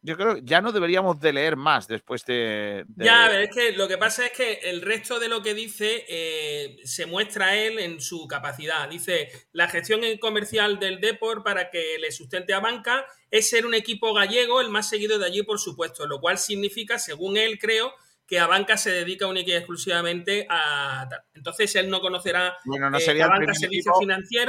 Yo 0.00 0.16
creo 0.16 0.36
que 0.36 0.42
ya 0.44 0.60
no 0.60 0.70
deberíamos 0.70 1.18
de 1.20 1.32
leer 1.32 1.56
más 1.56 1.88
después 1.88 2.24
de... 2.24 2.84
de- 2.86 3.04
Ya, 3.04 3.26
pero 3.28 3.42
es 3.42 3.50
que 3.50 3.72
lo 3.72 3.88
que 3.88 3.98
pasa 3.98 4.26
es 4.26 4.32
que 4.32 4.54
el 4.70 4.80
resto 4.80 5.18
de 5.18 5.28
lo 5.28 5.42
que 5.42 5.54
dice 5.54 6.04
eh, 6.08 6.76
se 6.84 7.06
muestra 7.06 7.56
él 7.56 7.78
en 7.80 8.00
su 8.00 8.26
capacidad. 8.28 8.88
Dice, 8.88 9.28
la 9.52 9.68
gestión 9.68 10.02
comercial 10.20 10.78
del 10.78 11.00
Deport 11.00 11.42
para 11.42 11.70
que 11.70 11.96
le 12.00 12.12
sustente 12.12 12.54
a 12.54 12.60
banca 12.60 13.04
es 13.30 13.50
ser 13.50 13.66
un 13.66 13.74
equipo 13.74 14.14
gallego 14.14 14.60
el 14.60 14.68
más 14.70 14.88
seguido 14.88 15.18
de 15.18 15.26
allí, 15.26 15.42
por 15.42 15.58
supuesto, 15.58 16.06
lo 16.06 16.20
cual 16.20 16.38
significa, 16.38 16.98
según 17.00 17.36
él, 17.36 17.58
creo, 17.58 17.92
que 18.26 18.38
a 18.38 18.46
banca 18.46 18.76
se 18.76 18.90
dedica 18.92 19.26
única 19.26 19.50
y 19.50 19.54
exclusivamente 19.54 20.46
a... 20.48 21.08
Entonces 21.34 21.74
él 21.76 21.90
no 21.90 22.00
conocerá 22.00 22.56
Bueno, 22.66 22.88
no 22.88 22.98
eh, 22.98 23.00
sería 23.00 23.24
a 23.24 23.28
banca 23.30 23.52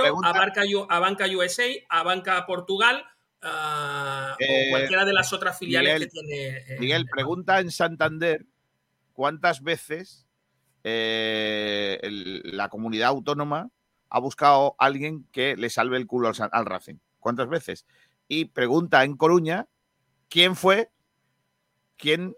Pregunta- 0.04 0.30
a 0.30 0.34
banca, 0.34 0.62
U- 0.76 0.86
a 0.90 1.00
banca 1.00 1.26
USA, 1.28 1.64
a 1.90 2.04
banca 2.04 2.46
Portugal 2.46 3.04
a- 3.42 4.36
Eh, 4.40 4.68
o 4.68 4.70
cualquiera 4.72 5.06
de 5.06 5.14
las 5.14 5.32
otras 5.34 5.58
filiales 5.58 5.94
Miguel, 5.94 6.10
que 6.10 6.12
tiene. 6.12 6.58
eh, 6.58 6.80
Miguel, 6.80 7.06
pregunta 7.12 7.60
en 7.60 7.72
Santander 7.72 8.46
cuántas 9.14 9.62
veces 9.62 10.26
eh, 10.84 12.00
el- 12.04 12.42
la 12.56 12.70
comunidad 12.70 13.10
autónoma 13.10 13.70
ha 14.10 14.20
buscado 14.20 14.76
a 14.80 14.86
alguien 14.86 15.28
que 15.32 15.56
le 15.58 15.70
salve 15.70 15.98
el 15.98 16.08
culo 16.08 16.32
al, 16.52 16.66
Racing. 16.66 16.96
¿Cuántas 17.20 17.50
veces? 17.50 17.86
Y 18.28 18.46
pregunta 18.46 19.04
en 19.04 19.18
Coruña 19.18 19.68
quién 20.30 20.56
fue 20.56 20.90
quien 21.98 22.34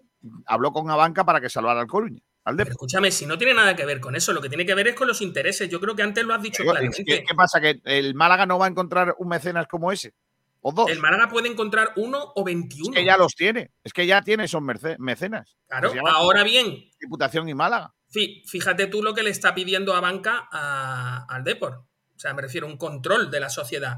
habló 0.48 0.73
con 0.73 0.90
Abanca 0.90 1.23
para 1.23 1.40
que 1.40 1.49
salvara 1.49 1.82
al 1.82 1.88
Coruña. 1.88 2.22
Al. 2.44 2.60
Escúchame, 2.60 3.11
si 3.11 3.28
no 3.28 3.38
tiene 3.38 3.53
nada 3.53 3.76
que 3.76 3.86
ver 3.86 3.99
con 3.99 4.15
eso, 4.15 4.34
lo 4.34 4.41
que 4.41 4.49
tiene 4.49 4.65
que 4.65 4.73
ver 4.73 4.88
es 4.88 4.95
con 4.95 5.07
los 5.07 5.22
intereses. 5.22 5.69
Yo 5.69 5.80
creo 5.80 5.95
que 5.95 6.02
antes 6.02 6.26
lo 6.26 6.34
has 6.34 6.41
dicho 6.41 6.64
claramente. 6.64 7.03
¿Qué, 7.06 7.23
qué 7.23 7.36
pasa? 7.36 7.61
¿Que 7.61 7.80
el 7.86 8.15
Málaga 8.15 8.48
no 8.48 8.57
va 8.57 8.65
a 8.65 8.69
encontrar 8.69 9.15
un 9.19 9.28
mecenas 9.28 9.68
como 9.68 9.91
ese? 9.91 10.15
¿O 10.61 10.71
dos? 10.71 10.89
El 10.89 10.99
Málaga 10.99 11.27
puede 11.27 11.47
encontrar 11.49 11.93
uno 11.95 12.33
o 12.35 12.43
21. 12.43 12.91
Es 12.93 12.95
que 12.99 13.05
ya 13.05 13.17
los 13.17 13.33
tiene. 13.35 13.71
Es 13.83 13.93
que 13.93 14.05
ya 14.05 14.21
tiene 14.21 14.45
esos 14.45 14.61
mecenas. 14.99 15.57
Claro, 15.67 15.91
ahora 16.07 16.43
bien. 16.43 16.89
Diputación 16.99 17.49
y 17.49 17.53
Málaga. 17.55 17.93
Fí- 18.13 18.43
Fíjate 18.47 18.88
tú 18.88 19.01
lo 19.01 19.13
que 19.13 19.23
le 19.23 19.31
está 19.31 19.55
pidiendo 19.55 19.93
a 19.95 19.99
banca 20.01 20.47
a- 20.51 21.25
al 21.29 21.43
Deport. 21.43 21.77
O 22.15 22.19
sea, 22.19 22.33
me 22.35 22.41
refiero 22.43 22.67
a 22.67 22.69
un 22.69 22.77
control 22.77 23.31
de 23.31 23.39
la 23.39 23.49
sociedad. 23.49 23.97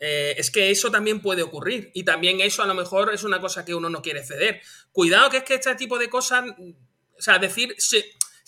Eh, 0.00 0.34
es 0.38 0.50
que 0.50 0.70
eso 0.70 0.90
también 0.90 1.20
puede 1.20 1.42
ocurrir. 1.42 1.90
Y 1.92 2.04
también 2.04 2.40
eso 2.40 2.62
a 2.62 2.66
lo 2.66 2.74
mejor 2.74 3.12
es 3.12 3.24
una 3.24 3.40
cosa 3.40 3.64
que 3.64 3.74
uno 3.74 3.90
no 3.90 4.00
quiere 4.00 4.24
ceder. 4.24 4.62
Cuidado 4.92 5.28
que 5.28 5.38
es 5.38 5.42
que 5.42 5.54
este 5.56 5.74
tipo 5.74 5.98
de 5.98 6.08
cosas, 6.08 6.44
o 6.48 7.20
sea, 7.20 7.38
decir, 7.38 7.74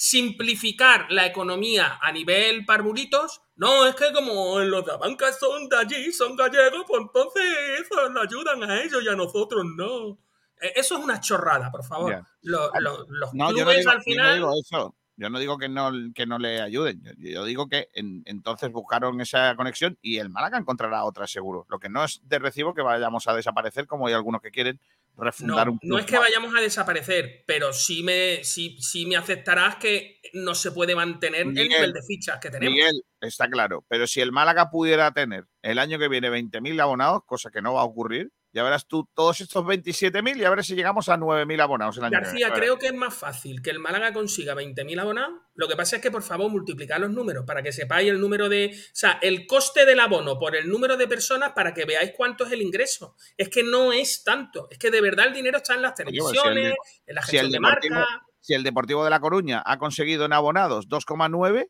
simplificar 0.01 1.06
la 1.10 1.27
economía 1.27 1.98
a 2.01 2.10
nivel 2.10 2.64
parvulitos, 2.64 3.43
no, 3.56 3.86
es 3.86 3.94
que 3.94 4.12
como 4.14 4.59
los 4.60 4.85
de 4.86 4.93
la 4.93 4.97
banca 4.98 5.31
son 5.32 5.68
de 5.68 5.77
allí, 5.77 6.10
son 6.12 6.36
gallegos, 6.36 6.85
pues 6.89 7.02
entonces 7.02 7.44
eso 7.82 8.09
le 8.09 8.20
ayudan 8.22 8.62
a 8.62 8.82
ellos 8.82 9.02
y 9.05 9.09
a 9.09 9.14
nosotros 9.14 9.62
no. 9.77 10.18
Eh, 10.62 10.72
Eso 10.77 10.97
es 10.98 11.05
una 11.05 11.20
chorrada, 11.20 11.70
por 11.70 11.85
favor. 11.85 12.12
Ya. 12.12 12.27
Lo- 12.43 12.70
lo- 12.81 13.05
los 13.09 13.35
No, 13.35 13.51
yo 13.51 13.56
no 13.59 13.64
clubes 13.64 13.78
digo, 13.78 13.90
al 13.90 13.97
yo 13.97 13.98
no 13.98 14.05
final... 14.05 14.35
digo 14.36 14.52
eso. 14.59 14.94
Yo 15.20 15.28
no 15.28 15.38
digo 15.38 15.59
que 15.59 15.68
no, 15.68 15.92
que 16.14 16.24
no 16.24 16.38
le 16.38 16.62
ayuden. 16.62 17.02
Yo, 17.05 17.12
yo 17.18 17.44
digo 17.44 17.68
que 17.68 17.88
en- 17.92 18.22
entonces 18.24 18.72
buscaron 18.72 19.20
esa 19.20 19.55
conexión 19.55 19.98
y 20.01 20.16
el 20.16 20.30
Málaga 20.30 20.56
encontrará 20.56 21.05
otra 21.05 21.26
seguro. 21.26 21.66
Lo 21.68 21.78
que 21.78 21.90
no 21.90 22.02
es 22.02 22.22
de 22.24 22.38
recibo 22.38 22.72
que 22.72 22.80
vayamos 22.80 23.28
a 23.28 23.34
desaparecer, 23.34 23.86
como 23.86 24.06
hay 24.06 24.14
algunos 24.14 24.40
que 24.40 24.51
quieren 24.51 24.80
refundar 25.18 25.66
No, 25.66 25.72
un 25.72 25.78
club. 25.78 25.90
no 25.92 25.98
es 25.98 26.06
que 26.06 26.18
vayamos 26.18 26.55
a 26.56 26.62
desaparecer, 26.62 27.44
pero 27.47 27.74
sí 27.74 28.02
me, 28.02 28.42
sí, 28.44 28.78
sí 28.80 29.05
me 29.05 29.16
aceptarás 29.16 29.76
que 29.76 30.22
no 30.32 30.55
se 30.55 30.72
puede 30.72 30.94
mantener 30.94 31.42
el 31.42 31.52
nivel 31.55 31.92
de 31.92 32.01
fichas 32.02 32.38
que 32.40 32.48
tenemos. 32.48 32.74
Miguel, 32.74 33.02
está 33.20 33.47
claro. 33.51 33.84
Pero 33.88 34.06
si 34.06 34.22
el 34.22 34.32
Málaga 34.32 34.70
pudiera 34.70 35.12
tener 35.12 35.44
el 35.60 35.78
año 35.78 35.98
que 35.98 36.09
viene 36.09 36.30
20.000 36.30 36.80
abonados, 36.80 37.24
cosa 37.26 37.51
que 37.51 37.60
no 37.60 37.74
va 37.74 37.82
a 37.82 37.84
ocurrir, 37.84 38.32
ya 38.52 38.62
verás 38.64 38.86
tú 38.89 39.09
todos 39.14 39.40
estos 39.40 39.64
27.000 39.64 40.36
y 40.39 40.44
a 40.44 40.51
ver 40.51 40.64
si 40.64 40.74
llegamos 40.74 41.09
a 41.09 41.16
9.000 41.16 41.60
abonados 41.60 41.97
el 41.98 42.05
año 42.05 42.12
García, 42.12 42.52
creo 42.52 42.78
que 42.78 42.89
es 42.89 42.94
más 42.94 43.14
fácil 43.14 43.62
que 43.62 43.70
el 43.70 43.78
Málaga 43.78 44.12
consiga 44.12 44.55
20.000 44.55 45.01
abonados. 45.01 45.40
Lo 45.55 45.68
que 45.68 45.77
pasa 45.77 45.97
es 45.97 46.02
que, 46.02 46.10
por 46.10 46.22
favor, 46.22 46.51
multiplicad 46.51 46.98
los 46.98 47.10
números 47.10 47.44
para 47.47 47.62
que 47.62 47.70
sepáis 47.70 48.10
el 48.10 48.20
número 48.20 48.48
de. 48.48 48.72
O 48.74 48.90
sea, 48.93 49.18
el 49.22 49.47
coste 49.47 49.86
del 49.86 50.01
abono 50.01 50.39
por 50.39 50.56
el 50.56 50.68
número 50.68 50.97
de 50.97 51.06
personas 51.06 51.52
para 51.52 51.72
que 51.74 51.85
veáis 51.85 52.12
cuánto 52.16 52.44
es 52.44 52.52
el 52.52 52.62
ingreso. 52.62 53.14
Es 53.36 53.48
que 53.48 53.62
no 53.62 53.93
es 53.93 54.24
tanto. 54.24 54.68
Es 54.70 54.78
que 54.78 54.90
de 54.90 55.01
verdad 55.01 55.28
el 55.28 55.35
dinero 55.35 55.59
está 55.59 55.74
en 55.74 55.82
las 55.82 55.93
Oye, 56.01 56.18
pues, 56.18 56.32
televisiones, 56.32 56.74
en 57.06 57.14
la 57.14 57.22
si 57.22 57.32
gestión 57.32 57.47
el 57.47 57.52
de 57.52 57.60
marca. 57.60 58.06
si 58.40 58.55
el 58.55 58.62
Deportivo 58.62 59.05
de 59.05 59.10
La 59.10 59.20
Coruña 59.20 59.62
ha 59.64 59.78
conseguido 59.78 60.24
en 60.24 60.32
abonados 60.32 60.89
2,9 60.89 61.68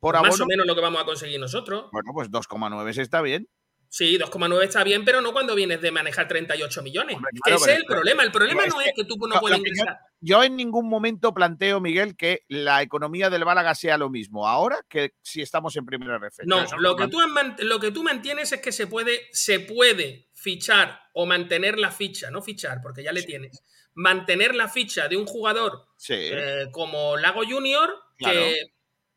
por 0.00 0.16
abono, 0.16 0.30
Más 0.30 0.40
o 0.40 0.46
menos 0.46 0.66
lo 0.66 0.74
que 0.74 0.80
vamos 0.80 1.02
a 1.02 1.04
conseguir 1.04 1.38
nosotros. 1.38 1.88
bueno, 1.92 2.10
pues 2.12 2.30
2,9 2.30 2.92
se 2.92 3.02
está 3.02 3.20
bien. 3.20 3.48
Sí, 3.90 4.18
2,9 4.18 4.64
está 4.64 4.84
bien, 4.84 5.04
pero 5.04 5.20
no 5.22 5.32
cuando 5.32 5.54
vienes 5.54 5.80
de 5.80 5.90
manejar 5.90 6.28
38 6.28 6.82
millones. 6.82 7.16
que 7.16 7.40
claro, 7.40 7.56
ese 7.58 7.72
es 7.72 7.78
el 7.78 7.84
problema. 7.86 8.22
El 8.22 8.30
problema 8.30 8.66
no 8.66 8.80
es 8.82 8.92
que 8.94 9.04
tú 9.04 9.16
no 9.26 9.40
yo- 9.40 9.56
ingresar. 9.56 9.98
Yo 10.20 10.42
en 10.42 10.56
ningún 10.56 10.88
momento 10.88 11.32
planteo, 11.32 11.80
Miguel, 11.80 12.16
que 12.16 12.42
la 12.48 12.82
economía 12.82 13.30
del 13.30 13.44
Málaga 13.44 13.74
sea 13.74 13.96
lo 13.96 14.10
mismo 14.10 14.48
ahora 14.48 14.84
que 14.88 15.14
si 15.22 15.40
estamos 15.42 15.74
en 15.76 15.86
primera 15.86 16.16
RF. 16.18 16.40
No, 16.44 16.66
lo 16.78 16.96
que, 16.96 17.06
tú 17.08 17.18
lo 17.60 17.80
que 17.80 17.90
tú 17.92 18.02
mantienes 18.02 18.52
es 18.52 18.60
que 18.60 18.72
se 18.72 18.86
puede, 18.88 19.28
se 19.32 19.60
puede 19.60 20.28
fichar 20.34 21.00
o 21.14 21.24
mantener 21.24 21.78
la 21.78 21.90
ficha, 21.90 22.30
no 22.30 22.42
fichar, 22.42 22.80
porque 22.82 23.02
ya 23.02 23.12
le 23.12 23.22
tienes, 23.22 23.62
mantener 23.94 24.54
la 24.54 24.68
ficha 24.68 25.08
de 25.08 25.16
un 25.16 25.24
jugador 25.26 25.86
Sí. 25.96 26.14
eh, 26.16 26.66
como 26.72 27.16
Lago 27.16 27.42
Junior, 27.48 27.94
Claro. 28.18 28.40
que 28.40 28.56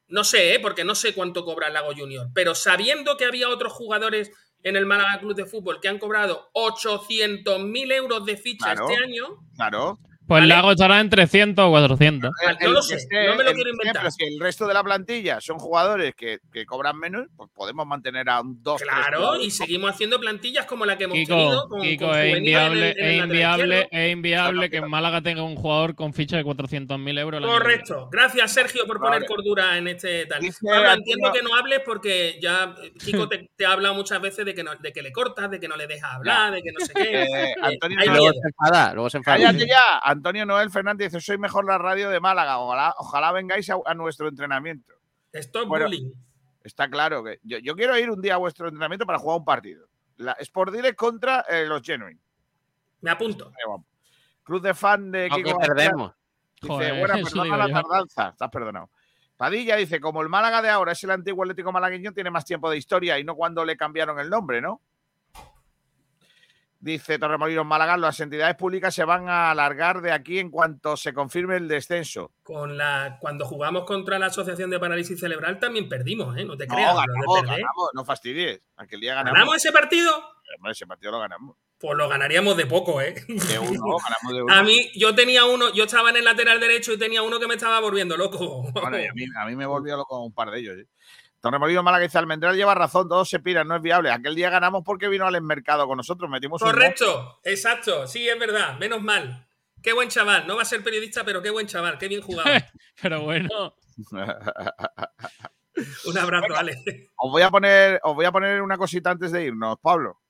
no 0.07 0.23
sé, 0.23 0.53
eh, 0.55 0.59
porque 0.59 0.83
no 0.83 0.93
sé 0.95 1.13
cuánto 1.13 1.43
cobra 1.45 1.69
Lago 1.69 1.93
Junior, 1.95 2.27
pero 2.33 2.53
sabiendo 2.53 3.17
que 3.17 3.25
había 3.25 3.49
otros 3.49 3.73
jugadores 3.73 4.31
en 4.63 4.75
el 4.75 4.85
Málaga 4.85 5.19
Club 5.19 5.35
de 5.35 5.45
Fútbol 5.45 5.79
que 5.81 5.87
han 5.87 5.97
cobrado 5.99 6.49
800.000 6.53 7.91
euros 7.93 8.25
de 8.25 8.37
ficha 8.37 8.73
Claro. 8.73 8.89
este 8.89 9.03
año, 9.03 9.23
Claro. 9.55 9.99
Pues 10.39 10.47
Lago 10.47 10.71
estará 10.71 10.99
en 10.99 11.09
300 11.09 11.65
o 11.65 11.69
400. 11.71 12.31
Ah, 12.45 12.53
No 12.61 12.67
El 12.67 12.73
lo 12.73 12.79
que 12.81 12.85
sé, 12.87 12.95
esté- 12.95 13.27
no 13.27 13.35
me 13.35 13.43
lo 13.43 13.49
el 13.49 13.55
quiero 13.55 13.69
inventar. 13.71 14.01
pero 14.03 14.11
si 14.11 14.23
el 14.23 14.39
resto 14.39 14.65
de 14.67 14.73
la 14.73 14.83
plantilla 14.83 15.41
son 15.41 15.59
jugadores 15.59 16.13
que, 16.15 16.39
que 16.53 16.65
cobran 16.65 16.97
menos, 16.97 17.27
pues 17.35 17.49
podemos 17.53 17.85
mantener 17.85 18.29
a 18.29 18.41
un 18.41 18.61
dos. 18.63 18.77
tres 18.81 18.89
Claro, 18.89 19.17
jugadores. 19.17 19.47
y 19.47 19.51
seguimos 19.51 19.91
haciendo 19.91 20.19
plantillas 20.19 20.65
como 20.65 20.85
la 20.85 20.97
que 20.97 21.03
hemos 21.03 21.17
Kiko, 21.17 21.35
tenido 21.35 21.67
con, 21.67 21.81
Kiko, 21.81 22.07
con 22.07 22.17
es 22.17 22.37
inviable, 22.37 22.91
en 22.91 22.97
el- 22.97 22.99
en 22.99 23.05
el 23.05 23.11
es 23.19 23.23
inviable, 23.25 23.87
es 23.91 24.11
inviable 24.13 24.69
que 24.69 24.77
en 24.77 24.89
Málaga 24.89 25.21
tenga 25.21 25.43
un 25.43 25.55
jugador 25.55 25.95
con 25.95 26.13
ficha 26.13 26.37
de 26.37 26.43
400.000 26.45 27.17
euros. 27.19 27.41
el. 27.41 27.47
Correcto. 27.47 28.07
Gracias, 28.11 28.53
Sergio, 28.53 28.85
por 28.87 28.99
poner 28.99 29.15
Vale. 29.21 29.25
cordura 29.25 29.77
en 29.77 29.89
este 29.89 30.25
tal. 30.27 30.39
Dice 30.41 30.59
Antonio- 30.69 30.93
entiendo 30.93 31.31
que 31.33 31.41
no 31.41 31.55
hables 31.55 31.81
porque 31.85 32.39
ya 32.41 32.73
Kiko 33.03 33.27
te, 33.27 33.49
te 33.57 33.65
ha 33.65 33.73
hablado 33.73 33.95
muchas 33.95 34.21
veces 34.21 34.45
de 34.45 34.53
que, 34.53 34.63
no, 34.63 34.71
de 34.75 34.93
que 34.93 35.01
le 35.01 35.11
cortas, 35.11 35.51
de 35.51 35.59
que 35.59 35.67
no 35.67 35.75
le 35.75 35.87
dejas 35.87 36.13
hablar, 36.13 36.53
de 36.53 36.61
que 36.61 36.71
no 36.71 36.85
sé 36.85 36.93
qué. 36.93 37.23
Eh, 37.23 37.53
Antonio 37.61 37.97
miedo. 37.97 38.31
se 38.31 38.47
enfada, 38.47 38.93
luego 38.93 39.09
se 39.09 39.17
enfada. 39.17 39.37
Cállate 39.37 39.67
ya. 39.67 39.97
Antonio 40.01 40.20
Noel 40.21 40.69
Fernández 40.71 41.11
dice: 41.11 41.21
Soy 41.21 41.37
mejor 41.37 41.65
la 41.65 41.77
radio 41.77 42.09
de 42.09 42.19
Málaga. 42.19 42.59
Ojalá, 42.59 42.93
ojalá 42.97 43.31
vengáis 43.31 43.69
a, 43.69 43.75
a 43.85 43.93
nuestro 43.93 44.27
entrenamiento. 44.27 44.93
Stop 45.33 45.67
Bueno, 45.67 45.85
bullying. 45.85 46.11
Está 46.63 46.89
claro 46.89 47.23
que 47.23 47.39
yo, 47.43 47.57
yo 47.57 47.75
quiero 47.75 47.97
ir 47.97 48.09
un 48.11 48.21
día 48.21 48.35
a 48.35 48.37
vuestro 48.37 48.67
entrenamiento 48.67 49.05
para 49.05 49.17
jugar 49.19 49.39
un 49.39 49.45
partido. 49.45 49.87
La 50.17 50.33
Sport 50.33 50.73
Direct 50.73 50.95
contra 50.95 51.41
eh, 51.49 51.65
los 51.65 51.81
Genuine. 51.81 52.19
Me 53.01 53.09
apunto. 53.11 53.51
Cruz 54.43 54.61
de 54.61 54.73
fan 54.73 55.11
de 55.11 55.29
Kiko 55.29 55.57
perdemos. 55.57 56.13
Dice, 56.61 56.73
Joder, 56.73 56.99
bueno, 56.99 57.13
perdona 57.23 57.43
digo 57.43 57.57
la 57.57 57.67
yo. 57.67 57.73
tardanza. 57.73 58.29
Estás 58.29 58.49
perdonado. 58.49 58.89
Padilla 59.35 59.75
dice, 59.75 59.99
como 59.99 60.21
el 60.21 60.29
Málaga 60.29 60.61
de 60.61 60.69
ahora 60.69 60.91
es 60.91 61.03
el 61.03 61.09
antiguo 61.09 61.43
Atlético 61.43 61.71
malagueño, 61.71 62.13
tiene 62.13 62.29
más 62.29 62.45
tiempo 62.45 62.69
de 62.69 62.77
historia 62.77 63.17
y 63.17 63.23
no 63.23 63.35
cuando 63.35 63.65
le 63.65 63.75
cambiaron 63.75 64.19
el 64.19 64.29
nombre, 64.29 64.61
¿no? 64.61 64.81
Dice 66.83 67.19
Torremolinos 67.19 67.63
Málaga, 67.63 67.95
las 67.95 68.19
entidades 68.21 68.55
públicas 68.55 68.91
se 68.93 69.05
van 69.05 69.29
a 69.29 69.51
alargar 69.51 70.01
de 70.01 70.11
aquí 70.11 70.39
en 70.39 70.49
cuanto 70.49 70.97
se 70.97 71.13
confirme 71.13 71.57
el 71.57 71.67
descenso. 71.67 72.31
Con 72.41 72.75
la, 72.75 73.17
cuando 73.21 73.45
jugamos 73.45 73.85
contra 73.85 74.17
la 74.17 74.25
Asociación 74.25 74.71
de 74.71 74.79
Parálisis 74.79 75.19
Cerebral 75.19 75.59
también 75.59 75.87
perdimos, 75.87 76.35
¿eh? 76.37 76.43
No 76.43 76.57
te 76.57 76.65
No, 76.65 76.73
creas. 76.73 76.95
ganamos, 76.95 77.41
ganamos, 77.43 77.89
no 77.93 78.03
fastidies. 78.03 78.61
Aquel 78.77 78.99
día 78.99 79.13
ganamos. 79.13 79.33
¿Ganamos 79.33 79.55
ese 79.57 79.71
partido? 79.71 80.11
Ese 80.71 80.87
partido 80.87 81.11
lo 81.11 81.19
ganamos. 81.19 81.55
Pues 81.77 81.95
lo 81.95 82.09
ganaríamos 82.09 82.57
de 82.57 82.65
poco, 82.65 82.99
¿eh? 82.99 83.13
De 83.27 83.59
uno, 83.59 83.97
ganamos 84.03 84.33
de 84.33 84.41
uno. 84.41 84.53
A 84.53 84.63
mí, 84.63 84.91
yo 84.95 85.13
tenía 85.13 85.45
uno, 85.45 85.71
yo 85.73 85.83
estaba 85.83 86.09
en 86.09 86.17
el 86.17 86.25
lateral 86.25 86.59
derecho 86.59 86.93
y 86.93 86.97
tenía 86.97 87.21
uno 87.21 87.39
que 87.39 87.47
me 87.47 87.53
estaba 87.55 87.79
volviendo 87.79 88.17
loco. 88.17 88.63
Bueno, 88.73 88.99
y 88.99 89.05
a 89.05 89.13
mí, 89.13 89.25
a 89.39 89.45
mí 89.45 89.55
me 89.55 89.67
volvió 89.67 89.97
loco 89.97 90.19
un 90.23 90.33
par 90.33 90.49
de 90.49 90.59
ellos. 90.59 90.77
¿eh? 90.79 90.87
Torremolinos 91.41 91.83
Málaga 91.83 92.03
dice, 92.03 92.19
Almendral 92.19 92.55
lleva 92.55 92.75
razón, 92.75 93.09
todos 93.09 93.27
se 93.27 93.39
piran, 93.39 93.67
no 93.67 93.75
es 93.75 93.81
viable. 93.81 94.11
Aquel 94.11 94.35
día 94.35 94.51
ganamos 94.51 94.83
porque 94.85 95.07
vino 95.07 95.25
al 95.25 95.41
mercado 95.41 95.87
con 95.87 95.97
nosotros, 95.97 96.29
metimos 96.29 96.61
un. 96.61 96.69
Correcto, 96.69 97.39
exacto, 97.43 98.05
sí, 98.07 98.29
es 98.29 98.39
verdad, 98.39 98.77
menos 98.77 99.01
mal. 99.01 99.47
Qué 99.81 99.93
buen 99.93 100.09
chaval, 100.09 100.45
no 100.45 100.55
va 100.55 100.61
a 100.61 100.65
ser 100.65 100.83
periodista, 100.83 101.23
pero 101.25 101.41
qué 101.41 101.49
buen 101.49 101.65
chaval, 101.65 101.97
qué 101.97 102.07
bien 102.07 102.21
jugado. 102.21 102.47
Pero 103.01 103.23
bueno. 103.23 103.75
Un 106.05 106.17
abrazo, 106.19 106.55
Ale. 106.55 106.77
Os 107.15 107.31
voy 107.31 107.41
a 107.41 107.49
poner, 107.49 107.99
os 108.03 108.13
voy 108.13 108.25
a 108.25 108.31
poner 108.31 108.61
una 108.61 108.77
cosita 108.77 109.09
antes 109.09 109.31
de 109.31 109.45
irnos, 109.45 109.79
Pablo. 109.81 110.21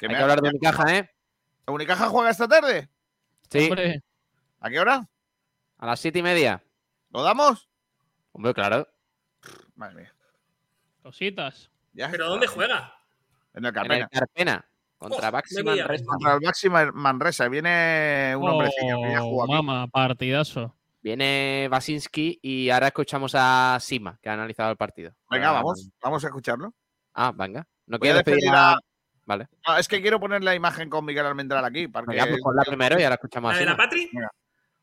Hay 0.00 0.08
que 0.08 0.16
hablar 0.16 0.40
de 0.40 0.48
Unicaja, 0.48 0.96
¿eh? 0.96 1.10
¿Unicaja 1.68 2.08
juega 2.08 2.30
esta 2.30 2.48
tarde? 2.48 2.88
Sí. 3.48 3.68
Hombre, 3.68 4.02
¿A 4.60 4.70
qué 4.70 4.80
hora? 4.80 5.08
A 5.78 5.86
las 5.86 6.00
siete 6.00 6.18
y 6.18 6.22
media. 6.22 6.64
¿Lo 7.10 7.22
damos? 7.22 7.68
Hombre, 8.32 8.52
claro. 8.52 8.88
Madre 9.76 9.94
mía. 9.94 10.17
Cositas. 11.08 11.70
Ya 11.94 12.10
¿Pero 12.10 12.24
está. 12.24 12.30
dónde 12.30 12.46
juega? 12.46 12.94
En 13.54 13.64
el 13.64 13.68
En 13.68 13.74
Carpena. 13.74 13.96
el 14.04 14.08
Carpena. 14.08 14.64
Contra 14.98 15.28
Oh, 15.28 15.32
Baxi 15.32 15.62
Manresa. 15.62 16.04
Contra 16.04 16.34
el 16.34 16.40
Máxima 16.42 16.92
Manresa. 16.92 17.48
Viene 17.48 18.34
un 18.36 18.48
hombrecillo 18.48 18.96
que 19.02 19.12
ya 19.12 19.22
Oh, 19.24 19.42
aquí. 19.42 19.52
mama, 19.52 19.86
partidazo. 19.88 20.74
Viene 21.00 21.68
Basinski 21.70 22.38
y 22.42 22.68
ahora 22.70 22.88
escuchamos 22.88 23.32
a 23.36 23.78
Sima, 23.80 24.18
que 24.20 24.28
ha 24.28 24.34
analizado 24.34 24.70
el 24.70 24.76
partido. 24.76 25.12
Venga, 25.30 25.50
Ah, 25.50 25.52
vamos. 25.52 25.88
Vamos 26.02 26.24
a 26.24 26.26
escucharlo. 26.26 26.74
Ah, 27.14 27.32
venga. 27.34 27.66
¿No 27.86 27.98
quieres 27.98 28.22
despedir 28.24 28.50
a... 28.50 28.72
a- 28.72 28.78
Vale. 29.24 29.46
No, 29.66 29.76
es 29.76 29.86
que 29.88 30.00
quiero 30.02 30.18
poner 30.18 30.42
la 30.42 30.54
imagen 30.54 30.88
con 30.90 31.04
Miguel 31.04 31.26
Almendral 31.26 31.64
aquí. 31.64 31.86
Para 31.88 32.04
Venga, 32.06 32.24
que- 32.24 32.30
pues 32.30 32.42
ponla 32.42 32.62
primero 32.64 32.98
y 32.98 33.02
ahora 33.04 33.14
escuchamos 33.14 33.50
a 33.50 33.54
¿La 33.54 33.60
de 33.60 33.66
la. 33.66 33.76
Patri? 33.76 34.10
Venga. 34.12 34.30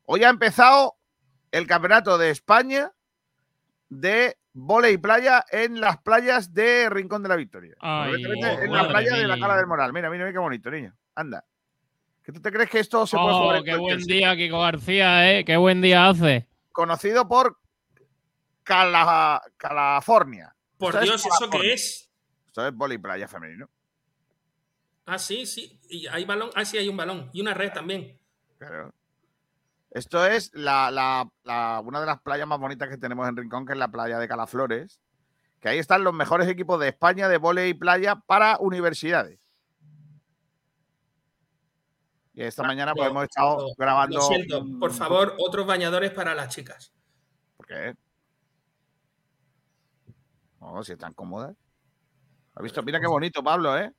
Hoy 0.06 0.24
ha 0.24 0.28
empezado 0.30 0.94
el 1.50 1.66
campeonato 1.66 2.16
de 2.16 2.30
España 2.30 2.90
de 3.88 4.36
volei 4.52 4.94
y 4.94 4.98
playa 4.98 5.44
en 5.50 5.80
las 5.80 5.98
playas 5.98 6.52
de 6.52 6.88
Rincón 6.90 7.22
de 7.22 7.28
la 7.28 7.36
Victoria. 7.36 7.74
Ay, 7.80 8.14
en 8.24 8.72
la 8.72 8.88
playa 8.88 9.16
de 9.16 9.26
la. 9.26 9.38
Cala 9.38 9.56
del 9.56 9.66
Moral. 9.66 9.92
Mira, 9.92 10.10
mira, 10.10 10.24
mira 10.24 10.32
qué 10.32 10.38
bonito, 10.38 10.70
niño. 10.70 10.94
Anda. 11.14 11.44
¿Que 12.22 12.32
tú 12.32 12.40
te 12.40 12.50
crees 12.50 12.68
que 12.68 12.80
esto 12.80 13.06
se 13.06 13.16
puede 13.16 13.30
Oh, 13.34 13.42
jugar 13.42 13.56
en 13.58 13.64
qué 13.64 13.76
buen 13.76 14.00
sitio? 14.00 14.16
día, 14.16 14.36
Kiko 14.36 14.60
García, 14.60 15.30
¿eh? 15.32 15.44
Qué 15.44 15.56
buen 15.56 15.80
día 15.80 16.08
hace. 16.08 16.48
Conocido 16.72 17.28
por 17.28 17.58
Cala- 18.64 19.42
California. 19.56 20.54
Por 20.78 20.94
es 20.96 21.02
Dios, 21.02 21.24
¿eso 21.24 21.48
qué 21.50 21.72
es? 21.72 22.10
Esto 22.48 22.66
es 22.66 22.74
volei 22.74 22.96
y 22.96 22.98
playa 22.98 23.28
femenino. 23.28 23.68
Ah, 25.06 25.18
sí, 25.18 25.46
sí. 25.46 25.78
Y 25.88 26.06
hay 26.08 26.24
balón. 26.24 26.50
Ah, 26.56 26.64
sí, 26.64 26.76
hay 26.78 26.88
un 26.88 26.96
balón. 26.96 27.30
Y 27.32 27.40
una 27.40 27.54
red 27.54 27.72
también. 27.72 28.18
Claro. 28.58 28.92
Esto 29.96 30.26
es 30.26 30.50
la, 30.54 30.90
la- 30.90 31.26
la- 31.44 31.80
una 31.82 32.00
de 32.00 32.06
las 32.06 32.20
playas 32.20 32.46
más 32.46 32.58
bonitas 32.60 32.86
que 32.90 32.98
tenemos 32.98 33.26
en 33.30 33.34
Rincón, 33.34 33.64
que 33.64 33.72
es 33.72 33.78
la 33.78 33.88
playa 33.88 34.18
de 34.18 34.28
Calaflores. 34.28 35.00
Que 35.58 35.70
ahí 35.70 35.78
están 35.78 36.04
los 36.04 36.12
mejores 36.12 36.48
equipos 36.48 36.78
de 36.78 36.88
España 36.88 37.28
de 37.28 37.38
volei 37.38 37.70
y 37.70 37.74
playa 37.74 38.16
para 38.26 38.58
universidades. 38.60 39.40
Y 42.34 42.42
esta 42.42 42.62
mañana 42.62 42.92
pues, 42.94 43.08
hemos 43.08 43.22
estado 43.24 43.56
no, 43.56 43.74
grabando. 43.78 44.16
Lo 44.18 44.22
siento. 44.24 44.60
un- 44.60 44.78
Por 44.78 44.92
favor, 44.92 45.34
otros 45.38 45.66
bañadores 45.66 46.10
para 46.10 46.34
las 46.34 46.54
chicas. 46.54 46.92
¿Por 47.56 47.66
qué? 47.66 47.94
No, 50.60 50.84
si 50.84 50.92
están 50.92 51.14
cómodas. 51.14 51.56
¿Has 52.54 52.62
visto? 52.62 52.82
Mira 52.82 53.00
qué 53.00 53.06
bonito, 53.06 53.42
Pablo, 53.42 53.78
¿eh? 53.78 53.90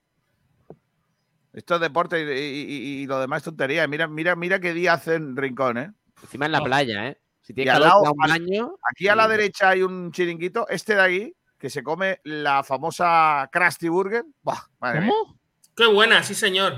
Esto 1.57 1.75
es 1.75 1.81
deporte 1.81 2.19
y, 2.19 2.23
y- 2.23 2.75
y- 2.75 3.01
y 3.01 3.05
lo 3.07 3.19
demás 3.19 3.37
es 3.39 3.45
tontería. 3.45 3.87
Mira, 3.87 4.07
mira, 4.07 4.35
mira 4.35 4.59
qué 4.59 4.73
día 4.73 4.93
hace 4.93 5.15
en 5.15 5.35
Rincón, 5.35 5.77
¿eh? 5.79 5.91
Encima 6.21 6.45
en 6.45 6.51
la 6.51 6.61
playa, 6.61 7.07
¿eh? 7.07 7.17
Si 7.41 7.53
tienes 7.53 7.73
al 7.73 7.81
calor, 7.81 8.03
lado- 8.03 8.13
un 8.13 8.17
baño. 8.29 8.75
Aquí 8.91 9.07
a 9.07 9.15
la 9.15 9.27
derecha 9.27 9.69
hay 9.69 9.81
un 9.81 10.11
chiringuito, 10.11 10.67
este 10.69 10.93
de 10.95 11.01
aquí, 11.01 11.33
que 11.57 11.69
se 11.71 11.81
come 11.81 12.19
la 12.25 12.63
famosa 12.63 13.49
Krusty 13.51 13.87
Burger. 13.89 14.23
Buah, 14.43 14.59
madre 14.79 15.01
mía. 15.01 15.09
¿Cómo? 15.09 15.39
Qué 15.75 15.87
buena, 15.87 16.21
sí, 16.21 16.35
señor. 16.35 16.73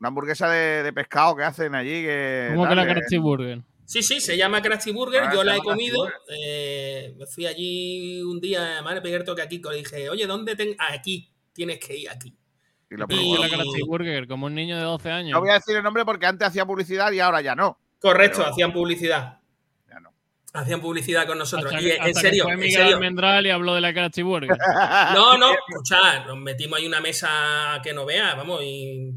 Una 0.00 0.08
hamburguesa 0.08 0.48
de, 0.48 0.82
de 0.82 0.92
pescado 0.92 1.36
que 1.36 1.44
hacen 1.44 1.74
allí. 1.76 2.02
Que, 2.02 2.48
¿Cómo 2.54 2.68
que 2.68 2.74
la 2.74 2.84
eh, 2.90 2.94
Krusty 2.94 3.18
Burger? 3.18 3.62
Sí, 3.84 4.02
sí, 4.02 4.20
se 4.20 4.36
llama 4.36 4.60
Krusty 4.62 4.90
Burger. 4.92 5.22
Ah, 5.24 5.32
yo 5.32 5.44
la 5.44 5.56
he 5.56 5.60
comido. 5.60 6.08
Eh, 6.28 7.14
me 7.16 7.26
fui 7.26 7.46
allí 7.46 8.20
un 8.22 8.40
día, 8.40 8.62
además 8.74 8.94
le 8.94 9.00
pegué 9.02 9.14
el 9.16 9.24
toque 9.24 9.42
a 9.42 9.48
Kiko. 9.48 9.70
Le 9.70 9.76
dije, 9.78 10.08
oye, 10.10 10.26
¿dónde 10.26 10.56
tengo? 10.56 10.74
Aquí. 10.78 11.30
Tienes 11.52 11.78
que 11.78 11.96
ir 11.96 12.10
aquí. 12.10 12.36
Y 12.94 12.98
lo 12.98 13.04
Y- 13.04 13.08
probó. 13.08 13.36
¿Cómo 13.36 13.42
que 13.50 13.56
la 13.56 13.62
Krusty 13.62 13.82
Burger? 13.82 14.26
Como 14.28 14.46
un 14.46 14.54
niño 14.54 14.76
de 14.76 14.82
12 14.82 15.10
años. 15.10 15.32
No 15.32 15.40
voy 15.40 15.50
a 15.50 15.54
decir 15.54 15.76
el 15.76 15.82
nombre 15.82 16.04
porque 16.04 16.26
antes 16.26 16.48
hacía 16.48 16.64
publicidad 16.66 17.12
y 17.12 17.20
ahora 17.20 17.40
ya 17.40 17.54
no. 17.54 17.78
Correcto, 18.00 18.38
Pero- 18.38 18.50
hacían 18.50 18.72
publicidad. 18.72 19.38
Ya 19.88 20.00
no. 20.00 20.12
Hacían 20.52 20.80
publicidad 20.80 21.26
con 21.26 21.38
nosotros. 21.38 21.72
Hasta 21.72 21.82
y 21.82 21.84
que- 21.90 21.94
en 21.96 22.00
hasta 22.02 22.20
que 22.20 22.28
serio, 22.28 22.44
fue 22.44 22.52
en 22.52 22.58
Miguel 22.60 22.80
serio. 22.80 22.94
Almendral 22.96 23.46
y 23.46 23.50
habló 23.50 23.74
de 23.74 23.80
la 23.80 23.92
Krusty 23.92 24.22
Burger. 24.22 24.48
No, 25.14 25.36
no, 25.38 25.52
escuchad, 25.52 26.26
nos 26.26 26.36
metimos 26.38 26.78
ahí 26.78 26.86
una 26.86 27.00
mesa 27.00 27.80
que 27.82 27.92
no 27.92 28.04
vea, 28.06 28.34
vamos, 28.34 28.62
y 28.62 29.12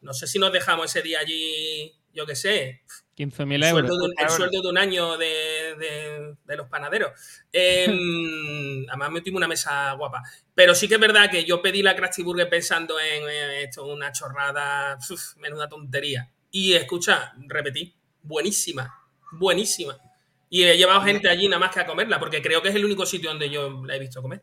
no 0.00 0.12
sé 0.12 0.26
si 0.26 0.38
nos 0.38 0.52
dejamos 0.52 0.86
ese 0.86 1.02
día 1.02 1.20
allí, 1.20 1.92
yo 2.12 2.26
qué 2.26 2.34
sé, 2.34 2.82
15.000 3.30 3.54
el 3.54 3.62
euros. 3.64 3.86
sueldo, 3.88 3.98
de 3.98 4.04
un, 4.04 4.14
el 4.18 4.30
sueldo 4.30 4.62
de 4.62 4.68
un 4.68 4.78
año 4.78 5.16
de, 5.18 5.26
de- 5.78 6.36
de 6.44 6.56
los 6.56 6.68
panaderos. 6.68 7.12
Em, 7.52 8.84
además 8.88 9.10
metimos 9.10 9.38
una 9.38 9.48
mesa 9.48 9.92
guapa. 9.94 10.22
Pero 10.54 10.74
sí 10.74 10.88
que 10.88 10.94
es 10.94 11.00
verdad 11.00 11.30
que 11.30 11.44
yo 11.44 11.62
pedí 11.62 11.82
la 11.82 11.94
Krusty 11.96 12.22
Burger 12.22 12.48
pensando 12.48 12.98
en 13.00 13.28
eh, 13.28 13.62
esto, 13.64 13.86
una 13.86 14.12
chorrada, 14.12 14.96
uf, 15.10 15.36
menuda 15.36 15.68
tontería. 15.68 16.30
Y 16.50 16.74
escucha, 16.74 17.32
repetí, 17.48 17.94
buenísima, 18.22 18.94
buenísima. 19.32 19.96
Y 20.50 20.64
he 20.64 20.76
llevado 20.76 21.00
gente 21.02 21.28
allí 21.30 21.48
nada 21.48 21.60
más 21.60 21.70
que 21.72 21.80
a 21.80 21.86
comerla, 21.86 22.18
porque 22.20 22.42
creo 22.42 22.60
que 22.60 22.68
es 22.68 22.74
el 22.74 22.84
único 22.84 23.06
sitio 23.06 23.30
donde 23.30 23.48
yo 23.48 23.82
la 23.86 23.96
he 23.96 23.98
visto 23.98 24.20
comer. 24.20 24.42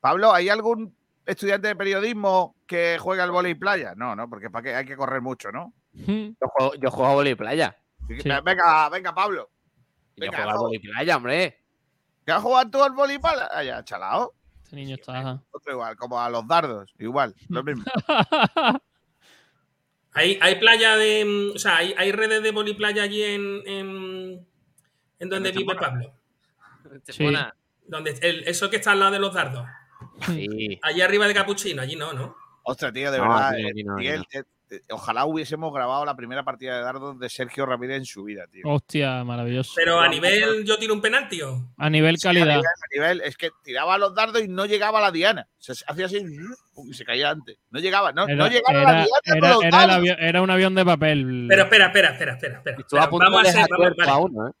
Pablo, 0.00 0.32
¿hay 0.34 0.50
algún 0.50 0.94
estudiante 1.24 1.68
de 1.68 1.76
periodismo 1.76 2.56
que 2.66 2.98
juega 3.00 3.24
al 3.24 3.30
volei 3.30 3.54
playa? 3.54 3.94
No, 3.96 4.14
no, 4.14 4.28
porque 4.28 4.50
para 4.50 4.62
qué 4.62 4.74
hay 4.74 4.84
que 4.84 4.96
correr 4.96 5.22
mucho, 5.22 5.50
¿no? 5.50 5.72
Yo 5.92 6.34
juego, 6.40 6.74
yo 6.74 6.90
juego 6.90 7.10
a 7.10 7.14
vóley 7.14 7.34
playa. 7.34 7.76
Así 8.14 8.22
que- 8.22 8.40
Venga, 8.44 8.88
venga, 8.88 9.14
Pablo. 9.14 9.50
Venga, 10.16 10.36
juego 10.36 10.50
a 10.50 10.52
vamos. 10.54 10.62
vóley 10.68 10.78
playa, 10.80 11.16
hombre. 11.16 11.56
¿Qué 12.26 12.32
has 12.32 12.42
jugado 12.42 12.70
tú 12.70 12.82
al 12.84 12.92
volei 12.92 13.18
playa, 13.18 13.82
chalao? 13.84 14.34
Este 14.62 14.76
niño 14.76 14.94
está. 14.96 15.42
Otro 15.50 15.72
igual, 15.72 15.96
como 15.96 16.20
a 16.20 16.28
los 16.30 16.46
dardos, 16.46 16.92
igual, 16.98 17.34
lo 17.48 17.62
mismo. 17.64 17.84
Hay, 20.12 20.38
hay 20.42 20.56
playa 20.56 20.96
de. 20.96 21.24
mm, 21.24 21.54
O 21.54 21.58
sea, 21.58 21.76
hay, 21.76 21.94
hay 21.96 22.10
redes 22.10 22.42
de 22.42 22.52
poliplaya 22.52 23.04
allí 23.04 23.22
en, 23.22 23.62
en, 23.64 24.46
en 25.20 25.28
donde 25.28 25.52
vive 25.52 25.74
Pablo. 25.76 26.12
Sí. 27.06 27.28
Donde 27.86 28.18
el- 28.22 28.42
eso 28.48 28.68
que 28.70 28.76
está 28.76 28.90
al 28.92 28.98
lado 29.00 29.12
de 29.12 29.18
los 29.20 29.32
dardos. 29.32 29.66
Sí. 30.26 30.78
Allí 30.82 31.00
arriba 31.00 31.28
de 31.28 31.34
Capuchino, 31.34 31.82
allí 31.82 31.94
no, 31.94 32.12
¿no? 32.12 32.36
Ostras, 32.64 32.92
tío, 32.92 33.10
de 33.12 33.18
No, 33.18 33.24
verdad. 33.28 33.52
no, 33.52 33.56
eh, 33.58 33.72
Miguel, 33.96 34.24
no. 34.34 34.40
Eh, 34.70 34.82
ojalá 34.90 35.24
hubiésemos 35.24 35.72
grabado 35.74 36.04
la 36.04 36.14
primera 36.14 36.44
partida 36.44 36.76
de 36.76 36.82
dardos 36.82 37.18
de 37.18 37.28
Sergio 37.28 37.66
Ramírez 37.66 37.96
en 37.98 38.04
su 38.04 38.24
vida, 38.24 38.46
tío. 38.46 38.62
Hostia, 38.66 39.24
maravilloso. 39.24 39.72
Pero 39.76 40.00
a 40.00 40.08
nivel, 40.08 40.64
yo 40.64 40.78
tiro 40.78 40.94
un 40.94 41.00
penalti 41.00 41.42
o. 41.42 41.72
A 41.76 41.90
nivel 41.90 42.16
Sí, 42.18 42.26
a 42.26 42.30
calidad. 42.30 42.46
nivel- 42.46 42.64
a 42.66 42.94
nivel- 42.94 43.20
es 43.22 43.36
que 43.36 43.50
tiraba 43.64 43.98
los 43.98 44.14
dardos 44.14 44.42
y 44.42 44.48
no 44.48 44.66
llegaba 44.66 44.98
a 44.98 45.02
la 45.02 45.10
diana. 45.10 45.46
Se 45.58 45.72
hacía 45.86 46.06
así 46.06 46.24
y 46.88 46.94
se 46.94 47.04
caía 47.04 47.30
antes. 47.30 47.58
No 47.70 47.80
llegaba, 47.80 48.12
no, 48.12 48.26
no 48.26 48.32
Era, 48.32 48.48
llegaba 48.48 48.80
a 48.80 48.84
la 48.84 48.92
diana 49.04 49.08
era- 49.24 49.40
con 49.40 49.48
los 49.50 49.58
era 49.64 49.66
el 49.66 49.70
dardos. 49.88 49.96
avión- 49.96 50.16
era 50.20 50.42
un 50.42 50.50
avión 50.50 50.74
de 50.74 50.84
papel. 50.84 51.46
Pero 51.48 51.62
espera, 51.64 51.86
espera, 51.86 52.10
espera, 52.12 52.32
espera. 52.34 52.58
espera. 52.58 53.02
A 53.02 53.06
vamos 53.08 53.46
a 53.46 53.50
hacer. 53.50 53.66
vamos- 53.70 53.96
vale. 53.96 54.12
uno, 54.24 54.48
¿eh? 54.48 54.52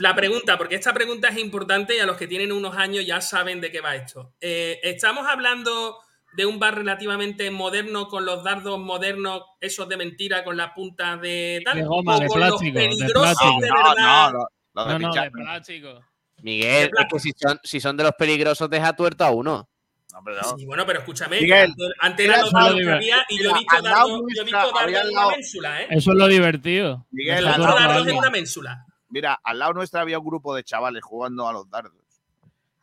La 0.00 0.14
pregunta, 0.14 0.56
porque 0.56 0.76
esta 0.76 0.94
pregunta 0.94 1.26
es 1.28 1.38
importante 1.38 1.96
y 1.96 1.98
a 1.98 2.06
los 2.06 2.16
que 2.16 2.28
tienen 2.28 2.52
unos 2.52 2.76
años 2.76 3.04
ya 3.04 3.20
saben 3.20 3.60
de 3.60 3.72
qué 3.72 3.80
va 3.80 3.96
esto. 3.96 4.32
Eh, 4.40 4.78
¿Estamos 4.84 5.26
hablando 5.26 5.98
de 6.32 6.46
un 6.46 6.58
bar 6.58 6.76
relativamente 6.76 7.50
moderno 7.50 8.08
con 8.08 8.24
los 8.24 8.44
dardos 8.44 8.78
modernos, 8.78 9.42
esos 9.60 9.88
de 9.88 9.96
mentira 9.96 10.44
con 10.44 10.56
la 10.56 10.74
punta 10.74 11.16
de 11.16 11.62
tal? 11.64 11.78
De 11.78 11.84
goma, 11.84 12.16
¿O 12.16 12.20
de 12.20 12.26
con 12.26 12.40
los 12.40 12.48
plástico, 12.50 12.78
de 12.78 12.88
peligrosos 12.88 13.22
plástico. 13.22 13.60
de 13.60 13.68
No, 13.68 13.74
verdad? 13.74 14.30
no, 14.32 14.32
lo, 14.32 14.38
lo 14.74 14.84
de 14.84 14.98
No, 14.98 15.12
de 15.12 15.30
plástico. 15.30 16.00
Miguel, 16.42 16.90
es 16.96 17.06
que 17.10 17.18
si 17.18 17.32
son, 17.36 17.58
si 17.64 17.80
son 17.80 17.96
de 17.96 18.04
los 18.04 18.12
peligrosos, 18.12 18.70
deja 18.70 18.94
tuerto 18.94 19.24
a 19.24 19.30
uno. 19.30 19.68
No, 20.12 20.18
hombre, 20.18 20.36
no. 20.40 20.56
Sí, 20.56 20.64
bueno, 20.64 20.86
pero 20.86 21.00
escúchame, 21.00 21.40
Miguel, 21.40 21.74
antes, 22.00 22.26
eran 22.26 22.40
los 22.40 22.52
dardos 22.52 22.80
que 22.80 22.90
había 22.90 23.16
y 23.28 23.42
yo 23.42 23.50
he 23.50 23.54
visto 23.54 23.76
al 23.76 23.84
lado 23.84 24.08
dardos, 24.08 25.04
en 25.04 25.10
una 25.10 25.28
ménsula, 25.28 25.82
¿eh? 25.82 25.86
Eso 25.90 26.12
es 26.12 26.16
lo 26.16 26.26
divertido. 26.28 27.06
Miguel, 27.10 27.46
al 27.46 27.56
visto 27.56 27.60
lado 27.62 27.78
dardos 27.78 28.06
en 28.06 28.16
una 28.16 28.30
ménsula. 28.30 28.86
Mira, 29.10 29.40
al 29.42 29.58
lado 29.58 29.72
nuestra 29.74 30.00
había 30.02 30.18
un 30.18 30.26
grupo 30.26 30.54
de 30.54 30.62
chavales 30.64 31.02
jugando 31.02 31.48
a 31.48 31.52
los 31.52 31.68
dardos. 31.68 31.97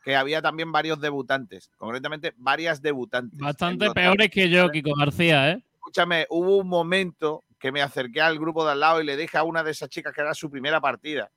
Que 0.06 0.14
había 0.14 0.40
también 0.40 0.70
varios 0.70 1.00
debutantes, 1.00 1.68
concretamente 1.76 2.32
varias 2.36 2.80
debutantes. 2.80 3.36
Bastante 3.40 3.90
peores 3.90 4.30
que 4.30 4.48
yo, 4.48 4.70
Kiko 4.70 4.94
García, 4.94 5.50
¿eh? 5.50 5.64
escúchame, 5.74 6.28
hubo 6.30 6.58
un 6.58 6.68
momento 6.68 7.42
que 7.58 7.72
me 7.72 7.82
acerqué 7.82 8.20
al 8.20 8.38
grupo 8.38 8.64
de 8.64 8.70
al 8.70 8.78
lado 8.78 9.02
y 9.02 9.04
le 9.04 9.16
dije 9.16 9.36
a 9.36 9.42
una 9.42 9.64
de 9.64 9.72
esas 9.72 9.88
chicas 9.88 10.14
que 10.14 10.20
era 10.20 10.32
su 10.32 10.48
primera 10.48 10.80
partida. 10.80 11.32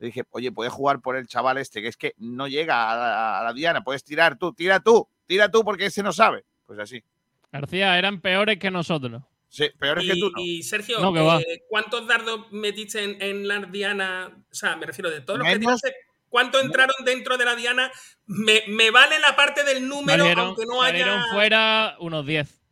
Le 0.00 0.06
dije, 0.06 0.24
oye, 0.30 0.50
puedes 0.50 0.72
jugar 0.72 1.00
por 1.00 1.14
el 1.14 1.28
chaval 1.28 1.58
este, 1.58 1.80
que 1.80 1.86
es 1.86 1.96
que 1.96 2.14
no 2.18 2.48
llega 2.48 2.90
a 2.90 2.96
la, 2.96 3.38
a 3.38 3.44
la 3.44 3.52
diana, 3.52 3.84
puedes 3.84 4.02
tirar 4.02 4.36
tú, 4.36 4.52
tira 4.54 4.80
tú, 4.80 5.06
tira 5.28 5.48
tú 5.48 5.62
porque 5.62 5.86
ese 5.86 6.02
no 6.02 6.12
sabe. 6.12 6.44
Pues 6.66 6.80
así. 6.80 7.04
García, 7.52 7.96
eran 7.96 8.20
peores 8.20 8.58
que 8.58 8.72
nosotros. 8.72 9.22
Sí, 9.48 9.68
peor 9.78 10.00
es 10.00 10.06
que 10.06 10.18
tú 10.18 10.30
no. 10.30 10.42
y, 10.42 10.64
Sergio, 10.64 10.98
No, 10.98 11.38
eh, 11.38 11.62
¿cuántos 11.68 12.08
dardos 12.08 12.50
metiste 12.50 13.04
en, 13.04 13.22
en 13.22 13.46
la 13.46 13.60
diana? 13.60 14.36
O 14.50 14.54
sea, 14.54 14.74
me 14.74 14.86
refiero 14.86 15.10
de 15.10 15.20
todos 15.20 15.38
los 15.38 15.48
que 15.48 15.60
tiraste, 15.60 15.94
¿cuántos 16.30 16.62
entraron 16.64 16.94
dentro 17.04 17.36
de 17.36 17.44
la 17.44 17.54
diana? 17.56 17.90
Me, 18.26 18.62
me 18.68 18.90
vale 18.90 19.18
la 19.18 19.36
parte 19.36 19.62
del 19.64 19.86
número, 19.86 20.22
Salieron, 20.24 20.46
aunque 20.46 20.64
no 20.66 20.80
salieron 20.80 21.18
haya. 21.20 21.32
fuera 21.32 21.96
unos 22.00 22.24
10, 22.24 22.62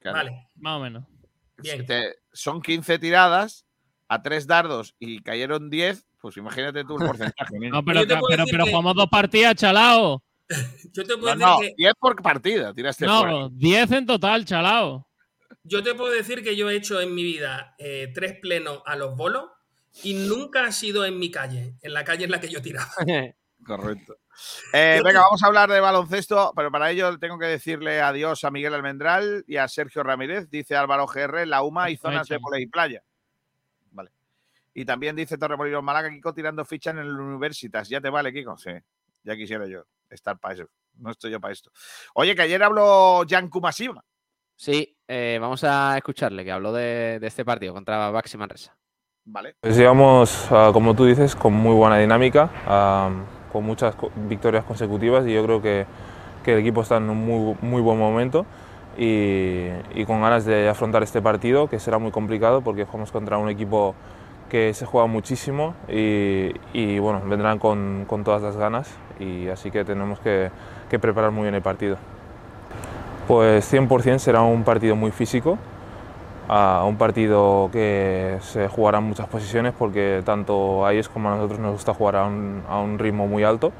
Claro. 0.00 0.16
Vale, 0.16 0.48
más 0.56 0.76
o 0.78 0.80
menos. 0.80 1.04
bien. 1.58 1.86
Te- 1.86 2.16
son 2.32 2.60
15 2.60 2.98
tiradas 2.98 3.64
a 4.08 4.20
tres 4.22 4.46
dardos 4.48 4.96
y 4.98 5.20
cayeron 5.22 5.70
10, 5.70 6.04
pues 6.20 6.36
imagínate 6.36 6.84
tú 6.84 6.98
el 7.00 7.06
porcentaje. 7.06 7.58
niño. 7.58 7.70
No, 7.74 7.84
pero, 7.84 8.00
pero, 8.00 8.20
decir 8.26 8.46
pero 8.50 8.64
que- 8.64 8.70
jugamos 8.70 8.94
dos 8.96 9.08
partidas, 9.08 9.54
chalao. 9.54 10.22
Yo 10.92 11.04
te 11.04 11.16
puedo 11.16 11.34
No, 11.36 11.46
decir 11.46 11.46
no, 11.46 11.58
que 11.60 11.74
10 11.76 11.92
por 12.00 12.20
partida 12.22 12.74
tiraste 12.74 13.06
fuera. 13.06 13.30
No, 13.30 13.48
10 13.50 13.92
en 13.92 14.06
total, 14.06 14.44
chalao. 14.44 15.06
yo 15.64 15.82
te 15.82 15.94
puedo 15.94 16.10
decir 16.12 16.42
que 16.42 16.56
yo 16.56 16.68
he 16.68 16.74
hecho 16.76 17.00
en 17.00 17.14
mi 17.14 17.22
vida 17.22 17.74
eh, 17.78 18.10
tres 18.14 18.38
plenos 18.42 18.82
a 18.84 18.96
los 18.96 19.14
bolos 19.16 19.44
y 20.02 20.14
nunca 20.14 20.64
ha 20.66 20.72
sido 20.72 21.04
en 21.04 21.18
mi 21.18 21.30
calle, 21.30 21.74
en 21.82 21.92
la 21.92 22.04
calle 22.04 22.24
en 22.24 22.30
la 22.30 22.40
que 22.40 22.48
yo 22.48 22.62
tiraba. 22.62 22.90
Correcto. 23.64 24.16
Eh, 24.72 25.00
venga, 25.04 25.20
vamos 25.20 25.42
a 25.42 25.46
hablar 25.46 25.70
de 25.70 25.78
baloncesto, 25.78 26.54
pero 26.56 26.72
para 26.72 26.90
ello 26.90 27.18
tengo 27.18 27.38
que 27.38 27.44
decirle 27.44 28.00
adiós 28.00 28.42
a 28.44 28.50
Miguel 28.50 28.72
Almendral 28.72 29.44
y 29.46 29.58
a 29.58 29.68
Sergio 29.68 30.02
Ramírez, 30.02 30.48
dice 30.48 30.74
Álvaro 30.74 31.06
GR, 31.06 31.46
la 31.46 31.62
UMA 31.62 31.90
y 31.90 31.98
zonas 31.98 32.28
de 32.28 32.38
volei 32.38 32.62
y 32.62 32.66
playa. 32.66 33.02
Vale. 33.90 34.10
Y 34.72 34.86
también 34.86 35.14
dice 35.16 35.36
Torremolinos 35.36 35.82
Málaga, 35.82 36.10
Kiko 36.10 36.32
tirando 36.32 36.64
ficha 36.64 36.90
en 36.90 36.98
el 36.98 37.10
Universitas. 37.10 37.90
¿Ya 37.90 38.00
te 38.00 38.08
vale, 38.08 38.32
Kiko? 38.32 38.56
Sí, 38.56 38.70
ya 39.22 39.36
quisiera 39.36 39.66
yo 39.66 39.84
estar 40.08 40.38
para 40.38 40.54
eso. 40.54 40.64
No 40.94 41.10
estoy 41.10 41.30
yo 41.30 41.38
para 41.38 41.52
esto. 41.52 41.70
Oye, 42.14 42.34
que 42.34 42.42
ayer 42.42 42.62
habló 42.62 43.24
Jan 43.28 43.50
Kumasima. 43.50 44.02
Sí, 44.56 44.96
eh, 45.06 45.38
vamos 45.40 45.62
a 45.62 45.96
escucharle, 45.98 46.42
que 46.42 46.52
habló 46.52 46.72
de, 46.72 47.18
de 47.20 47.26
este 47.26 47.44
partido 47.44 47.74
contra 47.74 48.10
Baxi 48.10 48.38
Manresa. 48.38 48.76
Vale. 49.24 49.54
Pues 49.60 49.76
llevamos, 49.76 50.48
ah, 50.50 50.70
como 50.72 50.94
tú 50.94 51.04
dices, 51.04 51.36
con 51.36 51.52
muy 51.52 51.74
buena 51.74 51.96
dinámica, 51.98 52.50
ah, 52.66 53.08
con 53.52 53.64
muchas 53.64 53.94
victorias 54.28 54.64
consecutivas 54.64 55.24
y 55.26 55.32
yo 55.32 55.44
creo 55.44 55.62
que, 55.62 55.86
que 56.42 56.54
el 56.54 56.58
equipo 56.58 56.82
está 56.82 56.96
en 56.96 57.08
un 57.08 57.24
muy, 57.24 57.56
muy 57.60 57.80
buen 57.80 57.98
momento 57.98 58.46
y, 58.98 59.68
con 60.06 60.20
ganas 60.20 60.44
de 60.44 60.68
afrontar 60.68 61.04
este 61.04 61.22
partido 61.22 61.68
que 61.68 61.78
será 61.78 61.98
muy 61.98 62.10
complicado 62.10 62.62
porque 62.62 62.84
jugamos 62.84 63.12
contra 63.12 63.38
un 63.38 63.48
equipo 63.48 63.94
que 64.50 64.74
se 64.74 64.86
juega 64.86 65.06
muchísimo 65.06 65.74
y, 65.88 66.98
bueno, 66.98 67.22
vendrán 67.24 67.60
con, 67.60 68.06
todas 68.24 68.42
las 68.42 68.56
ganas 68.56 68.90
y 69.20 69.46
así 69.48 69.70
que 69.70 69.84
tenemos 69.84 70.18
que 70.18 70.50
preparar 71.00 71.30
muy 71.30 71.44
bien 71.44 71.54
el 71.54 71.62
partido. 71.62 71.96
Pues 73.28 73.72
100% 73.72 74.18
será 74.18 74.42
un 74.42 74.64
partido 74.64 74.96
muy 74.96 75.12
físico, 75.12 75.56
a 76.48 76.84
un 76.86 76.96
partido 76.96 77.70
que 77.72 78.38
se 78.40 78.68
jugará 78.68 78.98
en 78.98 79.04
muchas 79.04 79.28
posiciones 79.28 79.72
porque 79.78 80.22
tanto 80.24 80.84
a 80.84 80.92
ellos 80.92 81.08
como 81.08 81.30
a 81.30 81.36
nosotros 81.36 81.60
nos 81.60 81.72
gusta 81.72 81.94
jugar 81.94 82.16
a 82.16 82.26
un, 82.26 82.62
a 82.68 82.78
un 82.80 82.98
ritmo 82.98 83.26
muy 83.26 83.44
alto. 83.44 83.72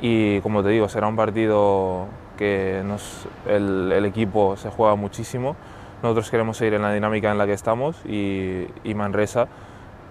Y 0.00 0.40
como 0.40 0.62
te 0.62 0.70
digo 0.70 0.88
será 0.88 1.06
un 1.08 1.16
partido 1.16 2.06
que 2.36 2.82
nos, 2.84 3.26
el, 3.46 3.92
el 3.92 4.04
equipo 4.04 4.56
se 4.56 4.70
juega 4.70 4.94
muchísimo. 4.94 5.56
Nosotros 6.02 6.30
queremos 6.30 6.56
seguir 6.56 6.74
en 6.74 6.82
la 6.82 6.92
dinámica 6.92 7.30
en 7.30 7.38
la 7.38 7.46
que 7.46 7.52
estamos 7.52 7.96
y, 8.06 8.66
y 8.84 8.94
Manresa 8.94 9.48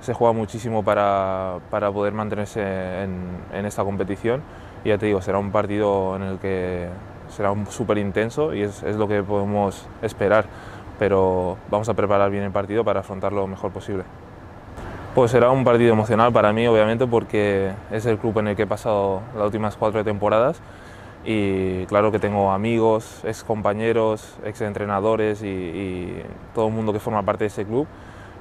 se 0.01 0.13
juega 0.13 0.33
muchísimo 0.33 0.83
para, 0.83 1.59
para 1.69 1.91
poder 1.91 2.13
mantenerse 2.13 2.61
en, 3.03 3.21
en 3.53 3.65
esta 3.65 3.83
competición. 3.83 4.41
Y 4.83 4.89
ya 4.89 4.97
te 4.97 5.05
digo 5.05 5.21
será 5.21 5.37
un 5.39 5.51
partido 5.51 6.15
en 6.17 6.23
el 6.23 6.39
que 6.39 6.87
será 7.29 7.53
súper 7.69 7.97
intenso 7.97 8.53
y 8.53 8.61
es, 8.61 8.83
es 8.83 8.95
lo 8.95 9.07
que 9.07 9.23
podemos 9.23 9.87
esperar 10.01 10.45
pero 10.99 11.57
vamos 11.69 11.89
a 11.89 11.93
preparar 11.93 12.29
bien 12.31 12.43
el 12.43 12.51
partido 12.51 12.83
para 12.83 13.01
afrontarlo 13.01 13.41
lo 13.41 13.47
mejor 13.47 13.71
posible. 13.71 14.03
Pues 15.15 15.31
será 15.31 15.49
un 15.49 15.63
partido 15.63 15.93
emocional 15.93 16.31
para 16.31 16.53
mí, 16.53 16.67
obviamente, 16.67 17.07
porque 17.07 17.71
es 17.91 18.05
el 18.05 18.17
club 18.17 18.37
en 18.39 18.49
el 18.49 18.55
que 18.55 18.63
he 18.63 18.67
pasado 18.67 19.21
las 19.35 19.45
últimas 19.45 19.75
cuatro 19.75 20.03
temporadas 20.03 20.61
y 21.25 21.85
claro 21.87 22.11
que 22.11 22.19
tengo 22.19 22.51
amigos, 22.51 23.21
ex 23.25 23.43
compañeros, 23.43 24.37
ex 24.45 24.61
entrenadores 24.61 25.41
y, 25.41 25.47
y 25.47 26.23
todo 26.53 26.67
el 26.67 26.73
mundo 26.73 26.93
que 26.93 26.99
forma 26.99 27.23
parte 27.23 27.45
de 27.45 27.47
ese 27.47 27.65
club. 27.65 27.87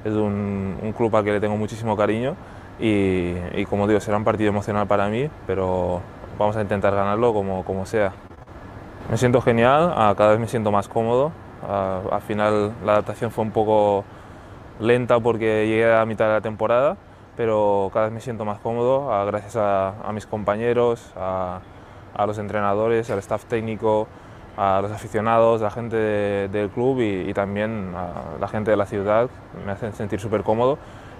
Es 0.05 0.13
un, 0.13 0.77
un 0.81 0.93
club 0.93 1.13
al 1.15 1.23
que 1.23 1.31
le 1.31 1.39
tengo 1.39 1.57
muchísimo 1.57 1.97
cariño 1.97 2.35
y, 2.79 3.33
y, 3.55 3.65
como 3.65 3.87
digo, 3.87 3.99
será 3.99 4.17
un 4.17 4.23
partido 4.23 4.49
emocional 4.49 4.87
para 4.87 5.09
mí, 5.09 5.29
pero 5.47 6.01
vamos 6.37 6.55
a 6.55 6.61
intentar 6.61 6.93
ganarlo 6.93 7.33
como, 7.33 7.65
como 7.65 7.85
sea. 7.85 8.13
Me 9.09 9.17
siento 9.17 9.41
genial, 9.41 9.93
cada 10.15 10.31
vez 10.31 10.39
me 10.39 10.47
siento 10.47 10.71
más 10.71 10.87
cómodo, 10.87 11.31
Uh, 11.67 12.13
al 12.13 12.21
final 12.21 12.71
la 12.85 12.93
adaptación 12.93 13.29
fue 13.29 13.43
un 13.43 13.51
poco 13.51 14.05
lenta 14.79 15.19
porque 15.19 15.67
llegué 15.67 15.93
a 15.93 16.05
mitad 16.05 16.27
de 16.27 16.33
la 16.35 16.41
temporada, 16.41 16.95
pero 17.35 17.89
cada 17.93 18.05
vez 18.05 18.13
me 18.13 18.21
siento 18.21 18.45
más 18.45 18.59
cómodo 18.59 19.07
uh, 19.07 19.25
gracias 19.25 19.57
a, 19.57 19.89
a, 20.07 20.13
mis 20.13 20.25
compañeros, 20.25 21.11
a, 21.17 21.59
a, 22.15 22.25
los 22.25 22.37
entrenadores, 22.37 23.09
al 23.09 23.19
staff 23.19 23.43
técnico, 23.45 24.07
a 24.55 24.79
los 24.81 24.93
aficionados, 24.93 25.61
a 25.61 25.65
la 25.65 25.71
gente 25.71 25.97
de, 25.97 26.47
del 26.47 26.69
club 26.69 27.01
y, 27.01 27.29
y, 27.29 27.33
también 27.33 27.91
a 27.95 28.39
la 28.39 28.47
gente 28.47 28.71
de 28.71 28.77
la 28.77 28.85
ciudad. 28.85 29.29
Me 29.65 29.73
hacen 29.73 29.91
sentir 29.91 30.21
súper 30.21 30.43
cómodo 30.43 30.77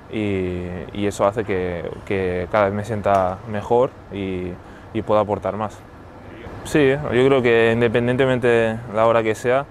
y, 0.09 0.63
y, 0.93 1.07
eso 1.07 1.27
hace 1.27 1.43
que, 1.43 1.91
que, 2.05 2.47
cada 2.53 2.65
vez 2.65 2.73
me 2.73 2.85
sienta 2.85 3.39
mejor 3.51 3.89
y, 4.13 4.53
y 4.93 5.01
pueda 5.01 5.19
aportar 5.19 5.57
más. 5.57 5.77
Sí, 6.63 6.89
yo 6.89 7.25
creo 7.27 7.41
que 7.41 7.71
independientemente 7.73 8.47
de 8.47 8.77
la 8.93 9.07
hora 9.07 9.23
que 9.23 9.35
sea, 9.35 9.65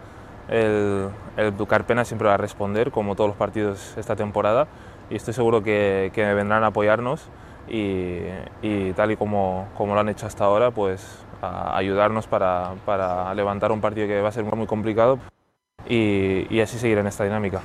el, 0.49 1.09
el 1.37 1.67
Carpena 1.67 2.05
siempre 2.05 2.29
va 2.29 2.35
a 2.35 2.39
responder, 2.39 2.91
como 2.91 3.17
todos 3.17 3.29
los 3.29 3.37
partidos 3.37 3.97
esta 3.97 4.17
temporada, 4.17 4.69
y 5.11 5.17
estoy 5.17 5.35
seguro 5.35 5.63
que, 5.63 6.11
vendrán 6.15 6.65
a 6.65 6.69
apoyarnos 6.69 7.29
y, 7.69 8.23
tal 8.95 9.13
y 9.13 9.17
como, 9.17 9.69
como 9.77 9.95
lo 9.95 10.01
han 10.01 10.09
hecho 10.09 10.27
hasta 10.27 10.45
ahora, 10.45 10.71
pues 10.71 11.25
ayudarnos 11.41 12.27
para, 12.27 12.75
para, 12.85 13.33
levantar 13.35 13.73
un 13.73 13.81
partido 13.81 14.07
que 14.07 14.21
va 14.21 14.29
a 14.29 14.33
ser 14.33 14.45
muy 14.45 14.67
complicado 14.67 15.19
y, 15.89 16.47
y 16.55 16.61
así 16.61 16.79
seguir 16.79 16.99
en 16.99 17.07
esta 17.07 17.25
dinámica. 17.25 17.61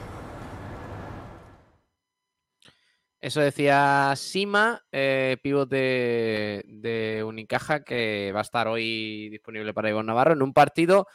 Eso 3.21 3.39
decía 3.39 4.13
Sima, 4.15 4.83
eh, 4.91 5.37
pívot 5.43 5.69
de, 5.69 6.63
de 6.67 7.23
Unicaja, 7.23 7.83
que 7.83 8.31
va 8.33 8.39
a 8.39 8.41
estar 8.41 8.67
hoy 8.67 9.29
disponible 9.29 9.75
para 9.75 9.91
Iván 9.91 10.07
Navarro 10.07 10.33
en 10.33 10.41
un 10.41 10.53
partido 10.53 11.05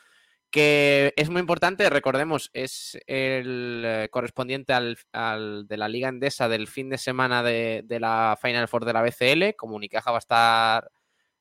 que 0.51 1.13
es 1.17 1.29
muy 1.29 1.41
importante, 1.41 1.89
recordemos, 1.91 2.51
es 2.53 2.99
el 3.07 3.83
eh, 3.85 4.09
correspondiente 4.11 4.73
al, 4.73 5.67
de 5.67 5.77
la 5.77 5.89
Liga 5.89 6.09
Endesa 6.09 6.49
del 6.49 6.69
fin 6.69 6.89
de 6.89 6.99
semana 6.99 7.43
de, 7.43 7.85
la 8.01 8.39
Final 8.41 8.69
Four 8.69 8.85
de 8.85 8.93
la 8.93 9.03
BCL, 9.03 9.57
como 9.57 9.77
Unicaja 9.77 10.11
va 10.11 10.19
a 10.19 10.21
estar 10.21 10.91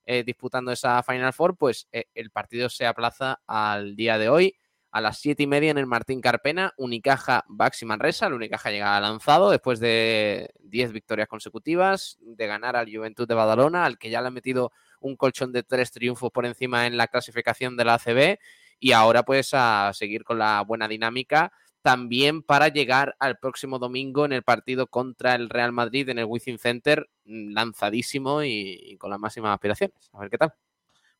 eh, 0.05 0.23
disputando 0.23 0.71
esa 0.71 1.01
Final 1.03 1.33
Four, 1.33 1.57
pues 1.57 1.87
eh, 1.91 2.05
el 2.13 2.31
partido 2.31 2.69
se 2.69 2.85
aplaza 2.85 3.41
al 3.47 3.95
día 3.95 4.17
de 4.17 4.29
hoy, 4.29 4.55
a 4.91 5.01
las 5.01 5.19
7 5.19 5.43
y 5.43 5.47
media 5.47 5.71
en 5.71 5.77
el 5.77 5.87
Martín 5.87 6.21
Carpena, 6.21 6.73
Unicaja 6.77 7.43
Baxi 7.49 7.85
Manresa. 7.85 8.27
El 8.27 8.33
Unicaja 8.33 8.71
llega 8.71 8.97
lanzado 9.01 9.51
después 9.51 9.81
de 9.81 10.51
10 10.61 10.93
victorias 10.93 11.27
consecutivas, 11.27 12.17
de 12.21 12.47
ganar 12.47 12.77
al 12.77 12.89
Juventud 12.89 13.27
de 13.27 13.33
Badalona, 13.33 13.83
al 13.83 13.97
que 13.97 14.09
ya 14.09 14.21
le 14.21 14.29
ha 14.29 14.31
metido 14.31 14.71
un 15.01 15.17
colchón 15.17 15.51
de 15.51 15.63
tres 15.63 15.91
triunfos 15.91 16.31
por 16.31 16.45
encima 16.45 16.87
en 16.87 16.95
la 16.95 17.07
clasificación 17.07 17.75
de 17.75 17.83
la 17.83 17.95
ACB 17.95 18.39
y 18.79 18.91
ahora 18.91 19.23
pues 19.23 19.49
a 19.53 19.91
seguir 19.93 20.23
con 20.23 20.39
la 20.39 20.61
buena 20.61 20.87
dinámica 20.87 21.51
también 21.81 22.41
para 22.41 22.69
llegar 22.69 23.15
al 23.19 23.37
próximo 23.37 23.77
domingo 23.77 24.25
en 24.25 24.33
el 24.33 24.41
partido 24.41 24.87
contra 24.87 25.35
el 25.35 25.49
Real 25.49 25.71
Madrid 25.71 26.09
en 26.09 26.17
el 26.17 26.25
Wizzing 26.25 26.57
Center, 26.57 27.07
mm, 27.25 27.53
lanzadísimo 27.53 28.41
y, 28.41 28.79
y 28.81 28.97
con 28.97 29.11
las 29.11 29.19
máximas 29.19 29.53
aspiraciones. 29.53 30.09
A 30.13 30.19
ver 30.19 30.31
qué 30.31 30.39
tal. 30.39 30.53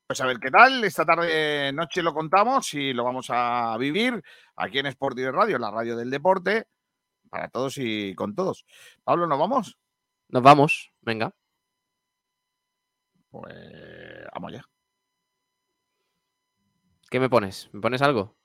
Pues 0.07 0.21
a 0.21 0.25
ver 0.27 0.39
qué 0.39 0.51
tal. 0.51 0.83
Esta 0.83 1.05
tarde 1.05 1.71
noche 1.73 2.03
lo 2.03 2.13
contamos 2.13 2.73
y 2.75 2.93
lo 2.93 3.03
vamos 3.03 3.27
a 3.29 3.75
vivir 3.77 4.23
aquí 4.55 4.79
en 4.79 4.85
Sport 4.87 5.17
Direct 5.17 5.35
Radio, 5.35 5.57
la 5.57 5.71
radio 5.71 5.95
del 5.95 6.11
deporte, 6.11 6.67
para 7.29 7.47
todos 7.49 7.77
y 7.77 8.13
con 8.15 8.35
todos. 8.35 8.65
Pablo, 9.03 9.27
¿nos 9.27 9.39
vamos? 9.39 9.77
Nos 10.29 10.43
vamos, 10.43 10.91
venga. 11.01 11.31
Pues 13.29 13.55
vamos 14.33 14.51
ya. 14.51 14.74
¿Qué 17.09 17.19
me 17.19 17.29
pones? 17.29 17.69
¿Me 17.71 17.81
pones 17.81 18.01
algo? 18.01 18.35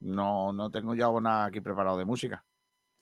No, 0.00 0.52
no 0.52 0.70
tengo 0.70 0.94
ya 0.94 1.08
nada 1.20 1.46
aquí 1.46 1.60
preparado 1.60 1.96
de 1.98 2.04
música. 2.04 2.44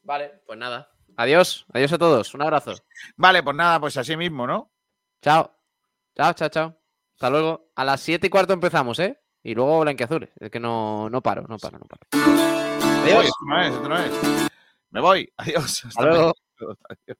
Vale, 0.02 0.43
pues 0.47 0.59
nada. 0.59 0.90
Adiós, 1.16 1.66
adiós 1.72 1.93
a 1.93 1.98
todos. 1.98 2.35
Un 2.35 2.43
abrazo. 2.43 2.74
Vale, 3.16 3.43
pues 3.43 3.56
nada, 3.56 3.81
pues 3.81 3.97
así 3.97 4.16
mismo, 4.16 4.47
¿no? 4.47 4.72
Chao. 5.22 5.51
Chao, 6.14 6.32
chao, 6.35 6.48
chao. 6.48 6.81
Hasta 7.14 7.31
luego. 7.31 7.70
A 7.74 7.85
las 7.85 8.01
7 8.01 8.26
y 8.26 8.31
cuarto 8.31 8.52
empezamos, 8.52 8.98
¿eh? 8.98 9.20
Y 9.43 9.55
luego 9.55 9.81
Blanquiazules. 9.81 10.31
Es 10.39 10.51
que 10.51 10.60
no, 10.60 11.09
no 11.10 11.22
paro, 11.22 11.43
no 11.48 11.59
paro, 11.59 11.78
no 11.78 11.86
paro. 11.86 12.06
Adiós. 13.05 13.31
No 13.47 13.60
es, 13.60 13.74
esto 13.74 13.89
no 13.89 13.98
es. 13.98 14.51
Me 14.90 15.01
voy. 15.01 15.32
Adiós. 15.36 15.85
Hasta 15.85 16.02
luego. 16.02 16.35
Adiós. 16.89 17.18